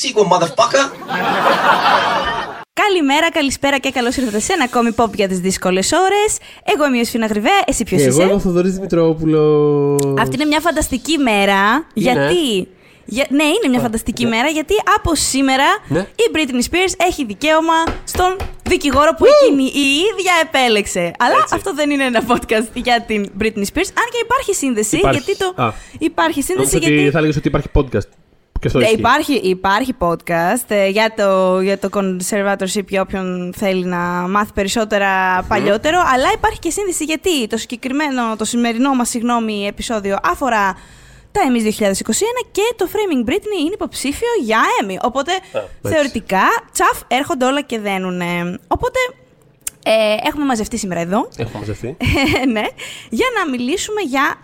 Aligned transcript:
that 0.00 0.08
sequel, 0.08 0.24
motherfucker. 0.32 0.84
Καλημέρα, 2.72 3.30
καλησπέρα 3.30 3.78
και 3.78 3.90
καλώς 3.90 4.16
ήρθατε 4.16 4.40
σε 4.40 4.52
ένα 4.52 4.64
ακόμη 4.64 4.94
pop 4.96 5.14
για 5.14 5.28
τις 5.28 5.38
δύσκολες 5.38 5.92
ώρες. 5.92 6.38
Εγώ 6.64 6.84
είμαι 6.86 6.94
η 6.94 6.98
Ιωσήφινα 6.98 7.26
Γρυβέ, 7.26 7.48
εσύ 7.66 7.84
ποιος 7.84 8.00
Και 8.00 8.06
είσαι; 8.08 8.16
εγώ 8.16 8.26
είμαι 8.28 8.38
ο 8.38 8.38
Θοδωρής 8.40 8.74
Δημητρόπουλος. 8.74 10.14
Αυτή 10.18 10.34
είναι 10.34 10.44
μια 10.44 10.60
φανταστική 10.60 11.18
μέρα. 11.18 11.86
Γιατί. 11.94 12.68
Για... 13.04 13.26
Ναι, 13.30 13.42
είναι 13.44 13.68
μια 13.70 13.80
φανταστική 13.80 14.26
μέρα 14.26 14.48
γιατί 14.48 14.74
από 14.96 15.14
σήμερα 15.14 15.64
Ναι. 15.88 15.98
η 16.00 16.30
Britney 16.34 16.64
Spears 16.70 16.92
έχει 17.08 17.24
δικαίωμα 17.24 17.74
στον 18.04 18.36
δικηγόρο 18.62 19.14
που 19.18 19.24
εκείνη 19.24 19.62
η 19.62 19.86
ίδια 20.10 20.32
επέλεξε. 20.42 21.12
Αλλά 21.18 21.36
Έτσι. 21.42 21.54
αυτό 21.54 21.74
δεν 21.74 21.90
είναι 21.90 22.04
ένα 22.04 22.22
podcast 22.28 22.66
για 22.72 23.04
την 23.06 23.30
Britney 23.40 23.64
Spears. 23.72 23.90
Αν 24.00 24.06
και 24.12 24.20
υπάρχει 24.22 24.54
σύνδεση. 24.54 24.96
Υπάρχει. 24.96 25.22
Γιατί 25.24 25.36
το... 25.54 25.62
Α. 25.62 25.72
Υπάρχει 25.98 26.42
σύνδεση 26.42 26.74
Νόμιζα 26.74 26.88
γιατί. 26.88 27.02
ότι 27.02 27.10
θα 27.10 27.18
έλεγες 27.18 27.36
ότι 27.36 27.48
υπάρχει 27.48 27.68
podcast. 27.74 28.08
Και 28.60 28.66
αυτό 28.66 28.78
Ναι, 28.78 28.84
ισχύει. 28.84 28.98
υπάρχει, 28.98 29.32
υπάρχει 29.34 29.94
podcast 29.98 30.64
ε, 30.68 30.88
για, 30.88 31.12
το, 31.16 31.60
για 31.60 31.78
το 31.78 31.88
conservatorship 31.92 32.86
για 32.88 33.00
όποιον 33.00 33.52
θέλει 33.56 33.84
να 33.84 33.98
μάθει 34.28 34.52
περισσότερα 34.52 35.42
παλιότερο, 35.48 35.98
αλλά 36.14 36.32
υπάρχει 36.34 36.58
και 36.58 36.70
σύνδεση 36.70 37.04
γιατί 37.04 37.46
το 37.46 37.56
συγκεκριμένο, 37.56 38.36
το 38.36 38.44
σημερινό 38.44 38.94
μας 38.94 39.08
συγγνώμη 39.08 39.66
επεισόδιο 39.66 40.18
αφορά 40.22 40.76
τα 41.32 41.40
Emmys 41.48 41.82
2021 41.82 41.92
και 42.50 42.62
το 42.76 42.88
Framing 42.92 43.28
Britney 43.28 43.60
είναι 43.60 43.72
υποψήφιο 43.72 44.28
για 44.44 44.60
Emmy. 44.82 44.96
Οπότε 45.02 45.32
εντάξει. 45.52 45.70
θεωρητικά 45.82 46.42
τσαφ 46.72 47.00
έρχονται 47.08 47.44
όλα 47.44 47.60
και 47.60 47.78
δένουνε. 47.78 48.58
Οπότε 48.68 48.98
ε, 49.84 50.28
έχουμε 50.28 50.44
μαζευτεί 50.44 50.78
σήμερα 50.78 51.00
εδώ 51.00 51.28
Έχω 51.36 51.58
μαζευτεί. 51.58 51.96
ναι, 52.54 52.64
για 53.10 53.26
να 53.38 53.50
μιλήσουμε 53.50 54.00
για 54.00 54.34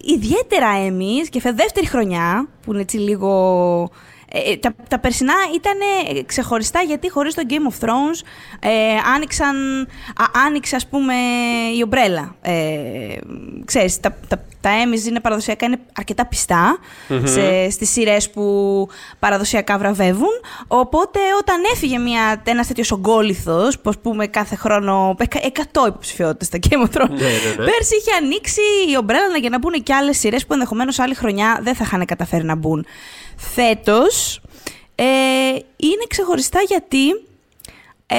ιδιαίτερα 0.00 0.68
εμείς 0.68 1.28
και 1.28 1.40
φε- 1.40 1.54
δεύτερη 1.56 1.86
χρονιά, 1.86 2.48
που 2.62 2.72
είναι 2.72 2.80
έτσι 2.80 2.96
λίγο... 2.96 3.90
ε, 4.36 4.52
ε, 4.52 4.56
τα, 4.56 4.74
τα 4.88 4.98
περσινά 4.98 5.34
ήταν 5.54 5.76
ξεχωριστά 6.26 6.80
γιατί 6.82 7.10
χωρίς 7.10 7.34
το 7.34 7.42
Game 7.48 7.52
of 7.82 7.84
Thrones 7.84 8.20
ε, 8.60 8.70
άνοιξαν, 9.14 9.56
α, 10.16 10.24
άνοιξε 10.46 10.76
ας 10.76 10.86
πούμε 10.86 11.14
η 11.76 11.82
ομπρέλα. 11.82 12.34
Ε, 12.42 12.52
ξέρεις, 13.64 14.00
τα, 14.00 14.16
τα, 14.28 14.42
τα 14.60 14.70
Emmys 14.70 15.06
είναι 15.08 15.20
παραδοσιακά 15.20 15.66
είναι 15.66 15.78
αρκετά 15.98 16.26
πιστά 16.26 16.78
σε, 17.24 17.70
στις 17.70 17.90
σειρές 17.90 18.30
που 18.30 18.42
παραδοσιακά 19.18 19.78
βραβεύουν. 19.78 20.32
Οπότε 20.66 21.18
όταν 21.40 21.56
έφυγε 21.72 21.98
μια, 21.98 22.42
ένας 22.44 22.66
τέτοιος 22.66 22.90
ογκόληθος, 22.92 23.78
που 23.78 23.88
ας 23.90 23.98
πούμε 23.98 24.26
κάθε 24.26 24.56
χρόνο 24.56 25.14
εκα- 25.18 25.40
100 25.82 25.86
υποψηφιότητες 25.88 26.46
στα 26.46 26.58
Game 26.68 26.86
of 26.88 27.00
Thrones, 27.00 27.08
Ναι, 27.10 27.16
ναι, 27.16 27.50
ναι. 27.58 27.64
πέρσι 27.64 27.96
είχε 28.00 28.12
ανοίξει 28.22 28.60
η 28.90 28.96
ομπρέλα 28.96 29.36
για 29.40 29.50
να 29.50 29.58
μπουν 29.58 29.82
και 29.82 29.94
άλλες 29.94 30.18
σειρές 30.18 30.46
που 30.46 30.52
ενδεχομένως 30.52 30.98
άλλη 30.98 31.14
χρονιά 31.14 31.58
δεν 31.62 31.74
θα 31.74 31.84
είχαν 31.86 32.04
καταφέρει 32.04 32.44
να 32.44 32.54
μπουν. 32.54 32.86
Φέτος 33.36 34.40
ε, 34.94 35.04
είναι 35.76 36.04
ξεχωριστά 36.08 36.60
γιατί 36.66 37.08
ε, 38.06 38.16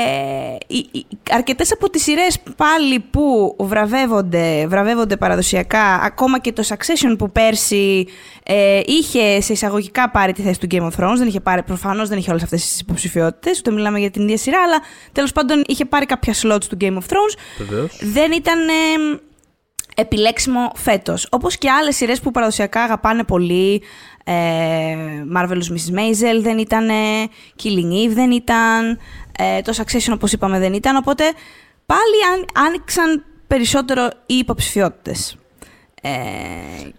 οι- 0.67 0.87
οι- 0.91 1.05
αρκετές 1.31 1.71
από 1.71 1.89
τις 1.89 2.03
σειρές 2.03 2.39
πάλι 2.55 2.99
που 2.99 3.55
βραβεύονται, 3.59 4.65
βραβεύονται 4.67 5.17
παραδοσιακά, 5.17 5.83
ακόμα 5.83 6.39
και 6.39 6.51
το 6.51 6.63
Succession 6.67 7.15
που 7.17 7.31
πέρσι 7.31 8.07
ε, 8.43 8.81
είχε 8.85 9.41
σε 9.41 9.53
εισαγωγικά 9.53 10.09
πάρει 10.09 10.33
τη 10.33 10.41
θέση 10.41 10.59
του 10.59 10.67
Game 10.71 10.81
of 10.91 11.03
Thrones, 11.03 11.15
δεν 11.17 11.27
είχε 11.27 11.39
πάρει 11.39 11.63
προφανώς, 11.63 12.09
δεν 12.09 12.17
είχε 12.17 12.29
όλες 12.29 12.43
αυτές 12.43 12.61
τις 12.67 12.79
υποψηφιότητες, 12.79 13.59
ούτε 13.59 13.71
μιλάμε 13.71 13.99
για 13.99 14.11
την 14.11 14.21
ίδια 14.23 14.37
σειρά, 14.37 14.61
αλλά 14.61 14.79
τέλος 15.11 15.31
πάντων 15.31 15.63
είχε 15.67 15.85
πάρει 15.85 16.05
κάποια 16.05 16.33
slots 16.41 16.63
του 16.69 16.77
Game 16.81 16.93
of 16.93 17.03
Thrones, 17.13 17.37
Βεβαίως. 17.57 17.97
δεν 18.01 18.31
ήταν 18.31 18.59
ε, 18.67 18.73
επιλέξιμο 19.95 20.71
φέτος. 20.75 21.27
Όπως 21.31 21.57
και 21.57 21.69
άλλες 21.69 21.95
σειρές 21.95 22.19
που 22.21 22.31
παραδοσιακά 22.31 22.81
αγαπάνε 22.81 23.23
πολύ, 23.23 23.73
ε, 23.73 24.14
Marvelous 25.35 25.69
Mrs. 25.71 25.93
Maisel 25.97 26.41
δεν 26.41 26.57
ήταν, 26.57 26.87
Killing 27.63 28.09
Eve 28.09 28.13
δεν 28.13 28.31
ήταν, 28.31 28.97
ε, 29.37 29.61
το 29.61 29.73
Succession 29.77 30.13
όπως 30.13 30.31
είπαμε 30.31 30.59
δεν 30.59 30.73
ήταν, 30.73 30.95
οπότε 30.95 31.23
πάλι 31.85 32.17
αν, 32.33 32.65
άνοιξαν 32.65 33.23
περισσότερο 33.47 34.09
οι 34.25 34.33
υποψηφιότητες. 34.33 35.35
Ε, 36.01 36.09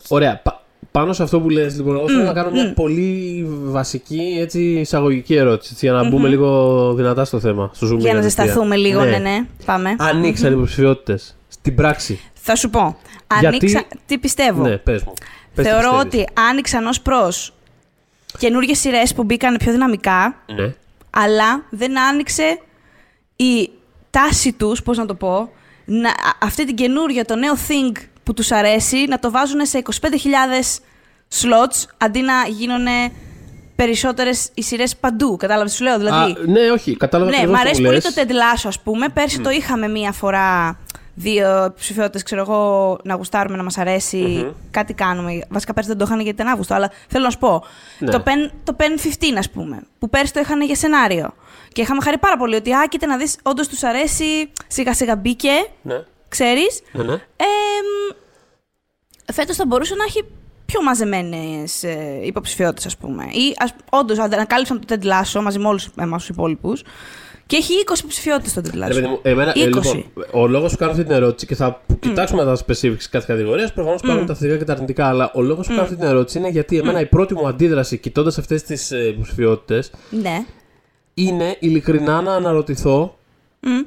Ωραία. 0.09 0.41
Πα- 0.43 0.61
πάνω 0.91 1.13
σε 1.13 1.23
αυτό 1.23 1.41
που 1.41 1.51
λες, 1.51 1.77
λοιπόν, 1.77 1.97
εγώ 1.97 2.09
θέλω 2.09 2.23
να 2.23 2.33
κάνω 2.33 2.51
μια 2.51 2.73
πολύ 2.73 3.47
βασική 3.49 4.37
έτσι, 4.41 4.61
εισαγωγική 4.63 5.35
ερώτηση. 5.35 5.71
έτσι, 5.73 5.87
για 5.87 5.95
να 5.95 6.09
μπούμε 6.09 6.29
λίγο 6.29 6.93
δυνατά 6.95 7.25
στο 7.25 7.41
θέμα. 7.41 7.71
Στο 7.75 7.87
zoom 7.87 7.99
για 7.99 8.13
να 8.13 8.19
κατευθείαν. 8.19 8.47
ζεσταθούμε 8.47 8.77
λίγο, 8.77 9.05
ναι, 9.05 9.19
ναι, 9.19 9.47
πάμε. 9.65 9.95
Ανοίξαν 9.99 10.51
οι 10.51 10.55
υποψηφιότητες 10.57 11.37
στην 11.49 11.75
πράξη. 11.75 12.21
Θα 12.35 12.57
σου 12.57 12.71
πω, 12.71 12.97
Γιατί- 13.41 13.47
άνοιξα, 13.57 13.85
τι 14.07 14.19
πιστεύω; 14.19 14.63
Ναι, 14.63 14.77
πες 14.77 15.03
μου. 15.03 15.13
Πες 15.57 15.65
τι 15.65 15.71
Θεωρώ 15.71 15.91
πιστεύεις. 15.99 16.23
ότι 16.23 16.41
άνοιξαν 16.51 16.87
ως 16.87 17.01
προς 17.01 17.53
καινούργιες 18.39 18.79
σειρές 18.79 19.15
που 19.15 19.25
μπήκαν 19.25 19.57
πιο 19.57 19.73
δυναμικά, 19.73 20.37
Ναι. 20.55 20.75
αλλά 21.11 21.65
δεν 21.71 21.99
άνοιξε 21.99 22.59
η 23.37 23.71
τάση 24.11 24.53
τους, 24.53 24.83
πώς 24.83 24.97
να 24.99 25.07
το 25.07 25.15
πω, 25.15 25.51
να, 25.85 26.09
α- 26.09 26.15
αυτή 26.43 26.65
την 26.67 26.75
καινούργια, 26.77 27.25
το 27.25 27.37
νέο 27.37 27.55
thing 27.69 27.97
που 28.23 28.35
τους 28.35 28.53
αρέσει, 28.53 29.05
να 29.09 29.19
το 29.19 29.31
βάζουν 29.31 29.67
σε 29.67 29.79
25.000 29.79 30.81
slots, 31.41 31.85
αντί 31.99 32.21
να 32.21 32.33
γίνουν 32.49 32.87
περισσότερες 33.77 34.49
οι 34.55 34.63
σειρές 34.63 34.97
παντού. 34.97 35.37
Κατάλαβες 35.37 35.71
τι 35.71 35.77
σου 35.77 35.85
λέω, 35.85 35.99
δηλαδή. 35.99 36.33
Α, 36.33 36.37
ναι, 36.47 36.71
όχι, 36.71 36.97
κατάλαβα 36.97 37.31
ναι, 37.31 37.37
ακριβώς 37.37 37.59
μ' 37.59 37.63
τι 37.63 37.67
αρέσει 37.69 37.81
μου 37.81 37.87
πολύ 37.87 38.01
λες. 38.05 38.15
το 38.15 38.23
Ted 38.23 38.31
Lasso, 38.31 38.65
ας 38.67 38.81
πούμε. 38.81 39.09
Πέρσι 39.09 39.41
το 39.41 39.51
είχαμε 39.51 39.89
μία 39.89 40.13
φορά 40.13 40.79
δύο 41.19 41.73
ψηφιότητες, 41.77 42.23
ξέρω 42.23 42.41
εγώ, 42.41 42.99
να 43.05 43.15
γουστάρουμε, 43.15 43.57
να 43.57 43.63
μας 43.63 43.79
αρεσει 43.79 44.55
Κάτι 44.71 44.93
κάνουμε. 44.95 45.39
Βασικά 45.49 45.73
πέρσι 45.73 45.89
δεν 45.89 45.99
το 45.99 46.05
είχαν 46.05 46.21
γιατί 46.21 46.41
ήταν 46.43 46.53
Αύγουστο, 46.53 46.75
αλλά 46.75 46.91
θέλω 47.09 47.25
να 47.25 47.31
σου 47.31 47.39
πω. 47.39 47.65
Ναι. 47.99 48.11
Το, 48.11 48.23
pen, 48.27 48.51
το 48.65 48.77
Pen 48.79 49.07
15, 49.35 49.39
ας 49.39 49.51
πούμε, 49.51 49.83
που 49.99 50.09
πέρσι 50.11 50.33
το 50.33 50.41
είχαν 50.41 50.61
για 50.63 50.75
σενάριο. 50.75 51.35
Και 51.73 51.81
είχαμε 51.83 52.01
χαρεί 52.03 52.19
πάρα 52.19 52.37
πολύ 52.37 52.55
ότι, 52.55 52.73
α, 52.73 52.87
κοίτα 52.89 53.07
να 53.07 53.17
δεις, 53.17 53.37
όντως 53.43 53.69
τους 53.69 53.83
αρέσει, 53.83 54.51
σιγά 54.67 54.95
σιγά 54.95 55.17
μπήκε, 55.17 55.51
Ναι, 55.83 56.03
ξέρεις. 56.29 56.83
ναι, 56.93 57.03
ναι. 57.03 57.13
Ε, 57.13 57.47
Φέτος 59.33 59.57
θα 59.57 59.67
μπορούσε 59.67 59.95
να 59.95 60.05
έχει 60.05 60.25
πιο 60.67 60.83
μαζεμένες 60.83 61.83
ε, 61.83 62.21
υποψηφιότητες, 62.23 62.87
ας 62.87 62.97
πούμε. 62.97 63.25
Ή 63.25 63.55
ας, 63.59 63.75
όντως 63.91 64.19
ανακάλυψαν 64.19 64.81
το 64.87 64.97
Ted 65.01 65.05
Lasso 65.05 65.41
μαζί 65.43 65.59
με 65.59 65.69
όλους 65.69 65.89
εμάς 65.97 66.21
τους 66.21 66.29
υπόλοιπους. 66.29 66.83
Και 67.47 67.57
έχει 67.57 67.73
20 67.87 67.99
υποψηφιότητες 67.99 68.53
το 68.53 68.61
Ted 68.65 68.71
Ρε 68.75 68.85
Lasso. 68.87 68.89
παιδί 68.95 69.07
μου, 69.07 69.19
εμένα, 69.23 69.53
ε, 69.57 69.61
20. 69.63 69.65
λοιπόν, 69.65 70.05
ο 70.33 70.47
λόγος 70.47 70.73
που 70.73 70.79
κάνω 70.79 70.91
αυτή 70.91 71.03
την 71.05 71.13
ερώτηση 71.13 71.47
και 71.47 71.55
θα 71.55 71.81
κοιτάξουμε 72.01 72.45
τα 72.45 72.57
specifics 72.67 73.03
κάθε 73.11 73.25
κατηγορίας, 73.27 73.73
προφανώς 73.73 74.01
πάρουμε 74.03 74.27
τα 74.27 74.35
θετικά 74.35 74.57
και 74.59 74.65
τα 74.65 74.73
αρνητικά. 74.73 75.07
Αλλά 75.07 75.31
ο 75.35 75.43
λόγος 75.43 75.67
που 75.67 75.73
κάνω 75.73 75.83
αυτή 75.83 75.97
την 75.97 76.05
ερώτηση 76.05 76.39
είναι 76.39 76.49
γιατί 76.49 76.79
εμένα 76.79 77.01
η 77.01 77.07
πρώτη 77.07 77.35
μου 77.35 77.47
αντίδραση 77.49 77.99
κοιτώντας 77.99 78.39
αυτές 78.39 78.63
τις 78.63 78.91
υποψηφιότητες 78.91 79.91
Ναι. 80.11 80.45
είναι 81.15 81.57
ειλικρινά 81.59 82.21
να 82.21 82.33
αναρωτηθώ 82.35 83.19
Μμ. 83.61 83.81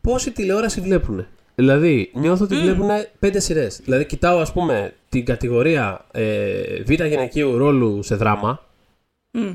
πόση 0.00 0.30
τηλεόραση 0.30 0.80
βλέπουν. 0.80 1.26
Δηλαδή, 1.54 2.10
νιώθω 2.14 2.44
ότι 2.44 2.56
βλέπουν 2.56 2.88
πέντε 3.18 3.40
σειρές. 3.40 3.80
Δηλαδή, 3.84 4.04
κοιτάω, 4.06 4.38
ας 4.38 4.52
πούμε, 4.52 4.92
την 5.08 5.24
κατηγορία 5.24 6.04
ε, 6.12 6.82
β' 6.82 6.90
γυναικείου 6.92 7.56
ρόλου 7.58 8.02
σε 8.02 8.14
δράμα 8.14 8.64
Μμ. 9.30 9.50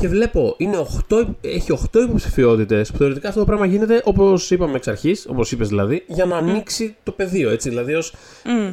Και 0.00 0.08
βλέπω, 0.08 0.54
είναι 0.58 0.86
8, 1.08 1.24
έχει 1.40 1.78
8 1.92 2.00
υποψηφιότητες 2.02 2.90
που 2.90 2.98
θεωρητικά 2.98 3.28
αυτό 3.28 3.40
το 3.40 3.46
πράγμα 3.46 3.66
γίνεται 3.66 4.00
όπως 4.04 4.50
είπαμε 4.50 4.76
εξ 4.76 4.88
αρχής, 4.88 5.26
όπως 5.28 5.52
είπες 5.52 5.68
δηλαδή, 5.68 6.04
για 6.06 6.24
να 6.24 6.36
ανοίξει 6.36 6.96
το 7.02 7.12
πεδίο. 7.12 7.50
Έτσι, 7.50 7.68
δηλαδή, 7.68 7.94
ως, 7.94 8.14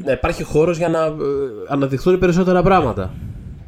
να 0.04 0.12
υπάρχει 0.12 0.44
χώρος 0.44 0.78
για 0.78 0.90
να 0.90 1.06
ε, 1.06 1.12
αναδειχθούν 1.68 2.20
περισσότερα 2.20 2.64
πράγματα. 2.64 3.14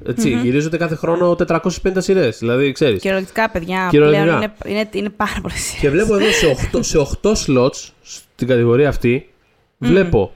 Έτσι, 0.05 0.29
γυρίζονται 0.29 0.77
κάθε 0.77 0.95
χρόνο 0.95 1.35
450 1.47 1.67
σειρές. 1.97 2.37
Δηλαδή, 2.37 2.71
ξέρεις. 2.71 3.01
Κυριολεκτικά, 3.01 3.49
παιδιά, 3.49 3.87
Κυριολεκτικά. 3.89 4.33
πλέον 4.33 4.51
είναι, 4.65 4.79
είναι, 4.79 4.89
είναι 4.91 5.09
πάρα 5.09 5.39
πολλές 5.41 5.77
Και 5.79 5.89
βλέπω 5.89 6.15
εδώ 6.15 6.31
σε 6.31 6.69
8, 6.73 6.79
σε 6.81 6.97
8 7.21 7.31
slots 7.45 7.89
στην 8.01 8.47
κατηγορία 8.47 8.89
αυτή, 8.89 9.29
βλέπω 9.77 10.31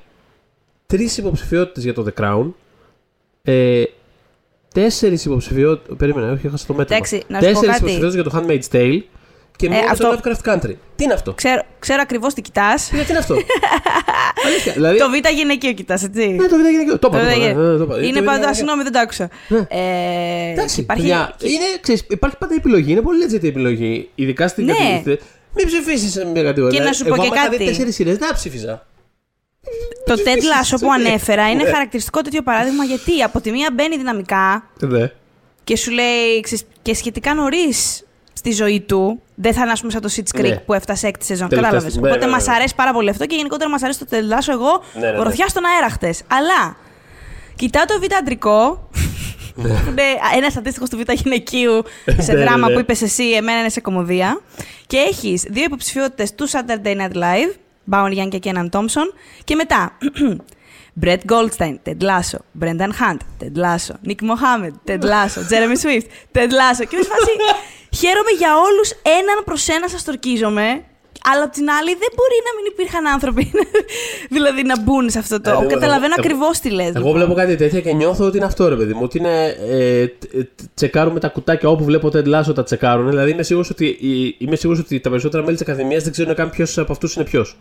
τρεις 0.86 1.18
υποψηφιότητες 1.18 1.84
για 1.84 1.94
το 1.94 2.06
The 2.08 2.24
Crown, 2.24 2.52
ε, 3.44 3.84
τέσσερις 4.74 5.26
υποψηφιότητε. 5.26 5.96
Περίμενα, 5.96 6.32
όχι, 6.32 6.48
έχασα 6.48 6.66
το 6.68 6.74
μέτρο. 6.74 6.96
Εντάξει, 6.96 7.16
να 7.28 7.40
σου 7.40 7.46
πω 7.46 7.48
Τέσσερις 7.52 7.70
κάτι. 7.78 7.92
υποψηφιότητες 7.92 8.14
για 8.14 8.24
το 8.24 8.32
Handmaid's 8.38 8.76
Tale 8.76 9.02
και 9.56 9.70
μία 9.70 9.80
για 9.80 9.90
αυτό- 9.92 10.08
το 10.10 10.20
Lovecraft 10.24 10.50
Country. 10.54 10.74
Τι 10.96 11.04
είναι 11.04 11.14
αυτό; 11.14 11.34
Ξέρω, 11.34 11.62
ξέρω 11.80 12.00
ακριβώς 12.02 12.34
τι 12.34 12.42
κοιτάς. 12.42 12.88
Τι 12.90 12.98
είναι 13.10 13.18
αυτό; 13.18 13.36
Αλήθεια. 14.48 14.72
Δηλαδή, 14.74 14.98
το 14.98 15.10
Β 15.10 15.30
γυναικείο 15.36 15.74
κοιτάς, 15.74 16.04
έτσι. 16.04 16.28
ναι, 16.28 16.48
το 16.48 16.56
βίντεο 16.56 16.72
γυναικείο. 16.72 17.00
Το 17.00 17.10
Το 17.10 17.18
είπα. 17.18 17.26
Β' 17.26 17.30
το 17.30 17.32
είπα, 17.32 17.40
γυναικείο. 17.40 17.62
ναι, 17.72 17.78
το 17.78 17.84
είπα. 17.84 18.04
Είναι 18.04 18.20
Το 18.20 18.24
πάντα, 18.24 18.38
βίντεο 18.40 18.54
συγγνώμη, 18.54 18.84
δεν 18.84 18.92
το 18.92 19.00
άκουσα. 19.00 19.30
Ναι. 19.48 19.58
Ε, 19.70 20.52
Εντάξει, 20.52 20.80
υπάρχει, 20.80 21.02
παιδιά, 21.02 21.34
είναι, 21.42 21.66
ξέρεις, 21.82 22.04
υπάρχει 22.10 22.38
πάντα 22.38 22.54
επιλογή. 22.58 22.92
Είναι 22.92 23.02
πολύ 23.02 23.26
legit 23.30 23.44
η 23.44 23.48
επιλογή. 23.48 24.10
Ειδικά 24.16 24.48
στην 24.48 24.66
Ναι. 24.66 24.72
κατηγορία. 24.74 25.18
Μην 25.56 25.66
ψηφίσεις 25.66 26.12
σε 26.12 26.26
μια 26.26 26.44
κατηγορία. 26.44 26.80
Και 26.80 26.86
να 26.86 26.94
σου 26.94 27.04
πω 27.04 27.14
Εγώ, 27.14 27.22
και 27.24 27.28
άμα 27.28 27.36
είχα 27.36 27.50
δει 27.50 27.56
κάτι. 27.58 27.70
τέσσερις 27.70 27.96
σειρές, 27.96 28.18
δεν 28.18 28.28
θα 28.28 28.34
ψήφιζα. 28.34 28.86
Το 30.06 30.14
Ted 30.16 30.38
Lasso 30.52 30.78
που 30.80 30.86
Ναι. 30.88 30.94
ανέφερα 31.08 31.50
είναι 31.50 31.64
Ναι. 31.64 31.70
χαρακτηριστικό 31.72 32.22
τέτοιο 32.22 32.42
παράδειγμα 32.42 32.84
γιατί 32.84 33.22
από 33.24 33.42
τη 33.42 33.52
μία 33.52 33.70
μπαίνει 33.74 33.98
δυναμικά 33.98 34.70
Ναι. 34.80 35.12
και 35.64 35.76
σου 35.78 35.92
λέει 35.92 36.40
ξέρεις, 36.42 36.64
και 36.82 36.94
σχετικά 36.94 37.34
νωρίς 37.34 38.04
στη 38.34 38.52
ζωή 38.52 38.82
του. 38.82 39.22
Δεν 39.36 39.54
θα 39.54 39.62
είναι, 39.62 39.72
ας 39.72 39.80
πούμε, 39.80 39.92
σαν 39.92 40.02
το 40.02 40.10
Sitch 40.16 40.40
Creek 40.40 40.50
Ναι. 40.50 40.56
που 40.58 40.74
έφτασε 40.74 41.08
έκτη 41.08 41.26
σεζόν. 41.26 41.48
Τελευταία 41.50 41.62
Κατάλαβες. 41.72 41.92
στιγμή. 41.92 42.08
Οπότε 42.10 42.26
Ναι, 42.26 42.32
ναι, 42.32 42.38
μας 42.38 42.48
ναι. 42.48 42.54
αρέσει 42.56 42.76
πάρα 42.76 42.94
πολύ 42.94 43.10
αυτό 43.10 43.26
και 43.26 43.36
γενικότερα 43.36 43.70
μας 43.70 43.84
αρέσει 43.84 44.00
το 44.00 44.06
Ted 44.12 44.16
Lasso. 44.38 44.48
Εγώ 44.52 44.84
Ναι, 44.94 45.06
ναι, 45.06 45.12
ναι. 45.12 45.18
γροθιά 45.18 45.48
στον 45.48 45.64
αέρα 45.66 45.90
χτες. 45.90 46.22
Αλλά 46.28 46.76
κοιτάω 47.56 47.86
το 47.86 48.00
β' 48.00 48.14
αντρικό 48.20 48.90
που 49.56 49.62
είναι 49.92 50.02
ένας 50.36 50.58
αντίστοιχος 50.58 50.90
του 50.90 50.98
Β' 50.98 51.12
γυναικείου 51.12 51.84
σε 52.26 52.32
Ναι, 52.32 52.38
ναι, 52.40 52.44
δράμα 52.46 52.68
ναι. 52.68 52.74
που 52.74 52.80
είπες 52.80 53.02
εσύ, 53.02 53.30
εμένα 53.32 53.60
είναι 53.60 53.70
σε 53.70 53.80
κομμωδία. 53.82 54.42
Και 54.88 54.98
έχεις 54.98 55.42
δύο 55.50 55.64
υποψηφιότητες 55.64 56.36
του 56.36 56.50
Saturday 56.50 56.96
Night 56.98 57.16
Live, 57.16 57.54
Bowen 57.92 58.18
Young 58.24 58.30
και 58.30 58.40
Kenan 58.44 58.70
Thompson. 58.80 59.14
Και 59.44 59.56
μετά. 59.56 59.98
Brett 61.06 61.24
Goldstein, 61.34 61.76
Ted 61.86 62.02
Lasso, 62.10 62.40
Brendan 62.62 62.92
Hunt, 63.02 63.22
Ted 63.42 63.56
Lasso, 63.64 63.94
Nick 64.08 64.22
Mohammed, 64.30 64.74
Ted 64.88 65.04
Lasso, 65.12 65.40
Jeremy 65.52 65.78
Swift, 65.84 66.08
Ted 66.36 66.52
Lasso. 66.60 66.84
Και 66.88 66.96
είμαι 66.96 67.04
σε 67.04 67.10
φάση, 67.14 67.32
χαίρομαι 68.00 68.32
για 68.38 68.52
όλους, 68.68 68.90
έναν 69.20 69.38
προς 69.46 69.68
ένα 69.68 69.88
σας 69.90 70.04
τορκίζομαι, 70.04 70.68
αλλά 71.32 71.44
απ' 71.44 71.52
την 71.52 71.70
άλλη 71.70 71.90
δεν 72.04 72.12
μπορεί 72.18 72.38
να 72.48 72.52
μην 72.58 72.66
υπήρχαν 72.72 73.08
άνθρωποι 73.08 73.52
δηλαδή 74.36 74.64
να 74.64 74.82
μπουν 74.82 75.10
σε 75.10 75.20
αυτό 75.20 75.42
το. 75.42 75.50
Ε, 75.50 75.54
εγώ- 75.54 75.68
Καταλαβαίνω 75.68 76.14
εγώ- 76.18 76.26
ακριβώς 76.26 76.60
τι 76.60 76.70
λες. 76.70 76.92
Εγώ 76.96 77.12
βλέπω 77.12 77.34
κάτι 77.34 77.56
τέτοια 77.56 77.82
και 77.82 77.94
νιώθω 77.94 78.26
ότι 78.26 78.38
είναι 78.38 78.46
αυτό 78.46 78.68
ρε 78.68 78.76
παιδί 78.76 78.94
μου. 78.94 79.02
Ότι 79.04 79.18
είναι. 79.18 79.56
Ε, 79.70 80.08
τ- 80.08 80.34
ε, 80.36 80.50
τσεκάρουμε 80.74 81.20
τα 81.20 81.28
κουτάκια 81.28 81.70
όπου 81.70 81.84
βλέπω 81.84 82.10
Ted 82.14 82.28
Lasso 82.36 82.54
τα 82.56 82.64
τσεκάρουν. 82.64 83.10
Δηλαδή 83.10 83.32
είμαι 83.32 83.44
σίγουρος 83.44 83.70
ότι, 83.70 83.86
η- 83.86 84.36
είμαι 84.38 84.56
σίγουρος 84.56 84.82
ότι 84.82 85.00
τα 85.00 85.10
περισσότερα 85.10 85.44
μέλη 85.44 85.58
της 85.58 85.68
Ακαδημίας 85.68 86.04
δεν 86.04 86.12
ξέρουν 86.12 86.36
καν 86.36 86.50
ποιος 86.50 86.78
από 86.78 86.92
αυτούς 86.92 87.16
είναι 87.16 87.24
ποιος. 87.26 87.58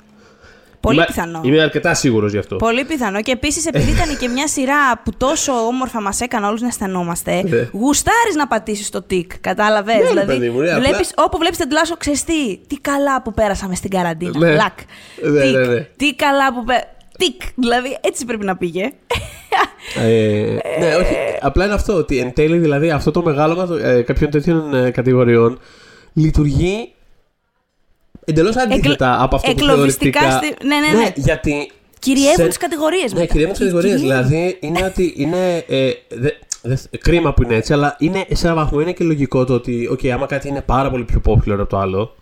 Πολύ 0.81 0.97
είμαι, 0.97 1.05
πιθανό. 1.07 1.41
Είμαι 1.45 1.61
αρκετά 1.63 1.95
σίγουρος 1.95 2.33
γι' 2.33 2.39
αυτό. 2.39 2.57
Πολύ 2.57 2.85
πιθανό. 2.85 3.23
Και 3.23 3.33
επίσης, 3.33 3.67
επειδή 3.67 3.91
ήταν 3.91 4.17
και 4.19 4.29
μια 4.29 4.49
σειρά 4.49 5.01
που 5.05 5.11
τόσο 5.17 5.53
όμορφα 5.53 6.01
μας 6.01 6.21
έκανε 6.21 6.47
όλους 6.47 6.61
να 6.61 6.67
αισθανόμαστε, 6.67 7.43
Ναι. 7.43 7.69
γουστάρεις 7.73 8.35
να 8.37 8.47
πατήσεις 8.47 8.91
το 8.91 9.03
τικ. 9.03 9.39
Κατάλαβες; 9.41 9.95
Ναι, 9.95 10.01
ρε 10.03 10.09
δηλαδή, 10.09 10.27
παιδί 10.27 10.51
μου, 10.51 10.61
ναι, 10.61 10.71
απλά- 10.71 10.89
βλέπεις, 10.89 11.13
όπου 11.17 11.39
βλέπεις 11.39 11.59
την 11.59 11.69
τλάσο, 11.69 11.97
ξέρεις 11.97 12.25
τι, 12.25 12.59
τι 12.67 12.77
καλά 12.81 13.23
που 13.23 13.33
πέρασαμε 13.33 13.75
στην 13.75 13.91
καραντίνα. 13.91 14.39
Ναι. 14.39 14.55
Λακ. 14.55 14.79
Ναι, 15.23 15.41
Τικ. 15.41 15.57
ναι, 15.57 15.67
ναι. 15.67 15.81
Τι 15.97 16.15
καλά 16.15 16.55
που 16.55 16.65
πέρασαμε. 16.65 16.93
Τικ. 17.19 17.41
Δηλαδή, 17.55 17.99
έτσι 18.01 18.25
πρέπει 18.25 18.45
να 18.45 18.57
πήγε. 18.57 18.91
Ε, 19.97 20.57
ναι, 20.81 20.95
όχι. 20.95 21.15
Απλά 21.41 21.65
είναι 21.65 21.75
αυτό. 21.75 21.95
Ότι 21.95 22.19
εν 22.19 22.33
τέλει 22.33 22.59
δηλαδή 22.59 22.91
αυτό 22.91 23.11
το 23.11 23.23
μεγάλωμα 23.23 23.69
ε, 23.83 24.03
κάποιων 24.03 24.31
τέτοιων 24.31 24.75
ε, 24.75 24.91
κατηγοριών 24.91 25.59
λειτουργεί 26.13 26.93
εντελώς 28.29 28.57
αντίθετα 28.57 29.23
από 29.23 29.37
αυτό 29.37 29.53
που 29.53 29.57
εκλογιστικά 29.65 30.21
θεωρητικά. 30.21 30.47
στη- 30.57 30.67
ναι, 30.67 30.77
ναι, 30.77 30.99
ναι. 31.03 31.13
γιατί. 31.15 31.71
Κυριεύουν 32.01 32.35
σε- 32.37 32.47
τις 32.47 32.57
κατηγορίες 32.57 33.13
Ναι, 33.13 33.27
κυριεύουν 33.27 33.55
τις 33.55 33.59
κατηγορίες. 33.63 34.01
Δηλαδή 34.01 34.57
είναι 34.61 34.85
ότι 34.85 35.13
είναι. 35.17 35.65
Ε, 35.69 35.91
δε, 36.09 36.29
δε, 36.63 36.77
κρίμα 37.01 37.35
που 37.35 37.43
είναι 37.43 37.55
έτσι, 37.55 37.73
αλλά 37.73 37.97
είναι 37.99 38.25
σε 38.33 38.47
έναν 38.47 38.57
βαθμό 38.59 38.81
είναι 38.81 38.93
και 38.93 39.05
λογικό 39.05 39.45
το 39.45 39.55
ότι, 39.55 39.89
OK, 39.93 40.07
άμα 40.09 40.27
κάτι 40.27 40.49
είναι 40.49 40.61
πάρα 40.63 40.91
πολύ 40.91 41.05
πιο 41.05 41.21
popular 41.27 41.51
από 41.59 41.67
το 41.67 41.79
άλλο. 41.79 42.15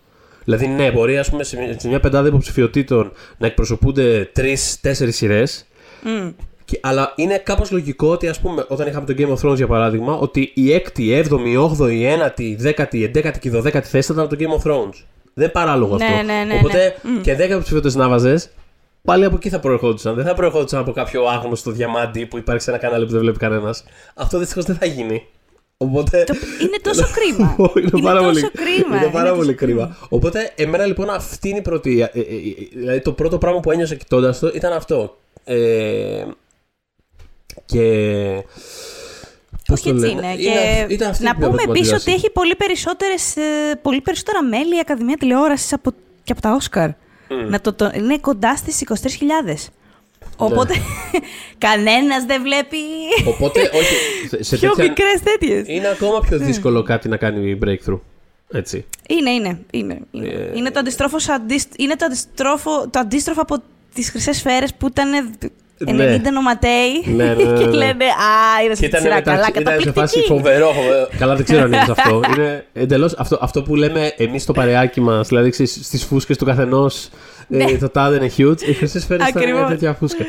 Δηλαδή, 0.43 0.67
ναι, 0.67 0.91
μπορεί 0.91 1.17
ας 1.17 1.29
πούμε, 1.29 1.43
σε, 1.43 1.57
μια- 1.57 1.79
σε 1.79 1.87
μια 1.87 1.99
πεντάδα 1.99 2.27
υποψηφιωτήτων 2.27 3.11
να 3.37 3.47
εκπροσωπούνται 3.47 4.29
τρει-τέσσερι 4.33 5.11
σειρές. 5.11 5.65
Μμ. 6.03 6.29
Και- 6.65 6.79
Αλλά 6.81 7.13
είναι 7.15 7.37
κάπως 7.37 7.71
λογικό 7.71 8.07
ότι, 8.11 8.27
ας 8.27 8.39
πούμε, 8.39 8.65
όταν 8.67 8.87
είχαμε 8.87 9.05
το 9.05 9.13
Game 9.17 9.37
of 9.37 9.49
Thrones 9.49 9.55
για 9.55 9.67
παράδειγμα, 9.67 10.13
ότι 10.17 10.51
η 10.53 10.73
έκτη, 10.73 11.03
η 11.03 11.13
έβδομη, 11.13 11.51
η 11.51 11.55
όγδοη, 11.55 11.95
η 11.97 12.05
ένατη, 12.05 12.43
η 12.43 12.55
δέκατη, 12.55 12.97
η 12.99 13.03
εντέκατη 13.03 13.39
και 13.39 13.47
η 13.47 13.51
δωδέκατη 13.51 13.87
θέση 13.87 14.07
θα 14.07 14.13
ήταν 14.13 14.25
από 14.25 14.35
το 14.35 14.43
Game 14.45 14.61
of 14.61 14.71
Thrones. 14.71 15.03
Δεν 15.37 15.43
είναι 15.45 15.53
παράλογο 15.53 15.95
Ναι, 15.97 16.05
αυτό. 16.05 16.15
ναι, 16.23 16.43
ναι, 16.43 16.53
Οπότε 16.63 16.95
ναι. 17.01 17.21
και 17.21 17.35
δέκα 17.35 17.59
ψηφιότητες 17.59 17.95
να 17.95 18.09
βάζες, 18.09 18.49
πάλι 19.01 19.25
από 19.25 19.35
εκεί 19.35 19.49
θα 19.49 19.59
προερχόντουσαν. 19.59 20.15
Δεν 20.15 20.25
θα 20.25 20.33
προερχόντουσαν 20.33 20.79
από 20.79 20.91
κάποιο 20.91 21.25
άγνωστο 21.25 21.71
διαμάντι 21.71 22.25
που 22.25 22.37
υπάρχει 22.37 22.61
σε 22.61 22.69
ένα 22.69 22.79
κανάλι 22.79 23.05
που 23.05 23.11
δεν 23.11 23.19
βλέπει 23.21 23.37
κανένας. 23.37 23.83
Αυτό 24.15 24.37
δυστυχώς 24.37 24.63
δεν 24.65 24.75
θα 24.75 24.85
γίνει. 24.85 25.25
Οπότε. 25.77 26.23
Το- 26.23 26.33
Είναι 26.61 26.77
τόσο 26.81 27.07
κρίμα. 27.17 27.55
είναι, 27.77 28.01
πάρα 28.03 28.19
τόσο 28.19 28.29
πολύ, 28.31 28.51
κρίμα. 28.51 28.97
Είναι 28.97 29.11
πάρα 29.11 29.25
τόσο 29.29 29.41
πολύ 29.41 29.53
κρίμα. 29.53 29.97
Οπότε, 30.09 30.51
εμένα 30.55 30.85
λοιπόν 30.85 31.09
αυτή 31.09 31.49
είναι 31.49 31.57
η 31.57 31.61
πρώτη. 31.61 32.01
ε, 32.01 32.03
ε, 32.13 32.19
ε, 32.19 32.25
δηλαδή, 32.73 33.01
το 33.01 33.11
πρώτο 33.11 33.37
πράγμα 33.37 33.59
που 33.59 33.71
ένιωσα 33.71 33.95
κοιτώντας 33.95 34.39
το 34.39 34.51
ήταν 34.53 34.73
αυτό. 34.73 35.17
Ε, 35.43 36.23
και. 37.65 37.83
Πώς 39.67 39.79
Όχι 39.79 39.89
το 39.89 39.95
έτσι 39.95 40.15
λένε, 40.15 40.27
είναι. 40.33 40.85
Και 40.87 40.93
ήταν 40.93 41.09
αυτή 41.09 41.23
να 41.23 41.29
η 41.29 41.33
πιο 41.37 41.47
πούμε 41.47 41.61
επίσης 41.63 41.65
προβληματική 41.89 42.09
ότι 42.09 42.11
έχει 42.17 42.29
πολύ, 42.29 42.55
περισσότερες, 42.55 43.35
ε, 43.35 43.75
πολύ 43.81 44.01
περισσότερα 44.01 44.43
μέλη 44.43 44.75
η 44.75 44.79
Ακαδημία 44.81 45.17
Τηλεόρασης 45.17 45.73
από, 45.73 45.91
και 46.23 46.31
από 46.31 46.41
τα 46.41 46.51
Όσκαρ. 46.53 46.89
Να 47.49 47.61
το, 47.61 47.73
το, 47.73 47.91
είναι 47.95 48.17
κοντά 48.17 48.55
στις 48.55 48.83
23.000. 48.87 49.69
Οπότε 50.37 50.73
κανένας 51.67 52.23
δεν 52.25 52.41
βλέπει 52.41 52.77
Οπότε, 53.27 53.59
όχι. 53.79 54.27
σε- 54.27 54.43
σε 54.43 54.57
πιο 54.57 54.69
τέτοια- 54.69 54.83
μικρές 54.83 55.21
τέτοιες. 55.23 55.67
Είναι 55.67 55.87
ακόμα 55.87 56.19
πιο 56.19 56.37
δύσκολο 56.37 56.83
κάτι 56.83 57.09
να 57.09 57.17
κάνει 57.17 57.57
breakthrough. 57.65 57.99
Έτσι. 58.51 58.85
Είναι, 59.07 59.29
είναι. 59.29 59.59
Είναι, 59.71 59.99
είναι. 60.11 60.27
Ε, 60.27 60.51
είναι, 60.57 60.71
το, 60.71 60.79
αντιστρόφο, 60.79 61.17
αντίστ- 61.33 61.79
είναι 61.79 61.95
το, 61.95 62.05
αντιστρόφο, 62.05 62.87
το 62.89 62.99
αντίστροφο 62.99 63.41
από 63.41 63.57
τις 63.93 64.09
χρυσές 64.09 64.37
σφαίρες 64.37 64.73
που 64.73 64.87
ήταν 64.87 65.09
90 65.85 65.93
Ναι. 65.95 66.29
νοματέοι 66.33 67.03
Ναι, 67.05 67.23
ναι, 67.23 67.33
ναι, 67.33 67.43
και 67.59 67.65
ναι. 67.65 67.71
λένε 67.71 68.05
Α, 68.05 68.63
είδε 68.65 68.75
Και 68.75 68.87
τη 68.89 68.97
σειρά. 69.01 69.15
μετά- 69.15 69.31
Καλά, 69.31 69.47
ήταν 69.55 69.63
σε 69.63 69.69
φάση 69.71 69.85
καταπληκτική. 69.85 70.25
φοβερό, 70.27 70.67
φοβερό. 70.71 71.07
Καλά, 71.17 71.35
δεν 71.35 71.45
ξέρω 71.45 71.61
αν 71.61 71.67
είναι 71.67 71.77
αυτό. 71.89 72.21
Είναι 72.37 72.65
εντελώς 72.73 73.13
αυτό, 73.17 73.37
αυτό 73.41 73.61
που 73.63 73.75
λέμε 73.75 74.13
εμείς 74.17 74.43
στο 74.43 74.53
παρεάκι 74.53 75.01
μας, 75.01 75.27
δηλαδή 75.27 75.51
στις 75.65 76.03
φούσκες 76.03 76.37
του 76.37 76.45
καθενός. 76.45 77.09
Ναι. 77.47 77.65
το 77.77 77.89
τάδε 77.89 78.15
είναι 78.15 78.31
huge. 78.37 78.61
Οι 78.61 78.73
χρυσές 78.73 79.01
σφαίρε 79.01 79.23
ήταν 79.23 79.33
μια 79.43 79.43
Ακριβώς. 79.51 79.69
τέτοια 79.69 79.93
φούσκα. 79.93 80.23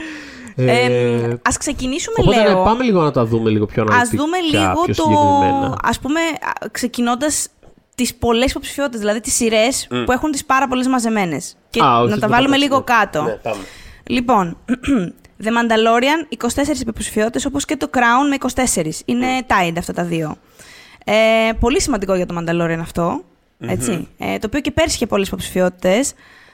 Ε, 0.57 0.71
Ε, 0.71 1.39
ας 1.43 1.57
ξεκινήσουμε, 1.57 2.17
Οπότε 2.21 2.37
ναι, 2.37 2.49
λέω. 2.49 2.63
πάμε 2.63 2.85
λίγο 2.85 3.03
να 3.03 3.11
τα 3.11 3.25
δούμε 3.25 3.51
λίγο 3.51 3.67
πιο 3.67 3.83
Ας 3.83 3.89
αναλυτικά. 3.91 4.23
δούμε 4.23 4.37
λίγο 4.41 4.73
πιο 4.85 4.95
το. 4.95 5.03
συγκεκριμένα. 5.03 5.77
Ας 5.83 5.99
πούμε, 5.99 6.21
ξεκινώντας 6.71 7.49
τις 7.95 8.15
πολλές 8.15 8.51
υποψηφιότητες, 8.51 9.01
δηλαδή 9.01 9.21
τις 9.21 9.35
σειρές 9.35 9.87
που 10.05 10.13
έχουν 10.13 10.31
τις 10.31 10.45
πάρα 10.45 10.69
πολλές 10.69 10.87
μαζεμένες. 10.87 11.55
Και 11.71 11.81
Α, 11.85 11.99
όχι, 12.01 12.09
να 12.11 12.15
τα 12.19 12.27
το 12.27 12.33
βάλουμε 12.33 12.51
πάμε 12.55 12.65
λίγο 12.65 12.77
έτσι, 12.77 12.93
ναι. 12.93 12.99
κάτω. 12.99 13.23
Ναι, 13.23 13.33
πάμε. 13.43 13.63
Λοιπόν, 14.07 14.57
The 15.45 15.49
Mandalorian, 15.49 16.37
24 16.37 16.81
υποψηφιότητες, 16.81 17.45
όπως 17.45 17.65
και 17.65 17.77
το 17.77 17.91
Crown 17.93 18.29
με 18.29 18.37
24. 18.75 18.91
Είναι 19.05 19.27
tied 19.47 19.75
αυτά 19.79 19.93
τα 19.93 20.05
δύο. 20.05 20.37
Ε, 21.05 21.53
πολύ 21.61 21.81
σημαντικό 21.81 22.15
για 22.15 22.27
το 22.27 22.37
Mandalorian 22.39 22.79
αυτό, 22.81 23.25
έτσι. 23.59 24.09
Ε, 24.19 24.39
το 24.39 24.47
οποίο 24.47 24.61
και 24.61 24.71
πέρσι 24.71 24.95
είχε 24.95 25.07
πολλές 25.07 25.27
υποψηφιότητες. 25.27 26.13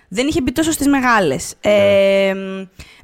Δεν 0.09 0.27
είχε 0.27 0.41
μπει 0.41 0.53
τόσο 0.53 0.71
στις 0.71 0.87
μεγάλες. 0.87 1.55
Ε, 1.61 2.35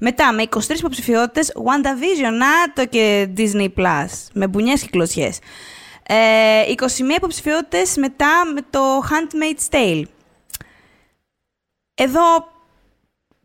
μετά, 0.01 0.33
με 0.33 0.43
23 0.43 0.79
υποψηφιότητες, 0.79 1.53
WandaVision, 1.57 2.33
να 2.39 2.73
το 2.75 2.87
και 2.87 3.29
Disney+, 3.37 3.69
Plus, 3.77 4.09
με 4.33 4.47
μπουνιές 4.47 4.83
και 4.83 4.89
κλωτσιές. 4.91 5.39
Ε, 6.07 6.63
21 6.67 7.17
υποψηφιότητες 7.17 7.97
μετά 7.97 8.43
με 8.55 8.61
το 8.71 8.81
Handmaid's 8.99 9.75
Tale. 9.75 10.03
Εδώ 11.95 12.50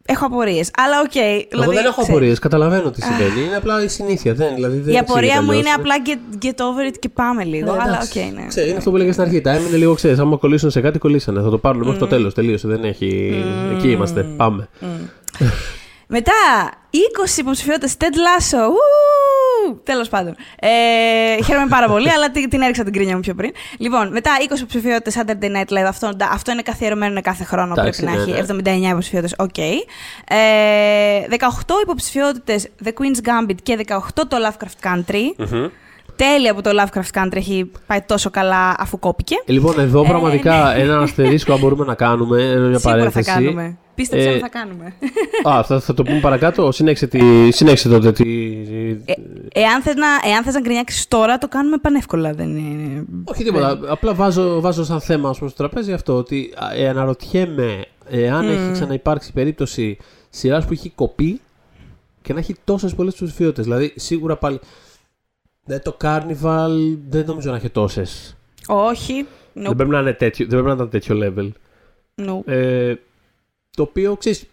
έχω 0.05 0.25
απορίες, 0.25 0.71
αλλά 0.77 0.99
οκ. 1.01 1.15
Εγώ 1.15 1.45
δηλαδή, 1.51 1.75
δεν 1.75 1.85
έχω 1.85 1.91
ξέρεις, 1.91 2.09
απορίες, 2.09 2.39
καταλαβαίνω 2.39 2.91
τι 2.91 3.01
συμβαίνει. 3.01 3.45
Είναι 3.45 3.55
απλά 3.55 3.83
η 3.83 3.87
συνήθεια. 3.87 4.33
Δεν, 4.33 4.55
δηλαδή, 4.55 4.77
δεν 4.77 4.93
Η 4.93 4.97
απορία 4.97 5.21
εξηγείται 5.21 5.43
μου 5.43 5.49
αλλιώς. 5.51 5.65
είναι 5.65 5.73
απλά 5.75 5.95
get, 6.05 6.45
get 6.45 6.65
over 6.65 6.91
it 6.93 6.95
και 6.99 7.09
πάμε 7.09 7.43
λίγο. 7.43 7.71
Ναι, 7.73 7.81
αλλά 7.81 7.95
εντάξει. 7.95 8.19
οκ, 8.19 8.39
ναι. 8.39 8.45
Ξέρεις, 8.47 8.69
είναι 8.69 8.77
αυτό 8.77 8.89
που 8.89 8.95
έλεγα 8.95 9.11
στην 9.11 9.23
αρχή. 9.23 9.41
Τα 9.41 9.51
έμεινε 9.51 9.77
λίγο, 9.77 9.93
ξέρεις. 9.93 10.19
Άμα 10.19 10.37
κολλήσουν 10.37 10.71
σε 10.71 10.81
κάτι, 10.81 10.99
κολλήσανε. 10.99 11.41
Θα 11.41 11.49
το 11.49 11.57
πάρουν 11.57 11.83
μέχρι 11.83 11.99
το 11.99 12.07
τέλος. 12.07 12.33
Τελείωσε. 12.33 12.67
Δεν 12.67 12.83
έχει. 12.83 13.43
Εκεί 13.77 13.89
είμαστε. 13.89 14.21
Πάμε. 14.37 14.69
Μετά, 16.07 16.31
20 16.91 17.37
υποψηφιότητες 17.37 17.95
Ted 17.99 18.03
Lasso. 18.03 18.69
Τέλος 19.83 20.09
πάντων. 20.09 20.35
Ε, 20.59 21.43
χαίρομαι 21.43 21.67
πάρα 21.67 21.87
πολύ, 21.87 22.11
αλλά 22.11 22.31
την, 22.31 22.49
την 22.49 22.61
έριξα 22.61 22.83
την 22.83 22.93
γκρίνια 22.93 23.15
μου 23.15 23.19
πιο 23.21 23.33
πριν. 23.33 23.51
Λοιπόν, 23.77 24.11
μετά 24.11 24.31
20 24.49 24.55
υποψηφιότητες 24.57 25.17
Saturday 25.17 25.45
Night 25.55 25.73
Live. 25.73 25.85
Αυτό, 25.87 26.11
αυτό 26.31 26.51
είναι 26.51 26.61
καθιερωμένο 26.61 27.21
κάθε 27.21 27.43
χρόνο. 27.43 27.73
Εντάξει, 27.77 28.03
πρέπει 28.03 28.17
να 28.17 28.25
ναι, 28.25 28.31
έχει 28.31 28.85
79 28.87 28.89
υποψηφιότητες. 28.89 29.35
Οκ. 29.37 29.57
Ε, 29.57 29.75
18 31.29 31.81
υποψηφιότητες 31.83 32.67
The 32.83 32.87
Queen's 32.87 33.27
Gambit 33.27 33.55
και 33.63 33.77
18 33.87 33.97
το 34.27 34.37
Lovecraft 34.47 34.87
Country. 34.87 35.45
Τέλεια 36.15 36.53
που 36.53 36.61
το 36.61 36.69
Lovecraft 36.81 37.21
Country 37.23 37.35
έχει 37.35 37.71
πάει 37.87 38.01
τόσο 38.01 38.29
καλά 38.29 38.75
αφού 38.77 38.99
κόπηκε. 38.99 39.35
Ε, 39.45 39.51
Λοιπόν, 39.51 39.79
εδώ 39.79 40.03
Ε, 40.03 40.07
πραγματικά 40.07 40.75
ένα 40.75 40.99
αστερίσκο 41.03 41.53
αν 41.53 41.59
μπορούμε 41.59 41.85
να 41.85 41.93
κάνουμε. 41.95 42.41
Ένα 42.43 42.67
μια 42.67 42.79
Σίγουρα 42.79 42.79
θα 42.79 42.89
παρένθεση. 42.89 43.31
κάνουμε. 43.31 43.77
Πίστεψε 43.95 44.27
Ε, 44.27 44.31
ότι 44.31 44.39
θα 44.39 44.49
κάνουμε. 44.49 44.93
Α, 45.43 45.63
θα, 45.63 45.79
θα 45.79 45.93
το 45.93 46.03
πούμε 46.03 46.19
παρακάτω. 46.19 46.71
Συνέχισε, 46.71 47.07
τη, 47.07 47.51
συνέχισε 47.51 47.89
τότε 47.89 48.11
τη. 48.11 48.51
Ε, 49.05 49.13
εάν 49.53 49.81
θες 49.81 49.95
να, 49.95 50.07
εάν 50.29 50.43
θες 50.43 50.53
να 50.53 50.59
γκρινιάξεις 50.61 51.07
τώρα, 51.07 51.37
το 51.37 51.47
κάνουμε 51.47 51.77
πανεύκολα. 51.77 52.33
Δεν 52.33 52.57
είναι... 52.57 53.05
Όχι 53.23 53.43
τίποτα. 53.43 53.79
Απλά 53.87 54.13
βάζω, 54.13 54.61
βάζω 54.61 54.83
σαν 54.83 55.01
θέμα 55.01 55.29
ας 55.29 55.37
πούμε, 55.37 55.49
στο 55.49 55.57
τραπέζι 55.57 55.93
αυτό 55.93 56.15
ότι 56.15 56.53
ε, 56.75 56.87
αναρωτιέμαι 56.87 57.85
εάν 58.09 58.49
έχει 58.49 58.71
ξαναυπάρξει 58.71 59.33
περίπτωση 59.33 59.97
σειράς 60.29 60.65
που 60.65 60.73
έχει 60.73 60.89
κοπεί 60.89 61.41
και 62.21 62.33
να 62.33 62.39
έχει 62.39 62.55
τόσες 62.63 62.95
πολλές 62.95 63.13
ψηφιότητε. 63.13 63.61
Δηλαδή, 63.61 63.93
σίγουρα 63.95 64.37
πάλι. 64.37 64.59
Ναι, 65.65 65.79
το 65.79 65.97
Carnival 66.01 66.97
δεν 67.09 67.25
νομίζω 67.25 67.49
να 67.51 67.55
έχει 67.55 67.69
τόσες. 67.69 68.37
Όχι. 68.67 69.25
Δεν, 69.53 69.71
Nope. 69.71 69.75
πρέπει 69.75 69.91
να 69.91 69.99
είναι 69.99 70.13
τέτοιο, 70.13 70.45
δεν 70.49 70.61
πρέπει 70.61 70.67
να 70.67 70.73
ήταν 70.73 70.89
τέτοιο 70.89 71.19
level. 71.23 71.49
Nope. 72.15 72.47
Ε, 72.53 72.93
το 73.75 73.83
οποίο 73.83 74.15
ξέρεις. 74.15 74.45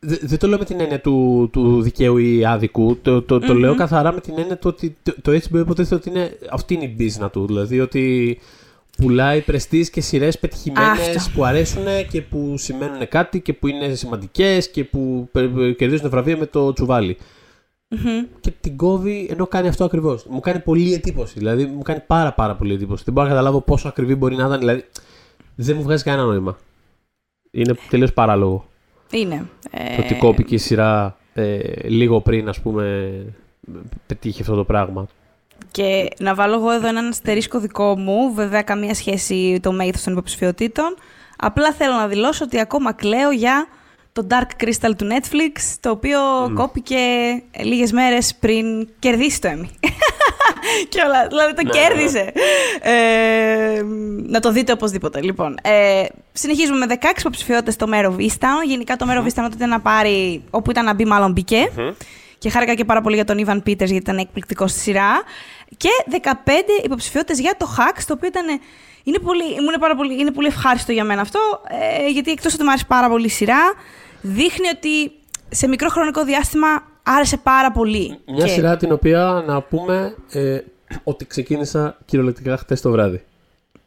Δεν 0.00 0.38
το 0.38 0.46
λέω 0.46 0.58
με 0.58 0.64
την 0.64 0.80
έννοια 0.80 1.00
του, 1.00 1.48
του 1.52 1.82
δικαίου 1.82 2.16
ή 2.18 2.44
άδικου. 2.44 2.98
Το, 3.02 3.22
το, 3.22 3.38
το 3.38 3.54
λέω 3.54 3.74
καθαρά 3.74 4.12
με 4.12 4.20
την 4.20 4.34
έννοια 4.38 4.56
του 4.58 4.68
ότι 4.72 4.96
το, 5.02 5.14
το 5.22 5.32
HBO 5.32 5.58
υποτίθεται 5.58 5.94
ότι 5.94 6.08
είναι, 6.08 6.38
αυτή 6.50 6.74
είναι 6.74 6.84
η 6.84 6.96
business 6.98 7.30
του. 7.32 7.46
Δηλαδή 7.46 7.80
ότι 7.80 8.38
πουλάει 8.96 9.40
πρεστής 9.40 9.90
και 9.90 10.00
σειρές 10.00 10.38
πετυχημένες 10.38 11.16
Αυτό. 11.16 11.30
που 11.34 11.44
αρέσουν 11.44 11.84
και 12.10 12.22
που 12.22 12.54
σημαίνουν 12.56 13.08
κάτι 13.08 13.40
και 13.40 13.52
που 13.52 13.66
είναι 13.66 13.94
σημαντικές 13.94 14.70
και 14.70 14.84
που 14.84 15.28
πε- 15.32 15.76
κερδίζουν 15.76 16.10
βραβεία 16.10 16.36
με 16.36 16.46
το 16.46 16.72
τσουβάλι. 16.72 17.16
και 18.40 18.50
την 18.60 18.76
κόβει 18.76 19.26
ενώ 19.30 19.46
κάνει 19.46 19.68
αυτό 19.68 19.84
ακριβώς. 19.84 20.24
Μου 20.30 20.40
κάνει 20.40 20.58
πολύ 20.60 20.92
εντύπωση. 20.92 21.34
Δηλαδή 21.38 21.64
μου 21.64 21.82
κάνει 21.82 22.00
πάρα 22.06 22.32
πάρα 22.32 22.54
πολύ 22.54 22.74
εντύπωση. 22.74 23.02
Δεν 23.04 23.14
μπορώ 23.14 23.26
να 23.26 23.32
καταλάβω 23.32 23.60
πόσο 23.60 23.88
ακριβή 23.88 24.14
μπορεί 24.14 24.36
να 24.36 24.46
ήταν. 24.46 24.58
Δηλαδή 24.58 24.84
δεν 25.54 25.76
μου 25.76 25.82
βγάζει 25.82 26.02
κανένα 26.04 26.24
νόημα. 26.28 26.58
Είναι 27.50 27.74
τελείως 27.90 28.12
παράλογο. 28.12 28.68
Είναι. 29.10 29.46
Το 29.70 30.02
ότι 30.02 30.14
κόπηκε 30.14 30.54
η 30.54 30.58
σειρά 30.58 31.16
ε, 31.34 31.58
λίγο 31.84 32.20
πριν, 32.20 32.48
ας 32.48 32.60
πούμε, 32.60 33.10
πετύχει 34.06 34.40
αυτό 34.40 34.54
το 34.54 34.64
πράγμα. 34.64 35.06
Και 35.70 36.08
να 36.18 36.34
βάλω 36.34 36.54
εγώ 36.54 36.70
εδώ 36.70 36.88
έναν 36.88 37.08
αστερίσκο 37.08 37.58
δικό 37.58 37.98
μου, 37.98 38.34
βέβαια 38.34 38.62
καμία 38.62 38.94
σχέση 38.94 39.60
το 39.62 39.72
μέγεθος 39.72 40.02
των 40.02 40.12
υποψηφιότητων. 40.12 40.96
Απλά 41.36 41.72
θέλω 41.72 41.94
να 41.94 42.06
δηλώσω 42.06 42.44
ότι 42.44 42.60
ακόμα 42.60 42.92
κλαίω 42.92 43.30
για 43.30 43.66
το 44.12 44.26
Dark 44.30 44.64
Crystal 44.64 44.90
του 44.96 45.06
Netflix, 45.10 45.76
το 45.80 45.90
οποίο 45.90 46.18
κόπηκε 46.54 46.98
λίγες 47.64 47.92
μέρες 47.92 48.34
πριν 48.34 48.88
κερδίσει 48.98 49.40
το 49.40 49.48
Emmy. 49.52 49.88
και 50.88 51.00
όλα, 51.06 51.26
δηλαδή 51.26 51.54
το 51.54 51.62
Ναι, 51.62 51.70
κέρδισε. 51.70 52.32
Ε, 52.80 53.82
να 54.26 54.40
το 54.40 54.52
δείτε 54.52 54.72
οπωσδήποτε. 54.72 55.22
Λοιπόν, 55.22 55.58
ε, 55.62 56.04
συνεχίζουμε 56.32 56.86
με 56.86 56.98
16 57.00 57.18
υποψηφιότητες 57.18 57.74
στο 57.74 57.86
Mare 57.92 58.06
of 58.06 58.16
Easttown. 58.16 58.66
Γενικά 58.66 58.96
το 58.96 59.06
Mare 59.08 59.18
of 59.18 59.24
Easttown 59.24 59.44
όταν 59.44 59.52
ήταν 59.52 59.68
να 59.68 59.80
πάρει, 59.80 60.44
όπου 60.50 60.70
ήταν 60.70 60.84
να 60.84 60.94
μπει 60.94 61.04
μάλλον 61.04 61.32
μπήκε. 61.32 61.70
Και 62.38 62.50
χάρηκα 62.50 62.74
και 62.74 62.84
πάρα 62.84 63.00
πολύ 63.00 63.14
για 63.14 63.24
τον 63.24 63.44
Ivan 63.46 63.56
Peters 63.56 63.76
γιατί 63.76 63.94
ήταν 63.94 64.18
εκπληκτικό 64.18 64.66
στη 64.66 64.78
σειρά. 64.78 65.22
Και 65.76 65.88
15 66.22 66.26
υποψηφιότητες 66.84 67.40
για 67.40 67.54
το 67.58 67.66
Hacks, 67.78 68.02
το 68.06 68.12
οποίο 68.12 68.28
ήταν. 68.28 68.60
Είναι 69.02 69.18
πολύ, 69.18 69.44
ήμουν 69.44 69.74
πάρα 69.80 69.96
πολύ, 69.96 70.20
είναι 70.20 70.30
πολύ 70.30 70.46
ευχάριστο 70.46 70.92
για 70.92 71.04
μένα 71.04 71.20
αυτό, 71.20 71.40
ε, 71.68 72.08
γιατί 72.10 72.30
εκτός 72.30 72.54
ότι 72.54 72.62
μου 72.62 72.68
άρεσε 72.68 72.84
πάρα 72.88 73.08
πολύ 73.08 73.26
η 73.26 73.28
σειρά, 73.28 73.72
δείχνει 74.20 74.68
ότι 74.68 75.12
σε 75.48 75.68
μικρό 75.68 75.88
χρονικό 75.88 76.24
διάστημα 76.24 76.89
άρεσε 77.02 77.36
πάρα 77.36 77.72
πολύ. 77.72 78.18
Μια 78.26 78.44
Και- 78.44 78.50
σειρά 78.50 78.76
την 78.76 78.92
οποία 78.92 79.44
να 79.46 79.60
πούμε 79.62 80.14
ε, 80.32 80.58
ότι 81.04 81.26
ξεκίνησα 81.26 81.96
κυριολεκτικά 82.04 82.56
χτες 82.56 82.80
το 82.80 82.90
βράδυ. 82.90 83.24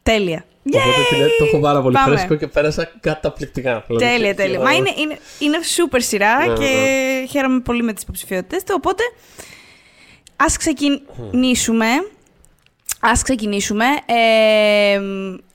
Τέλεια. 0.02 0.44
Οπότε 0.66 1.00
την, 1.10 1.18
το 1.38 1.44
έχω 1.44 1.60
πάρα 1.60 1.82
πολύ 1.82 1.94
Πάμε. 1.94 2.16
φρέσκο 2.16 2.34
και 2.34 2.46
πέρασα 2.46 2.90
καταπληκτικά. 3.00 3.84
Δηλαδή, 3.86 4.04
Τέλεια, 4.04 4.28
και- 4.30 4.34
τέλεια. 4.34 4.56
και- 4.58 4.62
Μα 4.64 4.72
είναι, 4.72 4.90
είναι, 4.96 5.18
είναι 5.38 5.58
super 5.76 5.96
σειρά 6.00 6.46
Ναι, 6.46 6.52
και 6.54 6.66
χαίρομαι 7.30 7.60
πολύ 7.60 7.82
με 7.82 7.92
τις 7.92 8.02
υποψηφιότητες 8.02 8.62
του. 8.64 8.74
Οπότε, 8.76 9.02
ας 10.36 10.56
ξεκινήσουμε. 10.56 11.86
Ας 13.00 13.22
ξεκινήσουμε. 13.22 13.84
Ε, 14.06 14.94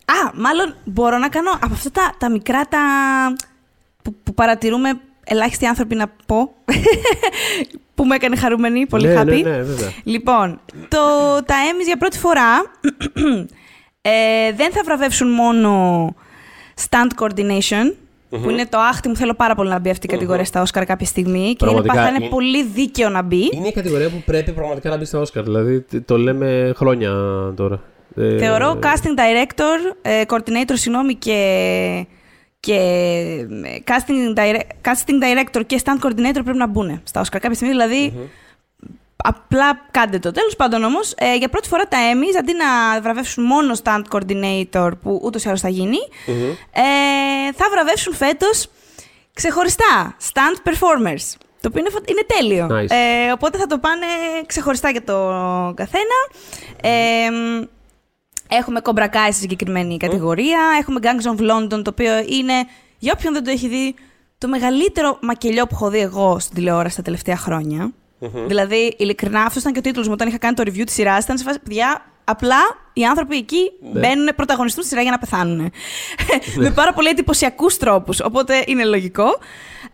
α, 0.06 0.32
μάλλον 0.34 0.76
μπορώ 0.86 1.18
να 1.18 1.30
κάνω 1.30 1.50
από 1.52 1.74
αυτά 1.74 1.92
τα, 1.92 2.16
τα 2.18 2.30
μικρά 2.30 2.66
τα, 2.68 2.80
που, 4.04 4.16
που 4.24 4.34
παρατηρούμε 4.34 5.00
ελάχιστοι 5.30 5.66
άνθρωποι 5.66 5.96
να 5.96 6.08
πω. 6.26 6.54
που 7.96 8.06
με 8.06 8.16
έκανε 8.16 8.36
χαρούμενη, 8.36 8.86
πολύ 8.86 9.08
ναι, 9.08 9.22
happy. 9.22 9.26
Ναι, 9.26 9.34
ναι, 9.36 9.62
βέβαια. 9.62 9.92
Λοιπόν, 10.04 10.60
το, 10.88 10.98
τα 11.46 11.56
Emmys 11.72 11.86
για 11.86 11.98
πρώτη 11.98 12.18
φορά 12.20 12.50
ε, 14.02 14.12
δεν 14.56 14.72
θα 14.72 14.82
βραβεύσουν 14.86 15.30
μόνο 15.32 16.08
stunt 16.90 17.24
coordination, 17.24 17.94
που 18.30 18.50
είναι 18.50 18.66
το 18.66 18.78
άχτι 18.80 19.08
μου, 19.08 19.16
θέλω 19.16 19.34
πάρα 19.34 19.56
πολύ 19.56 19.70
να 19.70 19.80
μπει 19.80 19.90
αυτή 19.90 20.06
η 20.06 20.10
κατηγορία 20.10 20.46
στα 20.46 20.62
Όσκαρ 20.62 20.86
κάποια 20.86 21.06
στιγμή 21.06 21.40
και 21.56 21.66
είναι, 21.66 21.74
Πραγματικά, 21.74 21.94
θα 21.94 22.08
είναι 22.08 22.18
είναι- 22.20 22.30
πολύ 22.30 22.64
δίκαιο 22.64 23.10
να 23.10 23.22
μπει. 23.22 23.50
Είναι 23.54 23.68
η 23.68 23.72
κατηγορία 23.72 24.10
που 24.10 24.22
πρέπει 24.26 24.52
πραγματικά 24.52 24.90
να 24.90 24.98
μπει 24.98 25.06
στα 25.06 25.20
Όσκαρ. 25.20 25.44
Δηλαδή 25.44 25.82
τ- 25.82 26.06
το 26.06 26.18
λέμε 26.18 26.72
χρόνια 26.76 27.12
τώρα. 27.56 27.82
Ε, 28.16 28.38
Θεωρώ 28.38 28.80
casting 28.84 29.20
director, 29.20 29.96
ε, 30.02 30.22
coordinator, 30.28 30.74
συγγνώμη, 30.74 31.14
και, 31.16 31.38
και 32.60 32.74
ε, 33.64 33.78
casting, 33.88 34.38
direct- 34.40 34.90
casting 34.90 35.24
director 35.24 35.62
και 35.66 35.82
stunt 35.86 36.06
coordinator 36.08 36.42
πρέπει 36.44 36.58
να 36.58 36.68
μπουν 36.68 37.02
στα 37.04 37.20
Όσκαρ 37.20 37.40
κάποια 37.42 37.56
στιγμή, 37.56 37.74
δηλαδή 37.74 38.30
Απλά 39.24 39.86
κάντε 39.92 40.20
το. 40.20 40.32
Τέλος 40.32 40.56
πάντων 40.56 40.84
όμως, 40.84 41.14
ε, 41.18 41.36
για 41.36 41.50
πρώτη 41.50 41.68
φορά 41.68 41.88
τα 41.88 41.98
Emmys, 42.14 42.38
αντί 42.40 42.54
να 42.54 43.02
βραβεύσουν 43.02 43.44
μόνο 43.44 43.74
stunt 43.84 44.02
coordinator, 44.10 44.92
που 45.02 45.20
ούτως 45.24 45.44
ή 45.44 45.48
άλλως 45.48 45.62
θα 45.62 45.70
γινει 45.70 45.98
ε, 46.72 47.52
θα 47.56 47.66
βραβεύσουν 47.72 48.14
φέτος 48.16 48.68
ξεχωριστά 49.34 50.16
stunt 50.34 50.70
performers. 50.70 51.38
Το 51.62 51.68
οποίο 51.68 51.80
είναι, 51.82 51.90
φα- 51.90 52.02
είναι 52.06 52.22
τέλειο. 52.28 52.68
Nice. 52.72 52.90
Ε, 53.28 53.32
οπότε 53.32 53.58
θα 53.58 53.66
το 53.68 53.78
πάνε 53.78 54.06
ξεχωριστά 54.46 54.90
για 54.90 55.04
το 55.04 55.14
καθένα. 55.76 56.18
Ε, 56.82 57.30
έχουμε 58.50 58.80
Cobra 58.84 59.04
Kai 59.06 59.28
στη 59.32 59.34
συγκεκριμένη 59.42 59.98
κατηγορία. 59.98 60.60
Έχουμε 60.80 61.00
Gangs 61.04 61.38
of 61.38 61.52
London, 61.52 61.84
το 61.84 61.90
οποίο 61.90 62.14
είναι, 62.18 62.54
για 63.00 63.14
όποιον 63.18 63.34
δεν 63.34 63.44
το 63.44 63.50
έχει 63.52 63.68
δει, 63.68 63.96
το 64.38 64.48
μεγαλύτερο 64.48 65.18
μακελιό 65.22 65.64
που 65.68 65.74
έχω 65.76 65.90
δει 65.90 66.00
εγώ 66.00 66.40
στην 66.40 66.56
τηλεόραση 66.56 66.96
τα 66.96 67.02
τελευταία 67.02 67.38
χρόνια. 67.38 67.92
Δηλαδή, 68.48 68.96
ειλικρινά, 68.98 69.42
αυτός 69.42 69.62
ήταν 69.62 69.74
και 69.74 69.80
ο 69.80 69.82
τίτλος 69.82 70.06
μου 70.08 70.14
όταν 70.14 70.28
είχα 70.28 70.38
κάνει 70.38 70.56
το 70.56 70.64
review 70.66 70.82
της 70.86 70.94
σειράς. 70.94 71.24
Ήταν 71.24 71.38
σε 71.38 71.44
φάση, 71.44 71.60
παιδιά, 71.60 72.06
απλά 72.24 72.58
οι 72.94 73.06
άνθρωποι 73.06 73.38
εκεί 73.38 73.72
Ναι. 73.94 74.00
μπαίνουν, 74.00 74.30
πρωταγωνιστούν 74.36 74.82
στη 74.84 74.92
σειρά 74.92 75.02
για 75.04 75.12
να 75.12 75.18
πεθάνουν. 75.20 75.72
Με 76.64 76.72
πάρα 76.72 76.94
πολύ 76.94 77.08
εντυπωσιακούς 77.10 77.78
τρόπους. 77.78 78.20
Οπότε 78.20 78.64
είναι 78.68 78.86
λογικό. 78.86 79.26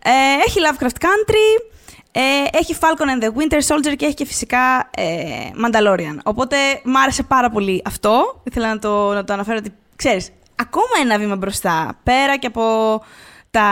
Ε, 0.04 0.10
έχει 0.46 0.58
Lovecraft 0.70 1.04
Country. 1.04 1.74
Ε, 2.18 2.58
έχει 2.58 2.74
Falcon 2.80 3.20
and 3.20 3.24
the 3.24 3.28
Winter 3.28 3.60
Soldier 3.74 3.96
και 3.96 4.04
έχει 4.04 4.14
και 4.14 4.26
φυσικά 4.26 4.90
ε, 4.96 5.04
Mandalorian. 5.64 6.18
Οπότε 6.24 6.56
μ' 6.84 6.96
άρεσε 6.96 7.22
πάρα 7.22 7.50
πολύ 7.50 7.82
αυτό. 7.84 8.40
Ήθελα 8.44 8.68
να 8.68 8.78
το, 8.78 9.12
να 9.12 9.24
το 9.24 9.32
αναφέρω 9.32 9.58
ότι, 9.60 9.72
ξέρεις, 9.96 10.30
ακόμα 10.56 10.86
ένα 11.02 11.18
βήμα 11.18 11.36
μπροστά. 11.36 11.98
Πέρα 12.02 12.36
και 12.38 12.46
από 12.46 12.62
τα, 13.50 13.68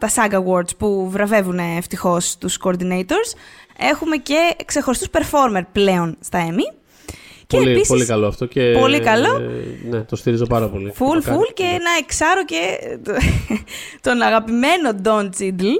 τα 0.00 0.08
SAG 0.14 0.32
Awards 0.32 0.76
που 0.78 1.10
βραβεύουν 1.10 1.58
ευτυχώς 1.58 2.36
τους 2.38 2.58
coordinators. 2.64 3.36
Έχουμε 3.78 4.16
και 4.16 4.56
ξεχωριστούς 4.64 5.08
performer 5.12 5.62
πλέον 5.72 6.16
στα 6.20 6.46
Emmy. 6.50 6.76
Και 7.46 7.56
πολύ, 7.56 7.70
επίσης, 7.70 7.88
πολύ 7.88 8.06
καλό 8.06 8.26
αυτό. 8.26 8.46
Και, 8.46 8.72
Πολύ 8.78 9.00
καλό. 9.00 9.36
ε, 9.36 9.88
ναι, 9.88 10.00
το 10.00 10.16
στηρίζω 10.16 10.46
πάρα 10.46 10.68
πολύ. 10.68 10.92
Full, 10.98 11.14
Το 11.14 11.20
κάνει. 11.20 11.38
full 11.38 11.52
και 11.54 11.62
ένα 11.62 11.90
εξάρο 11.98 12.44
και 12.44 12.78
τον 14.06 14.22
αγαπημένο 14.22 14.90
Don 15.04 15.28
Cheadle 15.38 15.76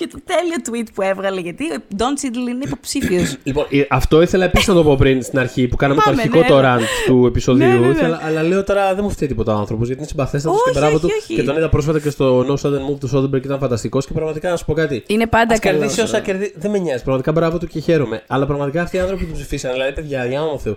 και 0.00 0.06
το 0.06 0.18
τέλειο 0.24 0.56
tweet 0.70 0.88
που 0.94 1.02
έβγαλε, 1.02 1.40
γιατί 1.40 1.64
ο 1.72 1.76
Don 1.96 2.02
Cheadle 2.02 2.48
είναι 2.50 2.64
υποψήφιος. 2.64 3.36
Λοιπόν, 3.48 3.66
ε, 3.70 3.86
αυτό 3.88 4.22
ήθελα 4.22 4.44
επίσης 4.44 4.66
να 4.68 4.74
το 4.74 4.84
πω 4.84 4.96
πριν 4.96 5.22
στην 5.22 5.38
αρχή 5.38 5.68
που 5.68 5.76
κάναμε 5.76 6.00
Πάμε, 6.04 6.16
το 6.16 6.22
αρχικό 6.22 6.38
ναι, 6.38 6.46
το 6.48 6.60
ναι. 6.60 6.76
rant 6.76 6.86
του 7.06 7.26
επεισοδίου. 7.26 7.66
Ναι, 7.66 7.72
ναι, 7.74 7.86
ναι. 7.86 7.92
Ήθελα, 7.92 8.20
αλλά 8.22 8.42
λέω 8.42 8.64
τώρα 8.64 8.94
δεν 8.94 9.04
μου 9.04 9.10
φταίει 9.10 9.28
τίποτα 9.28 9.54
ο 9.54 9.58
άνθρωπος 9.58 9.86
γιατί 9.86 10.00
είναι 10.00 10.10
συμπαθέστατο 10.10 10.54
και 10.64 10.70
Όχι, 10.70 10.78
μπράβο 10.78 10.94
όχι, 10.96 11.06
του. 11.06 11.12
όχι. 11.20 11.34
Και 11.34 11.42
τον 11.42 11.56
είδα 11.56 11.68
πρόσφατα 11.68 12.00
και 12.00 12.10
στο 12.10 12.46
No 12.48 12.54
Sudden 12.62 12.90
Move 12.90 12.98
του 13.00 13.10
Soderbergh 13.14 13.40
και 13.40 13.46
ήταν 13.46 13.58
φανταστικός 13.58 14.06
και 14.06 14.12
πραγματικά 14.12 14.50
να 14.50 14.56
σου 14.56 14.64
πω 14.64 14.72
κάτι. 14.72 15.04
είναι 15.06 15.26
πάντα 15.26 15.54
Α 15.54 15.58
καλός. 15.58 15.80
κερδίσει 15.80 16.00
όσα 16.00 16.20
κερδίσει. 16.20 16.54
Δεν 16.56 16.70
με 16.70 16.78
νοιάζει. 16.78 17.02
Πραγματικά 17.02 17.32
μπράβο 17.32 17.58
του 17.58 17.66
και 17.66 17.80
χαίρομαι. 17.80 18.22
Αλλά 18.26 18.46
πραγματικά 18.46 18.82
αυτοί 18.82 18.96
οι 18.96 19.00
άνθρωποι 19.00 19.24
που 19.24 19.30
του 19.30 19.36
ψηφίσαν, 19.36 19.72
δηλαδή 19.72 19.92
παιδιά, 19.92 20.26
για 20.26 20.42
όνομα 20.42 20.58
Θεού. 20.58 20.76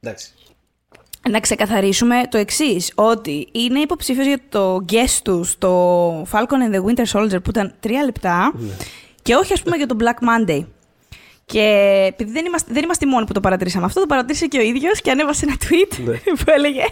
Εντάξει. 0.00 0.32
Να 1.30 1.40
ξεκαθαρίσουμε 1.40 2.20
το 2.28 2.38
εξής: 2.38 2.92
Ότι 2.94 3.48
είναι 3.52 3.78
υποψήφιος 3.78 4.26
για 4.26 4.38
το 4.48 4.84
guest 4.92 5.18
τους 5.24 5.50
στο 5.50 6.22
Falcon 6.32 6.70
and 6.70 6.74
the 6.74 6.84
Winter 6.84 7.04
Soldier 7.20 7.42
που 7.42 7.50
ήταν 7.50 7.74
τρία 7.80 8.04
λεπτά 8.04 8.52
Ναι. 8.54 8.72
και 9.22 9.34
όχι, 9.34 9.52
ας 9.52 9.62
πούμε, 9.62 9.76
για 9.76 9.86
το 9.86 9.96
Black 10.00 10.26
Monday. 10.48 10.64
Και 11.46 11.60
επειδή 12.08 12.30
δεν 12.32 12.44
είμαστε, 12.44 12.72
δεν 12.72 12.82
είμαστε 12.82 13.06
οι 13.06 13.08
μόνοι 13.08 13.26
που 13.26 13.32
το 13.32 13.40
παρατηρήσαμε 13.40 13.84
αυτό, 13.84 14.00
το 14.00 14.06
παρατήρησε 14.06 14.46
και 14.46 14.58
ο 14.58 14.60
ίδιος 14.62 15.00
και 15.00 15.10
ανέβασε 15.10 15.46
ένα 15.48 15.56
tweet 15.60 15.98
Ναι. 16.04 16.16
που 16.38 16.44
έλεγε 16.54 16.84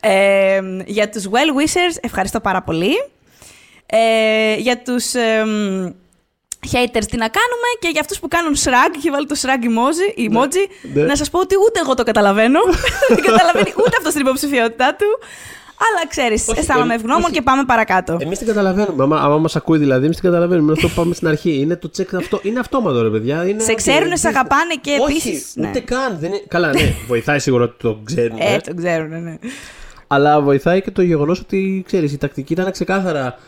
ε, 0.00 0.60
Για 0.86 1.08
τους 1.08 1.24
well 1.30 1.60
wishers, 1.62 1.96
ευχαριστώ 2.00 2.40
πάρα 2.40 2.62
πολύ. 2.62 2.90
Ε, 3.86 4.54
για 4.56 4.78
τους 4.82 5.14
εμ, 5.14 5.92
haters 6.66 7.06
τι 7.10 7.16
να 7.16 7.28
κάνουμε 7.38 7.68
και 7.80 7.88
για 7.88 8.00
αυτούς 8.00 8.18
που 8.20 8.28
κάνουν 8.28 8.54
shrug, 8.54 8.96
είχε 8.96 9.10
βάλει 9.10 9.26
το 9.26 9.36
shrug 9.42 9.62
emoji, 9.70 10.06
emoji 10.26 10.62
ναι. 10.94 11.02
να 11.02 11.16
σας 11.16 11.30
πω 11.30 11.38
ότι 11.40 11.54
ούτε 11.66 11.80
εγώ 11.80 11.94
το 11.94 12.02
καταλαβαίνω. 12.02 12.60
δεν 13.14 13.24
καταλαβαίνει 13.24 13.72
ούτε 13.76 13.96
αυτός 13.96 14.12
στην 14.12 14.26
υποψηφιότητά 14.26 14.94
του. 14.94 15.06
Αλλά 15.86 16.08
ξέρεις, 16.08 16.48
Όχι, 16.48 16.58
αισθάνομαι 16.58 16.92
ε, 16.92 16.96
ευγνώμων 16.96 17.22
όχι. 17.24 17.32
και 17.32 17.42
πάμε 17.42 17.64
παρακάτω. 17.64 18.16
Εμείς 18.20 18.38
την 18.38 18.46
καταλαβαίνουμε. 18.46 19.02
Άμα, 19.02 19.20
άμα 19.20 19.38
μας 19.38 19.56
ακούει 19.56 19.78
δηλαδή, 19.78 20.04
εμείς 20.04 20.16
την 20.16 20.30
καταλαβαίνουμε. 20.30 20.72
Είναι 20.72 20.72
αυτό 20.72 20.88
που 20.88 20.94
πάμε 20.94 21.14
στην 21.14 21.28
αρχή. 21.28 21.60
Είναι 21.60 21.76
το 21.76 21.90
check 21.96 22.16
αυτό. 22.16 22.40
Είναι 22.42 22.58
αυτόματο, 22.58 23.02
ρε 23.02 23.08
παιδιά. 23.08 23.48
Είναι 23.48 23.62
σε 23.62 23.74
ξέρουν, 23.74 24.16
σε 24.16 24.28
αγαπάνε 24.28 24.74
και 24.80 24.96
Όχι, 25.00 25.28
επίσης... 25.28 25.52
ναι. 25.56 25.68
ούτε 25.68 25.80
καν. 25.80 26.16
Δεν 26.20 26.30
είναι... 26.30 26.42
Καλά, 26.48 26.72
ναι, 26.72 26.94
βοηθάει 27.06 27.38
σίγουρα 27.38 27.64
ότι 27.64 27.74
το 27.78 28.00
ξέρουν. 28.04 28.38
Ε, 28.40 28.58
το 28.66 28.74
ξέρουν, 28.74 29.22
ναι. 29.22 29.38
Αλλά 30.06 30.40
βοηθάει 30.40 30.82
και 30.82 30.90
το 30.90 31.02
γεγονός 31.02 31.40
ότι 31.40 31.82
ξέρεις, 31.86 32.12
η 32.12 32.18
τακτική 32.18 32.52
ήταν 32.52 32.70
ξεκάθαρα. 32.70 33.38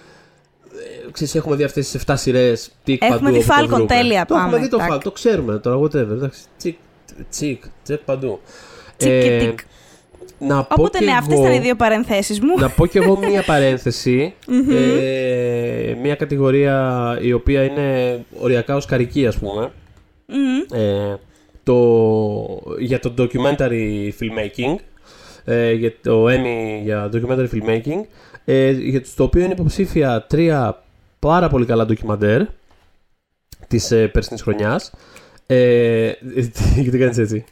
Ε, 1.10 1.12
ξέρεις, 1.12 1.34
έχουμε 1.34 1.56
δει 1.56 1.64
αυτές 1.64 1.90
τις 1.90 2.02
7 2.06 2.14
σειρές. 2.16 2.70
Έχουμε 3.00 3.30
δει 3.30 3.44
Falcon, 3.48 3.84
τέλεια, 3.88 4.26
Το 4.26 4.34
έχουμε 4.34 4.50
πάμε, 4.50 4.62
δει 4.62 4.68
το 4.70 4.76
τάκ. 4.76 4.92
Falcon, 4.92 5.00
το 5.02 5.10
ξέρουμε 5.10 5.58
τώρα, 5.58 5.76
whatever. 5.78 6.10
Εντάξει, 6.10 6.40
τσικ, 6.58 6.76
τσικ, 7.30 7.62
τσεκ 7.84 7.98
παντού. 8.00 8.40
Τσικ 8.96 9.10
και 9.22 9.34
Ε, 9.34 9.38
τικ. 9.38 9.58
να 10.38 10.62
πω 10.64 10.74
Οπότε 10.78 10.98
και 10.98 11.04
ναι, 11.04 11.12
αυτές 11.12 11.32
εγώ- 11.38 11.42
ήταν 11.46 11.56
οι 11.56 11.60
δύο 11.60 11.74
παρενθέσεις 11.76 12.40
μου. 12.40 12.58
να 12.58 12.68
πω 12.68 12.86
κι 12.86 12.98
εγώ 12.98 13.18
μία 13.18 13.42
παρένθεση. 13.52 14.34
ε, 14.70 15.94
μία 16.02 16.14
κατηγορία 16.14 17.18
η 17.22 17.32
οποία 17.32 17.62
είναι 17.64 18.18
οριακά 18.40 18.76
οσκαρική, 18.76 19.26
ας 19.26 19.38
πούμε. 19.38 19.72
Μμμ. 20.26 20.80
Ε, 20.80 21.18
το, 21.62 21.76
για 22.78 23.00
το 23.00 23.14
documentary 23.18 24.08
filmmaking. 24.20 24.74
Ε, 25.44 25.72
για 25.72 25.92
το 26.02 26.26
Emmy 26.28 26.82
για 26.82 27.10
documentary 27.12 27.46
filmmaking. 27.52 28.00
Ε, 28.44 28.70
για 28.70 29.02
το 29.16 29.22
οποίο 29.24 29.42
είναι 29.44 29.52
υποψήφια 29.52 30.24
τρία 30.28 30.82
πάρα 31.20 31.48
πολύ 31.48 31.66
καλά 31.66 31.86
ντοκιμαντέρ. 31.86 32.42
της 33.68 33.90
ε, 33.90 34.06
περσινής 34.06 34.42
χρονιάς. 34.42 34.92
Ε, 35.46 36.12
γιατί 36.76 36.98
κάνεις 36.98 37.18
έτσι; 37.18 37.44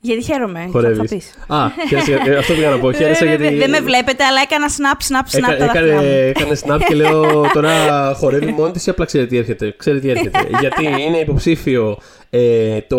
Γιατί 0.00 0.22
χαίρομαι. 0.22 0.68
Χορεύεις. 0.72 0.98
Θα 1.10 1.14
πεις. 1.16 1.34
Α, 1.46 1.66
χαίρεσαι, 1.88 2.12
ε, 2.26 2.36
αυτό 2.36 2.54
πήγα 2.54 2.70
να 2.70 2.78
πω. 2.78 2.92
Χαίρεσαι 2.92 3.24
Δεν- 3.24 3.40
γιατί... 3.40 3.56
Δεν 3.56 3.70
με 3.70 3.80
βλέπετε, 3.80 4.24
αλλά 4.24 4.40
έκανα 4.40 4.66
snap, 4.68 4.98
snap, 5.12 5.36
snap 5.38 5.52
Έκα- 5.52 5.56
τα 5.58 5.64
δάχτυλά 5.66 5.86
έκανε, 5.94 5.94
μου. 5.94 6.28
έκανε 6.28 6.56
snap 6.66 6.80
και 6.88 6.94
λέω 6.94 7.46
τώρα 7.52 8.12
χορεύει 8.14 8.52
μόνη 8.52 8.72
της 8.72 8.86
ή 8.86 8.90
απλά 8.90 9.04
ξέρει 9.04 9.26
τι 9.26 9.36
έρχεται. 9.36 9.74
Ξέρει 9.76 10.00
τι 10.00 10.10
έρχεται. 10.10 10.38
Γιατί 10.60 10.84
είναι 11.06 11.18
υποψήφιο 11.18 11.98
ε, 12.30 12.80
το 12.80 12.96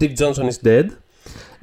Dick 0.00 0.12
Johnson 0.18 0.44
is 0.50 0.66
Dead. 0.68 0.84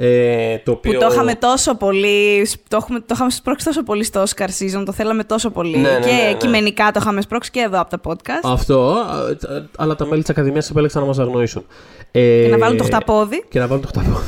Ε, 0.02 0.58
το 0.58 0.72
οποίο... 0.72 0.92
Που 0.92 1.00
το 1.00 1.08
είχαμε 1.12 1.36
τόσο 1.36 1.76
πολύ. 1.76 2.48
Το, 2.68 2.78
έχουμε, 2.78 3.00
το 3.00 3.06
είχαμε 3.14 3.30
σπρώξει 3.30 3.66
τόσο 3.66 3.84
πολύ 3.84 4.04
στο 4.04 4.24
Oscar 4.24 4.46
season, 4.46 4.84
το 4.86 4.92
θέλαμε 4.92 5.24
τόσο 5.24 5.50
πολύ. 5.50 5.78
Ναι, 5.78 5.92
ναι, 5.92 6.00
και 6.00 6.12
ναι, 6.12 6.30
ναι. 6.30 6.34
κειμενικά 6.38 6.92
το 6.92 7.00
είχαμε 7.02 7.22
σπρώξει 7.22 7.52
και 7.52 7.60
εδώ 7.60 7.80
από 7.80 7.90
τα 7.90 8.00
podcast. 8.04 8.44
Αυτό, 8.44 8.92
α, 8.92 9.56
ε, 9.56 9.70
αλλά 9.78 9.96
τα 9.96 10.06
μέλη 10.06 10.22
της 10.22 10.30
Ακαδημίας 10.30 10.70
επέλεξαν 10.70 11.02
να 11.02 11.08
μας 11.08 11.20
αγνοήσουν. 11.20 11.66
Ε, 12.12 12.42
Και 12.44 12.50
να 12.50 12.58
βάλουν 12.58 12.78
το 12.78 12.84
χταπόδι. 12.84 13.46
Και 13.50 13.60
να 13.60 13.68
βάλουν 13.68 13.82
το 13.84 13.88
χταπόδι. 13.88 14.26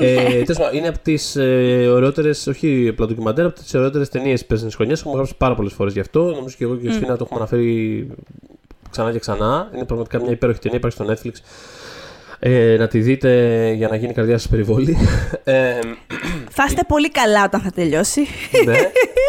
ε, 0.00 0.42
τέλος 0.42 0.58
πάντων, 0.58 0.76
είναι 0.76 0.88
από 0.88 0.98
τις 0.98 1.36
ε, 1.36 1.88
ωραιότερες, 1.92 2.46
όχι 2.46 2.88
απλά 2.90 3.06
ντοκιμαντέρ, 3.06 3.44
από 3.44 3.54
τις 3.54 3.74
ωραιότερες 3.74 4.08
ταινίες 4.08 4.40
τη 4.40 4.46
περσινή 4.46 4.70
χρονιά. 4.72 4.96
Έχουμε 4.98 5.14
γράψει 5.14 5.34
πάρα 5.36 5.54
πολλές 5.54 5.72
φορές 5.72 5.92
γι' 5.92 6.00
αυτό. 6.00 6.22
Νομίζω 6.22 6.54
και 6.58 6.64
εγώ 6.64 6.76
και 6.76 6.88
η 6.88 6.92
Σφίνα 6.92 7.16
το 7.16 7.22
έχουμε 7.24 7.40
αναφέρει 7.40 8.08
ξανά 8.90 9.12
και 9.12 9.18
ξανά. 9.18 9.70
Είναι 9.74 9.84
πραγματικά 9.84 10.20
μια 10.20 10.30
υπέροχη 10.30 10.58
ταινία, 10.58 10.78
υπάρχει 10.78 10.96
στο 10.96 11.12
Netflix. 11.12 11.34
Ε, 12.38 12.76
να 12.78 12.88
τη 12.88 12.98
δείτε 12.98 13.30
για 13.76 13.88
να 13.88 13.96
γίνει 13.96 14.10
η 14.10 14.14
καρδιά 14.14 14.38
σας 14.38 14.48
περιβόλη. 14.48 14.96
Ε, 15.44 15.78
Θα 16.50 16.64
είστε 16.68 16.82
πολύ 16.88 17.10
καλά 17.10 17.44
όταν 17.44 17.60
θα 17.60 17.70
τελειώσει. 17.70 18.26
ναι. 18.64 18.76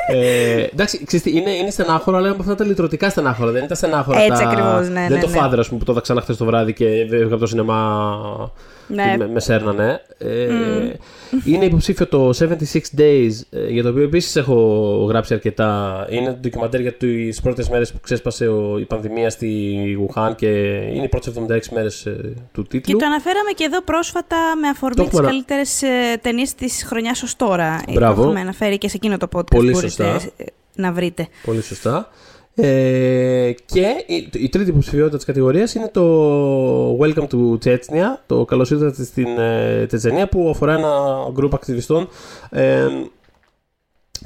Ε, 0.09 0.63
εντάξει, 0.73 1.03
ξέρεις 1.05 1.25
τι, 1.25 1.37
είναι, 1.37 1.51
είναι 1.51 1.69
στενάχωρο, 1.69 2.17
αλλά 2.17 2.25
είναι 2.25 2.35
από 2.35 2.43
αυτά 2.43 2.55
τα 2.55 2.65
λυτρωτικά 2.65 3.09
στενάχωρα. 3.09 3.51
Δεν 3.51 3.59
είναι 3.59 3.69
τα 3.69 3.75
στενάχωρα. 3.75 4.19
Έτσι 4.19 4.43
τα... 4.43 4.49
ακριβώς, 4.49 4.87
ναι, 4.87 4.93
Δεν 4.93 4.93
ναι, 4.93 5.01
είναι 5.15 5.19
το 5.19 5.27
ναι. 5.29 5.37
φάδρα, 5.37 5.59
ας 5.61 5.67
πούμε, 5.67 5.79
που 5.79 5.85
το 5.85 5.91
είδα 5.91 6.01
ξανά 6.01 6.21
χθες 6.21 6.37
το 6.37 6.45
βράδυ 6.45 6.73
και 6.73 6.85
έβγα 6.87 7.25
από 7.25 7.37
το 7.37 7.47
σινεμά. 7.47 8.17
Ναι. 8.87 9.11
και 9.11 9.17
Με, 9.17 9.27
με 9.27 9.39
σέρνανε. 9.39 10.01
Ε, 10.17 10.47
Είναι 11.45 11.65
υποψήφιο 11.65 12.07
το 12.07 12.29
76 12.29 12.99
Days, 12.99 13.29
ε, 13.49 13.67
για 13.69 13.83
το 13.83 13.89
οποίο 13.89 14.03
επίσης 14.03 14.35
έχω 14.35 14.55
γράψει 15.09 15.33
αρκετά. 15.33 16.05
Είναι 16.09 16.29
το 16.29 16.37
ντοκιμαντέρ 16.41 16.81
για 16.81 16.93
τις 16.93 17.41
πρώτες 17.41 17.69
μέρες 17.69 17.91
που 17.91 17.99
ξέσπασε 17.99 18.47
ο- 18.47 18.77
η 18.79 18.85
πανδημία 18.85 19.29
στη 19.29 19.77
Wuhan 19.99 20.31
και 20.35 20.47
είναι 20.93 21.03
οι 21.03 21.07
πρώτες 21.09 21.27
76 21.27 21.73
μέρες 21.73 22.07
του 22.51 22.61
Και 22.63 22.67
τίτλου. 22.79 22.97
το 22.97 23.05
αναφέραμε 23.05 23.51
και 23.55 23.63
εδώ 23.63 23.81
πρόσφατα 23.81 24.37
με 24.55 24.61
Το 24.61 24.69
αφορμή 24.69 24.95
τις 24.95 25.05
έχουμε 25.05 25.19
ανα- 25.21 25.29
καλύτερες 25.29 25.81
ταινίες 26.21 26.55
της 26.55 26.83
χρονιάς 26.87 27.23
ως 27.23 27.35
τώρα. 27.35 27.81
Ε, 27.87 27.91
Μπράβο. 27.91 28.15
Το 28.21 28.27
έχουμε 28.27 28.39
αναφέρει 28.39 28.77
και 28.77 28.89
σε 28.89 28.95
εκείνο 28.97 29.17
το 29.17 29.27
podcast 29.35 29.45
Πολύ 29.55 29.71
που 29.71 29.77
μπορείτε 29.79 30.03
σωστά. 30.03 30.29
ε, 30.37 30.43
να 30.75 30.91
βρείτε. 30.91 31.27
Πολύ 31.45 31.61
σωστά. 31.61 32.09
Ε, 32.59 33.53
και 33.65 33.85
η, 34.05 34.29
η 34.33 34.49
τρίτη 34.49 34.69
υποψηφιότητα 34.69 35.15
της 35.15 35.25
κατηγορίας 35.25 35.73
είναι 35.73 35.89
το 35.93 36.97
Welcome 36.97 37.27
to 37.27 37.57
Chechnya, 37.65 38.17
το 38.25 38.45
καλώς 38.45 38.71
ήρθατε 38.71 39.03
στην 39.03 39.27
ε, 39.37 39.85
Τσετσενία 39.85 40.27
που 40.27 40.49
αφορά 40.49 40.73
ένα 40.73 40.89
γκρουπ 41.31 41.53
ακτιβιστών 41.53 42.07
ε, 42.49 42.87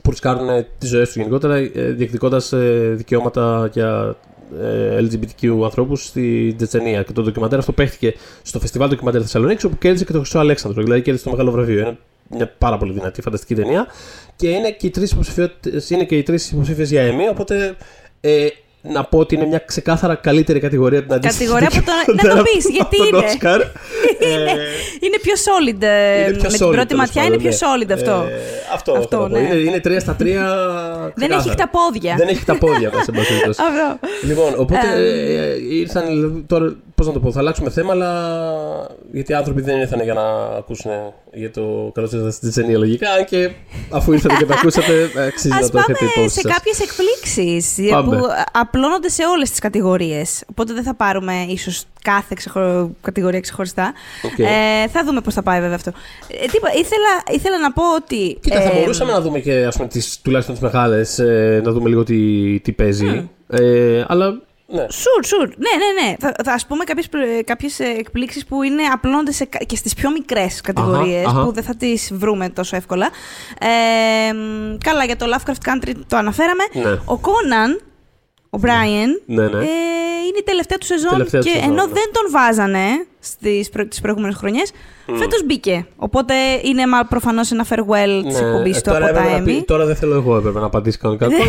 που 0.02 0.10
ρισκάρουν 0.10 0.66
τις 0.78 0.90
ζωές 0.90 1.08
τους 1.08 1.16
γενικότερα 1.16 1.56
ε, 1.56 1.70
διεκδικώντας 1.92 2.54
ε, 2.54 2.94
δικαιώματα 2.96 3.70
για 3.74 4.16
ε, 4.62 4.98
LGBTQ 5.00 5.62
ανθρώπους 5.64 6.06
στη 6.06 6.54
Τσετσενία. 6.58 7.04
Και 7.04 7.12
το 7.14 7.22
ντοκιμαντέρ 7.22 7.60
αυτό 7.60 7.72
παίχτηκε 7.72 8.14
στο 8.42 8.60
φεστιβάλ 8.60 8.90
ντοκιμαντέρ 8.90 9.22
Θεσσαλονίκης 9.22 9.64
όπου 9.64 9.78
κέρδισε 9.78 10.06
και 10.06 10.12
το 10.12 10.20
Χρυσό 10.20 10.40
Αλέξανδρο, 10.40 10.84
δηλαδή 10.84 11.02
κέρδισε 11.02 11.26
το 11.26 11.32
μεγάλο 11.32 11.52
βραβείο. 11.52 11.80
Είναι 11.80 11.98
μια 12.36 12.54
πάρα 12.58 12.78
πολύ 12.78 12.94
δυνατή, 12.94 13.22
φανταστική 13.22 13.56
ταινία. 13.56 13.88
Και 14.36 14.50
είναι 14.50 14.72
και 14.72 14.88
οι 14.88 14.90
τρεις 14.90 15.12
υποψηφιότητες- 15.12 15.90
είναι 15.90 16.04
και 16.04 16.18
οι 16.18 16.24
τρεις 16.24 16.52
υποψήφιες 16.52 16.90
για 16.90 17.10
Emmy, 17.10 17.32
οπότε 17.32 17.76
ε, 18.22 18.48
να 18.84 19.04
πω 19.04 19.18
ότι 19.20 19.36
είναι 19.36 19.46
μια 19.46 19.64
ξεκάθαρα 19.66 20.16
καλύτερη 20.16 20.60
κατηγορία 20.60 21.00
από 21.00 21.08
την 21.08 21.16
αντίστοιχη. 21.18 21.50
Κατηγορία 21.50 21.68
από 21.78 21.86
το- 22.06 22.14
να 22.28 22.34
το 22.34 22.40
από- 22.40 22.44
πεις, 22.54 22.70
γιατί 22.70 22.96
από 23.02 23.10
τον 23.10 23.20
είναι; 23.20 23.28
Όσκαρ. 23.28 23.60
είναι, 24.32 24.52
είναι 25.00 25.18
πιο 25.22 25.34
solid. 25.48 25.82
ε, 25.82 26.20
Είναι 26.28 26.32
πιο 26.38 26.50
με 26.50 26.50
solid, 26.50 26.58
την 26.58 26.68
πρώτη 26.70 26.86
τέλος 26.88 27.02
ματιά 27.06 27.22
πάντων, 27.22 27.40
είναι 27.40 27.50
πιο 27.50 27.68
ναι. 27.68 27.84
solid 27.86 27.92
αυτό. 27.94 28.12
Ε, 28.30 28.40
αυτό, 28.74 28.92
Αυτό, 28.92 29.08
θέλω 29.10 29.22
να 29.22 29.28
πω. 29.30 29.36
ναι. 29.38 29.40
Είναι, 29.40 29.56
είναι 29.56 29.80
τρία 29.80 30.00
στα 30.00 30.16
τρία. 30.16 30.44
Δεν 31.22 31.30
ξεκάθαρα. 31.30 31.36
έχει 31.52 31.56
τα 31.56 31.70
πόδια. 31.70 32.16
Δεν 32.18 32.28
έχει 32.28 32.46
τα 32.46 32.58
πόδια 32.58 32.90
μέσα, 32.94 33.06
εν 33.08 33.14
πάση 33.16 33.28
περιπτώσει. 33.28 33.62
Αυτό. 33.62 34.08
Λοιπόν, 34.28 34.54
οπότε 34.58 34.80
ε, 34.96 35.76
ήρθαν. 35.76 36.06
δηλαδή, 36.08 36.44
Τώρα, 36.48 36.76
πώς 37.02 37.14
να 37.14 37.20
το 37.20 37.26
πω, 37.26 37.32
θα 37.32 37.40
αλλάξουμε 37.40 37.70
θέμα, 37.70 37.92
αλλά. 37.92 38.12
Γιατί 39.12 39.32
οι 39.32 39.36
άνθρωποι 39.36 39.62
δεν 39.62 39.80
ήρθαν 39.80 40.02
για 40.02 40.14
να 40.14 40.24
ακούσουν 40.58 40.92
για 41.34 41.52
το 41.52 41.92
καλώ 41.94 42.10
ήρθατε 42.14 42.32
στην 42.32 42.50
Τσενία 42.50 42.78
λογικά. 42.78 43.12
Αν 43.12 43.26
και 43.26 43.52
αφού 43.90 44.14
ήρθατε 44.14 44.36
και 44.38 44.46
τα 44.46 44.54
ακούσατε, 44.54 45.10
αξίζει 45.28 45.54
να 45.54 45.60
Ας 45.60 45.70
το 45.70 45.78
έχετε 45.78 45.94
πάμε 45.94 46.12
υπόψη 46.16 46.36
σε 46.36 46.42
σας. 46.42 46.54
κάποιες 46.54 46.80
εκπλήξεις 46.80 47.78
ε, 47.78 47.90
Πάμε. 47.92 48.18
που 48.18 48.26
απλώνονται 48.52 49.10
σε 49.10 49.24
όλες 49.26 49.50
τις 49.50 49.60
κατηγορίες. 49.60 50.44
Οπότε 50.50 50.74
δεν 50.74 50.84
θα 50.84 50.96
πάρουμε 50.96 51.34
ίσως 51.48 51.86
κάθε 52.02 52.34
ξεχω... 52.38 52.92
κατηγορία 53.02 53.40
ξεχωριστά. 53.40 53.94
Οκ. 54.24 54.40
Ε, 54.40 54.88
θα 54.88 55.04
δούμε 55.06 55.22
πώς 55.22 55.34
θα 55.34 55.44
πάει 55.44 55.60
βέβαια 55.60 55.76
αυτό. 55.76 55.92
Ε, 56.28 56.46
τίποτα, 56.52 56.74
ήθελα, 56.74 57.12
ήθελα 57.32 57.60
να 57.60 57.72
πω 57.72 57.84
ότι... 57.96 58.38
Κοίτα, 58.42 58.62
θα 58.62 58.70
ε, 58.70 58.80
μπορούσαμε 58.80 59.12
να 59.12 59.22
δούμε 59.22 59.40
και 59.40 59.66
ας 59.66 59.76
πούμε, 59.76 59.88
τις, 59.88 60.20
τουλάχιστον 60.22 60.56
τις 60.56 60.64
μεγάλες, 60.64 61.18
να 61.64 61.72
δούμε 61.72 61.90
λίγο 61.90 62.04
τι, 62.04 62.60
τι 62.60 62.72
παίζει. 62.72 63.30
Ε, 63.48 64.04
αλλά. 64.08 64.50
Ναι. 64.72 64.86
Sure, 64.90 65.26
sure. 65.26 65.48
Ναι, 65.48 65.70
ναι, 65.78 66.02
ναι. 66.08 66.16
Θα, 66.20 66.32
θα 66.44 66.54
ας 66.54 66.66
πούμε 66.66 66.84
κάποιες, 66.84 67.10
πρε- 67.10 67.44
κάποιες 67.44 67.80
ε, 67.80 67.96
εκπλήξεις 67.98 68.46
που 68.46 68.64
είναι 68.64 68.84
απλώνονται 68.94 69.32
σε, 69.32 69.46
κα- 69.46 69.58
και 69.66 69.76
στις 69.76 69.94
πιο 69.94 70.12
μικρές 70.12 70.62
κατηγορίες 70.62 71.26
Αχα, 71.26 71.36
αχα. 71.38 71.46
που 71.46 71.52
δεν 71.54 71.64
θα 71.64 71.76
τις 71.76 72.12
βρούμε 72.14 72.50
τόσο 72.50 72.76
εύκολα. 72.76 73.10
Ε, 73.60 74.34
μ, 74.34 74.78
καλά, 74.84 75.04
για 75.06 75.16
το 75.16 75.26
Lovecraft 75.36 75.70
Country 75.70 75.92
το 76.08 76.18
αναφέραμε. 76.18 76.64
Ναι. 76.74 76.92
Ο 76.92 77.20
Conan, 77.22 77.82
ο 78.50 78.60
Brian, 78.62 79.10
Ναι, 79.26 79.44
ναι. 79.48 79.58
ε, 79.58 79.68
είναι 80.28 80.38
η 80.40 80.44
τελευταία 80.46 80.78
του 80.78 80.86
σεζόν 80.86 81.10
Τελευταία 81.10 81.42
του 81.42 81.48
και 81.48 81.54
σεζόν, 81.54 81.72
ενώ 81.72 81.86
ναι. 81.86 81.92
δεν 81.92 82.10
τον 82.12 82.32
βάζανε 82.32 82.86
στις, 83.20 83.70
προ, 83.70 83.88
τις 83.88 84.02
προηγούμενες 84.02 84.36
χρονιές, 84.36 84.72
φέτος 85.06 85.44
μπήκε. 85.46 85.86
Οπότε 85.96 86.34
είναι 86.64 86.88
μα, 86.88 87.06
προφανώς 87.06 87.52
ένα 87.52 87.66
farewell 87.70 88.22
της 88.28 88.40
εκπομπής 88.40 88.78
ε, 88.78 88.82
του 88.82 88.90
από 88.92 89.00
τώρα, 89.00 89.12
τα 89.14 89.20
έπρεπε 89.20 89.38
να 89.40 89.44
πει- 89.44 89.60
Emmy. 89.62 89.66
τώρα 89.66 89.86
δεν 89.86 89.96
θέλω 89.96 90.14
εγώ 90.16 90.38
έπρεπε 90.38 90.60
να 90.60 90.66
απαντήσει 90.66 90.98
κανονικά. 90.98 91.28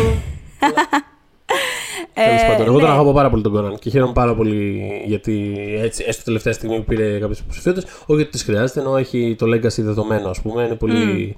Ναι. 2.17 2.23
Τέλος 2.25 2.41
Ε, 2.41 2.45
πάντων, 2.47 2.65
εγώ 2.65 2.75
τον 2.79 2.87
ναι. 2.87 2.93
αγαπώ 2.93 3.13
πάρα 3.13 3.29
πολύ 3.29 3.43
τον 3.43 3.51
Κόναν 3.51 3.79
και 3.79 3.89
χαίρομαι 3.89 4.13
πάρα 4.13 4.35
πολύ 4.35 4.81
γιατί 5.05 5.55
έτσι, 5.81 6.03
έστω 6.07 6.23
τελευταία 6.23 6.53
στιγμή 6.53 6.77
που 6.77 6.83
πήρε 6.83 7.19
κάποιες 7.19 7.39
υποψηφιότητες, 7.39 7.91
όχι 8.05 8.21
ότι 8.21 8.31
τις 8.31 8.43
χρειάζεται, 8.43 8.79
ενώ 8.79 8.97
έχει 8.97 9.35
το 9.37 9.45
legacy 9.45 9.77
δεδομένο, 9.77 10.29
ας 10.29 10.41
πούμε. 10.41 10.63
Είναι 10.63 10.75
πολύ. 10.75 11.35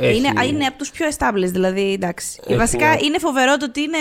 Έχει... 0.00 0.16
Είναι, 0.18 0.44
είναι 0.46 0.64
από 0.66 0.78
τους 0.78 0.90
πιο 0.90 1.06
established, 1.18 1.52
δηλαδή, 1.52 1.92
εντάξει. 1.92 2.40
Έχει 2.46 2.56
Βασικά 2.58 2.86
μια- 2.88 2.98
είναι 3.02 3.18
φοβερό 3.18 3.56
το 3.56 3.64
ότι 3.64 3.80
είναι, 3.80 3.98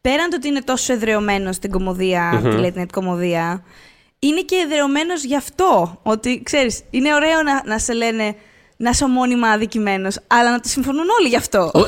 πέραν 0.00 0.30
το 0.30 0.36
ότι 0.36 0.48
είναι 0.48 0.60
τόσο 0.64 0.92
εδρεωμένος 0.92 1.56
στην 1.56 1.70
κομμωδία, 1.70 2.40
τη 2.42 2.48
late 2.60 2.80
night 2.80 2.90
κομμωδία, 2.92 3.64
είναι 4.18 4.40
και 4.40 4.56
εδρεωμένος 4.66 5.24
γι' 5.24 5.36
αυτό. 5.36 5.98
Ότι, 6.02 6.42
ξέρεις, 6.42 6.82
είναι 6.90 7.14
ωραίο 7.14 7.42
να, 7.42 7.62
να 7.66 7.78
σε 7.78 7.92
λένε 7.92 8.34
να 8.76 8.90
είσαι 8.90 9.08
μόνιμα 9.08 9.48
αδικημένος, 9.48 10.18
αλλά 10.26 10.50
να 10.50 10.60
το 10.60 10.68
συμφωνούν 10.68 11.04
όλοι 11.18 11.28
γι' 11.28 11.36
αυτό. 11.36 11.70
Ω, 11.74 11.80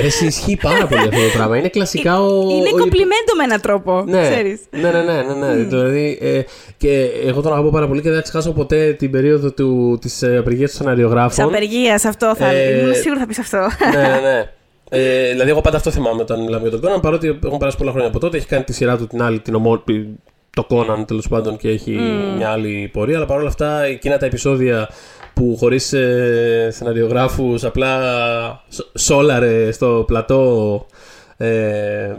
Ρε, 0.00 0.06
εσύ, 0.06 0.26
ισχύει 0.26 0.58
πάρα 0.62 0.86
πολύ 0.86 1.00
αυτό 1.02 1.20
το 1.20 1.30
πράγμα. 1.36 1.56
Είναι 1.58 1.68
κλασικά 1.68 2.20
ο. 2.22 2.40
είναι 2.50 2.68
ο- 2.72 2.78
κομπλιμέντο 2.78 3.32
με 3.36 3.44
έναν 3.44 3.60
τρόπο, 3.60 4.04
Ναι, 4.06 4.20
ξέρεις. 4.30 4.60
ναι, 4.70 4.90
ναι, 4.90 5.02
ναι, 5.02 5.22
ναι, 5.22 5.46
ναι. 5.46 5.54
Δηλαδή, 5.64 6.18
ε, 6.20 6.40
και 6.76 7.10
εγώ 7.24 7.40
τον 7.40 7.52
αγαπώ 7.52 7.70
πάρα 7.70 7.88
πολύ 7.88 8.00
και 8.00 8.08
δεν 8.08 8.16
θα 8.16 8.22
ξεχάσω 8.22 8.52
ποτέ 8.52 8.92
την 8.92 9.10
περίοδο 9.10 9.52
του, 9.52 9.98
της 10.00 10.22
ε, 10.22 10.26
απεργίας 10.36 10.58
των 10.58 10.66
Της 10.68 10.74
σεναριογράφων. 10.76 11.44
απεργίας 11.44 12.04
αυτό 12.04 12.34
θα 12.36 12.46
Ε, 12.46 12.78
Ήμουν 12.80 12.94
σίγουρα 12.94 13.20
θα 13.20 13.26
πεις 13.26 13.38
αυτό. 13.38 13.58
ναι, 13.92 14.00
ναι, 14.00 14.20
ναι. 14.20 14.44
Ε, 14.94 15.30
δηλαδή, 15.30 15.50
εγώ 15.50 15.60
πάντα 15.60 15.76
αυτό 15.76 15.90
θυμάμαι 15.90 16.20
όταν 16.22 16.40
μιλάμε 16.42 16.62
για 16.62 16.70
τον 16.70 16.80
Κόναν, 16.80 17.00
παρότι 17.00 17.38
έχουν 17.44 17.58
περάσει 17.58 17.76
πολλά 17.76 17.90
χρόνια 17.90 18.08
από 18.08 18.18
τότε. 18.18 18.36
Έχει 18.36 18.46
κάνει 18.46 18.64
τη 18.64 18.72
σειρά 18.72 18.96
του 18.96 19.06
την 19.06 19.22
άλλη, 19.22 19.40
την 19.40 19.54
ομόρφη, 19.54 20.04
το 20.50 20.64
Κόναν 20.64 21.04
τέλος 21.06 21.28
πάντων 21.28 21.56
και 21.56 21.68
έχει 21.68 21.90
μια 22.36 22.48
άλλη 22.50 22.90
πορεία. 22.92 23.16
Αλλά 23.16 23.26
παρόλα 23.26 23.48
αυτά, 23.48 23.82
εκείνα 23.82 24.18
τα 24.18 24.26
επεισόδια 24.26 24.88
που 25.34 25.56
χωρίς 25.58 25.92
ε, 25.92 26.68
σεναριογράφους 26.72 27.64
απλά 27.64 27.98
σ- 28.68 28.98
σόλαρε 28.98 29.72
στο 29.72 30.04
πλατό 30.06 30.86
ε, 31.36 31.46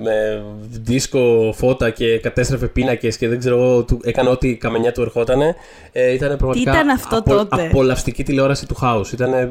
με 0.04 0.44
δίσκο, 0.70 1.54
φώτα 1.58 1.90
και 1.90 2.20
κατέστρεφε 2.20 2.68
πίνακες 2.68 3.18
και 3.18 3.28
δεν 3.28 3.40
ξέρω 3.40 3.56
εγώ, 3.56 3.84
του- 3.84 4.00
έκανε 4.04 4.30
ό,τι 4.30 4.48
η 4.50 4.56
καμενιά 4.56 4.92
του 4.92 5.02
ερχότανε. 5.02 5.56
Ε, 5.92 6.14
ήταν 6.14 6.38
πραγματικά 6.38 6.72
ήταν 6.72 6.90
αυτό 6.90 7.24
τότε; 7.24 7.66
απολαυστική 7.66 8.24
τηλεόραση 8.24 8.68
του 8.68 8.76
House. 8.82 9.12
Ήταν 9.14 9.34
ε, 9.34 9.50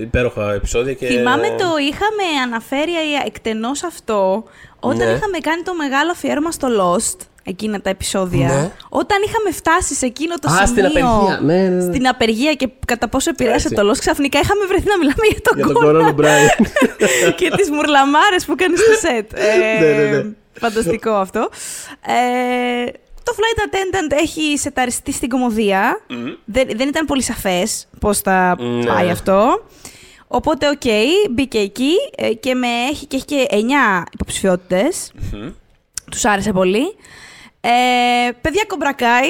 υπέροχα 0.00 0.52
επεισόδια 0.52 0.92
και. 0.92 1.06
Θυμάμαι 1.06 1.46
το 1.48 1.64
είχαμε 1.88 2.40
αναφέρει 2.46 2.90
εκτενώς 3.26 3.82
αυτό 3.82 4.44
όταν 4.80 4.96
Ναι. 5.08 5.14
είχαμε 5.14 5.38
κάνει 5.38 5.62
το 5.62 5.74
μεγάλο 5.74 6.10
αφιέρωμα 6.10 6.50
στο 6.50 6.68
Lost, 6.80 7.16
εκείνα 7.50 7.80
τα 7.80 7.90
επεισόδια. 7.90 8.46
Ναι. 8.46 8.70
Όταν 8.88 9.18
είχαμε 9.26 9.50
φτάσει 9.52 9.94
σε 9.94 10.06
εκείνο 10.06 10.34
το 10.34 10.48
Α, 10.50 10.52
σημείο. 10.52 10.66
στην 10.66 10.84
απεργία. 10.84 11.40
Ναι, 11.42 11.54
ναι, 11.62 11.68
ναι. 11.68 11.80
Στην 11.94 12.08
απεργία 12.08 12.54
και 12.54 12.68
κατά 12.86 13.08
πόσο 13.08 13.30
επηρέασε 13.30 13.68
Έτσι. 13.70 13.82
το 13.82 13.90
Lost, 13.90 13.98
ξαφνικά 13.98 14.38
είχαμε 14.40 14.66
βρεθεί 14.66 14.86
να 14.88 14.96
μιλάμε 14.98 15.26
για 15.30 15.40
τον 15.42 15.56
Για 15.56 15.66
τον 15.66 15.76
Conan 15.84 16.08
Conan 16.08 16.14
O'Brien. 16.14 16.66
και 17.38 17.50
τις 17.56 17.70
μουρλαμάρες 17.70 18.44
που 18.44 18.54
κάνεις 18.54 18.80
στο 18.80 18.92
set. 19.08 19.32
Ε, 19.32 19.56
Ναι, 19.80 19.86
ναι, 20.02 20.16
ναι. 20.16 20.24
Φανταστικό 20.52 21.10
αυτό. 21.10 21.48
Ε, 22.06 22.84
το 23.22 23.32
Flight 23.36 23.60
Attendant 23.68 24.18
έχει 24.22 24.58
σεταριστεί 24.58 25.12
στην 25.12 25.28
κωμωδία. 25.28 26.00
Δεν, 26.44 26.68
δεν 26.76 26.88
ήταν 26.88 27.06
πολύ 27.06 27.22
σαφές 27.22 27.86
πώς 28.00 28.18
θα 28.18 28.56
Ναι. 28.58 28.84
πάει 28.86 29.08
αυτό. 29.10 29.64
Οπότε, 30.32 30.68
οκ, 30.68 30.82
μπήκε 31.30 31.58
εκεί 31.58 31.92
ε, 32.16 32.32
και, 32.34 32.54
με 32.54 32.66
έχει, 32.90 33.06
και 33.06 33.16
έχει 33.16 33.24
και 33.24 33.46
9 33.50 33.54
υποψηφιότητες. 34.12 35.12
Τους 36.10 36.24
άρεσε 36.24 36.52
πολύ. 36.52 36.94
Ε, 37.60 38.30
παιδιά 38.40 38.64
Cobra 38.66 39.00
Kai. 39.00 39.28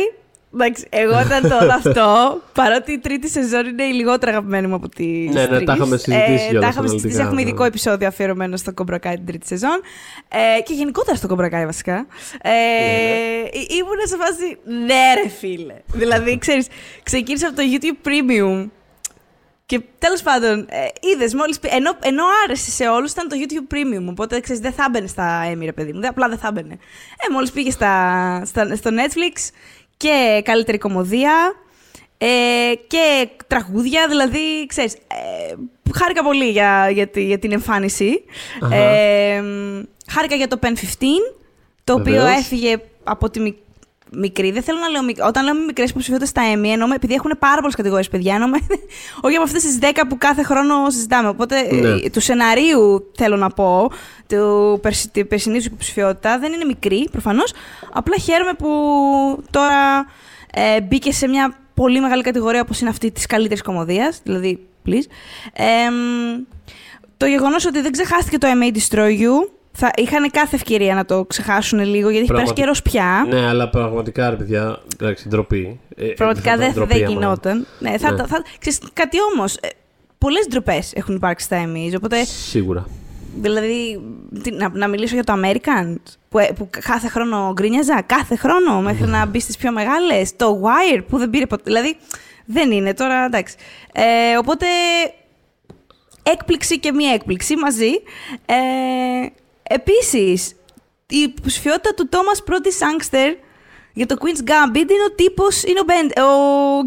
Εντάξει, 0.55 0.87
εγώ 0.89 1.19
όταν 1.19 1.49
το 1.49 1.57
όλο 1.63 1.73
αυτό, 1.73 2.41
παρότι 2.53 2.93
η 2.93 2.99
τρίτη 2.99 3.29
σεζόν 3.29 3.67
είναι 3.67 3.83
η 3.83 3.93
λιγότερο 3.93 4.33
αγαπημένη 4.33 4.67
μου 4.67 4.75
από 4.75 4.89
τη. 4.89 5.05
Ναι, 5.05 5.47
ναι, 5.47 5.61
τα 5.61 5.75
είχαμε 5.75 5.97
συζητήσει. 5.97 6.57
Ε, 6.57 6.59
τα 6.59 6.69
είχαμε 6.69 6.89
συζητήσει. 6.89 7.21
Έχουμε 7.21 7.41
ειδικό 7.41 7.65
επεισόδιο 7.65 8.09
αφιερωμένο 8.09 8.57
στο 8.57 8.73
Cobra 8.73 8.99
Kai 8.99 9.15
την 9.15 9.27
τρίτη 9.27 9.47
σεζόν. 9.47 9.81
Ε, 10.29 10.61
και 10.63 10.73
γενικότερα 10.73 11.17
στο 11.17 11.27
Κομπρακάι 11.27 11.65
βασικά. 11.65 12.07
Ε, 12.43 12.51
ναι. 12.51 13.49
Ήμουν 13.77 13.99
σε 14.05 14.17
φάση. 14.17 14.59
Ναι, 14.65 15.23
ρε 15.23 15.29
φίλε. 15.29 15.75
δηλαδή, 15.87 16.39
ξέρεις, 16.39 16.67
ξεκίνησα 17.03 17.47
από 17.47 17.57
το 17.57 17.63
YouTube 17.63 18.07
Premium. 18.09 18.69
Και 19.71 19.81
τέλος 19.99 20.23
πάντων, 20.23 20.67
ε, 20.69 20.87
είδες 21.01 21.35
μόλις. 21.35 21.59
Ενώ, 21.63 21.97
ενώ 22.03 22.25
άρεσε 22.45 22.71
σε 22.71 22.89
όλους, 22.89 23.13
ήταν 23.13 23.29
το 23.29 23.37
YouTube 23.41 23.75
Premium. 23.75 24.07
Οπότε 24.09 24.41
ξέρεις, 24.41 24.61
δεν 24.61 24.73
θα 24.73 24.85
έμπαινε 24.89 25.07
στα 25.07 25.53
Emmy, 25.53 25.65
ρε 25.65 25.73
παιδί 25.73 25.93
μου. 25.93 26.01
Απλά 26.09 26.29
δεν 26.29 26.39
θα 26.39 26.49
έμπαινε. 26.49 26.79
Ε, 27.29 27.33
μόλις 27.33 27.51
πήγε 27.51 27.71
στα, 27.71 28.43
στα, 28.45 28.77
στο 28.77 28.91
Netflix 28.91 29.51
και 29.97 30.43
καλύτερη 30.45 30.79
κομμωδία 30.79 31.53
ε, 32.19 32.27
και 32.87 33.29
τραγούδια, 33.47 34.09
δηλαδή, 34.09 34.67
ξέρεις, 34.67 34.95
ε, 34.95 35.55
χάρηκα 35.95 36.23
πολύ 36.23 36.51
για, 36.51 36.91
για, 36.91 37.11
για 37.15 37.39
την 37.39 37.53
εμφάνιση. 37.53 38.25
Ε, 38.73 39.43
χάρηκα 40.11 40.35
για 40.35 40.49
το 40.49 40.59
Pen 40.63 40.67
15, 40.67 40.73
το 41.85 41.93
οποίο 41.93 42.27
έφυγε 42.27 42.77
από 43.05 43.31
τη 43.31 43.41
μικρή. 44.13 44.51
Δεν 44.51 44.63
θέλω 44.63 44.79
να 44.79 44.89
λέω 44.89 45.03
μικρή. 45.03 45.23
Όταν 45.23 45.45
λέω 45.45 45.55
μικρές 45.67 45.91
υποψηφιότητε 45.91 46.29
στα 46.29 46.43
Emmy, 46.55 46.69
εννοούμε 46.69 46.95
επειδή 46.95 47.15
έχουν 47.15 47.33
πάρα 47.39 47.57
πολλές 47.57 47.75
κατηγορίες 47.75 48.09
παιδιά, 48.09 48.35
εννοούμε 48.35 48.59
όχι 49.25 49.35
από 49.35 49.45
αυτές 49.45 49.63
τις 49.63 49.79
10 49.81 50.03
που 50.09 50.19
κάθε 50.19 50.43
χρόνο 50.43 50.91
συζητάμε. 50.91 51.29
Οπότε 51.29 51.75
ναι. 51.75 51.89
Ε, 51.89 52.11
του 52.11 52.21
σεναρίου 52.21 53.11
θέλω 53.17 53.37
να 53.37 53.51
πω, 53.51 53.91
του 54.27 54.81
περσινή 55.29 55.59
υποψηφιότητα 55.59 56.39
δεν 56.39 56.53
είναι 56.53 56.65
μικρή 56.65 57.09
προφανώς. 57.11 57.53
Απλά 57.93 58.17
χαίρομαι 58.17 58.53
που 58.53 58.69
τώρα 59.51 60.07
ε, 60.53 60.81
μπήκε 60.81 61.13
σε 61.13 61.29
μια 61.29 61.59
πολύ 61.75 62.01
μεγάλη 62.01 62.23
κατηγορία 62.23 62.61
όπως 62.61 62.81
είναι 62.81 62.91
αυτή 62.91 63.11
της 63.11 63.27
καλύτερης 63.27 63.63
κομμωδίας. 63.63 64.21
Δηλαδή, 64.23 64.67
please. 64.87 65.07
Ε, 65.53 65.65
το 67.17 67.27
γεγονός 67.27 67.67
ότι 67.67 67.81
δεν 67.81 67.93
ξεχάστηκε 67.93 68.39
το 68.39 68.49
I 68.51 68.63
May 68.63 68.77
Destroy 68.77 69.21
You 69.21 69.60
θα 69.73 69.91
είχαν 69.97 70.31
κάθε 70.31 70.57
ευκαιρία 70.57 70.95
να 70.95 71.05
το 71.05 71.25
ξεχάσουν 71.25 71.79
λίγο, 71.79 72.09
γιατί 72.09 72.25
έχει 72.25 72.33
περάσει 72.33 72.53
καιρός 72.53 72.83
πια. 72.83 73.27
Ναι, 73.29 73.47
αλλά 73.47 73.69
πραγματικά, 73.69 74.31
ρε 74.31 74.37
παιδιά, 74.37 74.81
εντάξει, 75.01 75.29
ντροπή. 75.29 75.81
Ε, 75.97 76.07
πραγματικά 76.07 76.57
δεν 76.57 76.73
δε 76.73 76.97
γινόταν. 76.97 77.67
Ναι, 77.79 77.99
θα, 77.99 78.13
ναι. 78.13 78.27
Θα, 78.27 78.43
ξέρεις, 78.59 78.81
κάτι 78.93 79.17
όμως. 79.35 79.57
Ε, 79.57 79.69
Πολλές 80.19 80.47
ντροπές 80.49 80.93
έχουν 80.95 81.15
υπάρξει 81.15 81.45
στα 81.45 81.57
εμεί. 81.57 81.93
Οπότε... 81.97 82.25
Σίγουρα. 82.25 82.87
Δηλαδή, 83.41 84.01
να, 84.53 84.69
να 84.73 84.89
μιλήσω 84.89 85.15
για 85.15 85.25
το 85.25 85.33
American, 85.43 85.95
που, 86.29 86.39
ε, 86.39 86.53
που 86.57 86.69
κάθε 86.85 87.09
χρόνο 87.09 87.53
γκρίνιαζα, 87.53 88.03
κάθε 88.03 88.37
χρόνο, 88.37 88.81
μέχρι 88.81 89.07
να 89.07 89.27
μπει 89.27 89.41
στις 89.41 89.57
πιο 89.57 89.73
μεγάλες. 89.73 90.37
Το 90.37 90.61
Wire, 90.63 91.03
που 91.09 91.19
δεν 91.19 91.31
πήρε 91.31 91.47
ποτέ. 91.47 91.63
Δηλαδή, 91.67 91.97
δεν 92.45 92.71
είναι 92.71 92.95
τώρα, 92.95 93.25
εντάξει. 93.25 93.55
Ε, 93.93 94.37
οπότε, 94.39 94.67
έκπληξη 96.23 96.79
και 96.79 96.93
μία 96.93 97.13
έκπληξη 97.13 97.57
μαζί. 97.57 97.91
Ε, 98.47 98.57
Επίσης, 99.73 100.55
η 101.09 101.17
υποψηφιότητα 101.17 101.95
του 101.95 102.09
Thomas 102.13 102.41
Πρώτης 102.45 102.79
Sangster 102.81 103.37
για 103.93 104.07
το 104.07 104.17
Queen's 104.21 104.49
Gambit 104.51 104.91
είναι 104.91 105.05
ο 105.11 105.15
τύπος, 105.15 105.63
είναι 105.63 105.81
ο, 105.81 105.85
ben, 105.87 106.23
ο 106.23 106.29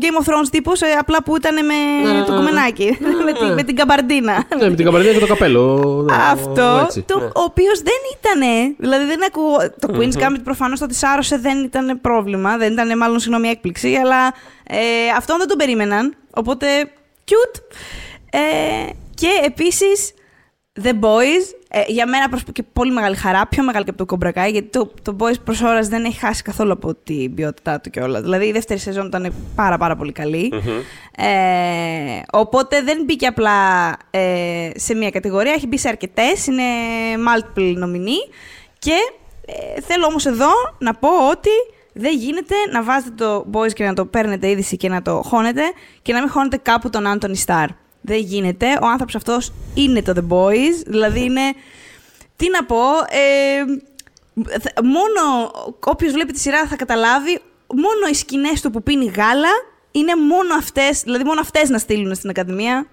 Game 0.02 0.24
of 0.24 0.34
Thrones 0.34 0.48
τύπος, 0.52 0.82
ε, 0.82 0.91
απλά 1.00 1.24
που 1.24 1.36
ήταν 1.36 1.65
με 1.65 1.74
ναι, 2.12 2.24
το 2.24 2.32
ναι, 2.32 2.38
κομμενάκι. 2.38 2.98
Ναι. 3.00 3.24
με, 3.24 3.34
την, 3.34 3.54
με 3.54 3.63
την 3.63 3.76
καμπαρντίνα. 3.76 4.46
Ναι, 4.60 4.69
με 4.69 4.76
την 4.76 4.86
καμπαρντίνα 4.86 5.13
και 5.13 5.19
το 5.19 5.28
καπέλο. 5.28 6.06
Αυτό. 6.32 6.88
το, 7.06 7.32
Ο 7.36 7.41
οποίος 7.41 7.82
δεν 7.82 8.00
ήταν. 8.17 8.76
Δηλαδή 8.78 9.06
δεν 9.06 9.24
ακούω. 9.24 9.58
Το 9.80 9.88
Queen's 9.93 10.24
Gambit 10.24 10.43
προφανώς 10.43 10.80
το 10.80 10.86
ότι 10.86 10.96
σάρωσε 10.96 11.38
δεν 11.38 11.63
ήταν 11.63 12.02
πρόβλημα. 12.02 12.58
Δεν 12.58 12.72
ήταν 12.72 12.98
μάλλον 12.98 13.19
συγγνώμη 13.19 13.48
έκπληξη. 13.48 13.96
Αλλά 13.96 14.34
ε, 14.67 14.78
αυτόν 15.17 15.38
δεν 15.38 15.48
τον 15.48 15.58
περίμεναν. 15.58 16.15
Οπότε. 16.34 16.65
Cute. 17.28 17.60
Ε, 18.30 18.39
και 19.15 19.30
επίσης 19.46 20.13
The 20.82 20.94
Boys, 21.00 21.54
ε, 21.68 21.82
για 21.88 22.08
μένα 22.08 22.30
προς, 22.30 22.44
και 22.52 22.64
πολύ 22.64 22.92
μεγάλη 22.92 23.16
χαρά, 23.16 23.48
πιο 23.48 23.64
μεγάλη 23.64 23.86
και 23.86 23.90
από 23.98 24.06
το 24.06 24.18
Cobra 24.18 24.28
Kai, 24.28 24.52
γιατί 24.52 24.68
το, 24.68 24.92
το 25.02 25.16
Boys 25.20 25.36
προς 25.44 25.62
ώρας 25.62 25.88
δεν 25.88 26.06
έχει 26.06 26.20
χάσει 26.20 26.42
καθόλου 26.44 26.72
από 26.72 26.96
την 26.96 27.34
ποιότητά 27.34 27.82
του 27.82 27.90
και 27.90 28.00
όλα. 28.00 28.22
Δηλαδή 28.22 28.46
η 28.46 28.52
δεύτερη 28.52 28.80
σεζόν 28.80 29.06
ήταν 29.06 29.34
πάρα 29.56 29.78
πάρα 29.78 29.96
πολύ 29.96 30.14
Ε, 31.18 32.22
οπότε 32.32 32.82
δεν 32.82 33.04
μπήκε 33.04 33.28
απλά 33.28 33.52
ε, 34.10 34.70
σε 34.76 34.96
μία 34.96 35.10
κατηγορία, 35.10 35.54
έχει 35.54 35.68
μπει 35.68 35.78
σε 35.78 35.88
αρκετές, 35.88 36.48
είναι 36.48 36.64
multiple 37.28 37.84
nominee 37.84 38.34
και 38.80 38.96
ε, 39.46 39.82
θέλω 39.82 40.06
όμως 40.06 40.26
εδώ 40.26 40.50
να 40.78 40.94
πω 40.94 41.10
ότι 41.30 41.50
δεν 41.94 42.18
γίνεται 42.18 42.56
να 42.72 42.84
βάζετε 42.84 43.26
το 43.26 43.46
Boys 43.54 43.74
και 43.74 43.86
να 43.86 43.94
το 43.94 44.06
παίρνετε 44.06 44.50
είδηση 44.50 44.78
και 44.78 44.90
να 44.90 45.02
το 45.02 45.22
χώνετε 45.26 45.62
και 46.02 46.14
να 46.14 46.20
μην 46.20 46.30
χώνετε 46.30 46.58
κάπου 46.58 46.90
τον 46.90 47.04
Anthony 47.06 47.46
Starr. 47.46 47.68
Δεν 48.06 48.18
γίνεται. 48.18 48.68
Ο 48.82 48.86
άνθρωπος 48.86 49.16
αυτός 49.16 49.52
είναι 49.74 50.02
το 50.02 50.13
The 50.16 50.34
Boys. 50.34 50.84
Δηλαδή 50.86 51.24
είναι... 51.24 51.54
Τι 52.36 52.50
να 52.50 52.66
πω... 52.66 52.78
Ε, 53.10 53.63
μόνο 54.84 55.52
όποιος 55.86 56.12
βλέπει 56.12 56.34
τη 56.34 56.39
σειρά 56.39 56.68
θα 56.68 56.76
καταλάβει 56.76 57.39
μόνο 57.68 58.08
οι 58.12 58.13
σκηνές 58.13 58.62
του 58.62 58.72
που 58.72 58.84
πίνει 58.84 59.06
γάλα 59.06 59.50
είναι 59.92 60.16
μόνο 60.16 60.56
αυτές, 60.58 61.02
δηλαδή 61.02 61.24
μόνο 61.24 61.39
αυτές 61.39 61.70
να 61.70 61.78
στείλουν 61.78 62.16
στην 62.16 62.30
Ακαδημία. 62.30 62.88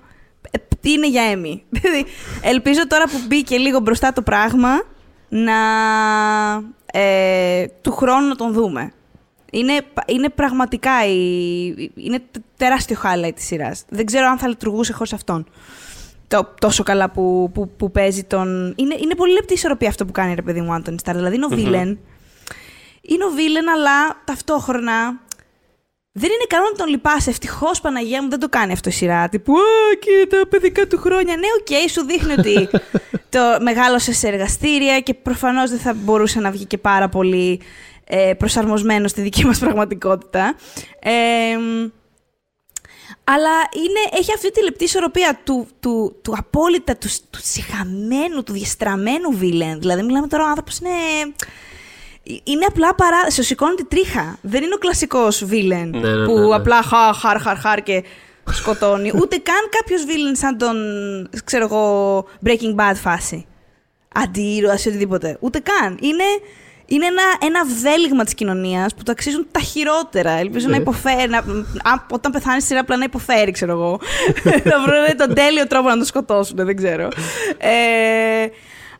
Ε, 0.50 0.58
είναι 0.80 1.08
για 1.08 1.22
Έμι. 1.22 1.62
Δηλαδή, 1.80 2.04
ελπίζω 2.42 2.86
τώρα 2.86 3.04
που 3.04 3.20
μπήκε 3.26 3.56
λίγο 3.58 3.80
μπροστά 3.80 4.12
το 4.12 4.22
πράγμα 4.22 4.82
να 5.28 5.52
ε, 6.92 7.66
του 7.80 7.92
χρόνου 7.92 8.28
να 8.28 8.36
τον 8.36 8.52
δούμε. 8.52 8.92
Είναι, 9.50 9.80
είναι 10.06 10.28
πραγματικά 10.28 11.06
η, 11.06 11.66
είναι 11.94 12.22
τεράστιο 12.56 12.96
highlight 13.02 13.32
της 13.34 13.44
σειράς. 13.44 13.84
Δεν 13.88 14.06
ξέρω 14.06 14.26
αν 14.26 14.38
θα 14.38 14.48
λειτουργούσε 14.48 14.92
χωρίς 14.92 15.12
αυτόν. 15.12 15.46
Το, 16.28 16.54
τόσο 16.60 16.82
καλά 16.82 17.10
που, 17.10 17.50
που, 17.54 17.70
που 17.76 17.90
παίζει 17.90 18.24
τον... 18.24 18.74
Είναι, 18.76 18.96
είναι 19.00 19.14
πολύ 19.14 19.32
λεπτή 19.32 19.52
ισορροπία 19.52 19.88
αυτό 19.88 20.04
που 20.04 20.12
κάνει 20.12 20.34
ρε 20.34 20.42
παιδί 20.42 20.60
μου 20.60 20.72
Antony 20.72 20.98
Starr. 20.98 21.16
Δηλαδή 21.16 21.36
είναι 21.36 21.44
ο 21.44 21.48
villain. 21.48 21.98
Είναι 23.00 23.24
ο 23.24 23.30
villain, 23.30 23.68
αλλά 23.68 24.22
ταυτόχρονα 24.24 25.20
δεν 26.12 26.30
είναι 26.30 26.44
καλό 26.48 26.64
να 26.64 26.76
τον 26.76 26.88
λυπάσαι. 26.88 27.30
Ευτυχώς 27.30 27.80
Παναγία 27.80 28.22
μου 28.22 28.28
δεν 28.28 28.38
το 28.38 28.48
κάνει 28.48 28.72
αυτό 28.72 28.88
η 28.88 28.92
σειρά. 28.92 29.28
Τύπου 29.28 29.52
Α, 29.52 29.94
και 29.98 30.26
τα 30.36 30.46
παιδικά 30.48 30.86
του 30.86 30.98
χρόνια. 30.98 31.36
Ναι, 31.36 31.46
οκ, 31.60 31.66
okay, 31.66 31.90
σου 31.90 32.04
δείχνει 32.04 32.32
ότι 32.32 32.68
το 33.34 33.40
μεγάλωσε 33.60 34.12
σε 34.12 34.28
εργαστήρια 34.28 35.00
και 35.00 35.14
προφανώς 35.14 35.70
δεν 35.70 35.78
θα 35.78 35.94
μπορούσε 35.94 36.40
να 36.40 36.50
βγει 36.50 36.64
και 36.64 36.78
πάρα 36.78 37.08
πολύ 37.08 37.60
ε, 38.12 38.34
προσαρμοσμένο 38.34 39.08
στη 39.08 39.20
δική 39.20 39.46
μας 39.46 39.58
πραγματικότητα. 39.58 40.54
Ε, 41.00 41.10
αλλά 43.24 43.50
είναι, 43.72 44.18
έχει 44.20 44.32
αυτή 44.34 44.52
τη 44.52 44.62
λεπτή 44.62 44.84
ισορροπία 44.84 45.40
του, 45.44 45.66
του, 45.80 46.16
του 46.22 46.34
απόλυτα, 46.38 46.96
του, 46.96 47.08
του 47.30 47.38
συχαμένου, 47.42 48.42
του 48.44 48.52
διαστραμμένου 48.52 49.32
βίλεν. 49.32 49.80
Δηλαδή, 49.80 50.02
μιλάμε 50.02 50.26
τώρα 50.26 50.44
ο 50.44 50.48
άνθρωπος 50.48 50.78
είναι... 50.78 50.90
Είναι 52.44 52.64
απλά 52.68 52.94
παρά... 52.94 53.30
Σε 53.30 53.42
σηκώνει 53.42 53.74
τη 53.74 53.84
τρίχα. 53.84 54.38
Δεν 54.42 54.62
είναι 54.62 54.74
ο 54.74 54.78
κλασικός 54.78 55.44
βίλεν 55.44 55.88
ναι, 55.88 56.14
ναι, 56.14 56.24
που 56.24 56.38
ναι, 56.38 56.46
ναι. 56.46 56.54
απλά 56.54 56.82
χα, 56.82 57.12
χαρ, 57.12 57.40
χαρ, 57.40 57.56
χαρ 57.56 57.82
και 57.82 58.04
σκοτώνει. 58.50 59.12
Ούτε 59.20 59.36
καν 59.36 59.68
κάποιος 59.70 60.04
βίλεν 60.04 60.36
σαν 60.36 60.58
τον, 60.58 60.76
ξέρω 61.44 61.64
εγώ, 61.64 62.26
Breaking 62.44 62.74
Bad 62.76 62.94
φάση. 62.94 63.46
Αντίρωας 64.14 64.84
ή 64.84 64.88
οτιδήποτε. 64.88 65.36
Ούτε 65.40 65.58
καν. 65.58 65.98
Είναι 66.00 66.24
είναι 66.90 67.06
ένα, 67.06 67.22
ένα 67.40 67.64
βέλγμα 67.64 68.24
της 68.24 68.34
κοινωνίας 68.34 68.94
που 68.94 69.02
το 69.02 69.12
αξίζουν 69.12 69.46
τα 69.50 69.60
χειρότερα. 69.60 70.30
Ελπίζω 70.30 70.66
να 70.68 70.76
ναι. 70.76 70.80
υποφέρει. 70.80 71.28
Να, 71.28 71.38
α, 71.38 72.06
όταν 72.10 72.32
πεθάνει 72.32 72.62
σειρά, 72.62 72.80
απλά 72.80 72.96
να 72.96 73.04
υποφέρει, 73.04 73.50
ξέρω 73.50 73.72
εγώ. 73.72 74.00
να 74.70 74.80
βρουν 74.80 75.16
τον 75.16 75.34
τέλειο 75.34 75.66
τρόπο 75.66 75.88
να 75.88 75.98
το 75.98 76.04
σκοτώσουν, 76.04 76.56
δεν 76.56 76.76
ξέρω. 76.76 77.08
Ε, 77.58 78.46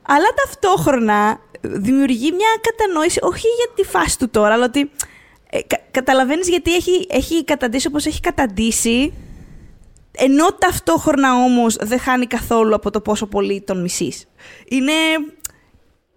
αλλά 0.02 0.26
ταυτόχρονα 0.44 1.40
δημιουργεί 1.60 2.32
μια 2.32 2.48
κατανόηση, 2.60 3.18
όχι 3.22 3.46
για 3.46 3.74
τη 3.74 3.90
φάση 3.90 4.18
του 4.18 4.30
τώρα, 4.30 4.52
αλλά 4.52 4.64
ότι 4.64 4.90
ε, 5.50 5.62
κα, 5.66 5.78
καταλαβαίνεις 5.90 6.48
γιατί 6.48 6.74
έχει, 6.74 7.06
έχει 7.10 7.44
καταντήσει 7.44 7.86
όπως 7.86 8.06
έχει 8.06 8.20
καταντήσει, 8.20 9.12
ενώ 10.16 10.52
ταυτόχρονα 10.52 11.34
όμως 11.34 11.76
δεν 11.80 12.00
χάνει 12.00 12.26
καθόλου 12.26 12.74
από 12.74 12.90
το 12.90 13.00
πόσο 13.00 13.26
πολύ 13.26 13.62
τον 13.66 13.80
μισείς. 13.80 14.26
Είναι 14.68 14.92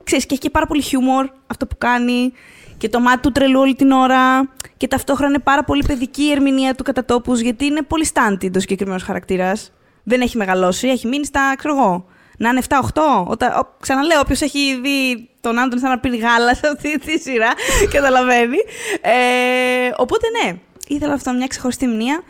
ξέρεις, 0.03 0.25
και 0.25 0.33
έχει 0.33 0.41
και 0.41 0.49
πάρα 0.49 0.65
πολύ 0.65 0.81
χιούμορ 0.81 1.29
αυτό 1.47 1.67
που 1.67 1.77
κάνει 1.77 2.33
και 2.77 2.89
το 2.89 2.99
μάτι 2.99 3.19
του 3.19 3.31
τρελού 3.31 3.59
όλη 3.59 3.75
την 3.75 3.91
ώρα 3.91 4.49
και 4.77 4.87
ταυτόχρονα 4.87 5.29
είναι 5.29 5.43
πάρα 5.43 5.63
πολύ 5.63 5.83
παιδική 5.87 6.23
η 6.23 6.31
ερμηνεία 6.31 6.75
του 6.75 6.83
κατά 6.83 7.05
τόπους 7.05 7.39
γιατί 7.39 7.65
είναι 7.65 7.81
πολύ 7.81 8.05
στάντη 8.05 8.49
το 8.49 8.59
συγκεκριμένος 8.59 9.03
χαρακτήρας. 9.03 9.71
Δεν 10.03 10.21
έχει 10.21 10.37
μεγαλώσει, 10.37 10.87
έχει 10.87 11.07
μείνει 11.07 11.25
στα, 11.25 11.53
ξέρω 11.57 11.75
εγώ, 11.75 12.05
να 12.37 12.49
είναι 12.49 12.61
7-8. 12.69 12.79
Όταν, 13.27 13.67
ξαναλέω, 13.79 14.19
όποιος 14.19 14.41
έχει 14.41 14.79
δει 14.81 15.29
τον 15.41 15.59
Άντων 15.59 15.79
σαν 15.79 15.89
να 15.89 15.99
πίνει 15.99 16.17
γάλα 16.17 16.55
σε 16.55 16.67
αυτή 16.73 16.99
τη 16.99 17.19
σειρά, 17.19 17.49
καταλαβαίνει. 17.93 18.57
Ε, 19.01 19.89
οπότε 19.97 20.27
ναι, 20.29 20.53
ήθελα 20.87 21.13
αυτό 21.13 21.33
μια 21.33 21.47
ξεχωριστή 21.47 21.87
μνήμα. 21.87 22.23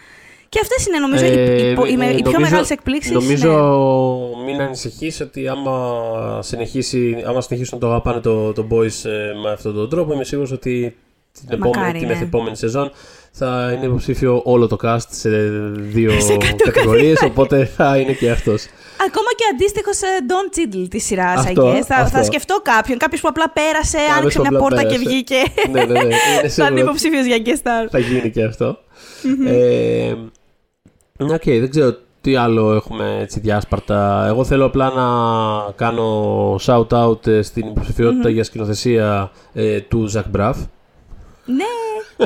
Και 0.54 0.60
αυτές 0.62 0.86
είναι 0.88 1.00
νομίζω 1.00 1.26
οι, 1.26 1.28
Ε, 1.28 1.34
οι, 1.34 1.70
οι, 1.70 1.74
ε, 1.74 2.10
οι 2.10 2.22
πιο 2.22 2.32
νομίζω- 2.32 2.40
μεγάλες 2.40 2.70
εκπλήξεις. 2.70 3.12
Νομίζω 3.12 3.50
μην 4.46 4.62
ανησυχείς 4.62 5.20
ότι 5.22 5.48
άμα, 5.48 6.40
συνεχίσει, 6.42 7.24
άμα 7.28 7.42
συνεχίσουν 7.42 7.80
το 7.80 7.88
αγαπάνε 7.88 8.20
το, 8.20 8.54
το 8.54 8.68
Boys 8.72 9.06
ε, 9.10 9.40
με 9.44 9.52
αυτόν 9.52 9.74
τον 9.74 9.90
τρόπο, 9.90 10.14
είμαι 10.14 10.24
σίγουρος 10.24 10.52
ότι 10.52 10.96
την, 11.48 11.58
Μακάρι, 11.58 11.70
επόμενη, 11.70 12.00
την 12.00 12.08
ναι. 12.08 12.14
μεθεπόμενη 12.14 12.56
σεζόν 12.56 12.92
θα 13.32 13.72
είναι 13.76 13.86
υποψήφιο 13.86 14.42
όλο 14.46 14.68
το 14.68 14.78
cast 14.84 15.06
σε 15.10 15.30
δύο 15.76 16.12
Σε 16.20 16.38
κατηγορίες. 16.38 16.62
κατηγορίες, 16.74 17.22
οπότε 17.22 17.66
θα 17.66 17.98
είναι 17.98 18.12
και 18.14 18.30
αυτός. 18.32 18.66
Ακόμα 19.08 19.30
και 19.38 19.44
αντίστοιχο 19.54 19.90
Don 20.30 20.58
Cheadle 20.58 20.88
της 20.90 21.06
σειράς, 21.06 21.44
I 21.44 21.48
Αυτό, 21.48 21.68
guess. 21.78 21.82
Θα, 21.86 21.96
αυτό. 21.96 22.18
θα 22.18 22.24
σκεφτώ 22.24 22.60
κάποιον. 22.64 22.98
Κάποιος 22.98 23.22
που 23.22 23.28
απλά 23.28 23.50
πέρασε, 23.50 23.98
Κάποιος 23.98 24.18
άνοιξε 24.18 24.38
που 24.38 24.46
μια 24.50 24.58
απλά 24.58 24.62
πόρτα 24.68 24.82
και 24.82 24.88
πέρασε. 24.88 25.10
βγήκε. 25.10 25.36
ναι, 25.72 25.84
ναι, 25.86 25.92
ναι. 25.94 26.00
Είναι 26.00 26.16
Θα 26.16 26.40
είναι 26.40 26.50
σίγουρο 26.50 26.78
υποψήφιος 26.80 27.26
για 27.26 27.38
guest 27.46 27.58
star. 27.68 27.88
θα 27.92 28.00
γίνει 28.00 28.30
και 28.32 28.44
αυτό. 28.44 28.78
ε, 29.48 30.14
Οκ, 31.32 31.44
δεν 31.44 31.70
ξέρω 31.70 31.98
τι 32.22 32.36
άλλο 32.36 32.74
έχουμε 32.74 33.18
έτσι 33.22 33.40
διάσπαρτα. 33.40 34.26
Εγώ 34.28 34.44
θέλω 34.44 34.66
απλά 34.66 34.90
να 34.90 35.06
κάνω 35.72 36.56
shout-out 36.66 37.28
ε, 37.28 37.42
στην 37.42 37.68
υποψηφιότητα 37.68 38.30
για 38.30 38.44
σκηνοθεσία 38.44 39.32
ε, 39.54 39.80
του 39.82 40.06
Ζακ 40.06 40.28
Μπραφ. 40.28 40.58
Ναι. 41.46 41.64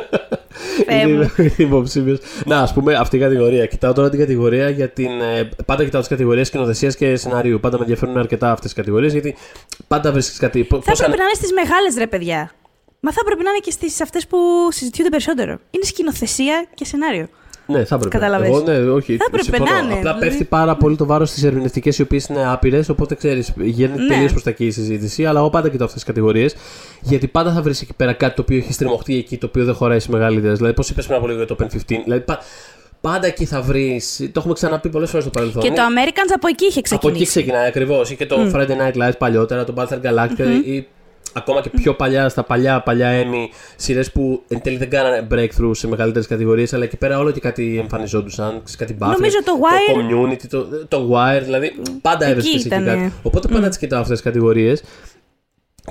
Θεέ 0.86 1.08
μου. 1.08 1.32
Είναι 1.38 1.54
υποψήφιος. 1.68 2.20
Να, 2.46 2.60
ας 2.60 2.74
πούμε 2.74 2.96
αυτή 2.96 3.16
η 3.16 3.20
κατηγορία. 3.20 3.66
Κοιτάω 3.66 3.94
τώρα 3.94 4.10
την 4.10 4.20
κατηγορία 4.20 4.70
για 4.70 4.90
την. 4.90 5.22
ε, 5.22 5.50
πάντα 5.66 5.84
κοιτάω 5.84 6.00
τις 6.00 6.10
κατηγορίες 6.10 6.48
σκηνοθεσίας 6.48 6.96
και 6.96 7.16
σενάριου. 7.16 7.60
Πάντα 7.60 7.76
με 7.78 7.82
ενδιαφέρουν 7.82 8.18
αρκετά 8.18 8.48
αυτές 8.48 8.66
τις 8.66 8.74
κατηγορίες 8.74 9.12
γιατί 9.12 9.36
πάντα 9.88 10.12
βρίσκεις 10.12 10.38
κάτι. 10.38 10.64
Πώ 10.64 10.82
Θα 10.82 10.92
έπρεπε 10.92 11.16
να 11.16 11.24
είναι 11.24 11.34
στις 11.34 11.52
μεγάλες 11.54 11.96
ρε 11.98 12.08
παιδιά. 12.08 12.52
Μα 13.00 13.12
θα 13.12 13.20
έπρεπε 13.24 13.44
να 13.44 13.50
είναι 13.50 13.60
και 13.60 13.72
στις 13.72 14.02
αυτές 14.02 14.28
που 14.28 14.38
συζητιούνται 14.70 15.10
περισσότερο. 15.10 15.52
Είναι 15.52 15.86
σκηνοθεσία 15.86 16.66
και 16.74 16.86
σενάριο. 16.86 17.28
Ναι, 17.68 17.86
θα 17.86 17.96
έπρεπε. 17.96 18.18
Καταλαβες. 18.18 18.48
Εγώ, 18.48 18.60
ναι, 18.60 18.78
όχι. 18.78 19.18
Θα 19.18 19.26
έπρεπε 19.28 19.44
συμφωνώ. 19.44 19.72
να 19.72 19.78
είναι, 19.78 19.94
Απλά 19.94 19.98
δηλαδή. 20.12 20.20
πέφτει 20.20 20.44
πάρα 20.44 20.76
πολύ 20.76 20.96
το 20.96 21.06
βάρος 21.06 21.30
στις 21.30 21.44
ερμηνευτικές 21.44 21.98
οι 21.98 22.02
οποίες 22.02 22.26
είναι 22.26 22.48
άπειρες. 22.52 22.90
Οπότε 22.90 23.16
ξέρεις, 23.16 23.54
γίνεται 23.58 24.02
Ναι. 24.02 24.08
τελείως 24.08 24.32
προς 24.32 24.44
τα 24.44 24.50
εκεί 24.50 24.66
η 24.66 24.72
συζήτηση. 24.72 25.26
Αλλά 25.26 25.40
εγώ 25.40 25.50
πάντα 25.50 25.70
κοιτάω 25.70 25.86
αυτές 25.86 26.04
τις 26.04 26.12
κατηγορίες. 26.14 26.56
Γιατί 27.02 27.28
πάντα 27.28 27.52
θα 27.54 27.62
βρεις 27.62 27.82
εκεί 27.82 27.94
πέρα 27.94 28.14
κάτι 28.14 28.36
το 28.36 28.42
οποίο 28.42 28.58
έχει 28.58 28.74
στριμωχτεί 28.74 29.18
εκεί, 29.18 29.38
το 29.38 29.46
οποίο 29.46 29.66
δεν 29.66 29.74
χωράει 29.74 30.00
σε 30.00 30.12
μεγάλη 30.12 30.38
ιδέα. 30.38 30.54
Δηλαδή, 30.54 30.74
πώς 30.74 30.90
είπες 30.90 31.06
πριν 31.06 31.18
από 31.18 31.28
λίγο 31.28 31.38
για 31.38 31.48
το 31.48 31.56
Open 31.60 31.68
15. 31.68 32.02
Δηλαδή, 32.04 32.22
πα- 32.22 32.40
πάντα 33.02 33.28
εκεί 33.28 33.46
θα 33.46 33.62
βρεις. 33.62 34.18
Το 34.32 34.32
έχουμε 34.40 34.54
ξαναπεί 34.54 34.90
πολλές 34.90 35.10
φορές 35.10 35.24
στο 35.26 35.32
παρελθόν. 35.32 35.62
Και 35.62 35.68
Είναι- 35.68 35.78
το 35.78 35.84
Americans 35.84 36.32
από 36.36 36.48
εκεί 36.48 36.66
είχε 36.66 36.80
από 36.80 36.90
εκεί 36.94 36.98
ξεκινήσει. 37.00 37.26
ξεκινάει 37.26 37.68
ακριβώς. 37.68 38.12
Ή 38.12 38.16
και 38.16 38.26
το 38.26 38.36
Friday 38.54 38.68
Night 38.68 39.08
Lights 39.08 39.18
παλιότερα, 39.18 39.64
το 39.64 39.74
Battle 39.78 40.00
Galactica 40.02 40.66
ή 40.66 40.88
ακόμα 41.34 41.62
και 41.62 41.70
πιο 41.70 41.94
παλιά, 41.96 42.30
στα 42.30 42.44
παλιά, 42.44 42.82
παλιά 42.82 43.24
Emmy, 43.24 43.54
σειρές 43.76 44.12
που 44.12 44.44
εν 44.48 44.62
τέλει 44.62 44.78
δεν 44.78 44.90
κάνανε 44.90 45.28
breakthrough 45.32 45.72
σε 45.72 45.88
μεγαλύτερες 45.88 46.28
κατηγορίες, 46.28 46.74
αλλά 46.74 46.84
εκεί 46.84 46.98
πέρα 46.98 47.20
όλο 47.20 47.32
και 47.32 47.40
κάτι 47.40 47.78
εμφανιζόντουσαν. 47.80 48.62
ξέρεις, 48.64 48.76
Κάτι 48.76 48.96
Buffy, 49.00 49.12
Νομίζω 49.12 49.44
το 49.44 49.52
Wire- 49.62 49.94
Το 49.94 50.00
community, 50.00 50.46
το, 50.50 50.86
το 50.88 51.10
Wire, 51.14 51.42
δηλαδή 51.44 51.72
πάντα 52.02 52.24
Εκεί 52.26 52.32
έβρισκε 52.32 52.56
εκεί 52.58 52.68
ήτανε. 52.68 52.86
κάτι. 52.86 53.14
Οπότε 53.24 53.48
πάντα 53.48 53.68
τις 53.68 53.78
κοιτάω 53.78 54.00
αυτές 54.02 54.16
τις 54.22 54.26
κατηγορίες. 54.32 54.84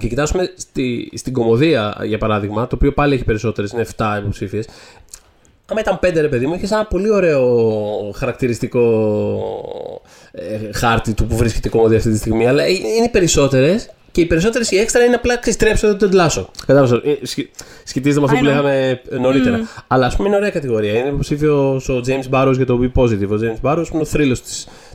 Και 0.00 0.08
κοιτάσουμε 0.08 0.52
στη, 0.56 1.10
στην 1.14 1.32
κομμωδία, 1.32 1.96
για 2.04 2.18
παράδειγμα, 2.18 2.66
το 2.66 2.74
οποίο 2.74 2.92
πάλι 2.92 3.14
έχει 3.14 3.24
περισσότερες, 3.24 3.70
είναι 3.72 3.86
7 3.96 4.16
υποψήφιες. 4.20 4.68
Άμα 5.70 5.80
ήταν 5.80 5.98
πέντε 5.98 6.20
ρε 6.20 6.28
παιδί 6.28 6.46
μου, 6.46 6.54
είχες 6.54 6.70
ένα 6.70 6.86
πολύ 6.86 7.10
ωραίο 7.10 7.46
χαρακτηριστικό 8.16 8.82
ε, 10.32 10.72
χάρτη 10.72 11.12
του 11.14 11.26
που 11.26 11.36
βρίσκεται 11.36 11.68
η 11.68 11.70
κομμωδία 11.70 11.96
αυτή 11.98 12.10
τη 12.10 12.16
στιγμή. 12.16 12.46
Αλλά 12.46 12.62
ε, 12.64 12.70
είναι 12.70 13.04
οι 13.04 13.10
περισσότερες 13.10 13.90
και 14.16 14.22
οι 14.22 14.26
περισσότερες 14.26 14.70
οι 14.70 14.78
έξτρα 14.78 15.04
είναι 15.04 15.14
απλά 15.14 15.36
ξεστρέψτε 15.36 15.86
το 15.86 15.96
τεντλάσο. 15.96 16.50
Κατάλαβες. 16.66 17.00
Σχετίζεται 17.84 18.20
με 18.20 18.26
αυτό 18.26 18.36
I 18.36 18.40
που 18.40 18.46
know. 18.46 18.48
λέγαμε 18.48 19.00
νωρίτερα. 19.20 19.60
Αλλά 19.86 20.06
ας 20.06 20.16
πούμε 20.16 20.28
είναι 20.28 20.36
ωραία 20.36 20.50
κατηγορία. 20.50 20.92
Είναι 20.98 21.08
υποψήφιος 21.08 21.88
ο 21.88 22.00
James 22.06 22.30
Barrows 22.30 22.52
για 22.56 22.66
το 22.66 22.78
Be 22.82 23.00
Positive. 23.00 23.28
Ο 23.28 23.38
James 23.40 23.70
Barrows 23.70 23.84
είναι 23.92 24.02
ο 24.02 24.04
θρύλος 24.04 24.42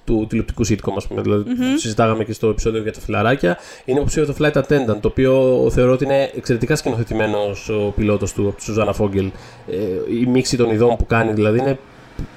του 0.04 0.26
τηλεοπτικού 0.30 0.68
sitcom, 0.68 0.94
ας 0.98 1.08
πούμε. 1.08 1.22
Δηλαδή, 1.22 1.44
που 1.44 1.56
συζητάγαμε 1.78 2.24
και 2.24 2.34
στο 2.34 2.48
επεισόδιο 2.48 2.82
για 2.82 2.94
τα 2.94 3.00
φιλαράκια. 3.00 3.58
Είναι 3.86 4.00
υποψήφιος 4.00 4.36
το 4.36 4.36
Flight 4.40 4.62
Attendant, 4.62 4.98
το 5.02 5.08
οποίο 5.08 5.68
θεωρώ 5.72 5.92
ότι 5.92 6.04
είναι 6.04 6.32
εξαιρετικά 6.36 6.76
σκηνοθετημένος 6.76 7.70
ο 7.70 7.94
πιλότος 7.96 8.34
του 8.34 8.48
από 8.48 8.58
τη 8.58 8.64
Σουζάνα 8.64 8.94
Φόγκελ. 8.94 9.32
Ε, 9.72 9.76
η 10.22 10.26
μίξη 10.26 10.58
των 10.58 10.70
ειδών 10.70 10.96
που 10.96 11.06
κάνει 11.06 11.34
δηλαδή 11.34 11.60
είναι 11.60 11.80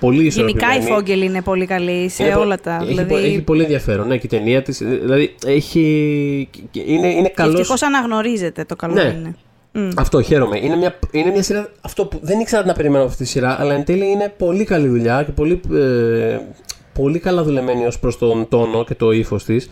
πολύ 0.00 0.16
Γενικά 0.28 0.46
η 0.46 0.46
ισορροπημένη. 0.56 0.84
Φόγγελ 0.84 1.22
είναι 1.22 1.42
πολύ 1.42 1.66
καλή 1.66 2.08
σε 2.08 2.24
Είναι 2.24 2.34
πο- 2.34 2.40
όλα 2.40 2.60
τα. 2.60 2.74
Έχει, 2.80 2.86
δηλαδή, 2.86 3.08
πο- 3.08 3.16
έχει 3.16 3.40
πολύ 3.42 3.62
ενδιαφέρον. 3.62 4.06
Ναι, 4.08 4.16
και 4.16 4.26
η 4.26 4.28
ταινία 4.28 4.62
της. 4.62 4.78
Δηλαδή 4.78 5.34
έχει. 5.46 6.48
Είναι, 6.72 7.08
είναι 7.08 7.28
καλός. 7.28 7.54
Ευτυχώς 7.54 7.82
αναγνωρίζεται 7.82 8.64
το 8.64 8.76
καλό 8.76 8.94
Ναι. 8.94 9.00
είναι. 9.02 9.36
Μμ. 9.72 9.88
Αυτό 9.96 10.22
χαίρομαι. 10.22 10.58
Είναι 10.58 10.76
μια, 10.76 10.98
είναι 11.10 11.30
μια 11.30 11.42
σειρά. 11.42 11.68
Αυτό 11.80 12.06
που 12.06 12.18
δεν 12.22 12.40
ήξερα 12.40 12.66
να 12.66 12.72
περιμένω 12.72 13.00
από 13.02 13.10
αυτή 13.10 13.22
τη 13.24 13.28
σειρά, 13.28 13.56
αλλά 13.60 13.74
εν 13.74 13.84
τέλει 13.84 14.06
είναι 14.10 14.32
πολύ 14.38 14.64
καλή 14.64 14.88
δουλειά 14.88 15.22
και 15.22 15.32
πολύ, 15.32 15.60
ε, 15.74 16.38
πολύ 16.92 17.18
καλά 17.18 17.42
δουλεμένη 17.42 17.86
ως 17.86 17.98
προς 17.98 18.18
τον 18.18 18.48
τόνο 18.48 18.84
και 18.84 18.94
το 18.94 19.10
ύφος 19.10 19.44
της. 19.44 19.68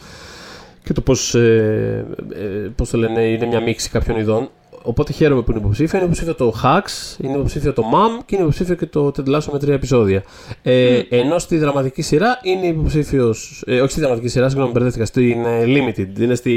Και 0.85 0.93
το 0.93 1.01
πώς. 1.01 1.35
Ε, 1.35 2.05
ε, 2.35 2.69
πώς 2.77 2.91
το 2.91 2.99
λένε, 2.99 3.23
είναι 3.23 3.47
μια 3.47 3.61
μίξη 3.61 3.91
κάποιων 3.91 4.19
ειδών. 4.19 4.51
Οπότε 4.83 5.13
χαίρομαι 5.13 5.43
που 5.43 5.51
είναι 5.51 5.61
υποψήφιο. 5.61 5.99
Είναι 5.99 6.07
υποψήφιο 6.07 6.35
το 6.35 6.55
Hacks, 6.63 7.25
είναι 7.25 7.33
υποψήφιο 7.33 7.73
το 7.73 7.83
Mom 7.83 8.23
και 8.27 8.35
είναι 8.35 8.43
υποψήφιο 8.45 8.75
και 8.75 8.87
το 8.87 9.13
Ted 9.17 9.35
Lasso 9.35 9.45
με 9.53 9.59
τρία 9.59 9.75
επεισόδια. 9.75 10.23
Ε, 10.63 11.01
Ενώ 11.09 11.39
στη 11.39 11.59
δραματική 11.59 12.03
σειρά 12.03 12.39
είναι 12.43 12.67
υποψήφιος. 12.67 13.63
Ε, 13.67 13.81
όχι 13.81 13.91
στη 13.91 14.01
δραματική 14.01 14.29
σειρά, 14.29 14.49
συγγνώμη, 14.49 14.73
μπερδεύτηκα. 14.73 15.05
Στην 15.05 15.45
ε, 15.45 15.65
Limited. 15.65 16.21
Είναι 16.21 16.35
στη. 16.35 16.53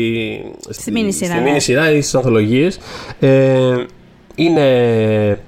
Στη 0.70 0.92
mini 0.96 1.08
σειρά, 1.10 1.34
Στη 1.36 1.44
ναι. 1.44 1.56
mini 1.56 1.62
σειρά 1.62 1.92
ή 1.92 2.02
στις 2.02 2.16
ανθολογίες. 2.16 2.80
Ε, 3.20 3.86
είναι. 4.36 5.40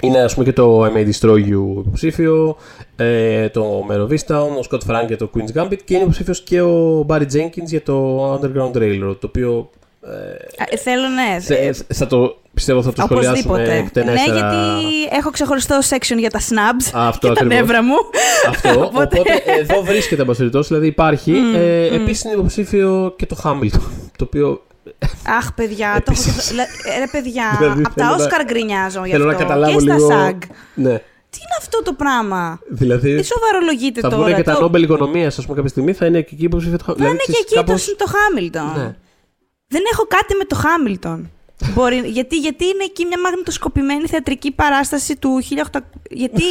Είναι 0.00 0.18
ας 0.18 0.32
πούμε 0.34 0.44
και 0.44 0.52
το 0.52 0.84
I 0.84 0.88
May 0.88 1.08
Destroy 1.10 1.36
You 1.36 1.78
υποψήφιο, 1.78 2.56
ε, 2.96 3.48
το 3.48 3.86
Mare 3.90 4.00
of 4.00 4.10
Easttown, 4.10 4.48
ο 4.48 4.66
Scott 4.70 4.90
Frank 4.90 5.06
για 5.06 5.16
το 5.16 5.30
Queen's 5.34 5.60
Gambit 5.60 5.78
και 5.84 5.94
είναι 5.94 6.02
υποψήφιος 6.02 6.42
και 6.42 6.60
ο 6.60 7.06
Barry 7.08 7.26
Jenkins 7.32 7.66
για 7.66 7.82
το 7.82 8.34
Underground 8.34 8.76
Railroad, 8.76 9.16
το 9.20 9.26
οποίο 9.26 9.48
Α, 9.58 9.87
ε, 10.70 10.76
Θέλω 10.76 11.08
ναι. 11.08 11.40
θε- 11.40 11.74
θα 11.94 12.06
το, 12.06 12.36
πιστεύω 12.54 12.82
θα 12.82 12.92
το 12.92 13.02
σχολιάσουμε 13.02 13.32
Οπωσδήποτε. 13.36 13.62
Ναι, 13.72 13.78
εκτενέστερα. 13.78 14.36
γιατί 14.38 15.04
έχω 15.18 15.30
ξεχωριστό 15.30 15.78
section 15.90 16.16
για 16.18 16.30
τα 16.30 16.38
snubs 16.40 16.90
Αυτό 16.92 17.28
και 17.28 17.34
τα 17.34 17.40
ακριβώς. 17.40 17.54
νεύρα 17.58 17.82
μου. 17.82 17.94
Αυτό, 18.48 18.80
οπότε, 18.86 19.20
εδώ 19.58 19.82
βρίσκεται 19.82 20.24
μπασχετός, 20.24 20.68
δηλαδή 20.68 20.86
υπάρχει. 20.86 21.32
ε, 21.54 21.88
μμ. 21.90 21.94
Επίσης 21.94 22.24
είναι 22.24 22.32
υποψήφιο 22.32 23.14
και 23.16 23.26
το 23.26 23.36
Hamilton, 23.44 23.80
το 24.16 24.24
οποίο 24.24 24.62
Αχ, 25.38 25.52
παιδιά, 25.52 26.02
το 26.04 26.12
έχω 26.12 26.20
ξεχω- 26.30 26.54
Λε- 26.54 26.94
ε, 26.94 26.98
Ρε, 26.98 27.06
παιδιά, 27.12 27.44
Δηλαδή, 27.58 27.82
από 27.84 27.94
τα 27.94 28.04
θέλω 28.04 28.16
να- 28.16 28.24
Όσκαρ 28.24 28.44
γκρινιάζω 28.44 29.04
γι' 29.04 29.10
θέλω 29.10 29.24
να 29.24 29.30
αυτό. 29.32 29.42
καταλάβω 29.42 29.72
και 29.74 29.80
στα 29.80 29.94
λίγο... 29.94 30.08
SAG. 30.08 30.36
Ναι, 30.74 30.94
Τι 31.30 31.38
είναι 31.42 31.56
αυτό 31.58 31.82
το 31.82 31.92
πράγμα; 31.92 32.60
δηλαδή 32.68 33.16
Τι 33.16 33.24
σοβαρολογείτε 33.24 34.00
θα 34.00 34.08
τώρα. 34.08 34.22
βγουν 34.22 34.34
και 34.36 34.42
τα 34.42 34.54
το- 34.54 34.60
Νόμπελ 34.60 34.82
Οικονομίας, 34.82 35.38
ας 35.38 35.42
πούμε 35.44 35.56
κάποια 35.56 35.70
στιγμή, 35.70 35.92
θα 35.92 36.06
είναι 36.06 36.20
και 36.20 36.30
εκεί 36.34 36.44
υποψήφιο 36.44 36.78
το 36.78 36.84
Hamilton. 36.88 36.96
Θα 36.98 37.08
είναι 37.08 37.16
και 37.26 37.32
εκεί 37.40 37.54
το, 37.54 38.04
το 38.04 38.12
Χάμιλτον. 38.18 38.96
Ναι. 39.70 39.78
Δεν 39.78 39.82
έχω 39.92 40.04
κάτι 40.08 40.34
με 40.34 40.44
το 40.44 40.54
Χάμιλτον. 40.54 41.30
Μπορεί, 41.74 41.96
γιατί, 42.04 42.36
γιατί 42.36 42.64
είναι 42.64 42.84
εκεί 42.84 43.04
μια 43.06 43.20
μαγνητοσκοπημένη 43.20 44.06
θεατρική 44.06 44.50
παράσταση 44.52 45.16
του 45.16 45.40
1800. 45.72 45.80
Γιατί, 46.10 46.42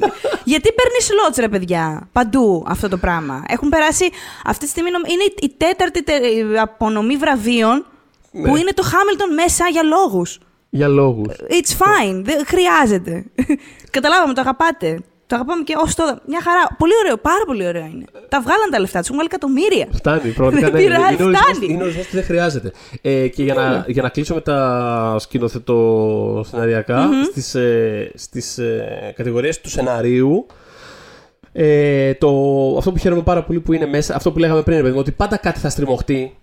γιατί 0.52 0.72
παίρνει 0.72 1.00
σλότς, 1.00 1.36
ρε 1.36 1.48
παιδιά. 1.48 2.08
Παντού 2.12 2.64
αυτό 2.68 2.88
το 2.88 2.96
πράγμα. 2.96 3.44
Έχουν 3.48 3.68
περάσει. 3.68 4.10
Αυτή 4.44 4.64
τη 4.64 4.70
στιγμή 4.70 4.90
νομ- 4.90 5.08
είναι 5.10 5.22
η- 5.22 5.34
η 5.40 5.54
τέταρτη 5.56 6.02
τε- 6.02 6.24
η 6.24 6.58
απονομή 6.58 7.16
βραβείων 7.16 7.86
Ναι. 8.30 8.48
που 8.48 8.56
είναι 8.56 8.72
το 8.72 8.82
Χάμιλτον 8.82 9.32
μέσα 9.34 9.68
για 9.68 9.82
λόγους. 9.82 10.38
Για 10.70 10.88
λόγους. 10.88 11.34
It's 11.48 11.70
fine. 11.78 12.20
Δεν 12.22 12.46
χρειάζεται. 12.46 13.24
Καταλάβαμε, 13.96 14.34
το 14.34 14.40
αγαπάτε. 14.40 15.00
Το 15.32 15.38
αγαπάμε 15.38 15.62
και 15.62 15.74
ως 15.84 15.94
τώρα. 15.94 16.20
Μια 16.26 16.40
χαρά. 16.42 16.76
Πολύ 16.78 16.92
ωραίο, 17.04 17.16
πάρα 17.16 17.44
πολύ 17.46 17.66
ωραίο 17.66 17.84
είναι. 17.84 18.04
Τα 18.28 18.40
βγάλαν 18.40 18.70
τα 18.70 18.78
λεφτά 18.80 18.98
τους, 18.98 19.08
έχουν 19.08 19.18
βγάλει 19.20 19.30
εκατομμύρια. 19.32 19.86
Φτάνει, 19.92 20.30
πραγματικά 20.32 20.66
Δεν 20.70 20.74
ναι. 20.74 20.82
Είναι 20.82 20.94
πειράζει, 20.94 21.14
ορισμός- 21.14 21.38
φτάνει. 21.42 21.66
Ναι. 21.66 21.72
Είναι 21.72 21.82
ορισμό 21.82 22.02
που 22.02 22.08
δεν 22.12 22.24
χρειάζεται. 22.24 22.72
Ε, 23.02 23.28
και 23.28 23.42
για 23.42 23.54
να, 23.54 23.84
για 23.88 24.02
να 24.02 24.08
κλείσω 24.08 24.34
με 24.34 24.40
τα 24.40 25.16
σκηνοθετό 25.18 26.44
σεναριακά, 26.48 27.08
στις, 27.30 27.54
ε, 27.54 28.10
στις 28.14 28.58
ε, 28.58 29.12
κατηγορίες 29.16 29.60
του 29.60 29.68
σεναρίου, 29.68 30.46
ε, 31.52 32.14
το, 32.14 32.28
αυτό 32.78 32.92
που 32.92 32.98
χαίρομαι 32.98 33.22
πάρα 33.22 33.42
πολύ 33.44 33.60
που 33.60 33.72
είναι 33.72 33.86
μέσα, 33.86 34.14
αυτό 34.16 34.32
που 34.32 34.38
λέγαμε 34.38 34.62
πριν, 34.62 34.76
ρε 34.76 34.82
παιδί 34.82 34.94
μου, 34.94 35.00
ότι 35.00 35.10
πάντα 35.12 35.36
κάτι 35.36 35.58
θα 35.58 35.68
στριμωχτεί 35.68 36.36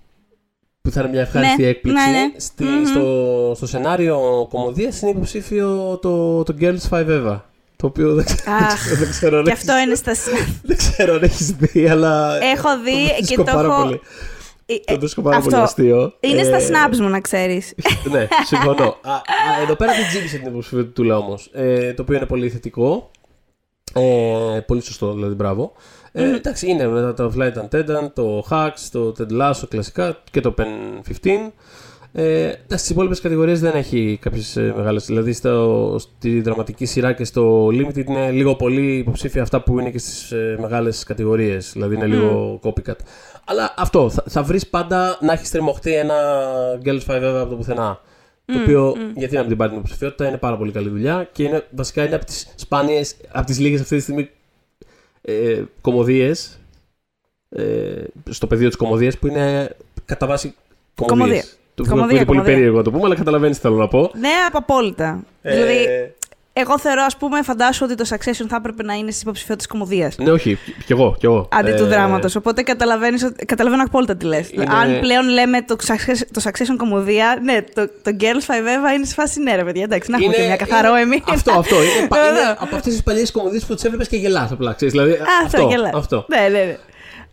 που 0.82 0.91
θα 0.91 1.02
είναι 1.02 1.10
μια 1.10 1.21
ευχάριστη 1.21 1.62
Ναι, 1.62 1.67
έκπληξη. 1.67 2.10
ναι, 2.10 2.17
ναι. 2.17 2.32
Στη, 2.39 2.63
Μμμ. 2.63 2.86
στο, 2.86 3.52
στο 3.56 3.67
σενάριο 3.67 4.47
κομμωδίας 4.49 5.02
είναι 5.02 5.12
υποψήφιο 5.12 5.97
το, 6.02 6.43
το 6.43 6.56
Girls 6.60 6.89
Five 6.89 7.08
Eva. 7.08 7.39
Το 7.81 7.87
οποίο 7.87 8.13
δεν, 8.13 8.25
ξέρω- 8.25 8.49
Αχ, 8.61 8.87
δεν 8.99 9.09
ξέρω 9.09 9.37
αν 9.37 9.43
Και 9.43 9.51
έχεις- 9.51 9.69
αυτό 9.69 9.81
είναι 9.81 9.95
στα. 9.95 10.11
δεν 10.69 10.77
ξέρω 10.77 11.13
αν 11.13 11.23
έχεις 11.23 11.51
δει, 11.51 11.87
αλλά. 11.87 12.43
Έχω 12.43 12.69
δει 12.83 13.07
το 13.07 13.13
και 13.15 13.15
βρίσκω 13.23 13.43
το 13.43 13.51
πάρα 13.51 13.67
έχω- 13.67 13.83
Πολύ. 13.83 14.01
Ε, 14.65 14.75
Το 14.93 14.99
βρίσκω 14.99 15.21
πάρα 15.21 15.37
αυτό. 15.37 15.49
πολύ 15.49 15.61
αστείο. 15.63 16.13
Είναι 16.19 16.41
Ε, 16.41 16.43
στα 16.43 16.59
snaps 16.89 16.97
μου, 16.97 17.07
να 17.09 17.19
ξέρεις. 17.19 17.73
Ναι, 18.11 18.27
συμφωνώ. 18.45 18.97
Α, 19.01 19.11
α, 19.13 19.21
εδώ 19.63 19.75
πέρα 19.75 19.91
δεν 19.93 20.07
τζίμισε 20.07 20.37
την 20.37 20.47
υποψηφιότητα 20.47 21.17
όμως. 21.17 21.49
Ε, 21.53 21.93
το 21.93 22.01
οποίο 22.01 22.15
είναι 22.15 22.25
πολύ 22.25 22.49
θετικό. 22.49 23.11
Ε, 23.93 24.59
πολύ 24.65 24.81
σωστό, 24.81 25.13
δηλαδή, 25.13 25.33
μπράβο. 25.33 25.73
Ε, 26.11 26.23
εντάξει, 26.35 26.67
είναι 26.69 26.87
μετά 26.87 27.13
το 27.13 27.33
Flight 27.37 27.53
Attendant, 27.53 28.11
το 28.13 28.45
Hacks, 28.49 28.87
το 28.91 29.13
Ted 29.19 29.41
Lasso 29.41 29.61
κλασικά 29.69 30.17
και 30.31 30.41
το 30.41 30.53
Pen 30.57 30.65
15. 31.23 31.29
Ε, 32.11 32.51
Στις 32.67 32.89
υπόλοιπες 32.89 33.21
κατηγορίες 33.21 33.59
δεν 33.59 33.75
έχει 33.75 34.17
κάποιες 34.21 34.55
μεγάλες. 34.75 35.05
Δηλαδή 35.05 35.33
στο, 35.33 35.95
στη 35.99 36.41
δραματική 36.41 36.85
σειρά 36.85 37.13
και 37.13 37.23
στο 37.23 37.67
Limited 37.67 38.05
είναι 38.05 38.31
λίγο 38.31 38.55
πολύ 38.55 38.97
υποψήφια 38.97 39.41
αυτά 39.41 39.61
που 39.61 39.79
είναι 39.79 39.91
και 39.91 39.97
στις 39.97 40.31
ε, 40.31 40.57
μεγάλες 40.59 41.03
κατηγορίες. 41.03 41.71
Δηλαδή 41.73 41.95
είναι 41.95 42.05
λίγο 42.05 42.59
copycat. 42.63 42.95
Αλλά 43.45 43.73
αυτό, 43.77 44.09
θα, 44.09 44.23
θα 44.27 44.43
βρεις 44.43 44.67
πάντα 44.67 45.17
να 45.21 45.33
έχεις 45.33 45.51
τριμωχτεί 45.51 45.95
ένα 45.95 46.15
Girls 46.83 47.05
5 47.07 47.21
από 47.21 47.49
το 47.49 47.55
πουθενά. 47.55 47.99
Το 48.45 48.59
οποίο, 48.59 48.95
γιατί 49.15 49.33
να 49.33 49.39
μην 49.39 49.49
την 49.49 49.57
πάρει 49.57 49.69
την 49.69 49.79
υποψηφιότητα, 49.79 50.27
είναι 50.27 50.37
πάρα 50.37 50.57
πολύ 50.57 50.71
καλή 50.71 50.89
δουλειά 50.89 51.29
και 51.31 51.43
είναι, 51.43 51.67
βασικά 51.71 52.05
είναι 52.05 52.15
από 52.15 52.25
τις 52.25 52.53
σπάνιες, 52.55 53.15
από 53.31 53.45
τις 53.45 53.59
λίγες 53.59 53.81
αυτή 53.81 53.95
τη 53.95 54.01
στιγμή 54.01 54.29
ε, 55.21 55.63
κομμωδίες 55.81 56.59
ε, 57.49 58.03
στο 58.29 58.47
πεδίο 58.47 58.67
της 58.67 58.77
κομμωδίας 58.77 59.17
που 59.17 59.27
είναι 59.27 59.75
κατά 60.05 60.27
βάση 60.27 60.55
κομμωδίες. 60.95 61.57
Το 61.83 61.89
κομμωδία, 61.89 62.15
είναι 62.15 62.25
πολύ 62.25 62.41
περίεργο 62.41 62.77
να 62.77 62.83
το 62.83 62.91
πούμε, 62.91 63.05
αλλά 63.05 63.15
καταλαβαίνεις 63.15 63.55
τι 63.55 63.61
θέλω 63.61 63.75
να 63.75 63.87
πω. 63.87 64.11
Ναι, 64.19 64.29
απόλυτα. 64.51 65.23
Ε... 65.41 65.53
Δηλαδή, 65.53 65.87
εγώ 66.53 66.79
θεωρώ, 66.79 67.03
ας 67.05 67.17
πούμε, 67.17 67.41
φαντάσου 67.41 67.85
ότι 67.85 67.95
το 67.95 68.05
Succession 68.09 68.45
θα 68.49 68.55
έπρεπε 68.55 68.83
να 68.83 68.93
είναι 68.93 69.11
στις 69.11 69.21
υποψηφιότητες 69.21 69.67
κομμωδίας. 69.67 70.17
Ναι, 70.17 70.31
όχι, 70.31 70.57
κι 70.85 70.91
εγώ. 70.91 71.15
Κι 71.19 71.25
εγώ. 71.25 71.47
Αντί 71.51 71.69
ε... 71.69 71.75
του 71.75 71.85
δράματος. 71.85 72.35
Οπότε 72.35 72.61
καταλαβαίνω 72.61 73.83
απόλυτα 73.85 74.15
τι 74.15 74.25
λες. 74.25 74.51
Είναι... 74.51 74.65
Αν 74.69 74.99
πλέον 74.99 75.29
λέμε 75.29 75.61
το, 75.61 75.75
succession, 75.87 76.27
το 76.33 76.41
Succession 76.43 76.75
κομμωδία, 76.77 77.39
ναι, 77.43 77.61
το, 77.73 77.89
το 78.03 78.11
Girls 78.19 78.51
5 78.51 78.53
Eva 78.53 78.95
είναι 78.95 79.05
σε 79.05 79.13
φάση 79.13 79.41
ναι, 79.41 79.55
ρε 79.55 79.63
παιδιά. 79.63 79.83
Εντάξει, 79.83 80.11
να 80.11 80.17
έχουμε 80.17 80.33
είναι... 80.35 80.43
και 80.43 80.47
μια 80.47 80.55
καθαρό 80.55 80.95
εμείς. 80.95 81.21
Αυτό, 81.29 81.51
αυτό. 81.51 81.75
Είναι, 81.83 81.93
είναι 81.93 82.55
από 82.59 82.75
αυτές 82.75 82.93
τις 82.93 83.03
παλιές 83.03 83.31
κομμωδίες 83.31 83.65
που 83.65 83.73
τις 83.73 83.83
έβλεπες 83.83 84.07
και 84.07 84.17
γελάς 84.17 84.51
απλά. 84.51 84.75
Δηλαδή, 84.79 85.11
αυτό, 85.45 85.63
αυτό, 85.63 85.97
αυτό. 85.97 86.25
Ναι, 86.29 86.47
ναι, 86.57 86.63
ναι. 86.65 86.77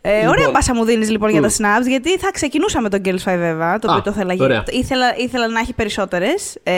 Ε, 0.08 0.16
λοιπόν, 0.16 0.28
ωραία 0.28 0.50
πάσα 0.50 0.74
μου 0.74 0.84
δίνεις 0.84 1.10
λοιπόν 1.10 1.30
για 1.30 1.42
τα 1.42 1.48
snaps, 1.48 1.86
γιατί 1.86 2.18
θα 2.18 2.30
ξεκινούσα 2.30 2.80
με 2.80 2.88
τον 2.88 3.00
Girls 3.04 3.24
5 3.24 3.32
Eva, 3.32 3.76
το 3.80 3.90
οποίο 3.90 4.02
το 4.02 4.10
ήθελα, 4.10 4.34
ήθελα, 4.70 5.16
ήθελα 5.16 5.48
να 5.48 5.60
έχει 5.60 5.72
περισσότερες. 5.72 6.56
Ε, 6.62 6.72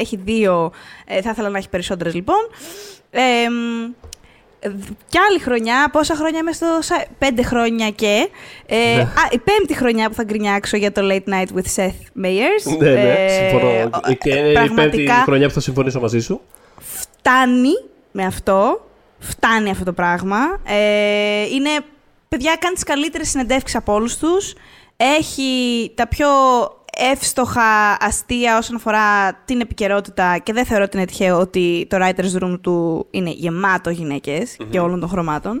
έχει 0.00 0.16
δύο, 0.24 0.72
ε, 1.06 1.20
θα 1.22 1.30
ήθελα 1.30 1.48
να 1.48 1.58
έχει 1.58 1.68
περισσότερες 1.68 2.14
λοιπόν. 2.14 2.48
Ε, 3.10 3.20
κι 5.08 5.18
άλλη 5.30 5.38
χρονιά, 5.38 5.88
πόσα 5.92 6.14
χρόνια 6.14 6.38
είμαι 6.38 6.52
στο. 6.52 6.66
Πέντε 7.18 7.42
χρόνια 7.42 7.90
και. 7.90 8.28
Ε, 8.66 8.76
ναι. 8.76 9.00
α, 9.00 9.28
η 9.30 9.38
πέμπτη 9.38 9.74
χρονιά 9.74 10.08
που 10.08 10.14
θα 10.14 10.24
γκρινιάξω 10.24 10.76
για 10.76 10.92
το 10.92 11.00
Late 11.04 11.28
Night 11.32 11.56
with 11.56 11.74
Seth 11.76 12.24
Meyers. 12.24 12.78
Ναι, 12.78 12.90
ναι, 12.90 13.12
ε, 13.12 13.28
συμφωνώ. 13.28 13.90
και 14.18 14.34
είναι 14.34 14.48
η 14.48 14.70
πέμπτη 14.74 15.08
χρονιά 15.24 15.48
που 15.48 15.54
θα 15.54 15.60
συμφωνήσω 15.60 16.00
μαζί 16.00 16.20
σου. 16.20 16.40
Φτάνει 16.78 17.72
με 18.12 18.24
αυτό. 18.24 18.86
Φτάνει 19.18 19.70
αυτό 19.70 19.84
το 19.84 19.92
πράγμα. 19.92 20.38
Ε, 20.64 21.42
είναι 21.54 21.70
παιδιά 22.28 22.56
κάνει 22.60 22.74
τις 22.74 22.82
καλύτερες 22.84 23.28
συνεντεύξεις 23.28 23.76
από 23.76 23.92
όλους 23.92 24.16
τους. 24.16 24.54
Έχει 24.96 25.90
τα 25.94 26.08
πιο 26.08 26.28
εύστοχα 27.12 27.96
αστεία 28.00 28.58
όσον 28.58 28.76
αφορά 28.76 29.34
την 29.44 29.60
επικαιρότητα 29.60 30.38
και 30.42 30.52
δεν 30.52 30.64
θεωρώ 30.64 30.84
ότι 30.84 30.96
είναι 30.96 31.06
τυχαίο 31.06 31.38
ότι 31.38 31.86
το 31.90 31.96
writer's 32.00 32.42
room 32.42 32.58
του 32.60 33.06
είναι 33.10 33.30
γεμάτο 33.30 33.92
και 34.70 34.78
όλων 34.80 35.00
των 35.00 35.08
χρωμάτων. 35.08 35.60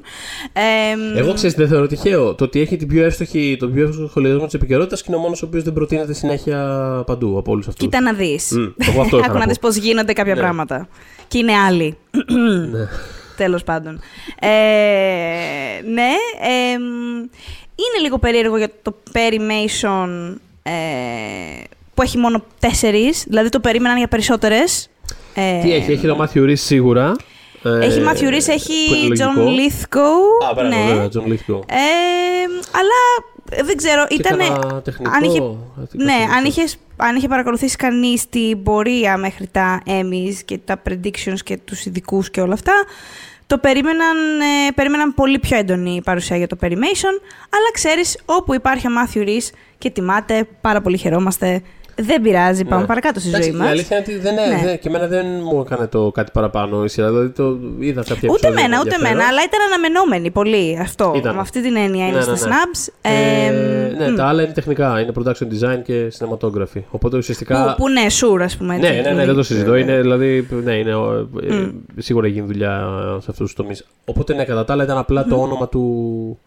Ε, 0.52 1.18
Εγώ 1.18 1.32
ξέρω 1.32 1.52
δεν 1.56 1.68
θεωρώ 1.68 1.86
τυχαίο. 1.86 2.34
Το 2.34 2.44
ότι 2.44 2.60
έχει 2.60 2.76
την 2.76 2.88
πιο 2.88 3.04
εύστοχη, 3.04 3.56
τον 3.58 3.72
πιο 3.72 3.86
εύστοχο 3.86 4.08
σχολιασμό 4.08 4.44
της 4.44 4.54
επικαιρότητας 4.54 5.00
και 5.00 5.06
είναι 5.08 5.16
ο 5.16 5.20
μόνος 5.20 5.42
ο 5.42 5.46
οποίος 5.46 5.62
δεν 5.62 5.72
προτείνεται 5.72 6.12
συνέχεια 6.12 7.02
παντού 7.06 7.38
από 7.38 7.52
όλους 7.52 7.68
αυτούς. 7.68 7.84
Κοίτα 7.84 8.00
να 8.00 8.12
δεις. 8.12 8.52
Mm, 8.56 8.72
Άκου 9.24 9.38
να 9.38 9.46
δεις 9.46 9.58
πώς 9.58 9.76
γίνονται 9.76 10.12
κάποια 10.12 10.34
ναι. 10.34 10.40
πράγματα. 10.40 10.88
Και 11.28 11.38
είναι 11.38 11.52
άλλοι. 11.52 11.96
ναι. 12.70 12.88
Τέλος 13.36 13.64
πάντων. 13.64 14.00
Ε, 14.40 14.48
ναι, 15.84 16.10
είναι 17.74 18.02
λίγο 18.02 18.18
περίεργο 18.18 18.56
για 18.56 18.70
το 18.82 18.94
Perimation 19.12 20.36
ε, 20.62 20.72
που 21.94 22.02
έχει 22.02 22.18
μόνο 22.18 22.44
τέσσερις, 22.58 23.24
δηλαδή 23.28 23.48
το 23.48 23.60
περίμεναν 23.60 23.96
για 23.98 24.08
περισσότερες. 24.08 24.88
Ε, 25.34 25.60
Τι 25.60 25.72
έχει, 25.72 25.92
έχει 25.92 26.06
το 26.06 26.18
Matthew 26.20 26.42
Reese 26.42 26.52
σίγουρα. 26.58 27.16
Έχει 27.80 28.02
Matthew 28.06 28.34
Reese, 28.34 28.48
έχει 28.48 29.08
John 29.18 29.38
Lithgow. 29.38 30.48
Α, 30.50 30.54
πέρα, 30.54 30.68
ναι. 30.68 30.84
βέβαια, 30.86 31.08
John 31.14 31.28
Lithgow. 31.28 31.60
αλλά 32.72 33.00
δεν 33.64 33.76
ξέρω, 33.76 34.06
ήταν. 34.10 34.40
Αν 35.14 35.22
είχε, 35.22 35.40
ναι, 35.92 36.26
αν, 36.36 36.44
είχες, 36.44 36.76
αν 36.96 37.16
είχε 37.16 37.28
παρακολουθήσει 37.28 37.76
κανείς 37.76 38.28
την 38.28 38.62
πορεία 38.62 39.16
μέχρι 39.16 39.46
τα 39.46 39.82
Emmys 39.86 40.34
και 40.44 40.58
τα 40.58 40.82
predictions 40.88 41.38
και 41.44 41.58
τους 41.64 41.84
ειδικούς 41.84 42.30
και 42.30 42.40
όλα 42.40 42.52
αυτά, 42.52 42.72
το 43.46 43.58
περίμεναν, 43.58 44.40
ε, 44.40 44.70
περίμεναν 44.74 45.14
πολύ 45.14 45.38
πιο 45.38 45.56
έντονη 45.56 46.00
παρουσία 46.04 46.36
για 46.36 46.46
το 46.46 46.56
Perimation, 46.60 47.14
αλλά 47.50 47.70
ξέρεις, 47.72 48.18
όπου 48.24 48.54
υπάρχει 48.54 48.86
ο 48.86 48.90
Matthew 48.90 49.26
Reese 49.26 49.50
και 49.78 49.90
τιμάται, 49.90 50.48
πάρα 50.60 50.80
πολύ 50.80 50.96
χαιρόμαστε, 50.96 51.62
δεν 51.96 52.22
πειράζει, 52.22 52.64
πάμε 52.64 52.80
ναι. 52.80 52.86
παρακάτω 52.86 53.20
στη 53.20 53.28
ζωή 53.28 53.52
μας. 53.52 53.66
Η 53.66 53.70
αλήθεια 53.70 53.96
είναι 53.96 54.06
ότι 54.08 54.18
δεν, 54.18 54.34
ναι. 54.34 54.60
δεν, 54.64 54.78
και 54.78 54.88
εμένα 54.88 55.06
δεν 55.06 55.26
μου 55.26 55.60
έκανε 55.60 55.86
το 55.86 56.10
κάτι 56.10 56.30
παραπάνω 56.32 56.84
η 56.84 56.88
σειρά. 56.88 57.08
Δηλαδή 57.08 57.28
το 57.28 57.58
είδα 57.78 58.04
κάποια 58.08 58.30
Ούτε 58.32 58.46
εμένα, 58.46 58.80
ούτε 58.80 58.94
εμένα, 58.94 59.24
αλλά 59.26 59.40
ήταν 59.46 59.60
αναμενόμενη 59.66 60.30
πολύ 60.30 60.78
αυτό. 60.80 61.12
Ήταν. 61.16 61.34
Με 61.34 61.40
αυτή 61.40 61.62
την 61.62 61.76
έννοια 61.76 62.06
είναι 62.06 62.16
ναι, 62.16 62.22
στα 62.22 62.32
ναι, 62.32 62.38
snaps. 62.38 62.92
Ε, 63.00 63.50
ναι, 63.98 64.16
τα 64.16 64.26
άλλα 64.26 64.42
είναι 64.42 64.52
τεχνικά. 64.52 65.00
Είναι 65.00 65.12
production 65.18 65.44
design 65.44 65.82
και 65.84 66.12
cinematography. 66.18 66.82
Οπότε 66.90 67.16
ουσιαστικά. 67.16 67.64
Που, 67.64 67.82
που 67.82 67.88
ναι, 67.88 68.06
sure, 68.20 68.42
ας 68.42 68.56
πούμε. 68.56 68.76
Ναι, 68.76 68.88
ναι, 68.88 69.10
ναι, 69.10 69.24
δεν 69.24 69.34
το 69.34 69.42
συζητώ. 69.42 69.76
Είναι, 69.76 70.00
δηλαδή, 70.00 70.48
ναι, 70.64 70.72
είναι, 70.72 70.92
mm. 71.50 71.72
σίγουρα 71.96 72.26
γίνει 72.26 72.46
δουλειά 72.46 72.88
σε 73.10 73.30
αυτούς 73.30 73.36
τους 73.36 73.54
τομείς. 73.54 73.86
Οπότε 74.04 74.34
ναι, 74.34 74.44
κατά 74.44 74.64
τα 74.64 74.72
άλλα 74.72 74.84
ήταν 74.84 74.98
απλά 74.98 75.24
το 75.24 75.36
όνομα 75.36 75.68
του 75.68 76.38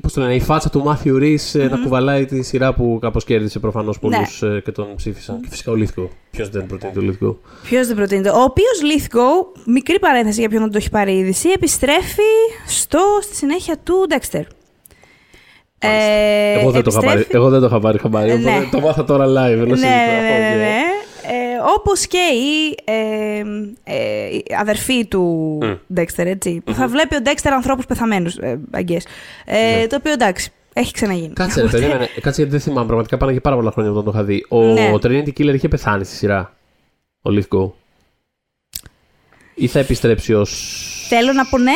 πώς 0.00 0.12
το 0.12 0.20
λένε, 0.20 0.34
η 0.34 0.40
φάτσα 0.40 0.70
του 0.70 0.82
Μάθιου 0.82 1.16
mm-hmm. 1.16 1.68
να 1.70 1.76
κουβαλάει 1.76 2.24
τη 2.24 2.42
σειρά 2.42 2.74
που 2.74 2.98
κάπως 3.00 3.24
κέρδισε 3.24 3.58
προφανώς 3.58 3.98
πολλούς 3.98 4.40
ναι. 4.42 4.54
Ε, 4.56 4.60
και 4.60 4.72
τον 4.72 4.94
ψήφισαν. 4.96 5.40
Και 5.40 5.46
φυσικά 5.50 5.72
ο 5.72 5.74
Λίθκο. 5.74 6.10
Ποιος 6.30 6.48
δεν 6.48 6.66
προτείνει 6.66 6.92
το 6.92 7.00
Λίθκο; 7.00 7.38
Ποιος 7.62 7.86
δεν 7.86 7.96
προτείνει 7.96 8.22
το. 8.22 8.30
Ο 8.30 8.42
οποίος 8.42 8.82
Λίθκο, 8.82 9.52
μικρή 9.66 9.98
παρένθεση 9.98 10.40
για 10.40 10.48
ποιον 10.48 10.62
δεν 10.62 10.70
το 10.70 10.78
έχει 10.78 10.90
πάρει 10.90 11.16
είδηση, 11.16 11.48
επιστρέφει 11.48 12.22
στο, 12.66 12.98
στη 13.22 13.34
συνέχεια 13.34 13.76
του 13.82 14.06
Dexter. 14.08 14.42
Ε, 15.78 16.58
εγώ, 16.60 16.70
δεν 16.70 16.82
το 16.82 17.00
πάρει, 17.04 17.26
εγώ 17.28 17.48
δεν 17.48 17.60
το 17.60 17.66
είχα 17.66 17.80
πάρει 17.80 17.98
χαμπάρι, 17.98 18.38
ναι. 18.38 18.68
το 18.70 18.80
μάθα 18.80 19.04
τώρα 19.04 19.24
live. 19.26 19.56
Ναι, 19.56 19.64
ναι, 19.64 19.74
ναι, 19.74 20.54
ναι. 20.56 20.87
Ε, 21.58 21.70
όπως 21.78 22.06
και 22.06 22.18
η, 22.18 22.78
ε, 22.84 23.42
ε, 23.84 24.26
η 24.26 24.44
αδερφή 24.60 25.06
του 25.06 25.58
mm. 25.62 25.98
Dexter, 25.98 26.26
έτσι, 26.26 26.60
που 26.64 26.72
θα 26.74 26.88
βλέπει 26.88 27.16
ο 27.16 27.18
Dexter 27.24 27.50
ανθρώπους 27.52 27.86
πεθαμένους, 27.86 28.36
ε, 28.36 28.60
ε, 28.72 29.80
ναι. 29.80 29.86
το 29.86 29.96
οποίο 29.96 30.12
εντάξει, 30.12 30.52
έχει 30.72 30.92
ξαναγίνει. 30.92 31.32
Κάτσε, 31.32 31.60
ρε, 31.60 31.68
περίμενε. 31.68 32.08
Κάτσε 32.20 32.42
γιατί 32.42 32.50
δεν 32.50 32.60
θυμάμαι. 32.60 32.86
Πραγματικά 32.86 33.16
πάνε 33.16 33.32
και 33.32 33.40
πάρα 33.40 33.56
πολλά 33.56 33.70
χρόνια 33.70 33.90
όταν 33.90 34.04
το 34.04 34.10
είχα 34.14 34.24
δει. 34.24 34.44
Ο, 34.48 34.62
ναι. 34.62 34.90
ο 34.94 34.98
Trinity 35.02 35.28
Killer 35.38 35.54
είχε 35.54 35.68
πεθάνει 35.68 36.04
στη 36.04 36.14
σειρά. 36.14 36.56
Ο 37.22 37.30
Lithgow. 37.30 37.70
Ή 39.54 39.66
θα 39.66 39.78
επιστρέψει 39.78 40.34
ω. 40.34 40.44
Θέλω 41.08 41.32
να 41.32 41.44
πω 41.44 41.58
ναι. 41.58 41.74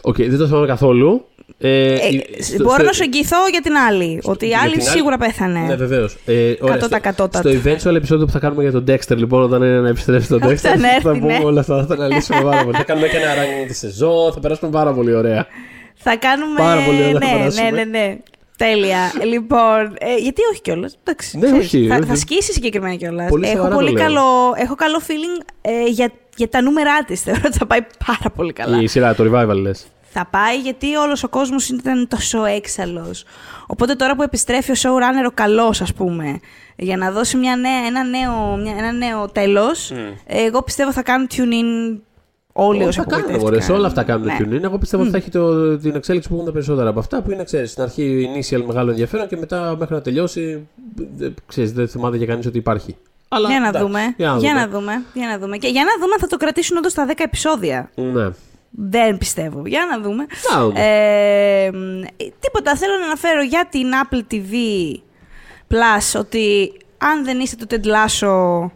OK, 0.00 0.14
okay, 0.14 0.28
δεν 0.28 0.38
το 0.38 0.46
θυμάμαι 0.46 0.66
καθόλου. 0.66 1.26
Ε, 1.58 1.94
ε, 1.94 1.98
στο, 2.42 2.62
μπορώ 2.62 2.74
στο... 2.74 2.84
να 2.84 2.92
σου 2.92 3.02
εγγυηθώ 3.02 3.36
για 3.50 3.60
την 3.60 3.76
άλλη. 3.76 4.18
Στο, 4.22 4.30
ότι 4.30 4.48
η 4.48 4.54
άλλη 4.54 4.80
σίγουρα 4.80 5.16
πέθανε. 5.16 5.60
Ναι, 5.60 5.74
βεβαίως. 5.74 6.16
Ε, 6.24 6.54
τα 6.90 6.98
κατώτατα. 6.98 7.50
Στο 7.50 7.60
eventual 7.64 7.94
επεισόδιο 7.94 8.26
που 8.26 8.32
θα 8.32 8.38
κάνουμε 8.38 8.62
για 8.62 8.72
τον 8.72 8.84
Dexter, 8.88 9.16
λοιπόν, 9.16 9.42
όταν 9.42 9.62
είναι 9.62 9.80
να 9.80 9.88
επιστρέψει 9.88 10.28
τον 10.28 10.40
Dexter, 10.44 10.76
θα 11.02 11.10
πούμε 11.10 11.40
όλα 11.44 11.60
αυτά. 11.60 11.76
Θα 11.76 11.86
τα 11.86 11.94
αναλύσουμε 11.94 12.42
πάρα 12.42 12.64
πολύ. 12.64 12.76
θα 12.76 12.84
κάνουμε 12.84 13.08
και 13.08 13.16
ένα 13.16 13.26
ranking 13.26 13.66
τις 13.66 13.74
σεζόν. 13.74 14.32
Θα 14.32 14.40
περάσουμε 14.40 14.70
πάρα 14.70 14.92
πολύ 14.92 15.14
ωραία. 15.14 15.46
Θα 15.94 16.16
κάνουμε. 16.16 16.54
Πάρα 16.56 16.80
πολύ 16.80 17.02
ωραία. 17.02 17.18
Ναι, 17.18 17.62
ναι, 17.62 17.70
ναι, 17.70 17.84
ναι. 17.84 18.16
Τέλεια. 18.56 19.12
λοιπόν, 19.24 19.96
ε, 19.98 20.16
γιατί 20.20 20.42
όχι 20.52 20.60
κιόλας. 20.60 20.98
Ναι, 21.32 21.50
όχι. 21.58 21.86
Θα, 21.86 22.00
θα 22.06 22.16
σκίσει 22.16 22.52
συγκεκριμένα 22.52 22.94
κιόλας. 22.94 23.30
Έχω 23.40 23.68
πολύ 23.68 23.92
καλό, 23.92 24.22
έχω 24.56 24.74
καλό 24.74 25.00
feeling 25.06 25.44
ε, 25.60 25.88
για, 25.88 26.12
για 26.36 26.48
τα 26.48 26.62
νούμερά 26.62 27.04
της. 27.04 27.20
Θεωρώ 27.20 27.40
ότι 27.44 27.58
θα 27.58 27.66
πάει 27.66 27.80
πάρα 28.06 28.30
πολύ 28.36 28.52
καλά. 28.52 28.82
Η 28.82 28.86
σειρά, 28.86 29.14
το 29.14 29.24
revival 29.24 29.56
λες 29.56 29.86
θα 30.12 30.26
πάει 30.30 30.58
γιατί 30.58 30.94
όλος 30.94 31.22
ο 31.22 31.28
κόσμος 31.28 31.68
ήταν 31.68 32.08
τόσο 32.08 32.44
έξαλλος. 32.44 33.24
Οπότε 33.66 33.94
τώρα 33.94 34.16
που 34.16 34.22
επιστρέφει 34.22 34.70
ο 34.70 34.74
showrunner 34.74 35.26
ο 35.28 35.30
καλός 35.34 35.80
ας 35.80 35.92
πούμε, 35.92 36.40
για 36.76 36.96
να 36.96 37.10
δώσει 37.10 37.36
μια 37.36 37.56
νέα, 37.56 37.86
ένα, 37.86 38.04
νέο, 38.04 38.56
μια, 38.56 38.74
ένα 38.78 38.92
νέο 38.92 39.28
τέλος, 39.28 39.92
εγώ 40.26 40.62
πιστεύω 40.62 40.92
θα 40.92 41.02
κάνουν 41.02 41.28
tune-in 41.30 42.00
όλοι 42.52 42.84
όσοι 42.84 43.00
κάνουν, 43.08 43.62
σε 43.62 43.72
όλα 43.72 43.86
αυτά 43.86 44.02
κάνουν 44.02 44.26
ναι. 44.26 44.36
tune-in. 44.40 44.62
Εγώ 44.62 44.78
πιστεύω 44.78 45.02
ότι 45.02 45.12
θα 45.12 45.18
έχει 45.18 45.30
το, 45.30 45.78
την 45.78 45.94
εξέλιξη 45.94 46.28
που 46.28 46.34
έχουν 46.34 46.46
τα 46.46 46.52
περισσότερα 46.52 46.88
από 46.88 46.98
αυτά, 46.98 47.22
που 47.22 47.30
είναι, 47.30 47.44
ξέρεις, 47.44 47.70
στην 47.70 47.82
αρχή 47.82 48.28
initial 48.34 48.62
μεγάλο 48.66 48.90
ενδιαφέρον 48.90 49.28
και 49.28 49.36
μετά 49.36 49.76
μέχρι 49.78 49.94
να 49.94 50.00
τελειώσει, 50.00 50.68
ξέρεις, 51.46 51.72
δεν 51.72 51.88
θυμάται 51.88 52.16
για 52.16 52.26
κανείς 52.26 52.46
ότι 52.46 52.58
υπάρχει. 52.58 52.96
Αλλά, 53.28 53.48
για, 53.48 53.60
να 53.60 53.70
δούμε, 53.80 54.14
για, 54.16 54.26
να 54.26 54.34
δούμε. 54.34 54.46
για 54.46 54.54
να 54.54 54.68
δούμε. 54.68 55.02
Για 55.14 55.26
να 55.28 55.38
δούμε. 55.38 55.56
Και 55.56 55.68
για 55.68 55.84
να 55.84 55.92
δούμε 56.00 56.12
αν 56.12 56.20
θα 56.20 56.26
το 56.26 56.36
κρατήσουν 56.36 56.76
όντως 56.76 56.94
τα 56.94 57.06
10 57.08 57.12
επεισόδια. 57.16 57.90
Ναι. 57.94 58.30
Δεν 58.74 59.18
πιστεύω. 59.18 59.66
Για 59.66 59.86
να 59.90 60.00
δούμε. 60.00 60.26
Ε, 60.74 61.70
τίποτα. 62.40 62.76
Θέλω 62.76 62.98
να 62.98 63.04
αναφέρω 63.04 63.42
για 63.42 63.68
την 63.70 63.86
Apple 64.02 64.34
TV 64.34 64.54
Plus 65.68 66.20
ότι 66.20 66.72
αν 66.98 67.24
δεν 67.24 67.40
είστε 67.40 67.64
το 67.64 67.76
Ted 67.76 67.86
Lasso, 67.86 68.70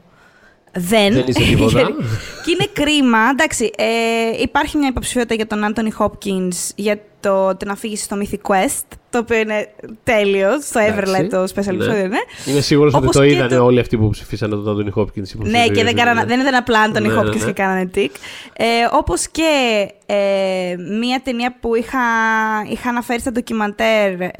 δεν. 0.72 1.12
Δεν 1.12 1.24
είσαι 1.26 1.40
τίποτα. 1.40 1.82
και 2.44 2.50
είναι 2.50 2.68
κρίμα. 2.72 3.18
Εντάξει, 3.30 3.70
ε, 3.76 4.42
υπάρχει 4.42 4.76
μια 4.76 4.88
υποψηφιότητα 4.88 5.34
για 5.34 5.46
τον 5.46 5.72
Anthony 5.72 6.04
Hopkins 6.04 6.70
για 6.74 7.00
το, 7.26 7.56
το 7.56 7.66
να 7.66 7.76
φύγει 7.76 7.96
στο 7.96 8.16
Mythic 8.20 8.50
Quest, 8.52 8.84
το 9.10 9.18
οποίο 9.18 9.38
είναι 9.38 9.68
τέλειος, 10.04 10.64
στο 10.64 10.80
Everlight 10.80 11.28
το 11.30 11.42
special 11.42 11.64
ναι. 11.64 11.72
επεισόδιο, 11.74 12.06
ναι. 12.06 12.18
Είμαι 12.46 12.60
σίγουρος 12.60 12.94
ότι 12.94 13.02
Όπως 13.04 13.16
το 13.16 13.22
και 13.22 13.32
είδαν 13.32 13.48
το- 13.48 13.64
όλοι 13.64 13.80
αυτοί 13.80 13.96
που 13.96 14.08
ψηφίσαν 14.08 14.50
τον 14.50 14.68
Άντωνι 14.68 14.90
Χόπκιν. 14.90 15.24
Ναι, 15.36 15.66
και 15.68 15.84
δεν, 15.84 15.94
κάνανα, 15.94 16.24
δεν 16.24 16.40
ήταν 16.40 16.54
απλά 16.54 16.86
Anthony 16.88 17.02
Ναι, 17.02 17.14
Hopkins 17.18 17.24
ναι, 17.24 17.38
ναι. 17.38 17.44
και 17.44 17.52
κάνανε 17.52 17.86
τικ. 17.86 18.14
Ε, 18.52 18.64
όπως 18.92 19.28
και 19.28 19.50
ε, 20.06 20.16
μία 21.00 21.20
ταινία 21.24 21.56
που 21.60 21.74
είχα, 21.74 21.98
είχα 22.70 22.88
αναφέρει 22.88 23.20
στα 23.20 23.30
ντοκιμαντέρ 23.32 24.20
ε, 24.20 24.30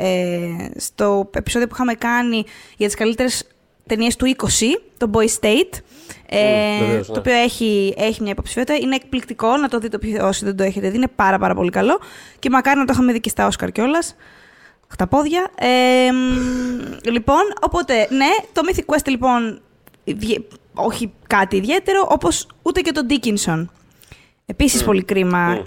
στο 0.77 1.31
επεισόδιο 1.35 1.69
που 1.69 1.75
είχαμε 1.75 1.95
κάνει 1.95 2.45
για 2.77 2.87
τις 2.87 2.97
καλύτερες 2.97 3.45
ταινίες 3.87 4.17
του 4.17 4.35
20, 4.37 4.45
το 4.99 5.11
Boy 5.13 5.27
State. 5.41 5.81
Ε, 6.29 6.79
Μμ, 6.81 6.87
βεβαίως, 6.87 7.07
το 7.07 7.13
ναι. 7.13 7.19
οποίο 7.19 7.33
έχει, 7.33 7.95
έχει 7.97 8.23
μια 8.23 8.31
υποψηφιότητα. 8.31 8.79
Είναι 8.79 8.95
εκπληκτικό 8.95 9.57
να 9.57 9.69
το 9.69 9.79
δείτε 9.79 9.97
όποιοι- 9.97 10.21
όσοι 10.21 10.45
δεν 10.45 10.57
το 10.57 10.63
έχετε 10.63 10.89
δει. 10.91 10.97
Είναι 10.97 11.09
πάρα 11.15 11.39
πάρα 11.39 11.55
πολύ 11.55 11.71
καλό. 11.71 12.01
Και 12.39 12.51
μακάρι 12.51 12.79
να 12.79 12.85
το 12.85 12.93
είχαμε 12.93 13.13
δει 13.13 13.21
και 13.21 13.29
στα 13.29 13.47
Όσκαρ 13.47 13.73
κιόλας. 13.73 14.17
Χταπόδια. 14.89 15.51
Ε, 15.59 16.13
μ, 16.13 17.11
λοιπόν, 17.11 17.43
οπότε, 17.61 18.07
ναι, 18.11 18.27
το 18.53 18.61
Mythic 18.69 18.95
Quest 18.95 19.07
λοιπόν, 19.09 19.61
βγε- 20.05 20.41
όχι 20.75 21.13
κάτι 21.27 21.57
ιδιαίτερο, 21.57 22.07
όπως 22.11 22.47
ούτε 22.63 22.81
και 22.81 22.93
το 22.93 23.01
Dickinson. 23.09 23.67
Επίσης 24.49 24.85
πολύ 24.85 25.03
κρίμα 25.05 25.63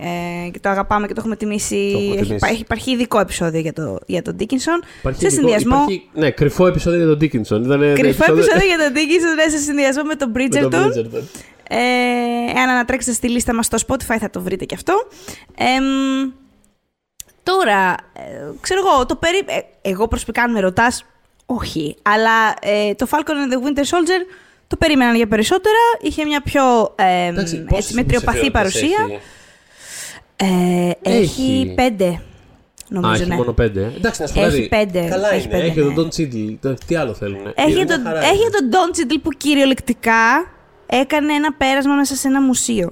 ε, 0.45 0.49
και 0.49 0.59
το 0.59 0.69
αγαπάμε 0.69 1.07
και 1.07 1.13
το 1.13 1.19
έχουμε 1.21 1.35
τιμήσει. 1.35 1.89
Το 1.91 1.97
έχουμε 1.97 2.15
έχει, 2.15 2.25
τιμήσει. 2.25 2.45
έχει, 2.51 2.61
υπάρχει 2.61 2.91
ειδικό 2.91 3.19
επεισόδιο 3.19 3.59
για 3.59 3.73
το, 3.73 3.99
για 4.05 4.21
το 4.21 4.35
Dickinson. 4.39 4.83
Υπάρχει, 4.99 5.19
σε 5.19 5.25
ειδικό- 5.27 5.29
συνδυασμό. 5.29 5.75
υπάρχει, 5.75 6.09
ναι, 6.13 6.31
κρυφό 6.31 6.67
επεισόδιο 6.67 6.97
για 6.99 7.07
τον 7.07 7.17
Dickinson. 7.21 7.63
Ήταν, 7.65 7.93
Κρυφό 7.93 8.31
επεισόδιο 8.33 8.65
για 8.67 8.77
τον 8.77 8.93
Dickinson 8.93 9.35
ναι, 9.35 9.49
σε 9.51 9.57
συνδυασμό 9.57 10.03
με 10.03 10.15
τον 10.15 10.31
με 10.31 10.43
Bridgerton. 10.43 10.69
τον 10.71 10.91
Bridgerton. 10.91 11.23
Ε, 11.69 11.77
εάν 12.57 12.69
ανατρέξετε 12.69 13.13
στη 13.15 13.29
λίστα 13.29 13.53
μας 13.53 13.65
στο 13.65 13.77
Spotify 13.87 14.15
θα 14.19 14.29
το 14.29 14.41
βρείτε 14.41 14.65
και 14.65 14.75
αυτό. 14.75 15.07
Εμ, 15.55 16.31
τώρα, 17.43 17.95
ε, 18.13 18.21
ξέρω 18.61 18.81
εγώ, 18.87 19.05
το 19.05 19.15
περί... 19.15 19.37
ε, 19.37 19.59
εγώ 19.89 20.07
προσωπικά 20.07 20.41
αν 20.43 20.51
με 20.51 20.59
ρωτάς, 20.59 21.05
όχι. 21.45 21.95
Αλλά 22.01 22.53
ε, 22.61 22.93
το 22.93 23.07
Falcon 23.11 23.17
and 23.17 23.53
the 23.53 23.67
Winter 23.67 23.83
Soldier 23.83 24.21
το 24.69 24.77
περίμεναν 24.77 25.15
για 25.15 25.27
περισσότερα. 25.27 25.75
Είχε 26.01 26.25
μια 26.25 26.41
πιο 26.41 26.93
ε, 26.95 27.25
Εντάξει, 27.27 27.63
πόσες 27.63 27.83
έτσι, 27.85 27.95
μετριοπαθή 27.95 28.45
υποψηφιότητες 28.45 28.97
παρουσία. 29.01 29.19
έχει; 30.35 30.93
Ε, 31.03 31.11
έχει. 31.11 31.21
Έχει. 31.21 31.73
πέντε, 31.75 32.05
Α, 32.07 32.19
νομίζω, 32.87 33.13
έχει 33.13 33.29
ναι. 33.29 33.35
μόνο 33.35 33.53
πέντε. 33.53 33.91
Εντάξει, 33.97 34.21
να 34.21 34.27
σου 34.27 34.33
πω 34.33 34.41
Έχει 34.41 34.67
κάτι. 34.67 34.85
πέντε, 34.85 35.07
Καλά 35.09 35.33
έχει 35.33 35.47
είναι. 35.47 35.51
πέντε, 35.57 35.65
έχει 35.67 35.79
ναι. 35.81 35.93
τον 35.93 36.09
Don 36.11 36.15
Cheadle. 36.15 36.75
Τι 36.87 36.95
άλλο 36.95 37.13
θέλουν. 37.13 37.39
Έχει 37.55 37.85
τον, 37.85 38.05
έχει 38.07 38.49
τον 38.51 38.69
Don 38.71 38.97
Cheadle 38.97 39.17
που 39.23 39.29
κυριολεκτικά 39.37 40.51
έκανε 40.85 41.33
ένα 41.33 41.53
πέρασμα 41.53 41.93
μέσα 41.93 42.15
σε 42.15 42.27
ένα 42.27 42.41
μουσείο. 42.41 42.91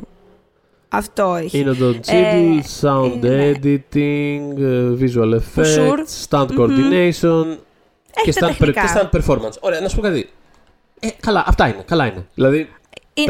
Αυτό 0.89 1.35
έχει. 1.43 1.59
Είναι 1.59 1.69
ο 1.69 1.75
Don 1.81 1.95
Ε, 2.07 2.33
Cheadle, 2.33 2.61
sound 2.81 3.11
είναι. 3.15 3.51
editing, 3.61 4.61
ε, 4.61 4.87
visual 4.99 5.33
effects, 5.39 5.77
sure. 5.77 5.99
stunt 6.29 6.47
coordination 6.59 7.57
και 8.23 8.33
τα 8.33 8.47
stunt, 8.47 8.51
per- 8.51 8.55
τεχνικά. 8.57 8.81
και 8.81 8.87
stunt 8.95 9.19
performance. 9.21 9.59
Ωραία, 9.59 9.79
να 9.79 9.87
σου 9.87 9.95
πω 9.95 10.01
κάτι. 10.01 10.29
Ε, 10.99 11.07
καλά, 11.19 11.43
αυτά 11.47 11.67
είναι. 11.67 11.83
Καλά 11.87 12.05
είναι. 12.05 12.25
Δηλαδή, 12.33 12.57
Είναι- 12.57 12.69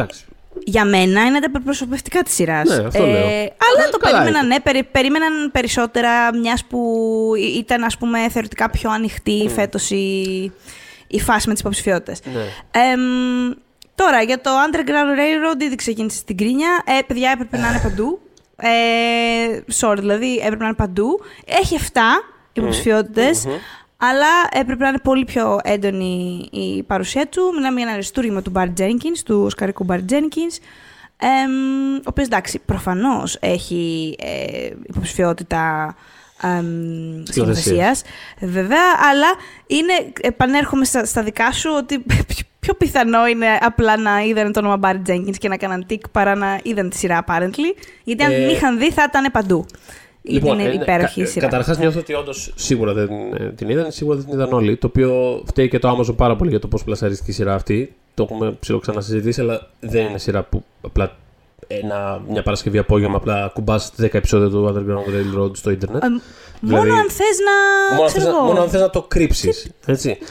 εντάξει. 0.02 0.24
Για 0.64 0.84
μένα 0.84 1.24
είναι 1.24 1.38
τα 1.40 1.46
υπερπροσωπευτικά 1.48 2.22
της 2.22 2.34
σειράς. 2.34 2.68
Ναι, 2.68 2.86
αυτό 2.86 3.06
λέω. 3.06 3.26
Αλλά 3.26 3.86
Ε, 3.86 3.90
το 3.90 3.98
καλά 3.98 4.18
περίμεναν, 4.18 4.44
είναι. 4.44 4.54
ναι, 4.54 4.60
περι- 4.60 4.84
περίμεναν 4.84 5.50
περισσότερα, 5.52 6.34
μιας 6.36 6.64
που 6.64 6.78
ή- 7.38 7.42
ήταν 7.58 7.82
ας 7.84 7.96
πούμε 7.98 8.28
θεωρητικά 8.28 8.70
πιο 8.70 8.90
ανοιχτή 8.90 9.44
Mm. 9.46 9.50
φέτος 9.50 9.90
η, 9.90 10.22
η 11.06 11.20
φάση 11.20 11.46
με 11.46 11.52
τις 11.52 11.60
υποψηφιότητες. 11.62 12.20
Ναι. 12.24 12.42
Εμ, 12.82 13.00
τώρα, 13.94 14.22
για 14.22 14.40
το 14.40 14.50
Underground 14.70 15.18
Railroad 15.18 15.62
ήδη 15.62 15.74
ξεκίνησε 15.74 16.16
στην 16.16 16.36
κρίνια. 16.36 16.82
Ε, 16.86 17.02
παιδιά, 17.06 17.30
έπρεπε 17.30 17.56
να 17.58 17.68
είναι 17.68 17.80
παντού. 17.82 18.20
Ε, 18.56 19.60
sorry, 19.80 19.96
δηλαδή, 19.98 20.36
έπρεπε 20.36 20.56
να 20.58 20.64
είναι 20.66 20.74
παντού. 20.74 21.20
Έχει 21.46 21.74
7 21.74 22.00
υποψηφιότητες, 22.52 23.44
αλλά 24.00 24.26
έπρεπε 24.52 24.82
να 24.82 24.88
είναι 24.88 24.98
πολύ 25.02 25.24
πιο 25.24 25.58
έντονη 25.62 26.48
η 26.52 26.82
παρουσία 26.82 27.26
του. 27.26 27.52
Μιλάμε 27.54 27.74
για 27.76 27.82
ένα 27.84 27.92
αριστούργημα 27.92 28.42
του 28.42 28.50
Μπαρ 28.50 28.68
Jenkins, 28.78 29.18
του 29.24 29.42
Οσκαρικού 29.44 29.84
Μπαρ 29.84 29.98
Jenkins, 30.08 30.58
εμ, 31.16 31.94
ο 31.96 32.00
οποίος, 32.04 32.26
εντάξει, 32.26 32.58
προφανώς 32.64 33.36
έχει 33.40 34.16
ε, 34.18 34.70
υποψηφιότητα 34.88 35.94
εμ, 36.42 37.22
σκηνοθεσίας, 37.24 38.02
βέβαια, 38.40 38.82
αλλά 39.10 39.26
είναι, 39.66 39.92
επανέρχομαι 40.20 40.84
στα, 40.84 41.04
στα 41.04 41.22
δικά 41.22 41.52
σου 41.52 41.70
ότι 41.76 41.98
πιο- 41.98 42.44
πιο 42.60 42.74
πιθανό 42.74 43.26
είναι 43.26 43.46
απλά 43.60 43.96
να 43.96 44.20
είδαν 44.20 44.52
το 44.52 44.60
όνομα 44.60 44.78
Barry 44.82 45.10
Jenkins 45.10 45.36
και 45.38 45.48
να 45.48 45.56
κάναν 45.56 45.86
τικ 45.86 46.08
παρά 46.08 46.34
να 46.34 46.60
είδαν 46.62 46.90
τη 46.90 46.96
σειρά 46.96 47.24
apparently. 47.26 47.74
Γιατί 48.04 48.24
αν 48.24 48.32
Ε, 48.32 48.36
την 48.36 48.48
είχαν 48.48 48.78
δει 48.78 48.90
θα 48.92 49.04
ήταν 49.08 49.30
παντού. 49.32 49.66
Γιατί 50.30 50.48
είναι 50.48 50.62
ε, 50.62 50.72
υπέροχη 50.74 51.20
η 51.20 51.24
κα- 51.24 51.28
σειρά. 51.30 51.44
Καταρχάς 51.46 51.78
νιώθω 51.78 51.98
ότι 51.98 52.14
όντως 52.14 52.52
σίγουρα 52.54 52.92
δεν 52.92 53.08
ε, 53.38 53.52
την 53.56 53.68
είδαν, 53.68 53.90
σίγουρα 53.92 54.16
δεν 54.16 54.24
την 54.24 54.34
είδαν 54.34 54.52
όλοι. 54.52 54.76
Το 54.76 54.86
οποίο 54.86 55.42
φταίει 55.46 55.68
και 55.68 55.78
το 55.78 55.96
Amazon 55.98 56.16
πάρα 56.16 56.36
πολύ 56.36 56.50
για 56.50 56.58
το 56.58 56.68
πώς 56.68 56.84
πλασαρίστηκε 56.84 57.30
η 57.30 57.34
σειρά 57.34 57.54
αυτή. 57.54 57.94
Το 58.14 58.22
έχουμε 58.22 58.56
ψιλοξανασυζητήσει, 58.60 59.40
αλλά 59.40 59.70
δεν 59.80 60.06
είναι 60.06 60.18
σειρά 60.18 60.42
που 60.42 60.64
απλά 60.80 61.16
ένα, 61.66 62.22
μια 62.30 62.42
Παρασκευή 62.42 62.78
απόγευμα 62.78 63.16
απλά 63.16 63.50
κουμπάς 63.54 63.92
10 64.00 64.14
επεισόδια 64.14 64.48
του 64.48 64.66
Underground 64.74 65.38
Railroad 65.40 65.56
στο 65.56 65.70
Ιντερνετ. 65.70 66.02
Ε, 66.04 66.06
Δηλαδή- 66.60 66.86
μόνο 66.88 67.00
αν 67.00 67.10
θες 67.10 67.36
να. 67.44 67.94
Μόνο 67.94 68.02
αν 68.02 68.08
ξέρω 68.08 68.24
θες 68.24 68.32
να- 68.32 68.38
εγώ. 68.38 68.46
μόνο 68.46 68.60
αν 68.60 68.68
θες 68.68 68.80
να 68.80 68.90
το 68.90 69.02
κρύψεις. 69.02 69.70
Έτσι. 69.86 70.18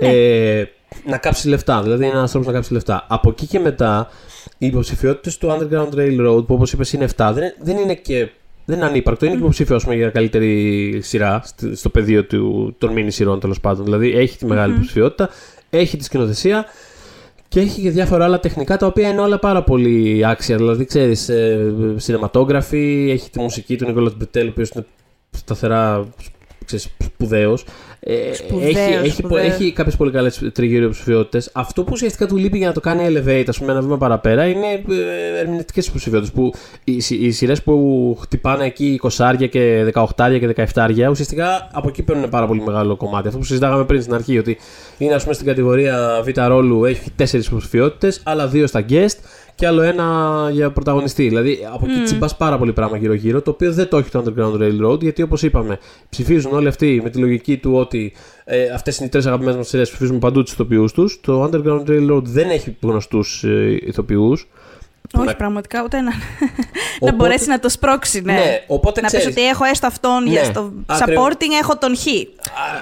Ναι. 0.00 0.08
Ε, 0.08 0.68
να 1.06 1.16
κάψεις 1.18 1.44
λεφτά. 1.44 1.82
Δηλαδή 1.82 2.04
είναι 2.06 2.16
ένας 2.16 2.30
τρόπος 2.30 2.46
να 2.48 2.52
κάψεις 2.54 2.72
λεφτά. 2.72 3.06
Από 3.08 3.30
εκεί 3.30 3.46
και 3.46 3.58
μετά, 3.58 4.08
οι 4.58 4.66
υποψηφιότητες 4.66 5.38
του 5.38 5.48
Underground 5.50 5.94
Railroad, 5.98 6.44
που 6.46 6.54
όπως 6.54 6.72
είπες 6.72 6.92
είναι 6.92 7.04
7, 7.16 7.30
δεν, 7.34 7.54
δεν 7.60 7.76
είναι 7.76 7.94
και. 7.94 8.30
Δεν 8.64 8.76
είναι 8.76 8.86
ανύπαρκτο. 8.86 9.24
Είναι 9.26 9.34
και 9.34 9.40
υποψήφιο 9.40 9.76
ας 9.76 9.82
πούμε, 9.82 9.94
για 9.94 10.10
καλύτερη 10.10 10.98
σειρά 11.02 11.40
στη- 11.44 11.76
στο 11.76 11.88
πεδίο 11.88 12.24
του, 12.24 12.74
των 12.78 12.90
mini 12.96 13.06
σειρών 13.08 13.40
τέλος 13.40 13.60
πάντων. 13.60 13.84
Δηλαδή 13.84 14.10
έχει 14.10 14.38
τη 14.38 14.46
μεγάλη 14.46 14.72
υποψηφιότητα, 14.72 15.28
έχει 15.70 15.96
τη 15.96 16.04
σκηνοθεσία 16.04 16.64
και 17.48 17.60
έχει 17.60 17.80
και 17.82 17.90
διάφορα 17.90 18.24
άλλα 18.24 18.40
τεχνικά 18.40 18.76
τα 18.76 18.86
οποία 18.86 19.08
είναι 19.08 19.20
όλα 19.20 19.38
πάρα 19.38 19.62
πολύ 19.62 20.26
άξια. 20.26 20.56
Δηλαδή, 20.56 20.84
ξέρεις, 20.84 21.28
ε, 21.28 21.72
σινεματόγραφη, 21.96 23.08
έχει 23.10 23.30
τη 23.30 23.38
μουσική 23.40 23.76
του 23.76 23.86
Νικόλας 23.86 24.16
Μπριτέλ, 24.16 24.46
ο 24.46 24.50
οποίος 24.50 24.68
είναι 24.70 24.84
σταθερά 25.30 26.08
ξέρεις, 26.64 26.88
σπουδαίος. 27.04 27.64
Ε, 28.04 28.34
Σπουδαίος, 28.34 28.74
έχει, 28.74 28.92
έχει, 28.92 29.16
σπουδαίος. 29.16 29.46
έχει 29.46 29.72
κάποιες 29.72 29.96
πολύ 29.96 30.10
καλές 30.10 30.50
τριγύρω 30.52 30.82
υποψηφιότητες. 30.82 31.50
Αυτό 31.52 31.82
που 31.84 31.90
ουσιαστικά 31.92 32.26
του 32.26 32.36
λείπει 32.36 32.58
για 32.58 32.66
να 32.66 32.72
το 32.72 32.80
κάνει 32.80 33.06
elevate, 33.08 33.44
ας 33.48 33.58
πούμε, 33.58 33.72
ένα 33.72 33.80
βήμα 33.80 33.98
παραπέρα, 33.98 34.46
είναι 34.46 34.66
ε, 34.66 35.38
ερμηνευτικές 35.40 35.86
υποψηφιότητες. 35.86 36.34
Που 36.34 36.52
οι, 36.84 37.02
οι 37.20 37.30
σειρές 37.30 37.62
που 37.62 38.16
χτυπάνε 38.20 38.64
εκεί 38.64 39.00
20 39.02 39.48
και 39.50 39.92
18 39.94 40.06
και 40.16 40.66
17 40.74 41.10
ουσιαστικά 41.10 41.68
από 41.72 41.88
εκεί 41.88 42.02
παίρνουν 42.02 42.28
πάρα 42.28 42.46
πολύ 42.46 42.60
μεγάλο 42.60 42.96
κομμάτι. 42.96 43.26
Αυτό 43.26 43.38
που 43.38 43.44
συζητάγαμε 43.44 43.84
πριν 43.84 44.02
στην 44.02 44.14
αρχή, 44.14 44.38
ότι 44.38 44.58
είναι 44.98 45.14
ας 45.14 45.22
πούμε 45.22 45.34
στην 45.34 45.46
κατηγορία 45.46 46.22
Β 46.24 46.46
ρόλου 46.46 46.84
έχει 46.84 47.10
4 47.18 47.32
υποψηφιότητες, 47.32 48.20
άλλα 48.24 48.50
2 48.52 48.64
στα 48.66 48.84
guest 48.88 49.16
και 49.62 49.68
άλλο 49.68 49.82
ένα 49.82 50.48
για 50.52 50.70
πρωταγωνιστή. 50.70 51.28
Δηλαδή 51.28 51.58
από 51.72 51.86
εκεί 51.90 52.02
τσιμπάς 52.02 52.36
πάρα 52.36 52.58
πολύ 52.58 52.72
πράγμα 52.72 52.96
γύρω-γύρω, 52.96 53.42
το 53.42 53.50
οποίο 53.50 53.72
δεν 53.72 53.88
το 53.88 53.96
έχει 53.96 54.10
το 54.10 54.24
Underground 54.24 54.60
Railroad, 54.62 55.00
γιατί 55.00 55.22
όπως 55.22 55.42
είπαμε, 55.42 55.78
ψηφίζουν 56.08 56.52
όλοι 56.52 56.68
αυτοί 56.68 57.00
με 57.02 57.10
τη 57.10 57.18
λογική 57.18 57.56
του 57.56 57.74
ότι 57.74 58.12
ε, 58.44 58.68
αυτές 58.68 58.96
είναι 58.96 59.06
οι 59.06 59.08
τρεις 59.08 59.26
αγαπημένες 59.26 59.56
μας 59.56 59.68
σειρές, 59.68 59.88
ψηφίζουν 59.88 60.18
παντού 60.18 60.42
τους 60.42 60.52
ηθοποιούς 60.52 60.92
τους. 60.92 61.20
Το 61.20 61.44
Underground 61.44 61.84
Railroad 61.88 62.22
δεν 62.22 62.50
έχει 62.50 62.76
γνωστούς 62.80 63.44
ε, 63.44 63.78
ηθοποιούς. 63.86 64.48
Όχι, 65.14 65.26
να- 65.26 65.34
πραγματικά 65.36 65.82
ούτε 65.84 65.96
να, 66.00 66.02
να 66.10 66.14
Οπότε- 66.98 67.14
μπορέσει 67.16 67.48
να 67.48 67.58
το 67.58 67.68
σπρώξει. 67.68 68.20
Ναι. 68.20 68.32
Ναι, 68.32 68.64
οπότε 68.66 69.00
να 69.00 69.08
πεις 69.08 69.18
ξέρεις. 69.18 69.36
ότι 69.36 69.46
έχω 69.46 69.64
έστω 69.64 69.86
αυτόν 69.86 70.26
για 70.26 70.40
Ναι, 70.40 70.46
στο 70.46 70.72
ακριβώς. 70.86 71.24
supporting, 71.26 71.50
έχω 71.62 71.76
τον 71.78 71.96
Χ. 71.96 72.02
Και 72.02 72.28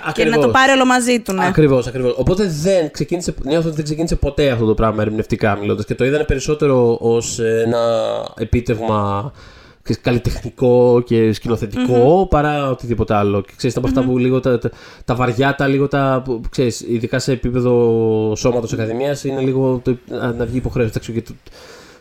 Ακριβώς. 0.06 0.36
να 0.36 0.42
το 0.42 0.48
πάρει 0.48 0.72
όλο 0.72 0.84
μαζί 0.86 1.20
του. 1.20 1.32
Ναι. 1.32 1.46
Ακριβώς, 1.46 1.86
ακριβώς. 1.86 2.14
Οπότε 2.18 2.46
δεν 2.62 2.90
ξεκίνησε, 2.90 3.34
νιώθω 3.44 3.66
ότι 3.66 3.76
δεν 3.76 3.84
ξεκίνησε 3.84 4.16
ποτέ 4.16 4.50
αυτό 4.50 4.64
το 4.66 4.74
πράγμα 4.74 5.02
ερμηνευτικά 5.02 5.56
μιλώντας 5.56 5.84
και 5.84 5.94
το 5.94 6.04
είδανε 6.04 6.24
περισσότερο 6.24 6.96
ως 7.00 7.38
ένα 7.38 7.78
επίτευγμα 8.38 9.32
ξέρεις, 9.82 10.02
καλλιτεχνικό 10.02 11.02
και 11.06 11.32
σκηνοθετικο 11.32 12.26
παρά 12.30 12.70
οτιδήποτε 12.70 13.14
άλλο. 13.14 13.40
Και 13.40 13.52
ξέρεις, 13.56 13.76
από 13.76 13.86
αυτά 13.86 14.02
που 14.02 14.18
λίγο 14.18 14.40
τα, 14.40 14.58
τα, 14.58 14.70
τα 15.04 15.14
βαριά, 15.14 15.54
τα 15.54 15.66
λίγο 15.66 15.88
τα. 15.88 16.22
που, 16.24 16.40
Ξέρεις, 16.50 16.80
ειδικά 16.80 17.18
σε 17.18 17.32
επίπεδο 17.32 17.72
σώματος 18.36 18.72
Ακαδημίας, 18.72 19.24
είναι 19.24 19.40
λίγο 19.40 19.80
το, 19.84 19.96
να, 20.08 20.32
να 20.32 20.44
βγει 20.44 20.56
υποχρέωση. 20.56 20.90
Εντάξει, 20.90 21.12
και 21.12 21.22
το, 21.22 21.32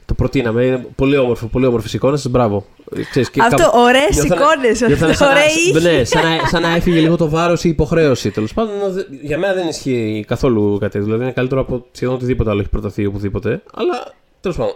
το 0.09 0.15
προτείναμε. 0.15 0.63
Είναι 0.65 0.85
πολύ 0.95 1.17
όμορφο, 1.17 1.47
πολύ 1.47 1.65
όμορφες 1.65 1.93
εικόνες. 1.93 2.29
Μπράβο. 2.29 2.65
Ξέρεις, 3.09 3.29
και 3.29 3.41
Αυτό, 3.41 3.55
κάπου- 3.55 3.75
ωραίες 3.79 4.09
νιώθανε- 4.13 4.41
εικόνες, 4.41 4.81
νιώθανε 4.81 5.13
σαν 5.13 5.27
να- 5.27 5.33
ωραία 5.33 5.45
ήχη. 5.45 5.71
Ναι, 5.81 6.03
σαν 6.03 6.23
να, 6.23 6.47
σαν 6.47 6.61
να 6.61 6.75
έφυγε 6.75 6.99
λίγο 6.99 7.15
το 7.15 7.29
βάρος 7.29 7.63
η 7.63 7.69
υποχρέωση. 7.69 8.31
Τέλος 8.31 8.53
πάντων, 8.53 8.73
ενώ 8.75 8.89
δε- 8.91 9.03
για 9.21 9.37
μένα 9.37 9.53
δεν 9.53 9.67
ισχύει 9.67 10.23
καθόλου 10.27 10.71
κάτι. 10.71 10.91
τέτοιο. 10.91 11.03
Δηλαδή 11.05 11.23
είναι 11.23 11.31
καλύτερο 11.33 11.61
από 11.61 11.85
σχεδόν 11.91 12.15
οτιδήποτε 12.15 12.49
άλλο 12.49 12.59
έχει 12.59 12.69
προταθεί 12.69 13.05
οπουδήποτε. 13.05 13.61
Αλλά 13.73 14.13
τέλος 14.41 14.57
πάντων. 14.57 14.73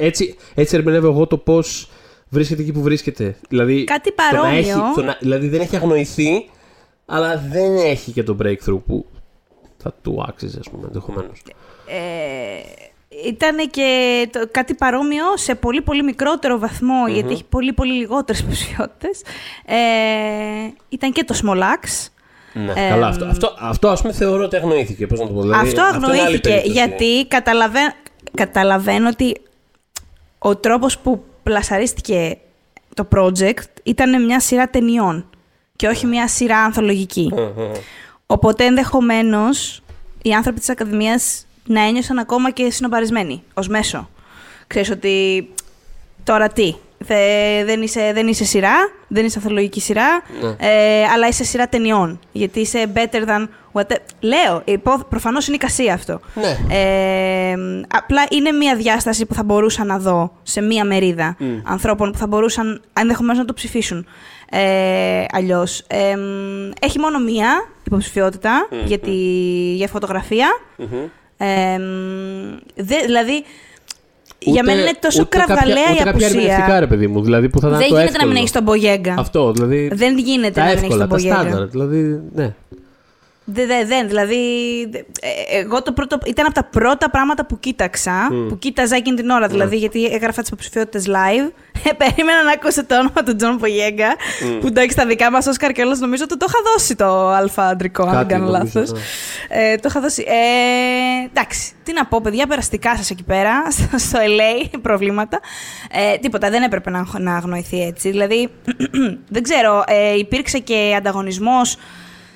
ε, 0.00 0.06
Έτσι, 0.06 0.36
έτσι 0.54 0.76
ερμηνεύω 0.76 1.06
εγώ 1.06 1.26
το 1.26 1.36
πώς 1.36 1.88
βρίσκεται 2.28 2.62
εκεί 2.62 2.72
που 2.72 2.80
βρίσκεται. 2.82 3.36
Δηλαδή, 3.48 3.84
Κάτι 3.84 4.14
το 4.14 4.22
να 4.22 4.38
παρόμοιο. 4.38 4.58
έχει, 4.58 4.72
το 4.94 5.02
να- 5.02 5.16
δηλαδή 5.20 5.48
δεν 5.48 5.60
έχει 5.60 5.76
αγνοηθεί, 5.76 6.48
αλλά 7.06 7.42
δεν 7.50 7.76
έχει 7.76 8.12
και 8.12 8.22
το 8.22 8.36
breakthrough 8.42 8.80
που 8.86 9.06
θα 9.76 9.94
του 10.02 10.24
άξιζε, 10.28 10.58
ας 10.60 10.70
πούμε, 10.70 10.86
ενδεχομένως. 10.86 11.42
Ε, 11.86 12.87
ήταν 13.26 13.70
και 13.70 14.28
το, 14.32 14.48
κάτι 14.50 14.74
παρόμοιο 14.74 15.24
σε 15.34 15.54
πολύ 15.54 15.82
πολύ 15.82 16.02
μικρότερο 16.02 16.60
γιατί 17.08 17.32
έχει 17.32 17.44
πολύ 17.44 17.72
πολύ 17.72 17.92
λιγότερες 17.92 18.40
υποψηφιότητες. 18.40 19.22
Ε, 19.64 19.74
ήταν 20.88 21.12
και 21.12 21.24
το 21.24 21.34
Smolax. 21.42 22.08
Ναι, 22.52 22.72
ε, 22.72 22.88
καλά. 22.88 23.06
Αυτό, 23.06 23.24
αυτό, 23.24 23.54
αυτό 23.58 23.88
ας 23.88 24.00
πούμε 24.00 24.12
θεωρώ 24.12 24.44
ότι 24.44 24.56
αγνοήθηκε. 24.56 25.06
Πώς 25.06 25.18
να 25.18 25.26
το 25.26 25.32
πω, 25.32 25.40
δηλαδή, 25.40 25.68
αυτό 25.68 25.82
αγνοήθηκε 25.82 26.62
γιατί 26.64 27.26
καταλαβαίνω, 27.28 27.92
καταλαβαίνω 28.34 29.08
ότι 29.08 29.40
ο 30.38 30.56
τρόπος 30.56 30.98
που 30.98 31.24
πλασαρίστηκε 31.42 32.38
το 32.94 33.08
project 33.16 33.64
ήταν 33.82 34.24
μια 34.24 34.40
σειρά 34.40 34.68
ταινιών 34.68 35.30
και 35.76 35.86
όχι 35.86 36.06
μια 36.06 36.28
σειρά 36.28 36.58
ανθολογική. 36.58 37.32
Οπότε 38.26 38.64
ενδεχομένως 38.64 39.82
οι 40.22 40.32
άνθρωποι 40.32 40.58
της 40.58 40.68
Ακαδημίας 40.68 41.46
να 41.68 41.86
ένιωσαν 41.86 42.18
ακόμα 42.18 42.50
και 42.50 42.70
συνομπαρισμένοι 42.70 43.42
ως 43.54 43.68
μέσο. 43.68 44.08
Ξέρεις 44.66 44.90
ότι 44.90 45.48
τώρα 46.24 46.48
τι, 46.48 46.74
δεν, 47.64 47.82
είσαι, 47.82 48.10
δεν 48.14 48.26
είσαι 48.26 48.44
σειρά, 48.44 48.74
δεν 49.08 49.24
είσαι 49.24 49.38
αθολογική 49.38 49.80
σειρά, 49.80 50.22
ναι. 50.40 50.48
ε, 50.48 51.04
αλλά 51.14 51.28
είσαι 51.28 51.44
σειρά 51.44 51.68
ταινιών. 51.68 52.20
Γιατί 52.32 52.60
είσαι 52.60 52.92
better 52.94 53.28
than 53.28 53.48
whatever. 53.72 53.96
Λέω, 54.20 54.64
προφανώς 55.08 55.46
είναι 55.46 55.56
εικασία 55.56 55.94
αυτό. 55.94 56.20
Ναι. 56.34 56.76
Ε, 56.76 57.54
απλά 57.94 58.26
είναι 58.30 58.52
μία 58.52 58.76
διάσταση 58.76 59.26
που 59.26 59.34
θα 59.34 59.42
μπορούσα 59.42 59.84
να 59.84 59.98
δω 59.98 60.32
σε 60.42 60.60
μία 60.60 60.84
μερίδα 60.84 61.36
ανθρώπων 61.62 62.12
που 62.12 62.18
θα 62.18 62.26
μπορούσαν 62.26 62.82
ενδεχομένως 62.92 63.38
να 63.38 63.44
το 63.44 63.52
ψηφίσουν. 63.52 64.06
Ε, 64.50 65.24
Αλλιώς. 65.32 65.86
έχει 66.80 66.98
μόνο 66.98 67.18
μία 67.18 67.68
υποψηφιότητα 67.84 68.68
για, 68.84 68.98
τη, 68.98 69.10
για 69.74 69.88
φωτογραφία. 69.88 70.46
Δηλαδή, 72.74 73.44
Ούτε, 74.46 74.50
για 74.50 74.62
μένα 74.62 74.80
είναι 74.80 74.98
τόσο 75.00 75.26
κραυγαλαία 75.26 75.94
η 75.98 76.08
απουσία. 76.08 76.56
Κάποια 76.56 76.80
ρε 76.80 76.86
παιδί 76.86 77.06
μου. 77.06 77.22
Δηλαδή 77.22 77.48
που 77.48 77.60
θα 77.60 77.68
δεν 77.68 77.86
γίνεται 77.86 78.18
να 78.18 78.26
μην 78.26 78.36
έχεις 78.36 78.52
τον 78.52 78.62
Μπογέγκα. 78.62 79.14
Αυτό, 79.18 79.52
δηλαδή. 79.52 79.90
Δεν 79.94 80.18
γίνεται 80.18 80.60
να 80.60 80.66
μην 80.66 80.76
έχεις 80.76 80.96
τον 80.96 81.06
Μπογέγκα. 81.06 81.34
Τα 81.36 81.42
στάνταρ, 81.42 81.66
δηλαδή, 81.66 82.20
ναι. 82.34 82.54
Δεν, 83.50 83.66
δεν, 83.66 83.86
δεν. 83.86 84.08
Δηλαδή, 84.08 84.36
ε, 85.20 85.58
εγώ 85.58 85.82
το 85.82 85.92
πρώτο, 85.92 86.18
ήταν 86.26 86.44
από 86.46 86.54
τα 86.54 86.64
πρώτα 86.64 87.10
πράγματα 87.10 87.46
που 87.46 87.58
κοίταξα, 87.58 88.28
mm. 88.30 88.48
που 88.48 88.58
κοίταζα 88.58 88.96
εκείνη 88.96 89.16
την 89.16 89.30
ώρα. 89.30 89.46
Mm. 89.46 89.50
Δηλαδή, 89.50 89.76
γιατί 89.76 90.04
έγραφα 90.04 90.40
τις 90.40 90.50
υποψηφιότητες 90.50 91.06
live. 91.08 91.52
Ε, 91.84 91.92
περίμενα 91.92 92.42
να 92.42 92.52
ακούσω 92.52 92.86
το 92.86 92.94
όνομα 92.98 93.22
του 93.24 93.36
Τζον 93.36 93.58
Μπογέγκα. 93.58 94.14
Mm. 94.14 94.60
Που 94.60 94.66
εντάξει, 94.66 94.90
στα 94.90 95.06
δικά 95.06 95.30
μας 95.30 95.46
Όσκαρ 95.46 95.72
και 95.72 95.84
νομίζω 95.84 96.24
ότι 96.24 96.36
το 96.36 96.46
είχα 96.48 96.58
δώσει 96.72 96.94
το 96.94 97.28
άλφα 97.28 97.66
αντρικό, 97.66 98.02
αν 98.02 98.16
δεν 98.16 98.26
κάνω 98.26 98.50
λάθος. 98.50 98.92
Ναι. 98.92 98.98
Ε, 99.48 99.76
το 99.76 99.88
είχα 99.88 100.00
δώσει. 100.00 100.24
Ε, 100.26 101.26
εντάξει, 101.26 101.72
τι 101.82 101.92
να 101.92 102.06
πω, 102.06 102.20
παιδιά, 102.20 102.46
περαστικά 102.46 102.96
σας 102.96 103.10
εκεί 103.10 103.22
πέρα, 103.22 103.52
στο 104.06 104.18
LA, 104.18 104.78
προβλήματα. 104.82 105.40
Ε, 105.90 106.16
τίποτα, 106.16 106.50
δεν 106.50 106.62
έπρεπε 106.62 106.90
να, 106.90 107.06
να 107.18 107.36
αγνοηθεί 107.36 107.82
έτσι. 107.82 108.10
Δηλαδή, 108.10 108.48
δεν 109.34 109.42
ξέρω, 109.42 109.84
ε, 109.86 110.18
υπήρξε 110.18 110.58
και 110.58 110.94
ανταγωνισμός 110.96 111.76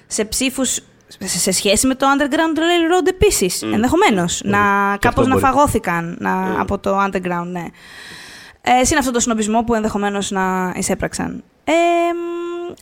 σε 0.07 0.25
ψήφους 0.25 0.81
σε 1.21 1.51
σχέση 1.51 1.87
με 1.87 1.95
το 1.95 2.07
Underground 2.17 2.59
Railroad 2.59 3.09
επίσης. 3.09 3.63
Mm. 3.65 3.73
Ενδεχομένως. 3.73 4.43
Mm. 4.45 4.49
Να 4.49 4.97
κάπως 5.01 5.27
να 5.27 5.37
φαγώθηκαν 5.37 6.17
να, 6.21 6.55
mm. 6.55 6.61
από 6.61 6.79
το 6.79 7.05
Underground, 7.05 7.47
ναι. 7.51 7.65
Ε, 8.61 8.85
συν 8.85 8.99
αυτό 8.99 9.11
το 9.11 9.21
συνοπισμό 9.21 9.63
που 9.63 9.75
ενδεχομένως 9.75 10.31
να 10.31 10.73
εισέπραξαν. 10.77 11.43
Ε, 11.65 11.73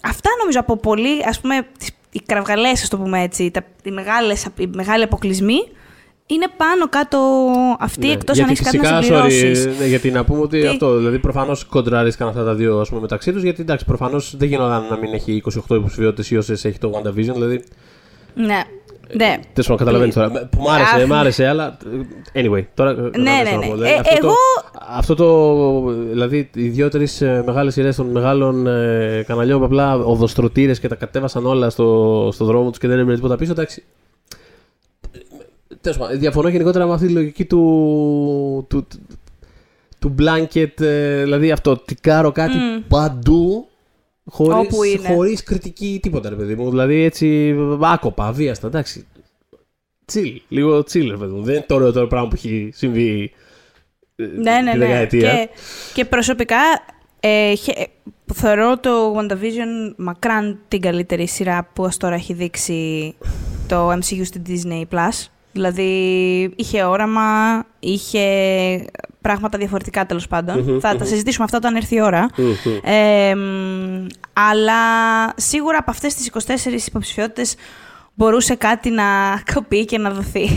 αυτά 0.03 0.31
νομίζω 0.41 0.61
από 0.61 0.77
πολύ, 0.77 1.25
ας 1.27 1.41
πούμε, 1.41 1.67
οι 2.11 2.21
κραυγαλές, 2.27 2.83
ας 2.83 2.89
το 2.89 2.97
πούμε 2.99 3.23
έτσι, 3.23 3.51
τα, 3.51 3.63
οι, 3.83 3.91
μεγάλες, 3.91 4.47
οι 4.57 4.67
μεγάλοι 4.75 5.03
αποκλεισμοί, 5.03 5.59
είναι 6.27 6.47
πάνω 6.57 6.89
κάτω 6.89 7.19
αυτή 7.79 8.07
ναι, 8.07 8.13
εκτός 8.13 8.39
αν 8.39 8.49
έχεις 8.49 8.61
κάτι 8.61 8.79
να 8.79 9.03
συμπληρώσεις. 9.03 9.67
Ναι, 9.79 9.87
γιατί 9.87 10.11
να 10.11 10.25
πούμε 10.25 10.41
ότι 10.41 10.61
Τι... 10.61 10.67
αυτό, 10.67 10.97
δηλαδή 10.97 11.19
προφανώς 11.19 11.65
κοντράρισκαν 11.65 12.29
αυτά 12.29 12.45
τα 12.45 12.55
δύο 12.55 12.81
ας 12.81 12.89
πούμε, 12.89 13.01
μεταξύ 13.01 13.33
τους, 13.33 13.43
γιατί 13.43 13.61
εντάξει, 13.63 13.85
προφανώς 13.85 14.35
δεν 14.37 14.49
γινόταν 14.49 14.87
να 14.91 14.97
μην 14.97 15.15
έχει 15.15 15.43
28 15.69 15.77
υποψηφιότητες 15.77 16.31
ή 16.31 16.37
όσες 16.37 16.65
έχει 16.65 16.79
το 16.79 16.91
WandaVision, 16.95 17.33
δηλαδή 17.33 17.65
ναι. 18.35 18.63
Ναι. 19.15 19.39
Τέλος 19.53 19.69
πάντων, 19.69 19.77
καταλαβαίνεις 19.77 20.15
τώρα. 20.15 20.31
Που 20.31 20.63
μ' 20.63 20.69
άρεσε, 20.69 21.07
μ' 21.07 21.13
άρεσε, 21.13 21.47
αλλά. 21.47 21.77
Anyway, 22.35 22.65
τώρα. 22.75 22.93
Ναι, 22.93 23.11
ναι, 23.19 23.57
ναι. 23.59 23.73
Δηλαδή, 23.73 23.91
ε, 23.91 23.95
αυτό, 23.95 24.17
εγώ... 24.19 24.29
το, 24.29 24.35
αυτό 24.89 25.15
το. 25.15 25.93
Δηλαδή, 25.93 26.51
οι 26.55 26.69
δύο-τρει 26.69 27.09
ε, 27.21 27.43
μεγάλες 27.47 27.73
σειρές 27.73 27.97
των 27.97 28.07
μεγάλων 28.07 28.67
ε, 28.67 29.25
καναλιών 29.27 29.59
που 29.59 29.65
απλά 29.65 29.97
οδοστρωτήρες 29.97 30.81
και 30.81 30.89
τα 30.89 30.95
κατέβασαν 30.95 31.47
όλα 31.47 31.71
στο, 31.71 32.29
στο 32.33 32.45
δρόμο 32.45 32.69
τους 32.69 32.79
και 32.79 32.89
δεν 32.89 32.99
έμεινε 32.99 33.15
τίποτα 33.15 33.37
πίσω. 33.37 33.53
Εντάξει. 33.53 33.83
Τέλος 35.81 35.99
πάντων, 35.99 36.19
διαφωνώ 36.19 36.49
γενικότερα 36.49 36.87
με 36.87 36.93
αυτή 36.93 37.07
τη 37.07 37.13
λογική 37.13 37.45
του. 37.45 38.67
του, 38.69 38.87
του, 38.89 38.99
του 39.99 40.15
blanket, 40.19 40.81
ε, 40.81 41.23
δηλαδή 41.23 41.51
αυτό, 41.51 41.77
τικάρω 41.77 42.33
κάτι 42.33 42.55
mm. 42.55 42.85
παντού 42.89 43.69
Χωρίς, 44.31 45.01
χωρίς 45.07 45.43
κριτική 45.43 45.99
τίποτα, 46.03 46.29
ρε 46.29 46.35
παιδί 46.35 46.55
μου. 46.55 46.71
Δηλαδή 46.71 47.03
έτσι 47.03 47.57
άκοπα, 47.81 48.27
αβίαστα, 48.27 48.67
εντάξει. 48.67 49.07
Τσίλ, 50.05 50.41
λίγο 50.49 50.83
τσίλ, 50.83 51.11
ρε 51.11 51.17
παιδί 51.17 51.33
μου. 51.33 51.43
Δεν 51.43 51.55
είναι 51.55 51.65
το 51.69 51.75
ωραίο 51.75 52.07
πράγμα 52.07 52.29
που 52.29 52.35
έχει 52.35 52.71
συμβεί 52.75 53.33
ε, 54.17 54.27
ναι, 54.27 54.61
ναι, 54.61 54.87
ναι. 54.87 55.07
Και, 55.07 55.49
και 55.95 56.05
προσωπικά 56.05 56.59
ε, 57.21 57.53
θεωρώ 58.35 58.79
το 58.79 59.19
WandaVision 59.19 59.95
μακράν 59.97 60.59
την 60.69 60.81
καλύτερη 60.81 61.29
σειρά 61.29 61.69
που 61.73 61.83
ως 61.83 61.97
τώρα 61.97 62.15
έχει 62.15 62.33
δείξει 62.33 63.15
το 63.69 63.93
MCU 63.93 64.21
στην 64.25 64.43
Disney+. 64.47 64.83
Plus. 64.95 65.27
Δηλαδή 65.53 66.53
είχε 66.57 66.83
όραμα, 66.83 67.67
είχε 67.79 68.21
πράγματα 69.21 69.59
διαφορετικά 69.59 70.07
τέλος 70.07 70.27
Θα 70.81 70.97
τα 70.97 71.05
συζητήσουμε 71.05 71.45
αυτά 71.45 71.57
όταν 71.57 71.77
έρθει 71.77 71.95
η 71.95 72.01
ώρα. 72.01 72.29
αλλά 74.33 74.75
σίγουρα 75.37 75.79
από 75.79 75.91
αυτές 75.91 76.15
τις 76.15 76.31
24 76.47 76.87
υποψηφιότητες 76.87 77.55
μπορούσε 78.15 78.55
κάτι 78.55 78.91
να 78.91 79.05
κοπεί 79.55 79.85
και 79.85 79.99
να 79.99 80.11
δοθεί. 80.11 80.49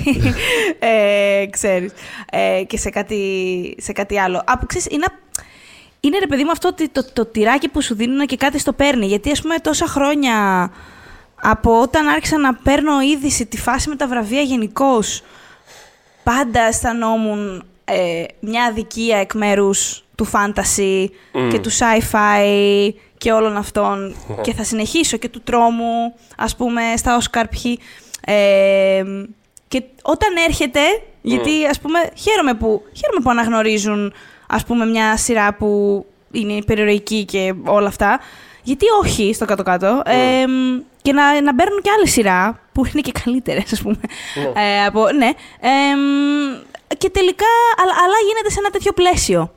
ε, 0.79 1.45
ξέρεις. 1.49 1.91
Ε, 2.31 2.63
και 2.67 2.77
σε 2.77 2.89
κάτι, 2.89 3.75
σε 3.79 3.91
κάτι 3.91 4.19
άλλο. 4.19 4.43
Από, 4.45 4.65
ξέρεις, 4.65 4.87
είναι, 4.89 5.05
είναι 5.99 6.17
ρε 6.17 6.27
παιδί 6.27 6.43
μου 6.43 6.51
αυτό 6.51 6.73
το, 6.73 6.89
το, 6.91 7.05
το 7.13 7.25
τυράκι 7.25 7.69
που 7.69 7.81
σου 7.81 7.95
δίνουν 7.95 8.25
και 8.25 8.35
κάτι 8.35 8.59
στο 8.59 8.73
παίρνει. 8.73 9.05
Γιατί 9.05 9.31
ας 9.31 9.41
πούμε 9.41 9.55
τόσα 9.59 9.87
χρόνια 9.87 10.69
από 11.41 11.81
όταν 11.81 12.07
άρχισα 12.07 12.37
να 12.37 12.53
παίρνω 12.55 13.01
είδηση 13.01 13.45
τη 13.45 13.57
φάση 13.57 13.89
με 13.89 13.95
τα 13.95 14.07
βραβεία 14.07 14.41
γενικώς, 14.41 15.23
πάντα 16.23 16.61
αισθανόμουν 16.61 17.63
ε, 17.85 18.23
μια 18.39 18.63
αδικία 18.63 19.17
εκ 19.17 19.33
μέρους 19.33 20.03
του 20.15 20.29
fantasy 20.31 21.05
και 21.51 21.59
του 21.59 21.71
sci-fi 21.71 22.89
και 23.17 23.31
όλων 23.31 23.57
αυτών 23.57 24.15
και 24.41 24.53
θα 24.53 24.63
συνεχίσω 24.63 25.17
και 25.17 25.29
του 25.29 25.41
τρόμου, 25.41 26.13
ας 26.37 26.55
πούμε, 26.55 26.81
στα 26.95 27.21
Oscar 27.21 27.43
ε, 28.25 29.03
και 29.67 29.83
όταν 30.01 30.29
έρχεται, 30.47 30.79
γιατί 31.21 31.65
ας 31.69 31.79
πούμε 31.79 31.99
χαίρομαι 32.15 32.53
που, 32.53 32.81
χαίρομαι 32.93 33.19
που 33.23 33.29
αναγνωρίζουν 33.29 34.13
ας 34.47 34.63
πούμε 34.63 34.85
μια 34.85 35.17
σειρά 35.17 35.53
που 35.53 36.05
είναι 36.31 36.61
περιοριστική 36.61 37.25
και 37.25 37.53
όλα 37.65 37.87
αυτά, 37.87 38.19
γιατί 38.63 38.85
όχι 39.01 39.33
στο 39.33 39.45
κάτω-κάτω. 39.45 40.01
Ε, 40.05 40.45
και 41.01 41.13
να, 41.13 41.41
να 41.41 41.55
παίρνουν 41.55 41.81
και 41.81 41.89
άλλη 41.97 42.07
σειρά 42.07 42.59
που 42.71 42.85
είναι 42.85 43.01
και 43.01 43.11
καλύτερες, 43.23 43.71
ας 43.73 43.81
πούμε. 43.81 43.99
Ναι. 44.35 44.61
Ε, 44.61 44.85
από, 44.85 45.11
ναι. 45.11 45.29
Και 46.97 47.09
τελικά, 47.09 47.45
αλλά, 47.81 47.91
αλλά 47.91 48.15
γίνεται 48.27 48.49
σε 48.49 48.59
ένα 48.59 48.69
τέτοιο 48.69 48.91
πλαίσιο. 48.91 49.53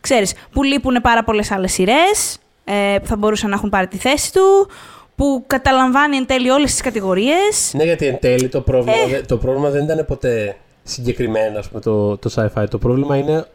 Ξέρεις, 0.00 0.34
που 0.52 0.62
λείπουν 0.62 1.00
πάρα 1.02 1.24
πολλές 1.24 1.50
άλλες 1.50 1.72
σειρές 1.72 2.38
ε, 2.64 2.96
που 3.00 3.06
θα 3.06 3.16
μπορούσαν 3.16 3.50
να 3.50 3.56
έχουν 3.56 3.68
πάρει 3.68 3.86
τη 3.86 3.96
θέση 3.96 4.32
του, 4.32 4.68
που 5.16 5.44
καταλαμβάνει 5.46 6.16
εν 6.16 6.26
τέλει 6.26 6.50
όλες 6.50 6.70
τις 6.70 6.80
κατηγορίες. 6.80 7.72
Ναι, 7.74 7.84
γιατί 7.84 8.06
εν 8.06 8.18
τέλει 8.20 8.48
το 8.48 8.60
πρόβλημα, 8.60 9.16
ε. 9.16 9.20
το 9.20 9.36
πρόβλημα 9.36 9.70
δεν 9.70 9.84
ήταν 9.84 10.04
ποτέ 10.06 10.56
συγκεκριμένο 10.82 11.58
ας 11.58 11.68
πούμε, 11.68 11.80
το, 11.80 12.16
το 12.16 12.30
sci-fi. 12.34 12.64
Το 12.70 12.78
πρόβλημα 12.78 13.16
είναι 13.16 13.46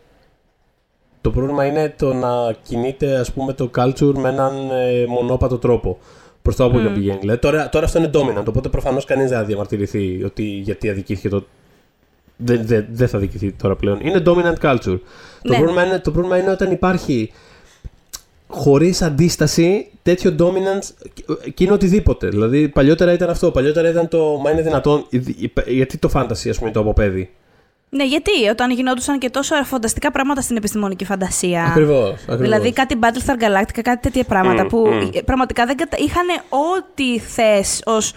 το 1.22 1.32
πρόβλημα 1.32 1.66
είναι 1.66 1.94
το 1.98 2.14
να 2.14 2.56
κινείται 2.64 3.18
ας 3.18 3.32
πούμε 3.32 3.54
το 3.54 3.70
culture 3.78 4.14
με 4.16 4.30
έναν 4.30 4.70
ε, 4.72 5.06
μονόπατο 5.08 5.58
τρόπο 5.58 5.98
προς 6.42 6.56
το 6.56 6.64
όπου 6.64 6.78
mm. 6.78 6.94
πηγαίνει. 6.94 7.18
Δηλαδή, 7.20 7.40
τώρα, 7.40 7.70
τώρα 7.70 7.86
αυτό 7.86 8.00
είναι 8.00 8.10
dominant, 8.14 8.46
οπότε 8.48 8.70
προφανώς 8.70 9.06
κανείς 9.06 9.30
δεν 9.30 9.38
θα 9.38 9.44
διαμαρτυρηθεί 9.44 10.24
ότι 10.24 10.44
γιατί 10.44 10.90
αδικήθηκε 10.90 11.30
το. 11.30 11.46
Δεν, 12.38 12.62
δεν, 12.66 12.86
δεν 12.92 13.08
θα 13.08 13.18
αδικηθεί 13.18 13.52
τώρα 13.52 13.76
πλέον. 13.76 14.00
Είναι 14.02 14.24
dominant 14.26 14.60
culture. 14.62 15.00
Το, 15.42 15.50
ναι. 15.50 15.58
πρόβλημα 15.58 15.86
είναι, 15.86 16.00
το 16.00 16.12
πρόβλημα 16.12 16.38
είναι 16.38 16.52
όταν 16.52 16.72
υπάρχει 16.72 17.32
χωρίς 18.48 19.02
αντίσταση 19.02 19.88
τέτοιο 20.04 20.36
dominance 20.40 21.08
και 21.54 21.64
είναι 21.64 21.74
οτιδήποτε. 21.74 22.28
Δηλαδή 22.28 22.68
παλιότερα 22.68 23.14
ήταν 23.14 23.30
αυτό. 23.30 23.52
Παλιότερα 23.52 23.90
ήταν 23.90 24.08
το. 24.08 24.40
Μα 24.44 24.52
είναι 24.52 24.62
δυνατόν. 24.62 25.06
Γιατί 25.66 25.98
το 25.98 26.10
fantasy, 26.14 26.50
ας 26.50 26.58
πούμε, 26.58 26.72
το 26.72 26.80
αποπέδει. 26.80 27.30
Ναι, 27.90 28.06
γιατί; 28.06 28.32
Όταν 28.52 28.72
γινόντουσαν 28.72 29.20
και 29.20 29.30
τόσο 29.30 29.56
φανταστικά 29.64 30.12
πράγματα 30.12 30.42
στην 30.42 30.56
επιστημονική 30.56 31.06
φαντασία. 31.06 31.64
Ακριβώς. 31.64 32.26
Δηλαδή 32.30 32.74
κάτι 32.74 33.00
Battlestar 33.02 33.44
Galactica, 33.44 33.82
κάτι 33.82 34.02
τέτοια 34.02 34.24
πράγματα 34.24 34.68
που 34.68 34.88
πραγματικά 35.26 35.66
δεν 35.66 35.78
κατα... 35.78 35.98
είχαν 36.00 36.26
ό,τι 36.50 37.20
θες 37.20 37.82
ως 37.86 38.14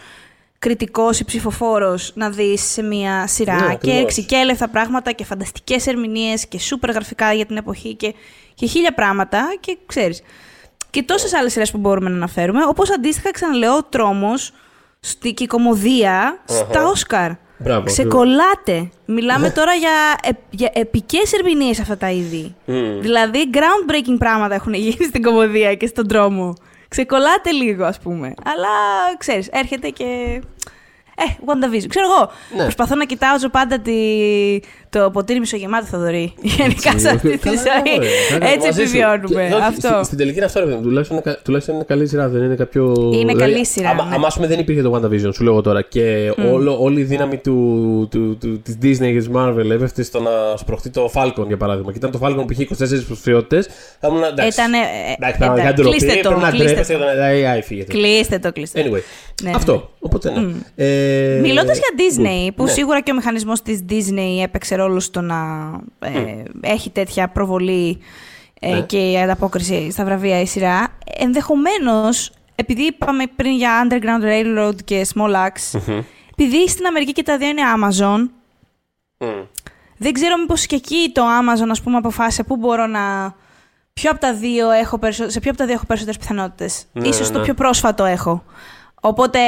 κριτικός 0.61 1.21
ή 1.21 1.25
ψηφοφόρος 1.25 2.13
να 2.15 2.31
δεις 2.31 2.63
σε 2.63 2.83
μία 2.83 3.27
σειρά. 3.27 3.55
Ναι, 3.55 3.67
και 3.67 3.75
ακριβώς. 3.75 4.01
εξικέλευτα 4.01 4.69
πράγματα 4.69 5.13
και 5.13 5.25
φανταστικές 5.25 5.87
ερμηνείες 5.87 6.47
και 6.47 6.59
σούπερ 6.59 6.91
γραφικά 6.91 7.33
για 7.33 7.47
την 7.47 7.57
εποχή 7.57 7.95
και, 7.95 8.15
και 8.55 8.67
χίλια 8.67 8.95
πράγματα. 8.95 9.55
Και 9.61 9.77
ξέρεις. 9.87 10.23
Και 10.91 11.03
τόσες 11.03 11.35
άλλες 11.35 11.53
σειρές 11.53 11.71
που 11.71 11.79
μπορούμε 11.79 12.11
να 12.11 12.17
αναφέρουμε. 12.17 12.65
Όπως 12.69 12.91
αντίστοιχα, 12.91 13.31
ξαναλέω, 13.31 13.77
ο 13.77 13.83
τρόμος 13.83 14.53
στη 15.01 15.35
και 15.35 15.45
η 15.45 15.47
κομμωδία 15.47 16.43
στα 16.45 16.85
Όσκαρ. 16.85 17.31
Μπράβο, 17.59 17.85
Ξεκολλάτε. 17.85 18.91
Μιλάμε 19.05 19.51
τώρα 19.51 19.75
για, 19.75 19.91
ε, 20.23 20.29
για 20.51 20.71
επικές 20.75 21.33
ερμηνείες 21.33 21.81
αυτά 21.81 21.97
τα 21.97 22.11
είδη. 22.11 22.55
Μμμ. 22.65 23.01
Δηλαδή, 23.01 23.51
groundbreaking 23.53 24.17
πράγματα 24.19 24.55
έχουν 24.55 24.75
γίνει 24.75 25.05
στην 25.05 25.23
κομμωδία 25.23 25.75
και 25.75 25.87
στον 25.87 26.09
τρόμο. 26.09 26.55
Ξεκολλάτε 26.91 27.51
λίγο, 27.51 27.85
ας 27.85 27.99
πούμε. 27.99 28.35
Αλλά 28.45 28.69
ξέρεις, 29.19 29.49
έρχεται 29.53 29.89
και. 29.89 30.41
Ε, 31.17 31.25
WandaVision. 31.47 31.87
Ξέρω 31.89 32.07
εγώ. 32.07 32.31
Ναι. 32.57 32.63
Προσπαθώ 32.63 32.95
να 32.95 33.05
κοιτάζω 33.05 33.49
πάντα 33.49 33.81
τη... 33.81 33.93
το 34.91 35.11
ποτήρι 35.13 35.39
μισογεμάτο 35.39 35.87
Θοδωρή. 35.87 36.33
Γενικά 36.43 36.99
σε 36.99 37.09
αυτή 37.09 37.31
τη 37.31 37.39
Καλά, 37.39 37.57
ζωή. 37.57 37.97
ωραία. 37.97 38.11
Καλά, 38.31 38.47
Έτσι 38.53 38.67
μαζί 38.67 38.73
σου. 38.77 38.83
επιβιώνουμε. 38.83 39.47
Και- 39.49 39.55
όχι, 39.55 39.63
Αυτό. 39.65 39.89
στη- 39.89 40.05
Στην 40.05 40.19
τελική 40.19 40.37
είναι 40.37 40.45
αυτό, 40.45 40.59
ρε 40.59 40.65
παιδί 40.65 40.77
μου. 40.77 40.83
Τουλάχιστον 40.83 41.17
είναι, 41.17 41.33
κα- 41.33 41.41
τουλάχιστον 41.45 41.75
είναι 41.75 41.85
καλή 41.85 42.07
σειρά, 42.07 42.29
δεν 42.29 42.43
είναι 42.43 42.55
κάποιο. 42.55 42.95
Είναι 43.13 43.33
δηλαδή, 43.33 43.39
καλή 43.53 43.67
σειρά, 43.67 43.89
Άμα, 43.89 44.05
ναι. 44.05 44.15
άμα, 44.15 44.27
ας 44.27 44.35
πούμε 44.35 44.47
δεν 44.47 44.59
υπήρχε 44.59 44.83
το 44.83 44.95
WandaVision, 44.95 45.31
σου 45.35 45.43
λέω 45.45 45.53
εγώ 45.53 45.61
τώρα, 45.63 45.83
και 45.83 46.33
όλο, 46.53 46.77
όλη 46.83 47.01
η 47.01 47.05
δύναμη 47.05 47.37
του, 47.37 48.09
του, 48.11 48.37
του, 48.41 48.61
της 48.63 48.75
Disney 48.83 49.13
και 49.13 49.19
της 49.19 49.29
Marvel 49.35 49.71
έπεφτε 49.71 50.03
στο 50.03 50.21
να 50.21 50.31
σπρωχτεί 50.57 50.91
το 50.91 51.11
Falcon 51.15 51.47
για 51.47 51.57
παράδειγμα. 51.57 51.91
Και 51.93 51.99
ήταν 51.99 52.11
το 52.11 52.19
Falcon 52.23 52.35
που 52.47 52.53
είχε 52.53 52.63
24 52.63 53.01
υποψηφιότητε. 53.03 53.63
Θα 54.01 54.09
ήμουν 54.09 54.23
εντάξει. 54.23 54.61
Ήτανε, 54.61 54.77
ε, 54.77 55.13
Εντάξει, 55.17 55.35
ε, 55.35 55.39
πραγματικά 55.39 55.69
εντάξει, 55.69 55.83
ντροπή, 55.83 55.97
κλείστε 55.99 56.21
το, 56.21 56.29
Πρέπει 56.29 56.43
να 56.45 56.51
κλείστε 56.51 56.67
ντρέπεστε 56.67 56.93
το. 56.93 56.99
για 56.99 57.13
τον 57.13 57.59
AI, 57.59 57.63
φύγετε. 57.65 57.93
Κλείστε 57.93 58.39
το, 58.39 58.53
κλείστε. 58.53 58.83
το. 58.83 58.89
Anyway. 58.97 59.01
Ναι, 59.43 59.51
Αυτό. 59.55 59.91
Οπότε 59.99 60.31
ναι. 60.31 60.85
Ε, 60.87 61.39
Μιλώντας 61.41 61.79
για 61.79 61.89
Disney, 61.97 62.49
good. 62.49 62.53
που 62.57 62.65
Ναι. 62.65 62.71
σίγουρα 62.71 63.01
και 63.01 63.11
ο 63.11 63.15
μηχανισμός 63.15 63.63
της 63.63 63.85
Disney 63.91 64.43
έπαιξε 64.43 64.75
ρόλο 64.83 65.01
στο 65.01 65.21
να 65.21 65.71
ε, 65.99 66.43
έχει 66.61 66.91
τέτοια 66.91 67.29
προβολή 67.29 67.99
ε, 68.61 68.75
Ναι. 68.75 68.81
και 68.81 69.11
η 69.11 69.21
ανταπόκριση 69.21 69.91
στα 69.91 70.05
βραβεία 70.05 70.41
η 70.41 70.47
σειρά, 70.47 70.89
ενδεχομένως, 71.19 72.33
επειδή 72.55 72.83
είπαμε 72.83 73.25
πριν 73.37 73.57
για 73.57 73.87
Underground 73.89 74.25
Railroad 74.25 74.75
και 74.85 75.07
Small 75.15 75.35
Axe, 75.35 75.81
Μμμ. 75.87 75.99
επειδή 76.31 76.69
στην 76.69 76.87
Αμερική 76.87 77.13
και 77.13 77.23
τα 77.23 77.37
δύο 77.39 77.49
είναι 77.49 77.63
Amazon, 77.77 78.29
Μμ. 79.19 79.27
δεν 79.97 80.13
ξέρω 80.13 80.37
μήπως 80.37 80.67
και 80.67 80.77
εκεί 80.77 81.11
το 81.15 81.23
Amazon, 81.23 81.69
ας 81.71 81.81
πούμε, 81.83 81.97
αποφάσισε 81.97 82.43
πού 82.43 82.57
μπορώ 82.57 82.87
να... 82.87 83.35
Ποιο 83.93 84.11
από 84.11 84.21
τα 84.21 84.35
δύο 84.35 84.71
έχω 84.71 84.99
περισσο... 84.99 85.31
Σε 85.31 85.41
ποιο 85.41 85.51
από 85.51 85.59
τα 85.59 85.65
δύο 85.67 85.75
έχω 85.75 85.87
περισσότερες 85.87 86.21
πιθανότητες. 86.21 86.85
Ναι, 86.93 87.09
Ίσως 87.09 87.27
ναι, 87.27 87.33
το 87.33 87.39
ναι. 87.39 87.45
πιο 87.45 87.55
πρόσφατο 87.55 88.05
έχω. 88.05 88.45
Οπότε 89.01 89.39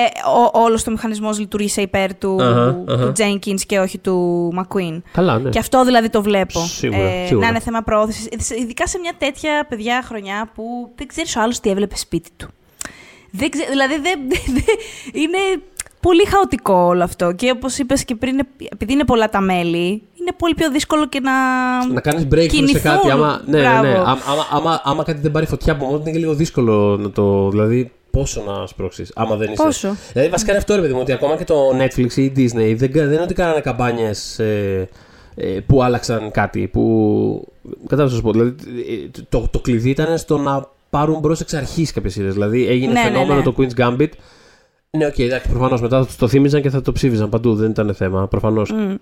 ο, 0.52 0.60
όλος 0.60 0.82
το 0.84 0.90
μηχανισμός 0.90 1.38
λειτουργήσε 1.38 1.80
υπέρ 1.82 2.14
του, 2.14 2.36
Αχα, 2.42 2.82
αχα. 2.88 3.12
του 3.12 3.12
Jenkins 3.22 3.60
και 3.66 3.78
όχι 3.78 3.98
του 3.98 4.48
McQueen. 4.58 5.00
Καλά, 5.12 5.38
ναι. 5.38 5.50
Και 5.50 5.58
αυτό 5.58 5.84
δηλαδή 5.84 6.08
το 6.10 6.22
βλέπω. 6.22 6.60
Ε, 6.60 6.64
Σίγουρα, 6.66 7.10
σίγουρα. 7.26 7.46
Να 7.46 7.50
είναι 7.52 7.60
θέμα 7.60 7.82
προώθησης. 7.82 8.50
Ειδικά 8.50 8.86
σε 8.86 8.98
μια 8.98 9.12
τέτοια 9.18 9.66
παιδιά 9.68 10.02
χρονιά 10.04 10.50
που 10.54 10.62
δεν 10.96 11.06
ξέρεις 11.06 11.36
ο 11.36 11.40
άλλος 11.40 11.60
τι 11.60 11.70
έβλεπε 11.70 11.96
σπίτι 11.96 12.30
του. 12.36 12.48
Δεν 13.30 13.50
ξέ- 13.50 13.68
δηλαδή 13.68 13.94
δεν, 13.98 14.18
δεν- 14.54 15.22
είναι 15.22 15.38
πολύ 16.00 16.26
χαοτικό 16.26 16.74
όλο 16.74 17.02
αυτό. 17.02 17.32
Και 17.32 17.50
όπως 17.50 17.78
είπες 17.78 18.04
και 18.04 18.14
πριν, 18.14 18.38
επειδή 18.70 18.92
είναι 18.92 19.04
πολλά 19.04 19.28
τα 19.28 19.40
μέλη, 19.40 19.86
είναι 20.20 20.32
πολύ 20.36 20.54
πιο 20.54 20.70
δύσκολο 20.70 21.06
και 21.08 21.20
να. 21.20 21.32
Να 21.86 22.00
κάνεις 22.00 22.26
breakthrough 22.30 22.40
σε 22.40 22.46
κινηθούν. 22.46 22.82
κάτι. 22.82 23.10
Άμα, 23.10 23.42
ναι, 23.46 23.60
ναι, 23.60 23.68
ναι. 23.68 23.78
Μπράβο. 23.80 24.00
Άμα, 24.00 24.10
άμα, 24.10 24.46
άμα, 24.50 24.80
άμα 24.84 25.02
κάτι 25.02 25.20
δεν 25.20 25.30
πάρει 25.30 25.46
φωτιά 25.46 25.72
από 25.72 25.84
μόνο 25.84 25.96
του, 25.96 26.02
είναι 26.02 26.12
και 26.12 26.18
λίγο 26.18 26.34
δύσκολο 26.34 26.96
να 26.96 27.10
το. 27.10 27.48
Δηλαδή, 27.50 27.92
πόσο 28.12 28.42
να 28.46 28.66
σπρώξεις, 28.66 29.12
άμα 29.14 29.36
δεν 29.36 29.52
είσαι. 29.52 29.62
Πόσο; 29.62 29.96
Δηλαδή, 30.12 30.30
βασικά 30.30 30.50
είναι 30.50 30.58
αυτό, 30.60 30.74
ρε 30.74 30.80
παιδί 30.80 30.92
μου, 30.92 31.00
ότι 31.00 31.12
ακόμα 31.12 31.36
και 31.36 31.44
το 31.44 31.70
Netflix 31.80 32.12
ή 32.16 32.22
η 32.24 32.32
Disney 32.36 32.74
δεν, 32.76 32.92
κα- 32.92 33.02
δεν 33.04 33.12
είναι 33.12 33.22
ότι 33.22 33.34
κάνανε 33.34 33.60
καμπάνιες 33.60 34.38
ε, 34.38 34.88
ε, 35.34 35.46
που 35.66 35.82
άλλαξαν 35.82 36.30
κάτι. 36.30 36.66
Που. 36.68 37.48
Κατάλαβα 37.82 38.10
να 38.10 38.16
σου 38.16 38.22
πω. 38.22 38.32
Δηλαδή, 38.32 38.54
ε, 39.14 39.20
το, 39.28 39.48
το 39.50 39.58
κλειδί 39.60 39.90
ήταν 39.90 40.18
στο 40.18 40.38
να 40.38 40.66
πάρουν 40.90 41.18
μπρος 41.18 41.40
εξ 41.40 41.54
αρχής 41.54 41.92
κάποιες 41.92 42.12
σειρές. 42.12 42.32
Δηλαδή, 42.32 42.66
έγινε 42.68 42.92
Ναι, 42.92 43.00
ναι, 43.00 43.06
φαινόμενο 43.06 43.34
ναι. 43.34 43.42
το 43.42 43.54
Queen's 43.58 43.80
Gambit. 43.80 44.08
Ναι, 44.98 45.06
οκ, 45.06 45.18
εντάξει, 45.18 45.48
προφανώς 45.48 45.80
μετά 45.80 45.98
το, 46.00 46.08
το 46.18 46.28
θύμιζαν 46.28 46.62
και 46.62 46.70
θα 46.70 46.82
το 46.82 46.92
ψήφιζαν 46.92 47.28
παντού. 47.28 47.54
Δεν 47.54 47.70
ήταν 47.70 47.94
θέμα, 47.94 48.28
προφανώς. 48.28 48.70
Ε, 48.70 48.98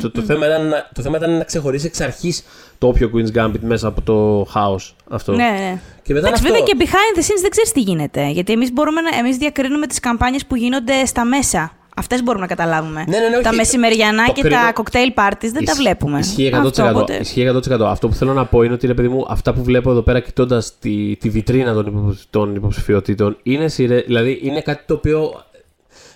το, 0.00 0.10
το, 0.10 0.20
θέμα 0.22 0.46
ήταν, 0.46 0.66
να- 0.68 0.88
το 0.94 1.02
θέμα 1.02 1.16
ήταν 1.16 1.36
να 1.38 1.44
ξεχωρίσει 1.44 1.86
εξ 1.86 2.00
αρχής 2.00 2.44
το 2.78 2.86
όποιο 2.86 3.10
Queen's 3.14 3.38
Gambit 3.38 3.60
μέσα 3.60 3.88
από 3.88 4.00
το 4.00 4.46
χάος 4.50 4.96
αυτό. 5.10 5.32
Ναι, 5.32 5.36
ναι. 5.44 5.80
Και 6.02 6.12
μετά 6.14 6.26
Εντάξει, 6.26 6.46
είναι 6.46 6.56
βέβαια 6.58 6.62
αυτό. 6.72 6.76
και 6.76 6.84
behind 6.84 7.18
the 7.18 7.22
scenes 7.22 7.40
δεν 7.40 7.50
ξέρεις 7.50 7.72
τι 7.72 7.80
γίνεται. 7.80 8.28
Γιατί 8.30 8.52
εμείς 8.52 8.72
μπορούμε 8.72 9.00
να 9.00 9.18
εμείς 9.18 9.36
διακρίνουμε 9.36 9.86
τις 9.86 10.00
καμπάνιες 10.00 10.46
που 10.46 10.56
γίνονται 10.56 11.04
στα 11.04 11.24
μέσα. 11.24 11.72
Αυτές 11.98 12.22
μπορούμε 12.22 12.46
να 12.48 12.54
καταλάβουμε. 12.54 13.04
Ναι, 13.08 13.18
ναι, 13.18 13.28
ναι, 13.28 13.40
τα 13.42 13.48
όχι. 13.48 13.56
μεσημεριανά 13.56 14.24
Το 14.26 14.32
και 14.32 14.40
κρίνω- 14.42 14.56
τα 14.60 14.72
cocktail 14.82 15.20
parties 15.20 15.36
δεν 15.52 15.52
τα 15.64 15.72
Ισ- 15.72 15.76
βλέπουμε. 15.76 16.18
Ισχύει 16.18 16.50
100%. 16.54 16.66
Αυτό, 16.66 16.88
οπότε- 16.88 17.18
Ισχύει 17.20 17.40
100%. 17.40 17.86
Αυτό 17.90 18.08
που 18.08 18.14
θέλω 18.14 18.32
να 18.32 18.44
πω 18.46 18.62
είναι 18.62 18.74
ότι 18.74 18.86
ρε 18.86 18.94
παιδί 18.94 19.08
μου, 19.08 19.26
αυτά 19.28 19.52
που 19.52 19.62
βλέπω 19.62 19.90
εδώ 19.90 20.02
πέρα 20.02 20.20
κοιτώντας 20.20 20.78
τη, 20.78 21.16
τη 21.16 21.28
βιτρίνα 21.28 21.72
των, 21.72 21.86
υπο, 21.86 22.16
των 22.30 22.54
υποψηφιότητων 22.54 23.36
είναι 23.42 23.68
σειρέ, 23.68 24.00
δηλαδή 24.00 24.40
είναι 24.42 24.60
κάτι 24.60 24.82
το 24.86 24.94
οποίο. 24.94 25.42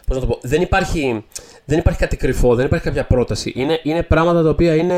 Πώς 0.07 0.16
να 0.16 0.22
το 0.22 0.26
πω, 0.26 0.39
δεν 0.43 0.62
υπάρχει, 0.62 1.24
δεν 1.64 1.78
υπάρχει 1.78 1.99
κάτι 1.99 2.16
κρυφό, 2.16 2.55
δεν 2.55 2.66
υπάρχει 2.66 2.85
κάποια 2.85 3.05
πρόταση. 3.05 3.53
Είναι, 3.57 3.80
είναι 3.83 4.03
πράγματα 4.03 4.43
τα 4.43 4.49
οποία 4.49 4.74
είναι. 4.74 4.97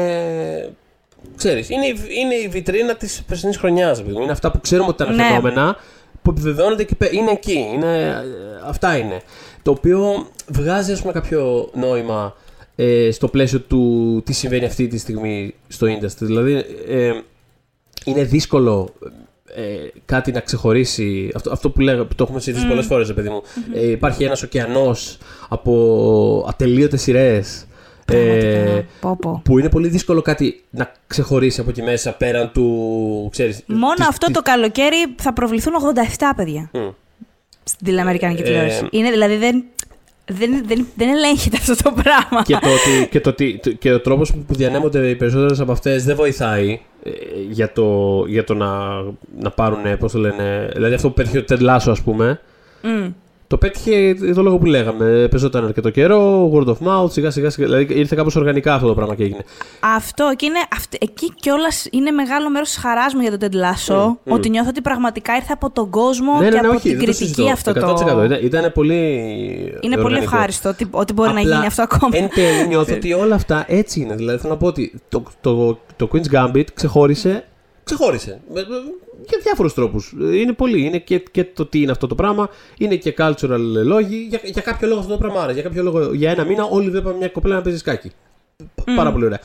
Ξέρεις, 1.36 1.68
είναι, 1.70 1.86
η- 1.86 1.96
είναι 2.22 2.34
η 2.34 2.48
βιτρίνα 2.48 2.94
της 2.94 3.22
περσινής 3.28 3.56
χρονιάς. 3.56 3.98
Είναι 4.22 4.32
αυτά 4.32 4.50
που 4.50 4.60
ξέρουμε 4.60 4.88
ότι 4.88 5.02
ήταν 5.02 5.14
Ναι. 5.14 5.22
φαινόμενα, 5.22 5.76
που 6.22 6.30
επιβεβαιώνεται 6.30 6.84
και 6.84 6.94
πέ- 6.94 7.12
είναι 7.12 7.30
εκεί. 7.30 7.66
Είναι, 7.74 7.96
ε, 7.96 8.14
αυτά 8.68 8.96
είναι. 8.96 9.20
Το 9.64 9.70
οποίο 9.70 10.26
βγάζει, 10.48 10.92
ας 10.92 11.00
πούμε, 11.00 11.12
κάποιο 11.12 11.70
νόημα 11.74 12.36
ε, 12.76 13.10
στο 13.10 13.28
πλαίσιο 13.28 13.60
του 13.60 14.22
τι 14.24 14.32
συμβαίνει 14.32 14.64
αυτή 14.64 14.86
τη 14.86 14.98
στιγμή 14.98 15.54
στο 15.68 15.86
industry. 15.86 16.16
Δηλαδή, 16.20 16.52
ε, 16.88 17.12
είναι 18.04 18.24
δύσκολο 18.24 18.92
ε, 19.56 19.62
κάτι 20.04 20.32
να 20.32 20.40
ξεχωρίσει. 20.40 21.30
Αυτό, 21.34 21.52
αυτό 21.52 21.70
που, 21.70 21.80
λέγα, 21.80 22.04
που 22.04 22.14
το 22.14 22.24
έχουμε 22.24 22.40
συζητήσει 22.40 22.66
πολλές 22.68 22.86
φορές, 22.86 23.06
ρε 23.08 23.14
παιδί 23.14 23.28
μου. 23.28 23.42
Ε, 23.74 23.90
υπάρχει 23.90 24.24
ένας 24.24 24.42
ωκεανός 24.42 25.18
από 25.48 26.44
ατελείωτες 26.48 27.02
σειρές. 27.02 27.66
Πραγματικά. 28.06 28.84
Πω, 29.00 29.16
πω. 29.20 29.40
που 29.44 29.58
είναι 29.58 29.68
πολύ 29.68 29.88
δύσκολο 29.88 30.22
κάτι 30.22 30.62
να 30.70 30.92
ξεχωρίσει 31.06 31.60
από 31.60 31.70
εκεί 31.70 31.82
μέσα 31.82 32.12
πέραν 32.12 32.50
του. 32.52 33.28
Ξέρεις, 33.30 33.62
Μόνο 33.66 33.94
της- 33.94 34.06
αυτό 34.08 34.26
της- 34.26 34.34
το 34.34 34.42
καλοκαίρι 34.42 34.96
θα 35.16 35.32
προβληθούν 35.32 35.72
87 35.74 36.32
παιδιά 36.36 36.70
Μμ. 36.72 36.88
Στην 37.64 37.86
τηλεαμερικάνικη 37.86 38.40
Ε, 38.42 38.44
τηλεόραση. 38.44 38.86
Είναι 38.90 39.10
δηλαδή 39.10 39.36
δεν, 39.36 39.64
δεν, 40.26 40.64
δεν, 40.66 40.86
δεν 40.96 41.08
ελέγχεται 41.08 41.56
αυτό 41.56 41.74
το 41.82 41.94
πράγμα. 42.02 42.42
και, 42.42 42.52
το 42.60 42.68
ότι, 42.68 43.08
και, 43.10 43.20
το 43.20 43.28
ότι, 43.30 43.60
το- 43.62 43.72
και 43.72 43.92
ο 43.92 44.00
τρόπος 44.00 44.32
που 44.46 44.54
διανέμονται 44.54 45.08
οι 45.08 45.14
περισσότερες 45.16 45.60
από 45.60 45.72
αυτές 45.72 46.04
δεν 46.04 46.16
βοηθάει 46.16 46.80
ε, 47.02 47.10
για 47.50 47.72
το, 47.72 48.24
για 48.28 48.44
το 48.44 48.54
να, 48.54 48.68
να 49.38 49.50
πάρουν, 49.50 49.98
πώς 49.98 50.12
το 50.12 50.18
λένε, 50.18 50.70
δηλαδή 50.74 50.94
αυτό 50.94 51.08
που 51.08 51.14
πέτυχε 51.14 51.38
ο 51.38 51.44
Ted 51.48 51.60
Lasso 51.60 51.86
ας 51.90 52.02
πούμε, 52.02 52.40
Μμ. 52.82 53.08
Το 53.54 53.60
πέτυχε 53.60 54.10
για 54.10 54.34
το 54.34 54.42
λόγο 54.42 54.58
που 54.58 54.64
λέγαμε, 54.66 55.28
παίζονταν 55.30 55.64
αρκετό 55.64 55.90
καιρό, 55.90 56.50
word 56.54 56.66
of 56.66 56.86
mouth, 56.88 57.10
σιγά 57.12 57.30
σιγά, 57.30 57.50
σιγά 57.50 57.66
δηλαδή 57.66 57.94
ήρθε 57.94 58.16
κάπως 58.16 58.36
οργανικά 58.36 58.74
αυτό 58.74 58.86
το 58.86 58.94
πράγμα 58.94 59.14
και 59.14 59.22
έγινε. 59.22 59.44
Αυτό 59.96 60.32
και 60.36 60.46
είναι, 60.46 60.58
αυτε- 60.76 61.02
εκεί 61.02 61.32
κιόλας 61.34 61.86
είναι 61.90 62.10
μεγάλο 62.10 62.50
μέρος 62.50 62.68
της 62.68 62.78
χαράς 62.78 63.14
μου 63.14 63.20
για 63.20 63.38
τον 63.38 63.48
Ted 63.50 63.54
Lasso. 63.54 63.94
Μμ, 64.06 64.14
μμ. 64.24 64.32
Ότι 64.32 64.48
νιώθω 64.50 64.68
ότι 64.68 64.80
πραγματικά 64.80 65.34
ήρθε 65.36 65.52
από 65.52 65.70
τον 65.70 65.90
κόσμο 65.90 66.32
ναι, 66.38 66.44
και 66.48 66.54
ναι, 66.54 66.60
ναι, 66.60 66.66
από 66.66 66.76
όχι, 66.76 66.88
την 66.88 66.90
δεν 66.90 66.98
το 66.98 67.04
κριτική 67.04 67.24
συζητώ. 67.24 67.52
αυτό 67.52 67.70
100%. 67.70 67.74
το. 68.16 68.24
Ήταν, 68.24 68.38
ήταν 68.42 68.72
πολύ 68.72 68.94
Είναι 69.80 69.94
πολύ 69.94 70.04
οργανικό. 70.04 70.22
ευχάριστο 70.34 70.68
ότι, 70.68 70.86
ότι 70.90 71.12
μπορεί 71.12 71.32
να 71.32 71.40
Απλά, 71.40 71.54
γίνει 71.54 71.66
αυτό 71.66 71.82
ακόμα. 71.82 72.16
Εν 72.16 72.28
τέλει 72.34 72.66
νιώθω 72.68 72.94
ότι 72.94 73.12
όλα 73.24 73.34
αυτά 73.34 73.64
έτσι 73.68 74.00
είναι. 74.00 74.14
Δηλαδή 74.14 74.38
θέλω 74.38 74.52
να 74.52 74.58
πω 74.58 74.66
ότι 74.66 75.00
το, 75.08 75.22
το, 75.40 75.78
το 75.96 76.08
Queen's 76.12 76.34
Gambit 76.34 76.64
ξεχώρισε. 76.74 77.44
Ξεχώρισε. 77.84 78.40
Με- 78.52 78.60
με- 78.68 78.76
Για 79.28 79.38
διάφορους 79.42 79.74
τρόπους. 79.74 80.12
Είναι 80.20 80.52
πολύ. 80.52 80.84
Είναι 80.86 80.98
και, 80.98 81.18
και 81.18 81.44
το 81.44 81.66
τι 81.66 81.80
είναι 81.82 81.90
αυτό 81.90 82.06
το 82.06 82.14
πράγμα. 82.14 82.48
Είναι 82.78 82.96
και 82.96 83.14
cultural 83.18 83.56
λόγοι. 83.84 84.26
Για, 84.28 84.40
για 84.44 84.62
κάποιο 84.62 84.88
λόγο 84.88 85.00
αυτό 85.00 85.12
το 85.12 85.18
πράγμα. 85.18 85.40
άρεσε. 85.40 85.52
Για 85.60 85.62
κάποιο 85.68 85.82
λόγο 85.82 86.12
για 86.12 86.30
ένα 86.30 86.44
μήνα 86.44 86.64
όλοι 86.64 86.90
βλέπαμε 86.90 87.16
μια 87.16 87.28
κοπέλα 87.28 87.54
να 87.54 87.62
παίζει 87.62 87.78
σκάκι. 87.78 88.10
Π- 88.74 88.94
Πάρα 88.96 89.12
πολύ 89.12 89.24
ωραία. 89.24 89.40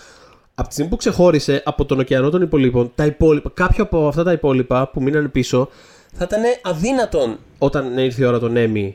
Από 0.56 0.68
τη 0.68 0.74
στιγμή 0.74 0.92
που 0.92 0.98
ξεχώρισε 0.98 1.62
από 1.66 1.86
τον 1.86 2.00
ωκεανό 2.00 2.30
των 2.30 2.42
υπολείπων, 2.42 2.92
τα 2.96 3.06
υπόλοιπα, 3.06 3.52
κάποιο 3.54 3.84
από 3.84 4.08
αυτά 4.08 4.24
τα 4.24 4.32
υπόλοιπα 4.32 4.88
που 4.90 5.02
μείνανε 5.02 5.28
πίσω, 5.28 5.70
θα 6.14 6.24
ήταν 6.28 6.42
αδύνατον 6.62 7.38
όταν 7.58 7.98
ήρθε 7.98 8.24
η 8.24 8.26
ώρα 8.26 8.40
των 8.40 8.54
Emmy 8.56 8.94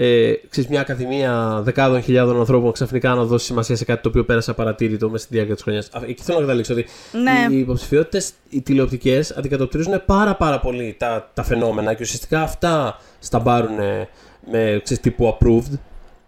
ε, 0.00 0.32
ξέρεις, 0.48 0.70
μια 0.70 0.80
ακαδημία 0.80 1.60
δεκάδων 1.64 2.02
χιλιάδων 2.02 2.38
ανθρώπων 2.38 2.72
ξαφνικά 2.72 3.14
να 3.14 3.24
δώσει 3.24 3.46
σημασία 3.46 3.76
σε 3.76 3.84
κάτι 3.84 4.02
το 4.02 4.08
οποίο 4.08 4.24
πέρασε 4.24 4.50
απαρατήρητο 4.50 5.10
μέσα 5.10 5.24
στη 5.24 5.34
διάρκεια 5.34 5.54
της 5.54 5.62
χρονιάς. 5.62 5.90
Εκεί 6.08 6.22
θέλω 6.22 6.38
να 6.38 6.44
καταλήξω 6.44 6.72
ότι 6.72 6.86
Ναι. 7.22 7.54
οι 7.54 7.58
υποψηφιότητες, 7.58 8.32
οι 8.48 8.60
τηλεοπτικές, 8.60 9.30
αντικατοπτρίζουν 9.30 10.02
πάρα, 10.06 10.34
πάρα 10.36 10.60
πολύ 10.60 10.94
τα, 10.98 11.30
τα 11.34 11.42
φαινόμενα 11.42 11.94
και 11.94 12.02
ουσιαστικά 12.02 12.42
αυτά 12.42 12.98
σταμπάρουν 13.18 13.76
με 14.50 14.80
ξέρεις, 14.82 15.02
τύπου 15.02 15.36
approved. 15.40 15.78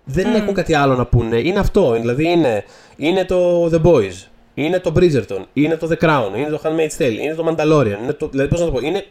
Δεν 0.04 0.34
έχουν 0.34 0.54
κάτι 0.54 0.74
άλλο 0.74 0.94
να 0.94 1.06
πούνε. 1.06 1.36
Είναι 1.38 1.58
αυτό. 1.58 1.92
Δηλαδή 1.92 2.28
είναι, 2.28 2.64
είναι 2.96 3.24
το 3.24 3.66
The 3.66 3.82
Boys, 3.82 4.26
είναι 4.54 4.78
το 4.80 4.92
Bridgerton, 4.96 5.44
είναι 5.52 5.76
το 5.76 5.88
The 5.90 6.04
Crown, 6.04 6.36
είναι 6.36 6.48
το 6.48 6.60
Handmaid's 6.64 7.02
Tale, 7.02 7.16
είναι 7.22 7.34
το 7.34 7.44
Mandalorian. 7.48 8.02
Είναι 8.02 8.12
το, 8.12 8.28
δηλαδή, 8.28 8.48
πώς 8.48 8.60
να 8.60 8.66
το 8.66 8.72
πω, 8.72 8.78
είναι, 8.82 9.04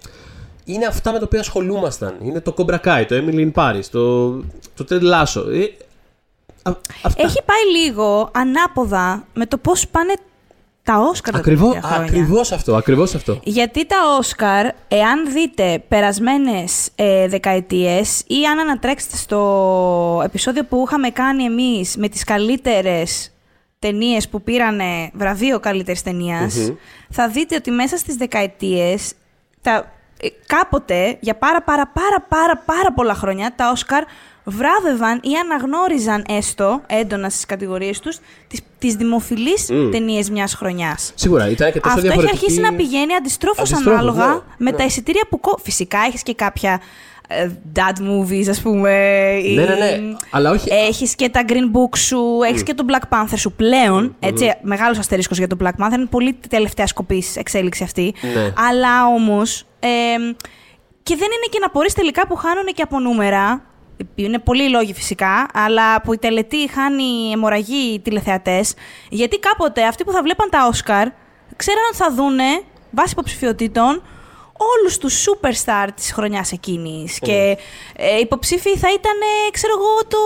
είναι 0.74 0.86
αυτά 0.86 1.12
με 1.12 1.18
τα 1.20 1.26
οποία 1.26 1.40
ασχολούμασταν. 1.40 2.16
Είναι 2.24 2.40
το 2.42 2.54
Cobra 2.58 2.80
Kai, 2.86 3.06
το 3.08 3.16
Emily 3.16 3.52
in 3.52 3.52
Paris, 3.54 3.84
το, 3.92 4.30
το 4.76 4.86
Ted 4.90 5.02
Lasso. 5.02 5.44
Ε, 5.54 5.64
α- 6.64 6.78
αυτά. 7.02 7.24
Έχει 7.24 7.42
πάει 7.46 7.82
λίγο 7.82 8.30
ανάποδα 8.34 9.24
με 9.34 9.46
το 9.46 9.58
πώς 9.58 9.88
πάνε 9.88 10.14
τα 10.84 10.98
Όσκαρ 11.00 11.34
τα 11.34 11.40
Ακριβώς, 11.40 11.68
τελευταία 11.70 11.92
χρόνια. 11.92 12.08
ακριβώς 12.12 12.52
αυτό, 12.52 12.76
ακριβώς 12.76 13.16
αυτό. 13.16 13.40
Γιατί 13.44 13.86
τα 13.86 13.96
Όσκαρ, 14.18 14.66
εάν 14.88 15.32
δείτε 15.32 15.84
περασμένες 15.88 16.90
ε, 16.96 17.28
δεκαετίες 17.28 18.24
ή 18.28 18.46
αν 18.46 18.60
ανατρέξετε 18.60 19.16
στο 19.16 20.22
επεισόδιο 20.26 20.64
που 20.66 20.84
είχαμε 20.88 21.10
κάνει 21.10 21.44
εμείς 21.44 21.96
με 21.98 22.08
τις 22.10 22.24
καλύτερες 22.24 23.32
ταινίες 23.80 24.30
που 24.30 24.42
πήρανε 24.42 25.10
βραβείο 25.14 25.60
καλύτερης 25.60 26.02
ταινίας, 26.02 26.56
Μμμ. 26.56 26.76
θα 27.10 27.30
δείτε 27.30 27.56
ότι 27.56 27.72
μέσα 27.72 27.98
στις 27.98 28.16
δεκαετίες, 28.16 29.12
τα, 29.62 29.72
ε, 29.72 29.84
κάποτε, 30.46 31.18
για 31.20 31.36
πάρα 31.36 31.62
πάρα 31.62 31.88
πάρα 31.94 32.26
πάρα 32.30 32.58
πάρα 32.66 32.94
πολλά 32.96 33.14
χρόνια, 33.14 33.54
τα 33.56 33.70
Όσκαρ 33.70 34.04
βράβευαν 34.44 35.20
ή 35.24 35.30
αναγνώριζαν 35.44 36.24
έστω 36.30 36.82
έντονα 36.88 37.30
στις 37.30 37.46
κατηγορίες 37.46 38.00
τους 38.00 38.18
τις, 38.48 38.62
τις 38.80 38.96
δημοφιλείς 38.96 39.70
Μμ. 39.70 39.92
ταινίες 39.92 40.30
μιας 40.30 40.54
χρονιάς. 40.54 41.12
Σίγουρα, 41.16 41.50
ήταν 41.50 41.72
και 41.72 41.80
τόσο 41.80 41.96
Αυτό 41.96 42.08
έχει 42.08 42.16
διαφορετική... 42.18 42.46
αρχίσει 42.46 42.62
να 42.72 42.74
πηγαίνει 42.78 43.14
αντιστρόφως 43.16 43.72
Αντιστρόφως, 43.72 44.00
ανάλογα 44.00 44.28
ναι, 44.34 44.40
με 44.58 44.72
ναι. 44.72 44.78
τα 44.78 44.84
εισιτήρια 44.84 45.24
που. 45.30 45.40
κο- 45.40 45.60
Φυσικά 45.64 46.00
έχεις 46.08 46.24
και 46.24 46.34
κάποια 46.34 46.82
ε, 47.28 47.50
dad 47.76 47.98
movies, 48.02 48.48
ας 48.50 48.62
πούμε. 48.62 48.92
ή- 49.44 49.54
Ναι, 49.56 49.64
ναι, 49.64 49.74
ναι. 49.76 50.16
Αλλά 50.32 50.52
όχι... 50.52 50.70
Έχεις 50.88 51.16
και 51.16 51.30
τα 51.30 51.44
Green 51.48 51.76
Book 51.78 51.98
σου, 51.98 52.20
έχεις 52.48 52.64
και 52.64 52.74
τον 52.74 52.86
Black 52.90 53.16
Panther 53.18 53.34
σου 53.38 53.52
πλέον. 53.52 54.16
Έτσι, 54.20 54.54
μεγάλος 54.62 54.98
αστερίσκος 54.98 55.38
για 55.38 55.48
τον 55.48 55.58
Black 55.64 55.86
Panther. 55.86 55.94
Είναι 55.94 56.06
πολύ 56.06 56.38
τελευταία 56.50 56.88
σκοπής 56.88 57.36
εξέλιξη 57.36 57.84
αυτή. 57.84 58.14
Ναι. 58.34 58.54
Αλλά 58.70 59.06
όμως, 59.16 59.62
ε, 59.62 59.64
και 61.04 61.16
δεν 61.16 61.28
είναι 61.32 61.48
και 61.50 61.60
να 61.60 61.66
απορείς 61.66 61.94
τελικά 61.94 62.28
που 62.28 62.36
χάνουν 62.36 62.66
και 62.66 62.82
από 62.82 63.00
νούμερα. 63.00 63.64
Είναι 64.16 64.40
πολλοί 64.40 64.70
λόγοι 64.70 64.94
φυσικά, 64.94 65.48
αλλά 65.54 66.02
που 66.02 66.14
η 66.14 66.18
τελετή 66.18 66.70
χάνει 66.70 67.32
αιμορραγή 67.32 67.94
οι 67.94 68.00
τηλεθεατές. 68.00 68.74
Γιατί 69.10 69.40
κάποτε 69.40 69.84
αυτοί 69.84 70.04
που 70.04 70.12
θα 70.12 70.22
βλέπαν 70.22 70.50
τα 70.50 70.68
Όσκαρ 70.68 71.08
ξέραν 71.56 71.84
ότι 71.88 71.98
θα 71.98 72.14
δούνε, 72.14 72.64
βάσει 72.92 73.12
υποψηφιότητων, 73.12 74.02
όλους 74.58 74.98
τους 74.98 75.26
superstar 75.28 75.88
της 75.96 76.12
χρονιάς 76.12 76.52
εκείνης. 76.52 77.20
Και 77.20 77.58
ε, 77.96 78.20
υποψήφιοι 78.20 78.78
θα 78.78 78.88
ήταν, 78.94 79.18
ε, 79.22 79.52
ξέρω 79.52 79.74
εγώ, 79.78 80.08
το... 80.08 80.18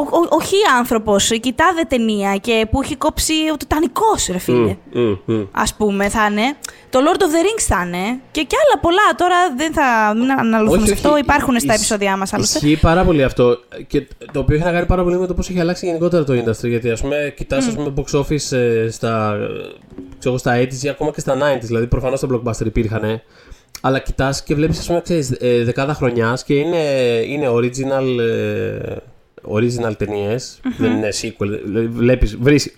Ο, 0.00 0.16
ο, 0.16 0.36
ο 0.36 0.40
χι 0.40 0.56
άνθρωπος, 0.78 1.30
η 1.30 1.40
κοιτάδε 1.40 1.82
ταινία 1.88 2.36
και 2.36 2.66
που 2.70 2.80
έχει 2.82 2.96
κόψει 2.96 3.32
ο 3.52 3.56
Τιτανικός, 3.56 4.26
ρε 4.32 4.38
φίλε. 4.38 4.76
Μμ, 4.92 5.00
μμ, 5.00 5.16
μμ. 5.34 5.40
Α 5.40 5.64
πούμε, 5.76 6.08
θα 6.08 6.26
είναι. 6.30 6.42
Το 6.90 6.98
Lord 6.98 7.20
of 7.20 7.24
the 7.24 7.44
Rings 7.46 7.62
θα 7.68 7.84
είναι. 7.86 8.20
Και 8.30 8.42
κι 8.42 8.54
άλλα 8.64 8.80
πολλά. 8.80 9.02
Τώρα 9.16 9.36
δεν 9.56 9.72
θα 9.72 10.14
μην 10.16 10.30
αναλωθούμε 10.30 10.86
σε 10.86 10.92
αυτό. 10.92 11.16
Υπάρχουν 11.16 11.54
στα 11.60 11.66
Ισ- 11.72 11.76
επεισόδια 11.82 12.16
μας 12.16 12.32
άλλωστε. 12.32 12.58
Ισχύει 12.58 12.80
πάρα 12.80 13.04
πολύ 13.04 13.22
αυτό. 13.24 13.58
Και 13.86 14.06
το 14.32 14.38
οποίο 14.40 14.56
έχει 14.56 14.64
να 14.64 14.72
κάνει 14.72 14.86
πάρα 14.86 15.02
πολύ 15.02 15.18
με 15.18 15.26
το 15.26 15.34
πώς 15.34 15.48
έχει 15.48 15.60
αλλάξει 15.60 15.86
γενικότερα 15.86 16.24
το 16.24 16.32
industry. 16.32 16.68
Γιατί 16.68 16.90
ας 16.90 17.00
πούμε, 17.00 17.34
κοιτάς 17.36 17.66
ας 17.66 17.74
πούμε, 17.74 17.92
box 17.96 18.18
office 18.18 18.56
ε, 18.56 18.88
στα, 18.90 19.34
ε, 19.34 19.46
ξέρω, 20.18 20.38
στα 20.38 20.58
80s 20.60 20.82
ή 20.82 20.88
ακόμα 20.88 21.10
και 21.10 21.20
στα 21.20 21.34
90s. 21.34 21.60
Δηλαδή, 21.62 21.86
προφανώς 21.86 22.20
τα 22.20 22.28
blockbuster 22.30 22.66
υπήρχαν. 22.66 23.20
Αλλά 23.80 23.98
κοιτάς 23.98 24.42
και 24.42 24.54
βλέπεις, 24.54 24.78
ας 24.78 24.86
πούμε, 24.86 25.00
ξέρεις, 25.00 25.30
ε, 25.40 25.64
δεκάδα 25.64 25.94
χρονιάς 25.94 26.44
και 26.44 26.54
είναι, 26.54 26.78
είναι 27.26 27.48
original, 27.48 28.18
ε, 28.20 28.96
original 29.48 29.96
ταινιε 29.96 30.36
Δεν 30.78 30.92
είναι 30.92 31.08
sequel. 31.22 31.60
Δηλαδή, 31.64 31.86
βλέπεις, 31.86 32.36
βρεις, 32.36 32.74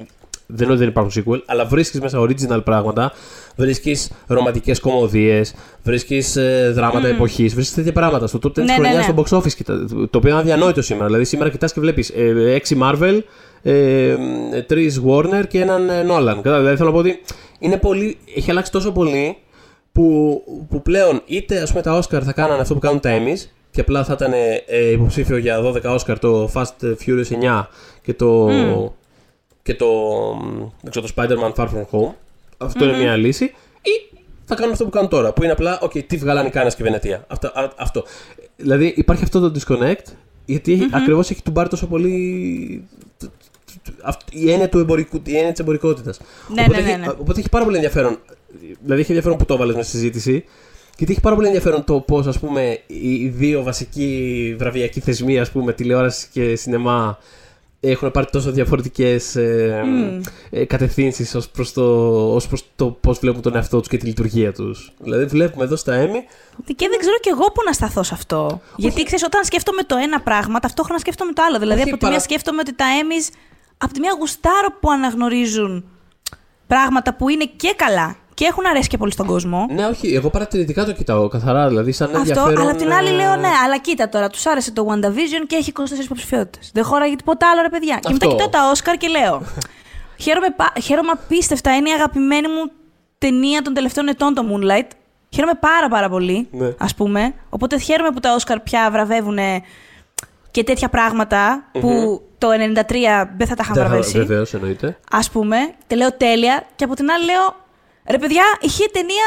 δεν 0.47 0.65
είναι 0.65 0.73
ότι 0.73 0.79
δεν 0.79 0.89
υπάρχουν 0.89 1.13
sequel, 1.15 1.41
αλλά 1.47 1.65
βρίσκεις 1.65 2.01
μέσα 2.01 2.21
original 2.21 2.65
πράγματα. 2.65 3.13
Βρίσκεις 3.57 4.11
ρομαντικές 4.27 4.81
κομμωδίες, 4.81 5.55
βρίσκεις 5.83 6.39
δράματα 6.73 7.09
mm. 7.09 7.13
εποχής, 7.13 7.55
βρίσκεις 7.55 7.75
τέτοια 7.75 7.93
πράγματα. 7.93 8.27
Στο 8.27 8.39
top 8.43 8.47
10 8.47 8.53
Ναι, 8.55 8.65
τη 8.65 8.71
ναι, 8.71 8.73
χρονιάς 8.73 8.97
ναι. 8.97 9.03
στο 9.03 9.15
box 9.17 9.43
office, 9.43 9.53
κοιτά, 9.53 9.85
το 9.89 10.19
οποίο 10.19 10.31
είναι 10.31 10.39
αδιανόητο 10.39 10.83
σήμερα. 10.83 11.07
Δηλαδή, 11.07 11.25
σήμερα 11.25 11.51
κοιτάς 11.51 11.73
και 11.73 11.81
βλέπεις 11.81 12.11
ε, 12.11 12.61
6 12.69 12.79
Marvel, 12.83 13.21
ε, 13.63 14.17
3 14.69 14.75
Warner 15.07 15.47
και 15.49 15.61
έναν 15.61 15.89
ε, 15.89 16.07
Nolan. 16.09 16.39
Κατά, 16.43 16.59
δηλαδή, 16.59 16.77
θέλω 16.77 16.89
να 16.89 16.95
πω 16.95 16.99
ότι 16.99 17.21
είναι 17.59 17.77
πολύ, 17.77 18.19
έχει 18.37 18.51
αλλάξει 18.51 18.73
τόσο 18.73 18.93
πολύ 18.93 19.37
που, 19.93 20.43
που 20.69 20.83
πλέον 20.83 21.23
είτε 21.27 21.59
ας 21.61 21.71
πούμε 21.71 21.83
τα 21.83 21.99
Oscar 21.99 22.23
θα 22.23 22.33
κάνανε 22.33 22.61
αυτό 22.61 22.75
που 22.75 22.81
κάνουν 22.81 23.01
τα 23.01 23.19
Emmys 23.19 23.47
και 23.73 23.81
απλά 23.81 24.05
θα 24.05 24.13
ήταν 24.13 24.33
ε, 24.67 24.91
υποψήφιο 24.91 25.37
για 25.37 25.61
12 25.63 25.99
Oscar 25.99 26.17
το 26.21 26.51
Fast 26.55 26.95
Furious 27.07 27.25
9 27.43 27.65
και 28.03 28.15
το, 28.15 28.49
και 29.63 29.75
το, 29.75 29.87
δεν 30.81 30.91
ξέρω, 30.91 31.07
το 31.07 31.13
Spider-Man 31.17 31.53
Far 31.55 31.67
From 31.69 31.85
Home. 31.91 32.13
Αυτό 32.59 32.85
είναι 32.85 32.97
μια 32.97 33.17
λύση. 33.17 33.45
Ή 33.83 34.17
θα 34.45 34.55
κάνουν 34.55 34.73
αυτό 34.73 34.85
που 34.85 34.91
κάνουν 34.91 35.09
τώρα, 35.09 35.33
που 35.33 35.43
είναι 35.43 35.53
απλά, 35.53 35.79
OK, 35.83 36.05
τι 36.07 36.17
βγάλανε 36.17 36.49
οι 36.49 36.51
Κάνες 36.51 36.75
και 36.75 36.83
η 36.83 36.85
Βενετία. 36.85 37.25
Αυτό, 37.29 37.47
α- 37.49 37.73
αυτό. 37.77 38.05
Δηλαδή 38.57 38.93
υπάρχει 38.97 39.23
αυτό 39.23 39.51
το 39.51 39.61
disconnect, 39.61 40.13
γιατί 40.45 40.73
έχει, 40.73 40.89
ακριβώς 40.93 41.31
έχει 41.31 41.43
του 41.43 41.53
πάρει 41.53 41.69
τόσο 41.69 41.87
πολύ 41.87 42.85
τ- 43.19 43.23
τ- 43.25 43.83
τ- 43.83 43.93
αυτ- 44.03 44.35
η 44.35 44.51
έννοια, 44.51 44.69
του 44.69 44.79
εμπορικού, 44.79 45.21
η 45.25 45.37
έννοια 45.37 45.51
της 45.51 45.61
εμπορικότητας. 45.61 46.21
Ναι, 46.55 46.63
οπότε, 46.63 46.77
ναι, 46.81 46.85
ναι, 46.85 46.91
έχει, 46.91 47.01
ναι. 47.01 47.09
οπότε 47.19 47.41
έχει 47.41 47.49
πάρα 47.49 47.65
πολύ 47.65 47.77
ενδιαφέρον. 47.77 48.19
Δηλαδή 48.83 49.01
έχει 49.01 49.11
ενδιαφέρον 49.11 49.39
που 49.39 49.45
το 49.45 49.55
έβαλες 49.55 49.75
με 49.75 49.83
στη 49.83 49.91
συζήτηση. 49.91 50.45
Γιατί 50.97 51.13
έχει 51.13 51.21
πάρα 51.21 51.35
πολύ 51.35 51.47
ενδιαφέρον 51.47 51.85
το 51.85 52.01
πώς 52.01 52.27
ας 52.27 52.39
πούμε 52.39 52.79
οι 52.87 53.29
δύο 53.29 53.63
βασικοί 53.63 54.55
βραβιακοί 54.59 55.01
θεσμοί, 55.01 55.39
ας 55.41 55.51
πούμε, 55.51 55.73
τηλεόραση 55.73 56.29
και 56.33 56.57
σινεμά, 56.57 57.19
έχουν 57.85 58.11
πάρει 58.11 58.27
τόσο 58.33 58.51
διαφορετικές 58.51 59.37
ε, 59.37 59.83
ε, 60.51 60.65
κατευθύνσεις 60.65 61.35
ως 61.35 61.49
προς 61.49 61.73
το, 61.73 61.85
ως 62.35 62.49
προς 62.49 62.65
το 62.77 62.87
πώς 62.87 63.19
βλέπουν 63.19 63.43
τον 63.43 63.55
εαυτό 63.57 63.79
τους 63.79 63.89
και 63.89 63.97
τη 63.97 64.07
λειτουργία 64.07 64.53
τους. 64.53 64.93
Δηλαδή, 64.99 65.25
βλέπουμε 65.25 65.65
εδώ 65.65 65.77
στα 65.77 66.05
Emmy. 66.07 66.21
Και 66.77 66.89
δεν 66.89 66.99
ξέρω 66.99 67.17
κι 67.21 67.29
εγώ 67.29 67.45
πού 67.45 67.63
να 67.67 67.73
σταθώ 67.73 68.03
σε 68.03 68.15
αυτό. 68.15 68.61
Γιατί 68.77 69.03
ξέρεις, 69.03 69.25
όταν 69.25 69.45
σκέφτομαι 69.45 69.83
το 69.83 69.97
ένα 69.97 70.21
πράγμα, 70.21 70.59
ταυτόχρονα 70.59 70.99
σκέφτομαι 70.99 71.33
το 71.33 71.43
άλλο. 71.49 71.59
Δηλαδή, 71.59 71.81
Όχι, 71.81 71.89
από 71.89 71.99
τη 71.99 72.05
παρα- 72.05 72.13
μία 72.15 72.23
σκέφτομαι 72.25 72.61
ότι 72.61 72.75
τα 72.75 72.85
Emmys, 73.01 73.35
από 73.79 73.93
τη 73.93 74.01
μία 74.01 74.15
γουστάρω 74.19 74.69
που 74.81 74.91
αναγνωρίζουν 74.91 75.85
πράγματα 76.67 77.15
που 77.15 77.29
είναι 77.29 77.45
και 77.57 77.73
καλά 77.77 78.17
και 78.43 78.49
έχουν 78.49 78.67
αρέσει 78.67 78.89
και 78.89 78.97
πολύ 78.97 79.13
στον 79.13 79.27
κόσμο. 79.27 79.67
Ναι, 79.71 79.87
όχι, 79.87 80.15
εγώ 80.15 80.31
παρατηρητικά 80.31 80.85
το 80.85 80.93
κοιτάω 80.93 81.29
καθαρά. 81.29 81.69
Δηλαδή, 81.69 81.93
σαν 81.93 82.07
Αυτό, 82.07 82.19
ενδιαφέρον. 82.19 82.61
αλλά 82.61 82.71
απ' 82.71 82.77
την 82.77 82.93
άλλη 82.93 83.09
ε, 83.09 83.13
λέω 83.13 83.37
ναι, 83.37 83.49
αλλά 83.65 83.79
κοίτα 83.79 84.09
τώρα, 84.09 84.29
τους 84.29 84.47
άρεσε 84.47 84.71
το 84.73 84.87
WandaVision 84.91 85.45
και 85.47 85.57
έχει 85.57 85.73
24 86.01 86.05
υποψηφιότητες. 86.05 86.71
Δεν 86.75 86.85
χώραγε 86.85 87.17
τίποτα 87.17 87.51
άλλο, 87.51 87.63
ρε 87.63 87.69
παιδιά. 87.69 87.99
Και 88.03 88.13
μετά 88.13 88.27
Αυτό. 88.27 88.45
κοιτάω 88.45 88.63
τα 88.63 88.71
Όσκαρ 88.71 88.97
και 88.97 89.09
λέω. 89.09 89.43
χαίρομαι, 90.25 90.47
πα- 90.57 90.73
χαίρομαι 90.83 91.11
απίστευτα, 91.11 91.77
είναι 91.77 91.89
η 91.89 91.93
αγαπημένη 91.93 92.49
μου 92.49 92.71
ταινία 93.19 93.63
των 93.63 93.75
τελευταίων 93.75 94.09
ετών 94.09 94.35
το 94.35 94.43
Moonlight. 94.51 94.87
Χαίρομαι 95.35 95.55
πάρα 95.61 95.89
πάρα 95.89 96.09
πολύ, 96.09 96.49
Ναι. 96.51 96.75
ας 96.79 96.95
πούμε. 96.95 97.35
Οπότε 97.49 97.79
χαίρομαι 97.79 98.11
που 98.11 98.21
τα 98.21 98.35
Όσκαρ 98.35 98.61
πια 98.61 98.89
βραβεύουν 98.93 99.39
και 100.51 100.65
τέτοια 100.65 100.89
πράγματα 100.89 101.65
που 101.81 102.23
το 102.39 102.49
93 102.51 102.53
δεν 103.37 103.47
θα 103.47 103.55
τα 103.55 103.63
είχαν 103.63 103.75
βραβεύσει. 103.75 104.19
Βεβαίως, 104.19 104.55
εννοείται. 104.55 104.99
Α 105.11 105.19
πούμε, 105.33 105.57
και 105.87 105.97
λέω 105.97 106.13
τέλεια, 106.13 106.63
και 106.77 106.85
από 106.85 106.95
την 106.95 107.11
άλλη 107.11 107.25
λέω 107.25 107.57
ρε 108.11 108.19
παιδιά, 108.19 108.43
είχε 108.61 108.85
ταινία. 108.93 109.25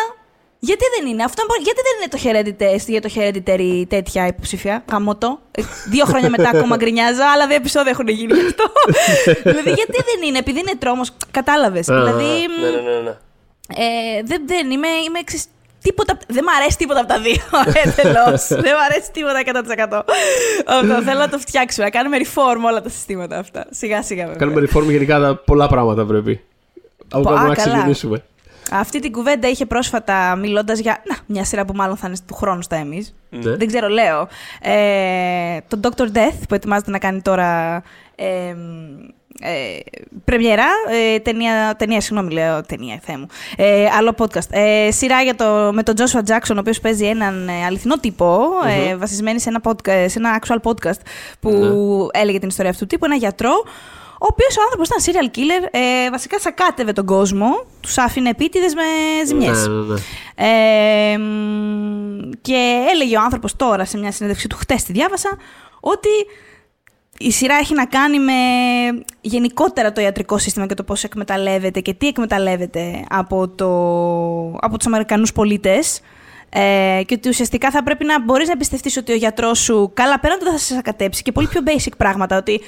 Γιατί 0.59 0.83
δεν 0.97 1.07
είναι; 1.11 1.23
Αυτό, 1.23 1.41
είναι 1.41 1.51
πολύ- 1.53 1.63
γιατί 1.69 1.81
δεν 1.87 1.95
είναι 1.97 2.09
το 2.13 2.19
Hereditary, 2.23 2.87
για 2.87 3.01
το 3.01 3.09
Hereditary 3.15 3.83
τέτοια 3.89 4.27
υποψήφια, 4.27 4.83
γαμώτο. 4.91 5.39
Ε, 5.51 5.61
Δύο 5.89 6.05
χρόνια 6.05 6.29
μετά 6.29 6.49
ακόμα 6.49 6.75
γκρινιάζω, 6.75 7.21
άλλα 7.33 7.47
δύο 7.47 7.55
επεισόδια 7.55 7.91
έχουν 7.91 8.07
γίνει 8.07 8.33
γι' 8.33 8.45
αυτό. 8.45 8.63
δηλαδή, 9.51 9.69
γιατί 9.69 9.91
δεν 10.09 10.27
είναι, 10.27 10.37
επειδή 10.37 10.59
είναι 10.59 10.75
τρόμος, 10.79 11.11
κατάλαβες. 11.31 11.89
Α, 11.89 11.95
δηλαδή, 11.95 12.23
Ναι, 12.61 12.69
ναι, 12.69 12.81
ναι. 12.91 12.99
ναι. 12.99 13.09
ε, 13.85 14.21
δεν, 14.23 14.41
δεν 14.47 14.71
είμαι, 14.71 14.87
είμαι 14.87 15.19
εξής- 15.19 15.45
τίποτα, 15.81 16.17
δεν 16.27 16.43
μ' 16.43 16.49
αρέσει 16.61 16.77
τίποτα 16.77 16.99
από 16.99 17.07
τα 17.07 17.19
δύο. 17.19 17.35
Ε, 17.83 17.89
τελώς. 18.01 18.47
δεν 18.47 18.73
μ' 18.75 18.83
αρέσει 18.89 19.11
τίποτα 19.11 19.39
100%. 19.43 20.01
Αυτό, 20.65 21.01
θέλω 21.03 21.19
να 21.19 21.29
το 21.29 21.37
φτιάξουμε, 21.39 21.85
να 21.85 21.91
κάνουμε 21.91 22.17
reform 22.23 22.61
όλα 22.65 22.81
τα 22.81 22.89
συστήματα 22.89 23.37
αυτά. 23.37 23.65
Σιγά 23.69 24.03
σιγά 24.03 24.23
βέβαια. 24.27 24.39
Κάνουμε 24.39 24.67
reform 24.73 24.83
γενικά 24.89 25.19
τα 25.19 25.35
πολλά 25.35 25.67
πράγματα 25.67 26.05
πρέπει. 26.05 26.41
Από 27.11 27.23
Πω, 27.23 27.29
κάπου 27.29 27.41
α, 27.41 27.47
να 27.47 27.53
καλά. 27.55 27.71
ξεκινήσουμε. 27.73 28.23
Αυτή 28.71 28.99
την 28.99 29.11
κουβέντα 29.11 29.49
είχε 29.49 29.65
πρόσφατα 29.65 30.35
μιλώντας 30.35 30.79
για 30.79 31.01
να, 31.05 31.17
μια 31.25 31.43
σειρά 31.43 31.65
που 31.65 31.73
μάλλον 31.75 31.97
θα 31.97 32.07
είναι 32.07 32.17
του 32.27 32.33
χρόνου 32.33 32.61
στα 32.61 32.75
εμείς. 32.75 33.15
Ναι. 33.29 33.55
Δεν 33.55 33.67
ξέρω, 33.67 33.87
λέω. 33.87 34.27
Ε, 34.61 35.57
το 35.67 35.79
Dr. 35.81 36.03
Death 36.03 36.39
που 36.47 36.55
ετοιμάζεται 36.55 36.91
να 36.91 36.99
κάνει 36.99 37.21
τώρα. 37.21 37.83
Ε, 38.15 38.55
ε, 39.39 39.79
πρεμιέρα, 40.25 40.65
ε, 40.89 41.19
ταινία, 41.19 41.75
ταινία, 41.77 42.01
συγγνώμη 42.01 42.33
λέω, 42.33 42.61
ταινία, 42.61 42.99
θεέ 43.03 43.17
μου. 43.17 43.27
Ε, 43.55 43.85
άλλο 43.97 44.15
podcast. 44.17 44.49
Ε, 44.49 44.91
σειρά 44.91 45.21
για 45.21 45.35
το, 45.35 45.71
με 45.73 45.83
τον 45.83 45.95
Joshua 45.97 46.19
Jackson, 46.29 46.55
ο 46.55 46.59
οποίος 46.59 46.79
παίζει 46.79 47.05
έναν 47.05 47.47
ε, 47.47 47.65
αληθινό 47.65 47.97
τύπο, 47.97 48.47
ε, 48.89 48.95
βασισμένη 48.95 49.39
σε 49.39 49.49
ένα, 49.49 49.61
podcast, 49.63 50.05
σε 50.07 50.19
ένα 50.19 50.39
actual 50.41 50.57
podcast 50.63 50.99
που 51.39 51.51
έλεγε 52.13 52.39
την 52.39 52.47
ιστορία 52.47 52.71
αυτού 52.71 52.83
του 52.83 52.89
τύπου, 52.89 53.05
ένα 53.05 53.15
γιατρό, 53.15 53.51
ο 54.19 54.27
οποίος 54.29 54.57
ο 54.57 54.61
άνθρωπος 54.61 54.87
ήταν 54.87 54.99
serial 55.05 55.37
killer, 55.37 55.67
ε, 55.71 56.09
βασικά 56.09 56.39
σακάτευε 56.39 56.93
τον 56.93 57.05
κόσμο, 57.05 57.65
τους 57.81 57.97
άφηνε 57.97 58.29
επίτηδες 58.29 58.73
με 58.73 58.83
ζημιές. 59.25 59.67
Ναι, 59.67 59.73
ναι, 59.73 59.93
ναι. 59.93 59.99
Ε, 61.13 61.17
μ, 61.17 62.29
και 62.41 62.85
έλεγε 62.89 63.17
ο 63.17 63.21
άνθρωπος 63.21 63.55
τώρα 63.55 63.85
σε 63.85 63.97
μια 63.97 64.11
συνέντευξη 64.11 64.47
του, 64.47 64.55
χτες 64.55 64.83
τη 64.83 64.91
διάβασα, 64.91 65.37
ότι 65.79 66.09
η 67.17 67.31
σειρά 67.31 67.55
έχει 67.55 67.73
να 67.73 67.85
κάνει 67.85 68.19
με 68.19 68.33
γενικότερα 69.21 69.91
το 69.91 70.01
ιατρικό 70.01 70.37
σύστημα 70.37 70.65
και 70.65 70.73
το 70.73 70.83
πώς 70.83 71.03
εκμεταλλεύεται 71.03 71.79
και 71.79 71.93
τι 71.93 72.07
εκμεταλλεύεται 72.07 73.05
από, 73.09 73.47
το, 73.47 73.67
από 74.61 74.77
τους 74.77 74.85
Αμερικανούς 74.85 75.33
πολίτες 75.33 76.01
Ε, 76.49 77.01
και 77.05 77.13
ότι 77.13 77.29
ουσιαστικά 77.29 77.71
θα 77.71 77.83
πρέπει 77.83 78.05
να 78.05 78.23
μπορείς 78.23 78.47
να 78.47 78.53
εμπιστευτείς 78.53 78.97
ότι 78.97 79.11
ο 79.11 79.15
γιατρός 79.15 79.59
σου. 79.59 79.91
Καλά, 79.93 80.19
πέραν 80.19 80.37
του 80.37 80.43
δεν 80.43 80.53
θα 80.53 80.59
σε 80.59 80.75
ακατέψει 80.77 81.21
και 81.21 81.31
πολύ 81.31 81.47
πιο 81.47 81.61
basic 81.65 81.91
πράγματα. 81.97 82.37
Ότι 82.37 82.61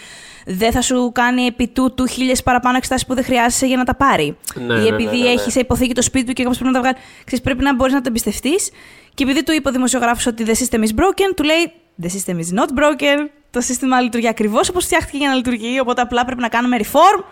δεν 0.49 0.71
θα 0.71 0.81
σου 0.81 1.11
κάνει 1.13 1.45
επί 1.45 1.67
τούτου 1.67 2.05
χίλιες 2.05 2.43
παραπάνω 2.43 2.77
εξετάσεις 2.77 3.07
που 3.07 3.13
δεν 3.13 3.23
χρειάζεσαι 3.23 3.65
για 3.65 3.77
να 3.77 3.83
τα 3.83 3.95
πάρει. 3.95 4.37
Ναι, 4.55 4.73
Ή 4.73 4.77
ναι, 4.77 4.87
επειδή 4.87 5.03
ναι, 5.03 5.11
ναι, 5.11 5.23
ναι. 5.23 5.29
έχεις 5.29 5.53
σε 5.53 5.59
υποθήκη 5.59 5.93
το 5.93 6.01
σπίτι 6.01 6.25
του 6.25 6.33
και 6.33 6.43
κάπως 6.43 6.57
πρέπει 6.57 6.73
να 6.73 6.81
τα 6.81 6.87
βγάλεις. 6.87 7.07
Ξέρεις, 7.23 7.43
πρέπει 7.43 7.63
να 7.63 7.75
μπορείς 7.75 7.93
να 7.93 8.01
το 8.01 8.05
εμπιστευτείς. 8.07 8.71
Και 9.13 9.23
επειδή 9.23 9.43
του 9.43 9.51
είπε 9.51 9.69
ο 9.69 9.71
δημοσιογράφος 9.71 10.25
ότι 10.25 10.45
the 10.47 10.51
system 10.51 10.79
is 10.79 11.01
broken, 11.01 11.33
του 11.35 11.43
λέει 11.43 11.73
The 12.01 12.05
system 12.05 12.35
is 12.35 12.59
not 12.59 12.79
broken. 12.79 13.29
Το 13.51 13.61
σύστημα 13.61 14.01
λειτουργεί 14.01 14.27
ακριβώς 14.27 14.69
όπως 14.69 14.85
φτιάχτηκε 14.85 15.17
για 15.17 15.27
να 15.27 15.35
λειτουργεί. 15.35 15.79
Οπότε 15.79 16.01
απλά 16.01 16.25
πρέπει 16.25 16.41
να 16.41 16.47
κάνουμε 16.47 16.77
reform 16.81 17.23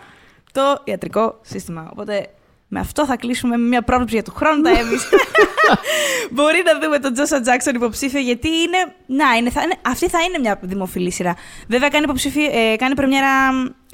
το 0.52 0.82
ιατρικό 0.84 1.40
σύστημα. 1.42 1.90
Οπότε 1.92 2.28
με 2.76 2.82
αυτό 2.82 3.06
θα 3.06 3.16
κλείσουμε 3.16 3.58
με 3.58 3.68
μια 3.68 3.82
πρόβλεψη 3.82 4.14
για 4.14 4.24
του 4.24 4.34
χρόνου 4.36 4.62
τα 4.62 4.70
εμείς. 4.70 5.02
Μπορεί 6.36 6.60
να 6.66 6.80
δούμε 6.82 7.00
τον 7.00 7.14
Τζόσα 7.14 7.42
Τζάξον 7.42 7.76
υποψήφιο, 7.76 8.20
γιατί 8.20 8.48
είναι. 8.48 8.80
Να, 9.06 9.38
είναι, 9.38 9.50
θα 9.50 9.62
είναι, 9.62 9.76
αυτή 9.82 10.10
θα 10.10 10.20
είναι 10.22 10.38
μια 10.40 10.60
δημοφιλή 10.62 11.12
σειρά. 11.12 11.36
Βέβαια, 11.68 11.90
κάνει, 11.90 12.04
υποψήφι, 12.04 12.44
ε, 12.44 12.76
κάνει 12.76 12.96
πρεμιέρα 12.96 13.34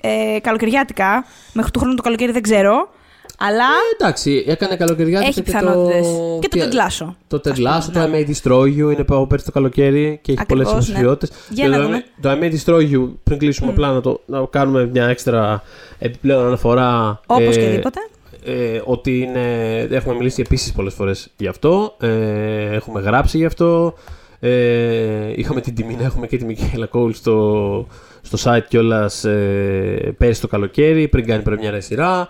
ε, 0.01 0.39
καλοκαιριάτικα. 0.41 1.25
Μέχρι 1.53 1.71
του 1.71 1.79
χρόνου 1.79 1.95
το 1.95 2.01
καλοκαίρι 2.01 2.31
δεν 2.31 2.41
ξέρω. 2.41 2.89
Αλλά 3.37 3.63
Ε, 3.63 3.95
εντάξει, 4.03 4.43
έκανε 4.47 4.75
καλοκαιριάτικα 4.75 5.29
έχει 5.29 5.41
και 5.41 5.51
πιθανότητες. 5.51 6.07
το... 6.07 6.37
Και 6.41 6.47
το 6.47 6.57
τεντλάσο. 6.57 7.15
Το 7.27 7.41
Ας 7.45 7.57
Ted 7.57 7.67
Lasso, 7.67 7.91
πούμε, 7.93 8.05
το 8.05 8.11
I 8.11 8.15
May 8.15 8.25
Destroy 8.29 8.65
You 8.65 8.91
είναι 8.91 9.05
από 9.07 9.27
πέρσι 9.27 9.45
το 9.45 9.51
καλοκαίρι 9.51 10.19
και 10.21 10.31
έχει 10.31 10.45
πολλές 10.45 10.67
Ακριβώς, 10.67 10.87
ναι. 10.87 10.99
υποψηφιότητες. 10.99 11.37
Για 11.49 11.67
να 11.67 11.77
το, 11.77 11.83
δούμε. 11.83 12.03
I- 12.05 12.21
το 12.21 12.31
I 12.31 12.43
May 12.43 12.51
Destroy 12.55 12.93
You, 12.93 13.09
πριν 13.23 13.37
κλείσουμε 13.37 13.69
απλά 13.71 13.91
να, 13.91 14.01
το, 14.01 14.21
να 14.25 14.45
κάνουμε 14.49 14.85
μια 14.85 15.05
έξτρα 15.07 15.63
επιπλέον 15.99 16.45
αναφορά. 16.45 17.19
Όπως 17.25 17.55
ε, 17.55 17.59
και 17.59 17.67
δίποτε. 17.69 17.99
Ε, 18.43 18.81
ότι 18.83 19.19
είναι, 19.19 19.77
έχουμε 19.79 20.15
μιλήσει 20.15 20.41
επίσης 20.41 20.71
πολλές 20.71 20.93
φορές 20.93 21.31
γι' 21.37 21.47
αυτό, 21.47 21.95
ε, 21.99 22.75
έχουμε 22.75 23.01
γράψει 23.01 23.37
γι' 23.37 23.45
αυτό, 23.45 23.93
ε, 24.39 25.33
είχαμε 25.35 25.61
την 25.61 25.75
τιμή 25.75 25.95
να 25.95 26.03
έχουμε 26.03 26.27
και 26.27 26.37
τη 26.37 26.45
Μικέλα 26.45 26.85
Κόουλ 26.85 27.11
στο, 27.11 27.87
στο 28.21 28.37
site 28.43 28.65
κιόλας 28.67 29.23
ε, 29.23 30.15
πέρυσι 30.17 30.41
το 30.41 30.47
καλοκαίρι, 30.47 31.07
πριν 31.07 31.25
κάνει 31.25 31.43
πρεμιέρα 31.43 31.77
η 31.77 31.81
σειρά. 31.81 32.29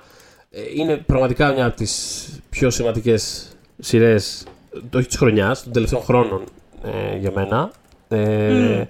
Ε, 0.49 0.61
είναι 0.75 0.97
πραγματικά 0.97 1.53
μια 1.53 1.65
από 1.65 1.75
τις 1.75 2.25
πιο 2.49 2.69
σημαντικές 2.69 3.51
σειρές, 3.79 4.43
το 4.89 4.97
όχι 4.97 5.07
της 5.07 5.17
χρονιάς, 5.17 5.63
των 5.63 5.71
τελευταίων 5.71 6.01
χρόνων 6.01 6.41
ε, 6.83 7.17
για 7.17 7.31
μένα. 7.35 7.71
Ε, 8.07 8.85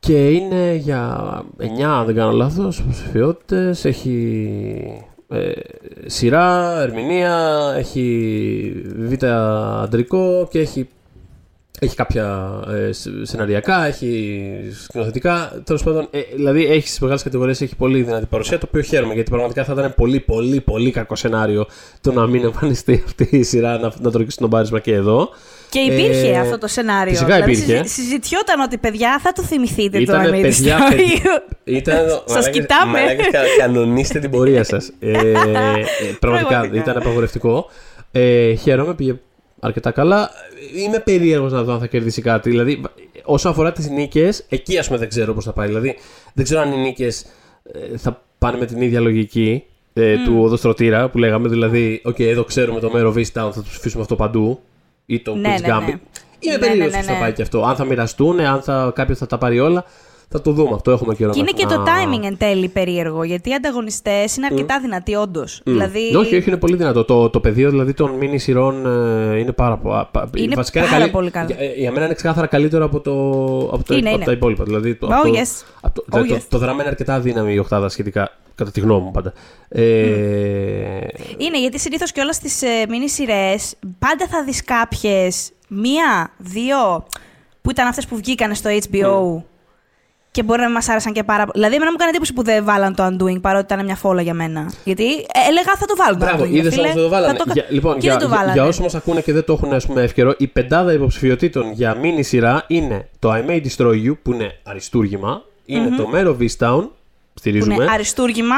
Και 0.00 0.30
είναι 0.30 0.74
για 0.74 1.44
9, 1.58 1.82
αν 1.82 2.06
δεν 2.06 2.14
κάνω 2.14 2.30
λάθος, 2.30 2.78
υποψηφιότητες. 2.78 3.84
Έχει 3.84 5.04
ε, 5.32 5.52
σειρά, 6.06 6.80
ερμηνεία, 6.80 7.38
έχει 7.76 8.72
β' 8.96 9.24
αντρικό 9.82 10.48
και 10.50 10.58
έχει, 10.58 10.88
έχει 11.80 11.94
κάποια 11.96 12.50
ε, 12.88 12.92
σ- 12.92 13.08
σεναριακά, 13.22 13.86
έχει 13.86 14.50
σκηνοθετικά. 14.84 15.60
Τέλος 15.64 15.82
πάντων, 15.82 16.08
ε, 16.10 16.20
δηλαδή 16.34 16.66
έχει 16.66 16.86
στις 16.86 16.98
μεγάλες 17.00 17.22
κατηγορίες 17.22 17.60
έχει 17.60 17.76
πολύ 17.76 18.02
δυνατή 18.02 18.26
παρουσία, 18.26 18.58
το 18.58 18.64
οποίο 18.68 18.82
χαίρομαι 18.82 19.14
γιατί 19.14 19.30
πραγματικά 19.30 19.64
θα 19.64 19.72
ήταν 19.72 19.94
πολύ, 19.96 20.20
πολύ, 20.20 20.60
πολύ 20.60 20.90
κακό 20.90 21.16
σενάριο 21.16 21.66
το 22.00 22.12
να 22.12 22.26
μην 22.26 22.44
εμφανιστεί 22.44 23.02
αυτή 23.06 23.28
η 23.30 23.42
σειρά 23.42 23.78
να, 23.78 23.92
να 24.00 24.10
τρώγει 24.10 24.30
στον 24.30 24.48
μπάρισμα 24.48 24.78
και 24.80 24.92
εδώ. 24.94 25.28
Και 25.68 25.78
υπήρχε 25.78 26.28
ε, 26.28 26.38
αυτό 26.38 26.58
το 26.58 26.66
σενάριο. 26.66 27.12
φυσικά 27.12 27.34
δηλαδή, 27.34 27.52
υπήρχε. 27.52 27.72
συζη- 27.76 27.86
συζητιόταν 27.88 28.60
ότι 28.60 28.78
παιδιά 28.78 29.18
θα 29.22 29.32
το 29.32 29.42
θυμηθείτε 29.42 29.96
το 29.96 30.02
Ήτανε, 30.02 30.28
I 30.28 30.32
May 30.32 30.40
παιδιά, 30.40 30.78
Destroy 30.78 30.90
παιδιά. 30.96 31.16
You. 31.24 31.54
Ήταν. 31.64 31.96
Σας 32.34 32.50
κοιτάμε. 32.50 32.98
Μαλάκες, 32.98 33.26
κα- 33.30 33.40
κανονίστε 33.58 34.18
την 34.18 34.30
πορεία 34.30 34.64
σας. 34.64 34.92
Ε, 35.00 35.10
ε, 35.10 35.14
πραγματικά 36.20 36.48
Πραγματικά. 36.48 36.80
ήταν 36.82 36.96
απαγορευτικό. 36.96 37.66
Ε, 38.12 38.54
χαίρομαι, 38.54 38.94
πήγε 38.94 39.14
αρκετά 39.60 39.90
καλά. 39.90 40.30
Είμαι 40.76 40.98
περίεργος 40.98 41.52
να 41.52 41.62
δω 41.62 41.72
αν 41.72 41.80
θα 41.80 41.86
κερδίσει 41.86 42.22
κάτι. 42.22 42.50
Δηλαδή, 42.50 42.80
όσον 43.24 43.50
αφορά 43.52 43.72
τις 43.72 43.88
νίκες, 43.90 44.44
εκεί 44.48 44.78
ας 44.78 44.86
πούμε 44.86 44.98
δεν 44.98 45.08
ξέρω 45.08 45.34
πώς 45.34 45.44
θα 45.44 45.52
πάει. 45.52 45.66
Δηλαδή, 45.66 45.96
δεν 46.34 46.44
ξέρω 46.44 46.60
αν 46.60 46.72
οι 46.72 46.76
νίκες 46.76 47.26
θα 47.96 48.22
πάνε 48.38 48.58
με 48.58 48.66
την 48.66 48.80
ίδια 48.80 49.00
λογική 49.00 49.64
ε, 49.92 50.16
του 50.24 50.42
οδοστρωτήρα 50.42 51.08
που 51.08 51.18
λέγαμε. 51.18 51.48
Δηλαδή, 51.48 52.02
OK, 52.06 52.20
εδώ 52.20 52.44
ξέρουμε 52.44 52.80
το 52.80 52.90
μέρο 52.90 53.12
Vistown, 53.16 53.24
θα 53.32 53.60
τους 53.60 53.70
ψηφίσουμε 53.70 54.02
αυτό 54.02 54.16
παντού. 54.16 54.60
Ή 55.06 55.20
το 55.20 55.34
Ναι, 55.34 55.54
Queen's 55.56 55.60
ναι, 55.60 55.68
ναι. 55.68 55.74
Gambit. 55.74 55.98
Είμαι 56.38 56.52
Ναι, 56.52 56.58
περίεργος 56.58 56.92
ναι, 56.92 56.98
ναι, 56.98 57.02
πώ 57.02 57.08
θα 57.08 57.12
ναι. 57.12 57.20
πάει 57.20 57.32
και 57.32 57.42
αυτό. 57.42 57.62
Αν 57.62 57.76
θα 57.76 57.84
μοιραστούν, 57.84 58.40
αν 58.40 58.62
θα, 58.62 58.92
κάποιος 58.94 59.18
θα 59.18 59.26
τα 59.26 59.38
πάρει 59.38 59.60
όλα. 59.60 59.84
Θα 60.32 60.40
το 60.40 60.52
δούμε. 60.52 60.74
Αυτό 60.74 60.90
έχουμε 60.90 61.14
καιρό 61.14 61.32
Και 61.32 61.38
είναι 61.38 61.50
να- 61.52 61.58
και 61.58 61.66
το 61.74 61.78
να- 61.80 61.84
timing 61.84 62.24
εν 62.24 62.36
τέλει 62.38 62.68
περίεργο, 62.68 63.22
γιατί 63.24 63.50
οι 63.50 63.54
ανταγωνιστές 63.54 64.36
είναι 64.36 64.46
αρκετά 64.50 64.80
δυνατοί, 64.80 65.14
όντως. 65.14 65.62
Μμ. 65.64 65.72
Δηλαδή. 65.72 66.14
Όχι, 66.16 66.36
όχι, 66.36 66.48
είναι 66.48 66.56
πολύ 66.58 66.76
δυνατό. 66.76 67.04
Το, 67.04 67.30
το 67.30 67.40
πεδίο 67.40 67.70
δηλαδή 67.70 67.92
των 67.94 68.18
mini 68.20 68.34
σειρών 68.36 68.86
ε, 68.86 69.38
είναι 69.38 69.52
πάρα 69.52 69.76
πολύ. 69.76 70.44
Είναι 70.44 70.54
βασικά 70.54 70.80
πάρα 70.80 70.92
καλύ- 70.92 71.10
πολύ 71.12 71.30
καλό. 71.30 71.46
Για, 71.46 71.56
ε, 71.58 71.72
για 71.76 71.92
μένα 71.92 72.04
είναι 72.04 72.14
ξεκάθαρα 72.14 72.46
καλύτερο 72.46 72.84
από, 72.84 73.00
το, 73.00 73.12
από, 73.72 73.82
το, 73.84 73.94
Είναι, 73.94 74.06
από 74.08 74.16
είναι. 74.16 74.24
τα 74.24 74.32
υπόλοιπα. 74.32 74.64
Δηλαδή, 74.64 74.94
το, 74.94 75.06
Oh, 75.06 75.10
από 75.12 75.22
το- 75.22 75.34
yes. 75.38 75.64
από 75.80 75.94
το, 75.94 76.04
Oh, 76.06 76.12
δηλαδή, 76.12 76.34
yes. 76.34 76.38
το, 76.40 76.46
το 76.48 76.58
δράμα 76.58 76.80
είναι 76.80 76.90
αρκετά 76.90 77.20
δύναμη 77.20 77.52
η 77.54 77.58
οχτάδα 77.58 77.88
σχετικά. 77.88 78.34
Κατά 78.54 78.70
τη 78.70 78.80
γνώμη 78.80 79.04
μου 79.04 79.10
πάντα. 79.10 79.32
Ε, 79.68 79.82
Είναι 81.38 81.60
γιατί 81.60 81.78
συνήθως 81.78 82.12
και 82.12 82.20
όλα 82.20 82.32
στι 82.32 82.66
ε, 82.66 82.86
μίνι 82.88 83.08
σειρές 83.08 83.74
πάντα 83.98 84.26
θα 84.30 84.44
δεις 84.44 84.64
κάποιες, 84.64 85.50
μία, 85.68 86.30
δύο, 86.38 87.04
που 87.62 87.70
ήταν 87.70 87.86
αυτές 87.86 88.06
που 88.06 88.16
βγήκαν 88.16 88.54
στο 88.54 88.70
HBO. 88.70 89.42
Και 90.32 90.42
μπορεί 90.42 90.58
να 90.60 90.64
μην 90.66 90.74
μας 90.74 90.88
άρεσαν 90.88 91.12
και 91.12 91.22
πάρα 91.24 91.38
πολύ. 91.40 91.52
Δηλαδή, 91.54 91.74
εμένα 91.74 91.90
μου 91.90 91.96
έκανε 91.98 92.10
εντύπωση 92.10 92.32
που 92.32 92.42
δεν 92.42 92.64
βάλαν 92.64 92.94
το 92.94 93.06
Undoing 93.06 93.40
παρότι 93.40 93.72
ήταν 93.74 93.84
μια 93.84 93.96
φόλα 93.96 94.22
για 94.22 94.34
μένα. 94.34 94.72
Γιατί 94.84 95.12
ε, 95.14 95.20
έλεγα 95.48 95.72
θα 95.78 95.86
το 95.86 95.96
βάλουν 95.96 96.18
το 96.18 96.24
Μπράβο, 96.24 96.44
Undoing. 96.44 96.50
είδες 96.50 96.74
φίλε. 96.74 96.82
όμως 96.82 96.94
δεν 96.94 97.02
το 97.02 97.08
βάλανε. 97.08 97.38
Θα 97.38 97.44
το- 97.44 97.50
Για, 97.52 97.64
λοιπόν, 97.68 97.94
και 97.94 98.00
για, 98.00 98.10
δεν 98.10 98.20
το 98.20 98.26
για, 98.26 98.36
βάλανε. 98.36 98.52
για 98.52 98.64
όσους 98.64 98.80
μας 98.80 98.94
ακούνε 98.94 99.20
και 99.20 99.32
δεν 99.32 99.44
το 99.44 99.52
έχουν 99.52 99.72
ας 99.72 99.86
πούμε, 99.86 100.02
εύκαιρο, 100.02 100.34
η 100.38 100.46
πεντάδα 100.46 100.92
υποψηφιοτήτων 100.92 101.72
για 101.72 101.96
mini 102.02 102.18
σειρά 102.20 102.64
είναι 102.68 103.08
το 103.18 103.32
I 103.32 103.50
May 103.50 103.60
Destroy 103.66 104.06
You, 104.06 104.12
που 104.22 104.32
είναι 104.32 104.58
αριστούργημα. 104.62 105.42
Είναι 105.66 105.96
το 105.96 106.08
Mare 106.14 106.36
of 106.42 106.49
Easttown, 106.49 106.80
Που 107.32 107.38
στηρίζουμε. 107.38 107.74
είναι 107.74 107.86
αριστούργημα. 107.92 108.56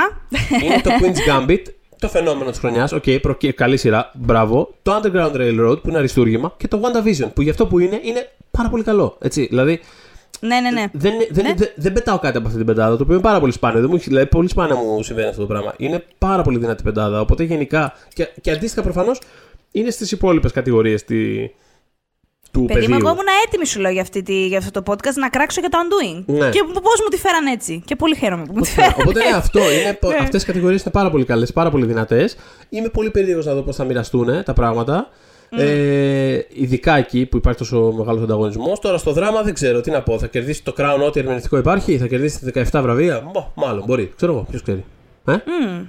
είναι 0.63 0.81
το 0.83 0.91
Queen's 1.01 1.49
Gambit, 1.51 1.63
το 1.99 2.09
φαινόμενο 2.09 2.51
της 2.51 2.59
χρονιάς. 2.59 2.93
Οκ, 2.93 3.05
προκύ- 3.23 3.55
καλή 3.55 3.77
σειρά, 3.77 4.11
μπράβο. 4.15 4.75
Το 4.83 5.01
Underground 5.03 5.33
Railroad 5.37 5.83
που 5.83 5.89
είναι 5.89 5.99
αριστούργημα 5.99 6.53
και 6.57 6.69
το 6.69 6.81
WandaVision 6.83 7.29
που 7.35 7.43
για 7.43 7.51
αυτό 7.51 7.67
που 7.67 7.79
είναι 7.79 8.01
είναι 8.03 8.31
πάρα 8.51 8.69
πολύ 8.69 8.83
καλό. 8.83 9.17
Έτσι, 9.21 9.47
δηλαδή 9.47 9.81
ναι, 10.47 10.61
ναι, 10.61 10.71
ναι. 10.71 10.85
δεν, 10.93 11.13
δεν, 11.31 11.45
Ναι. 11.45 11.55
δεν, 11.57 11.69
δεν 11.75 11.93
πετάω 11.93 12.19
κάτι 12.19 12.37
από 12.37 12.47
αυτή 12.47 12.59
την 12.59 12.67
πεντάδα, 12.67 12.97
το 12.97 13.03
οποίο 13.03 13.15
είναι 13.15 13.23
πάρα 13.23 13.41
πολύ 13.41 13.53
σπάνιο. 13.53 13.81
Δεν 13.81 13.89
μου, 13.91 13.97
έχει- 13.97 14.09
δηλαδή, 14.09 14.27
πολύ 14.27 14.49
σπάνια 14.49 14.75
μου 14.75 15.03
συμβαίνει 15.03 15.29
αυτό 15.29 15.41
το 15.41 15.47
πράγμα. 15.47 15.75
Είναι 15.77 16.05
πάρα 16.19 16.43
πολύ 16.43 16.59
δυνατή 16.59 16.83
πεντάδα. 16.83 17.21
Οπότε 17.21 17.43
γενικά 17.45 17.93
και, 18.15 18.29
και 18.41 18.51
αντίστοιχα 18.51 18.83
προφανώς 18.83 19.21
είναι 19.73 19.91
στις 19.91 20.13
υπόλοιπες 20.13 20.53
κατηγορίες 20.53 21.05
τη, 21.05 21.49
του 22.53 22.65
Παιδί 22.65 22.81
μου, 22.81 22.87
πεδίου. 22.87 22.95
εγώ 22.95 23.09
ήμουν 23.09 23.25
έτοιμη 23.47 23.67
σου 23.67 23.81
λέω 23.81 23.91
για, 23.91 24.03
αυτή 24.03 24.23
τη, 24.23 24.47
για 24.47 24.59
αυτό 24.59 24.83
το 24.83 24.93
podcast 24.93 25.15
να 25.15 25.29
κράξω 25.29 25.61
για 25.61 25.69
το 25.69 25.79
Undoing. 25.83 26.25
Ναι. 26.27 26.49
Και 26.51 26.61
πώς 26.73 27.01
μου 27.03 27.09
τη 27.11 27.17
φέραν 27.17 27.47
έτσι. 27.47 27.83
Και 27.87 27.97
πολύ 27.97 28.17
χαίρομαι 28.17 28.45
που 28.47 28.53
μου 28.57 28.61
τη 28.61 28.69
Οπότε, 28.71 28.83
φέραν. 28.83 28.95
οπότε 29.09 29.25
ναι, 29.31 29.37
αυτό 29.37 29.59
είναι. 29.73 29.99
Ναι. 30.09 30.17
Αυτές 30.21 30.43
οι 30.43 30.47
κατηγορίες 30.47 30.83
είναι 30.83 30.91
πάρα 30.93 31.11
πολύ 31.11 31.25
καλές, 31.25 31.53
πάρα 31.53 31.71
πολύ 31.71 31.87
δυνατές. 31.87 32.37
Είμαι 32.69 32.89
πολύ 32.89 33.11
περίεργος 33.11 33.47
να 33.47 33.55
δω 33.55 33.63
πώς 33.63 33.77
θα 33.77 33.85
μοιραστούν 33.85 34.45
τα 34.45 34.53
πράγματα. 34.53 35.09
Ε, 35.57 36.41
ειδικά 36.53 36.97
εκεί 36.97 37.27
που 37.27 37.37
υπάρχει 37.37 37.59
τόσο 37.59 37.93
μεγάλος 37.97 38.23
ανταγωνισμός. 38.23 38.79
Τώρα 38.79 38.99
στο 38.99 39.13
δράμα 39.13 39.43
δεν 39.43 39.55
ξέρω 39.55 39.81
τι 39.81 39.91
να 39.91 40.03
πω. 40.03 40.19
Θα 40.19 40.27
κερδίσει 40.27 40.63
το 40.65 40.75
Crown 40.79 40.99
ό,τι 41.07 41.19
ερμηνευτικό 41.21 41.57
υπάρχει, 41.57 41.99
θα 41.99 42.07
κερδίσει 42.07 42.53
τα 42.53 42.65
17 42.79 42.83
βραβεία. 42.83 43.21
Μπο, 43.33 43.53
μάλλον 43.55 43.85
μπορεί. 43.87 44.13
Ξέρω 44.17 44.33
εγώ, 44.33 44.47
ποιος 44.51 44.63
ξέρει. 44.63 44.85
Ε; 45.27 45.37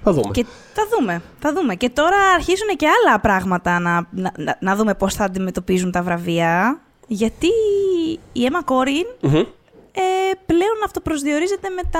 Θα 0.03 0.11
δούμε. 0.14 0.32
Και 0.32 0.45
θα 0.74 0.84
δούμε, 0.91 1.22
θα 1.39 1.53
δούμε. 1.53 1.76
Και 1.76 1.89
τώρα 1.89 2.18
αρχίζουν 2.36 2.68
και 2.78 2.88
άλλα 2.88 3.20
πράγματα 3.20 3.80
να, 3.80 4.07
να, 4.11 4.32
να, 4.38 4.57
να 4.61 4.76
δούμε 4.76 4.93
πώς 4.95 5.14
θα 5.14 5.24
αντιμετωπίζουν 5.24 5.91
τα 5.91 6.01
βραβεία. 6.03 6.82
Γιατί 7.07 7.47
η 8.34 8.47
Emma 8.51 8.72
Corrin 8.74 9.05
Μμμ. 9.22 9.36
ε, 9.36 9.41
πλέον 10.45 10.78
αυτοπροσδιορίζεται 10.86 11.70
με, 11.70 11.82
τα, 11.91 11.99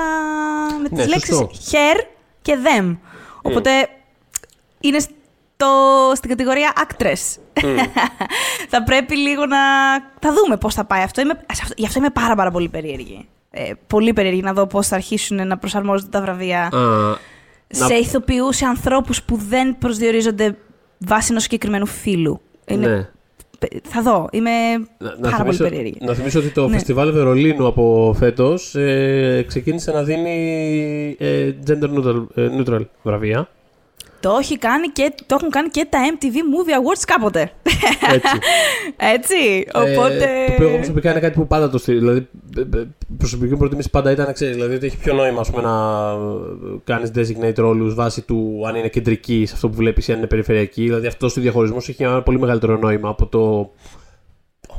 με 0.82 0.88
τις 0.88 0.98
Ναι, 0.98 1.06
λέξεις 1.06 1.36
σωστό. 1.36 1.50
her 1.70 2.04
και 2.42 2.56
them. 2.64 2.96
Οπότε 3.42 3.70
είναι 4.80 4.98
στο, 5.64 6.14
στην 6.14 6.28
κατηγορία 6.30 6.72
actress. 6.76 7.40
θα 8.72 8.82
πρέπει 8.84 9.16
λίγο 9.16 9.46
να... 9.46 9.56
Θα 10.20 10.32
δούμε 10.32 10.56
πώς 10.56 10.74
θα 10.74 10.84
πάει 10.84 11.02
αυτό. 11.02 11.20
Είμαι, 11.20 11.32
σε 11.52 11.60
αυτό. 11.62 11.74
Γι' 11.76 11.86
αυτό 11.86 11.98
είμαι 11.98 12.10
πάρα 12.10 12.34
πάρα 12.34 12.50
πολύ 12.50 12.68
περίεργη. 12.68 13.28
Ε, 13.50 13.70
πολύ 13.86 14.12
περίεργη 14.12 14.40
να 14.42 14.52
δω 14.52 14.66
πώς 14.66 14.86
θα 14.88 14.94
αρχίσουν 14.94 15.46
να 15.46 15.58
προσαρμόζονται 15.58 16.10
τα 16.10 16.20
βραβεία 16.20 16.62
Α, 16.62 16.68
να- 17.78 17.86
σε 17.86 17.94
ηθοποιού, 17.94 18.52
σε 18.52 18.64
ανθρώπους 18.66 19.22
που 19.22 19.36
δεν 19.48 19.78
προσδιορίζονται 19.78 20.56
βάσει 20.98 21.26
ενός 21.30 21.42
συγκεκριμένου 21.42 21.86
φύλου. 21.86 22.40
Είναι... 22.66 22.86
ναι. 22.86 23.08
Θα 23.88 24.02
δω. 24.02 24.28
Είμαι 24.32 24.50
Να, 24.78 24.86
να 24.98 25.30
πάρα 25.30 25.36
πολύ 25.44 25.56
θυμίσω, 25.56 25.62
περίεργη. 25.62 25.96
να 26.00 26.14
θυμίσω 26.14 26.38
ότι 26.38 26.48
το 26.50 26.66
Ναι. 26.68 26.72
φεστιβάλ 26.72 27.12
Βερολίνου 27.12 27.66
από 27.66 28.14
φέτος 28.18 28.74
ε, 28.74 29.44
ξεκίνησε 29.48 29.90
να 29.92 30.02
δίνει 30.02 31.16
ε, 31.18 31.52
gender 31.66 31.90
neutral, 31.98 32.26
ε, 32.34 32.48
neutral 32.58 32.80
βραβεία. 33.02 33.48
Το, 34.24 34.36
έχει 34.40 34.58
κάνει 34.58 34.88
και, 34.88 35.12
το 35.26 35.34
έχουν 35.38 35.50
κάνει 35.50 35.68
και 35.68 35.86
τα 35.90 35.98
MTV 36.14 36.26
Movie 36.34 36.72
Awards 36.80 37.02
κάποτε. 37.06 37.50
Έτσι. 38.12 38.38
Έτσι. 39.14 39.66
Οπότε. 39.74 40.24
Ε, 40.24 40.46
το 40.46 40.52
οποίο 40.52 40.68
εγώ 40.68 40.76
προσωπικά 40.76 41.10
είναι 41.10 41.20
κάτι 41.20 41.38
που 41.38 41.46
πάντα 41.46 41.70
το 41.70 41.78
στείλει. 41.78 41.98
Δηλαδή, 41.98 42.28
ε, 42.56 42.60
ε, 42.78 42.84
προσωπική 43.18 43.52
μου 43.52 43.58
προτίμηση 43.58 43.90
πάντα 43.90 44.10
ήταν, 44.10 44.32
ξέρεις, 44.32 44.54
δηλαδή 44.54 44.74
ότι 44.74 44.86
έχει 44.86 44.96
πιο 44.96 45.14
νόημα 45.14 45.40
ας 45.40 45.50
πούμε, 45.50 45.62
να 45.62 45.72
κάνεις 46.84 47.10
designate 47.14 47.56
ρόλους 47.56 47.94
βάσει 47.94 48.22
του 48.22 48.62
αν 48.68 48.74
είναι 48.74 48.88
κεντρική 48.88 49.44
σε 49.46 49.54
αυτό 49.54 49.68
που 49.68 49.74
βλέπεις 49.74 50.08
ή 50.08 50.12
αν 50.12 50.18
είναι 50.18 50.26
περιφερειακή. 50.26 50.82
Δηλαδή 50.82 51.06
αυτός 51.06 51.36
ο 51.36 51.40
διαχωρισμός 51.40 51.88
έχει 51.88 52.02
ένα 52.02 52.22
πολύ 52.22 52.38
μεγαλύτερο 52.38 52.76
νόημα 52.76 53.08
από 53.08 53.26
το. 53.26 53.70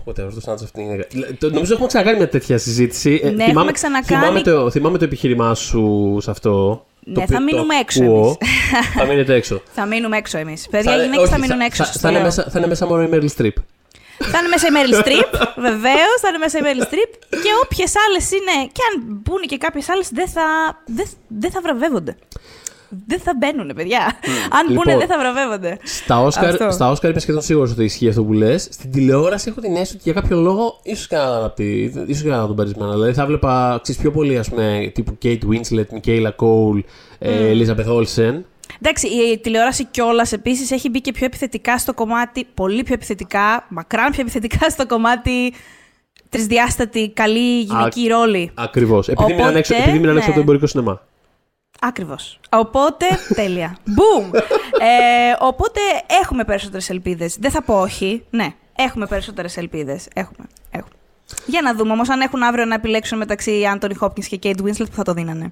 Whatever, 0.06 0.30
το 0.34 0.42
Sons 0.46 0.54
αυτή 0.64 0.82
είναι. 0.82 1.08
Το- 1.38 1.50
Νομίζω 1.50 1.74
έχουμε 1.74 1.88
ξανακάνει 1.88 2.18
μια 2.18 2.30
τέτοια 2.30 2.58
συζήτηση. 2.58 3.22
Ε, 3.24 3.30
Ναι, 3.30 3.44
έχουμε 3.44 3.72
ξανακάνει. 3.72 4.22
Θυμάμαι 4.22 4.42
το, 4.42 4.70
θυμάμαι 4.70 4.98
το 4.98 5.04
επιχείρημά 5.04 5.54
σου 5.56 6.18
σε 6.22 6.32
αυτό. 6.32 6.86
Ναι, 7.08 7.14
το 7.14 7.20
θα 7.20 7.26
οποίο- 7.26 7.38
το 7.38 7.44
μείνουμε 7.44 7.76
έξω 7.76 8.04
ακούω. 8.04 8.38
εμείς. 8.40 8.88
θα 8.96 9.06
μείνετε 9.06 9.34
έξω. 9.34 9.62
Θα 9.76 9.86
μείνουμε 9.86 10.18
έξω 10.18 10.38
εμείς. 10.38 10.68
Παιδιά, 10.70 10.92
οι 10.94 10.98
Θα- 10.98 11.04
γυναίκε 11.04 11.26
θα 11.26 11.32
όχι, 11.36 11.40
μείνουν 11.42 11.60
έξω. 11.60 11.84
Θα, 11.84 11.92
σας 11.92 11.96
θα, 11.96 12.02
το 12.02 12.08
είναι 12.08 12.18
λέω. 12.18 12.26
μέσα, 12.26 12.44
θα 12.52 12.58
είναι 12.60 12.68
μέσα 12.68 12.86
μόνο 12.88 13.02
η 13.04 13.10
Meryl 13.12 13.42
Streep. 13.42 13.54
Θα 14.18 14.38
είναι 14.40 14.48
μέσα 14.48 14.68
η 14.68 14.72
Meryl 14.76 14.94
Streep, 15.04 15.48
βεβαίως. 15.56 16.18
Θα 16.22 16.28
είναι 16.30 16.38
μέσα 16.38 16.58
η 16.58 16.62
Meryl 16.64 16.82
Streep. 16.84 17.12
Και 17.30 17.50
όποιες 17.64 17.94
άλλες 18.08 18.32
είναι, 18.32 18.70
και 18.72 18.82
αν 18.94 19.04
μπουν 19.08 19.42
και 19.42 19.58
κάποιες 19.58 19.90
άλλες, 19.90 20.10
δεν 20.10 20.28
θα, 20.28 20.44
δεν, 20.86 21.06
δεν 21.28 21.52
θα 21.52 21.62
βραβεύονται. 21.62 22.16
Δεν 23.08 23.20
θα 23.20 23.34
μπαίνουν, 23.40 23.72
παιδιά. 23.76 24.00
Αν 24.50 24.66
μπουν, 24.68 24.84
Λοιπόν, 24.86 24.98
δεν 24.98 25.08
θα 25.08 25.20
βραβεύονται. 25.20 25.78
Στα 25.84 26.22
Όσκαρ, 26.22 26.50
Αυτό. 26.50 26.72
στα 26.72 26.90
Όσκαρ 26.90 27.12
είμαι 27.12 27.20
σχεδόν 27.20 27.42
σίγουρος 27.42 27.72
ότι 27.72 27.84
ισχύει 27.84 28.10
αυτό 28.10 28.24
που 28.24 28.34
λες. 28.34 28.68
Στην 28.72 28.92
τηλεόραση 28.92 29.50
έχω 29.50 29.62
την 29.62 29.72
αίσθηση 29.76 29.96
ότι 29.96 30.12
για 30.12 30.22
κάποιο 30.22 30.38
λόγο 30.38 30.80
ίσως 30.84 31.08
κανέναν 31.08 31.44
από 31.44 31.56
τη. 31.56 31.84
ίσως 31.84 32.24
κανέναν 32.24 32.48
τον 32.48 32.56
περισμένα. 32.56 32.92
Δηλαδή 32.92 33.14
θα 33.14 33.22
έβλεπα 33.22 33.80
ξέρεις, 33.82 34.02
πιο 34.02 34.12
πολύ 34.12 34.38
ας 34.38 34.50
πούμε, 34.50 34.92
τύπου 34.94 35.18
Kate 35.24 35.40
Winslet, 35.50 36.00
Michaela 36.00 36.32
Cole, 36.36 36.80
ε, 37.20 37.54
Elizabeth 37.54 37.88
Olsen. 37.88 38.42
Εντάξει, 38.82 39.08
η 39.08 39.40
τηλεόραση 39.40 39.86
κιόλας 39.86 40.32
επίσης 40.32 40.72
έχει 40.72 40.90
μπει 40.90 41.02
και 41.02 41.12
πιο 41.12 41.26
επιθετικά 41.26 41.78
στο 41.78 41.94
κομμάτι, 41.94 42.48
πολύ 42.54 42.84
πιο 42.84 42.94
επιθετικά, 42.94 43.66
μακράν 43.70 44.12
πιο 44.12 44.22
επιθετικά 44.22 44.70
στο 44.70 44.86
κομμάτι 44.86 45.54
τρισδιάστατη, 46.30 47.10
καλή 47.10 47.60
γυναική 47.62 48.08
ρόλη. 48.08 48.52
Ακριβώς. 48.54 49.08
Επειδή 49.08 49.24
Οπότε, 49.24 49.42
μείναν 49.42 49.56
έξω, 49.56 49.76
επειδή 49.76 50.00
μείναν 50.00 50.18
έξω 50.18 50.28
ναι. 50.28 50.34
από 50.34 50.34
το 50.34 50.40
εμπορικό 50.40 50.68
σινεμά. 50.68 51.02
Ακριβώς. 51.82 52.40
Οπότε, 52.50 53.06
τέλεια. 53.36 53.78
Μπουμ! 53.86 54.32
Ε, 54.80 55.36
οπότε 55.40 55.80
έχουμε 56.22 56.44
περισσότερες 56.44 56.90
ελπίδες. 56.90 57.38
Δεν 57.40 57.52
θα 57.52 57.64
πω 57.64 57.80
όχι. 57.82 58.26
Ναι, 58.30 58.48
έχουμε 58.76 59.06
περισσότερες 59.06 59.58
ελπίδες. 59.58 60.08
Έχουμε. 60.14 60.48
έχουμε. 60.72 60.96
Για 61.46 61.62
να 61.62 61.76
δούμε 61.76 61.92
όμως 61.92 62.10
αν 62.10 62.22
έχουν 62.22 62.44
αύριο 62.44 62.66
να 62.66 62.76
επιλέξουν 62.76 63.18
μεταξύ 63.18 63.64
Anthony 63.76 63.94
Hopkins 64.00 64.26
και 64.26 64.40
Kate 64.44 64.62
Winslet 64.64 64.90
που 64.90 64.96
θα 64.96 65.04
το 65.04 65.14
δίνανε. 65.14 65.52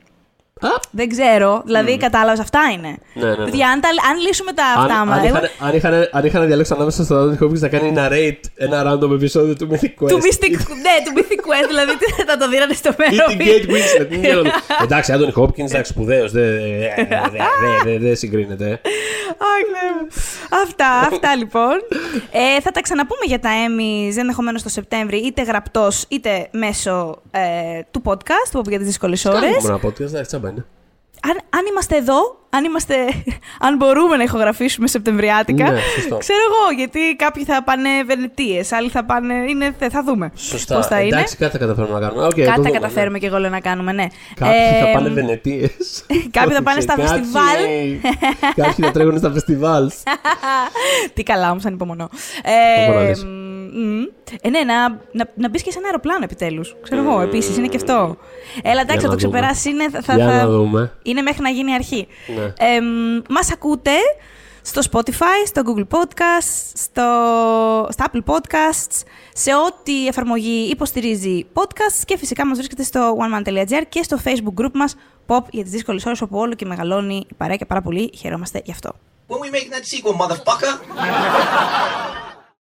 Α, 0.62 0.68
Δεν 0.92 1.10
ξέρω. 1.10 1.62
Δηλαδή, 1.66 1.98
κατάλαβες, 1.98 2.40
αυτά 2.40 2.60
είναι. 2.74 2.98
Ναι, 3.14 3.26
ναι, 3.26 3.36
ναι. 3.36 3.44
Παιδιά, 3.44 3.70
αν, 3.70 3.80
τα, 3.82 3.90
αν 4.12 4.20
λύσουμε 4.28 4.54
τα 4.54 4.64
αν, 4.66 4.82
αυτά 4.82 5.06
μα. 5.06 5.14
αν, 5.16 5.24
είχαν, 5.26 5.50
αν, 5.60 5.76
είχαν, 5.76 6.10
αν 6.12 6.26
είχαν 6.26 6.46
διαλέξει 6.48 6.74
ανάμεσα 6.76 7.04
στο 7.04 7.16
Anthony 7.24 7.44
Hopkins 7.44 7.60
να 7.60 7.68
κάνει 7.68 7.94
narrate 7.98 8.40
ένα 8.56 8.84
random 8.92 9.12
επεισόδιο 9.12 9.56
του 9.56 9.68
Mythic 9.72 10.04
Quest. 10.04 10.08
Του 10.10 10.18
Mystic, 10.22 10.52
ναι, 10.52 10.96
του 11.06 11.12
Mythic 11.18 11.40
Quest, 11.48 11.68
δηλαδή 11.68 11.98
τι 11.98 12.24
θα 12.24 12.38
το 12.38 12.50
δίνανε 12.50 12.74
στο 12.74 12.90
Ή 12.90 12.96
μέρο. 12.98 13.26
την 13.28 13.38
Kate 13.40 13.70
Winslet. 13.72 14.08
μην 14.10 14.22
ξέρω. 14.24 14.42
εντάξει, 14.84 15.14
Anthony 15.16 15.42
Hopkins, 15.42 15.70
εντάξει, 15.70 15.92
σπουδαίος. 15.92 16.32
Δεν 16.32 16.44
δε, 16.44 17.06
δε, 17.32 17.92
δε, 17.92 17.98
δε 18.08 18.16
συγκρίνεται. 18.16 18.72
Αχ, 18.72 18.80
Θεέ 19.74 19.92
μου. 20.02 20.08
Αυτά, 20.64 20.88
αυτά 21.12 21.36
λοιπόν. 21.36 21.74
Ε, 22.32 22.62
θα 22.62 22.72
τα 22.72 22.82
ξαναπούμε 22.82 23.26
για 23.26 23.40
τα 23.40 23.50
Emmys 23.68 24.18
ενδεχομένως 24.18 24.64
το 24.64 24.70
Σεπτέμβρη, 24.70 25.18
είτε 25.18 25.42
γραπτός 25.44 26.06
είτε 26.08 26.48
μέσω 26.52 27.22
ε, 27.32 27.40
του 27.92 28.02
podcast, 28.06 28.50
του 28.52 28.60
Pop 28.60 28.68
για 28.70 28.78
τις 28.78 28.88
δύσκολες 28.88 29.26
ώρες. 29.26 29.40
Κάνουμε 29.42 29.60
ένα 29.68 29.80
podcast, 29.86 30.00
εντάξει, 30.00 30.26
τσάμπα 30.28 30.50
είναι. 30.50 30.53
Αν, 31.24 31.40
αν 31.50 31.66
είμαστε 31.66 31.96
εδώ, 31.96 32.38
αν, 32.56 32.64
είμαστε, 32.64 32.96
αν 33.60 33.76
μπορούμε 33.78 34.16
να 34.18 34.24
ηχογραφήσουμε 34.24 34.88
Σεπτεμβριάτικα, 34.88 35.72
Ναι, 35.72 35.80
σωστό. 35.96 36.18
ξέρω 36.18 36.40
εγώ, 36.50 36.76
γιατί 36.80 37.16
κάποιοι 37.16 37.44
θα 37.44 37.64
πάνε 37.64 37.90
Βενετίες, 38.06 38.72
άλλοι 38.72 38.90
θα 38.90 39.06
πάνε. 39.06 39.34
Είναι, 39.50 39.76
θα 39.92 40.04
δούμε. 40.04 40.32
Σωστά. 40.36 40.76
Πώς 40.76 40.88
θα 40.88 41.00
είναι. 41.02 41.16
Εντάξει, 41.16 41.36
κάτι 41.38 41.52
θα 41.52 41.58
καταφέρουμε 41.58 42.00
να 42.00 42.08
κάνουμε. 42.08 42.26
Okay, 42.28 42.42
Κάτι 42.42 42.62
θα 42.62 42.70
καταφέρουμε 42.70 43.20
και 43.20 43.26
εγώ 43.26 43.38
λέω 43.38 43.50
να 43.50 43.60
κάνουμε, 43.60 43.92
ναι. 43.92 44.06
Κάποιοι 44.36 44.54
θα 44.82 44.88
Ε, 44.88 44.92
πάνε 44.94 45.10
Βενετίες. 45.10 46.06
κάποιοι 46.38 46.56
θα 46.56 46.64
πάνε 46.64 46.82
στα 46.82 46.96
φεστιβάλ. 46.96 47.58
Κάποιοι 48.56 48.86
θα 48.86 48.92
τρέχουν 48.92 49.18
στα 49.18 49.32
φεστιβάλς. 49.32 49.96
Τι 51.14 51.24
καλά, 51.24 51.50
όμως, 51.52 51.66
ανυπομονώ. 51.66 52.10
Θα 52.44 52.52
Ε, 52.52 52.92
μπορείς. 52.92 53.24
μ, 53.24 54.02
ε, 54.42 54.50
ναι, 54.50 54.60
να, 54.60 54.90
να, 54.90 55.26
να 55.36 55.50
μπεις 55.50 55.62
και 55.64 55.72
σε 55.72 55.78
ένα 55.78 55.88
αεροπλάνο 55.88 56.24
επιτέλους. 56.24 56.76
Ξέρω 56.84 57.02
εγώ, 57.02 57.22
επίσης, 57.22 57.58
είναι 57.58 57.68
και 57.68 57.76
αυτό. 57.78 58.18
Έλα, 58.64 58.82
εντάξει, 58.82 59.00
Για 59.00 59.02
θα 59.02 59.08
να 59.08 59.16
το 59.16 59.28
δούμε. 59.28 59.38
ξεπεράσει. 59.38 59.70
Είναι, 59.70 59.86
θα, 60.02 60.16
Για 60.16 60.26
θα- 60.30 60.36
να 60.36 60.48
δούμε. 60.48 60.92
είναι 61.04 61.22
μέχρι 61.22 61.42
να 61.42 61.50
γίνει 61.50 61.74
αρχή. 61.74 62.08
Ναι. 62.36 62.43
Ε, 62.58 62.80
Μας 63.30 63.52
ακούτε 63.52 63.92
στο 64.62 64.82
Spotify, 64.92 65.46
στο 65.46 65.62
Google 65.66 65.98
Podcasts, 65.98 66.72
στο, 66.74 67.08
στα 67.90 68.12
Apple 68.12 68.34
Podcasts, 68.34 69.04
σε 69.34 69.56
ό,τι 69.56 70.08
εφαρμογή 70.08 70.70
υποστηρίζει 70.70 71.46
podcasts 71.54 72.04
και 72.06 72.18
φυσικά 72.18 72.46
μας 72.46 72.58
βρίσκεται 72.58 72.84
στο 72.84 73.18
oneman.gr 73.20 73.82
και 73.90 74.04
στο 74.04 74.18
Facebook 74.24 74.62
group 74.62 74.72
μας 74.74 74.96
Pop 75.28 75.42
για 75.52 75.64
τις 75.64 75.72
δύσκολες 75.72 76.06
ώρες 76.06 76.22
όπου 76.22 76.38
όλο 76.38 76.54
και 76.54 76.66
μεγαλώνει 76.66 77.26
η 77.30 77.34
παρέα 77.38 77.56
και 77.56 77.66
πάρα 77.66 77.82
πολύ 77.82 78.12
χαιρόμαστε 78.18 78.62
γι' 78.66 78.72
αυτό. 78.72 78.92
When 79.28 79.40
we 79.40 79.50
making 79.52 79.72
that 79.72 79.86
sequel, 79.86 80.16
motherfucker? 80.22 80.74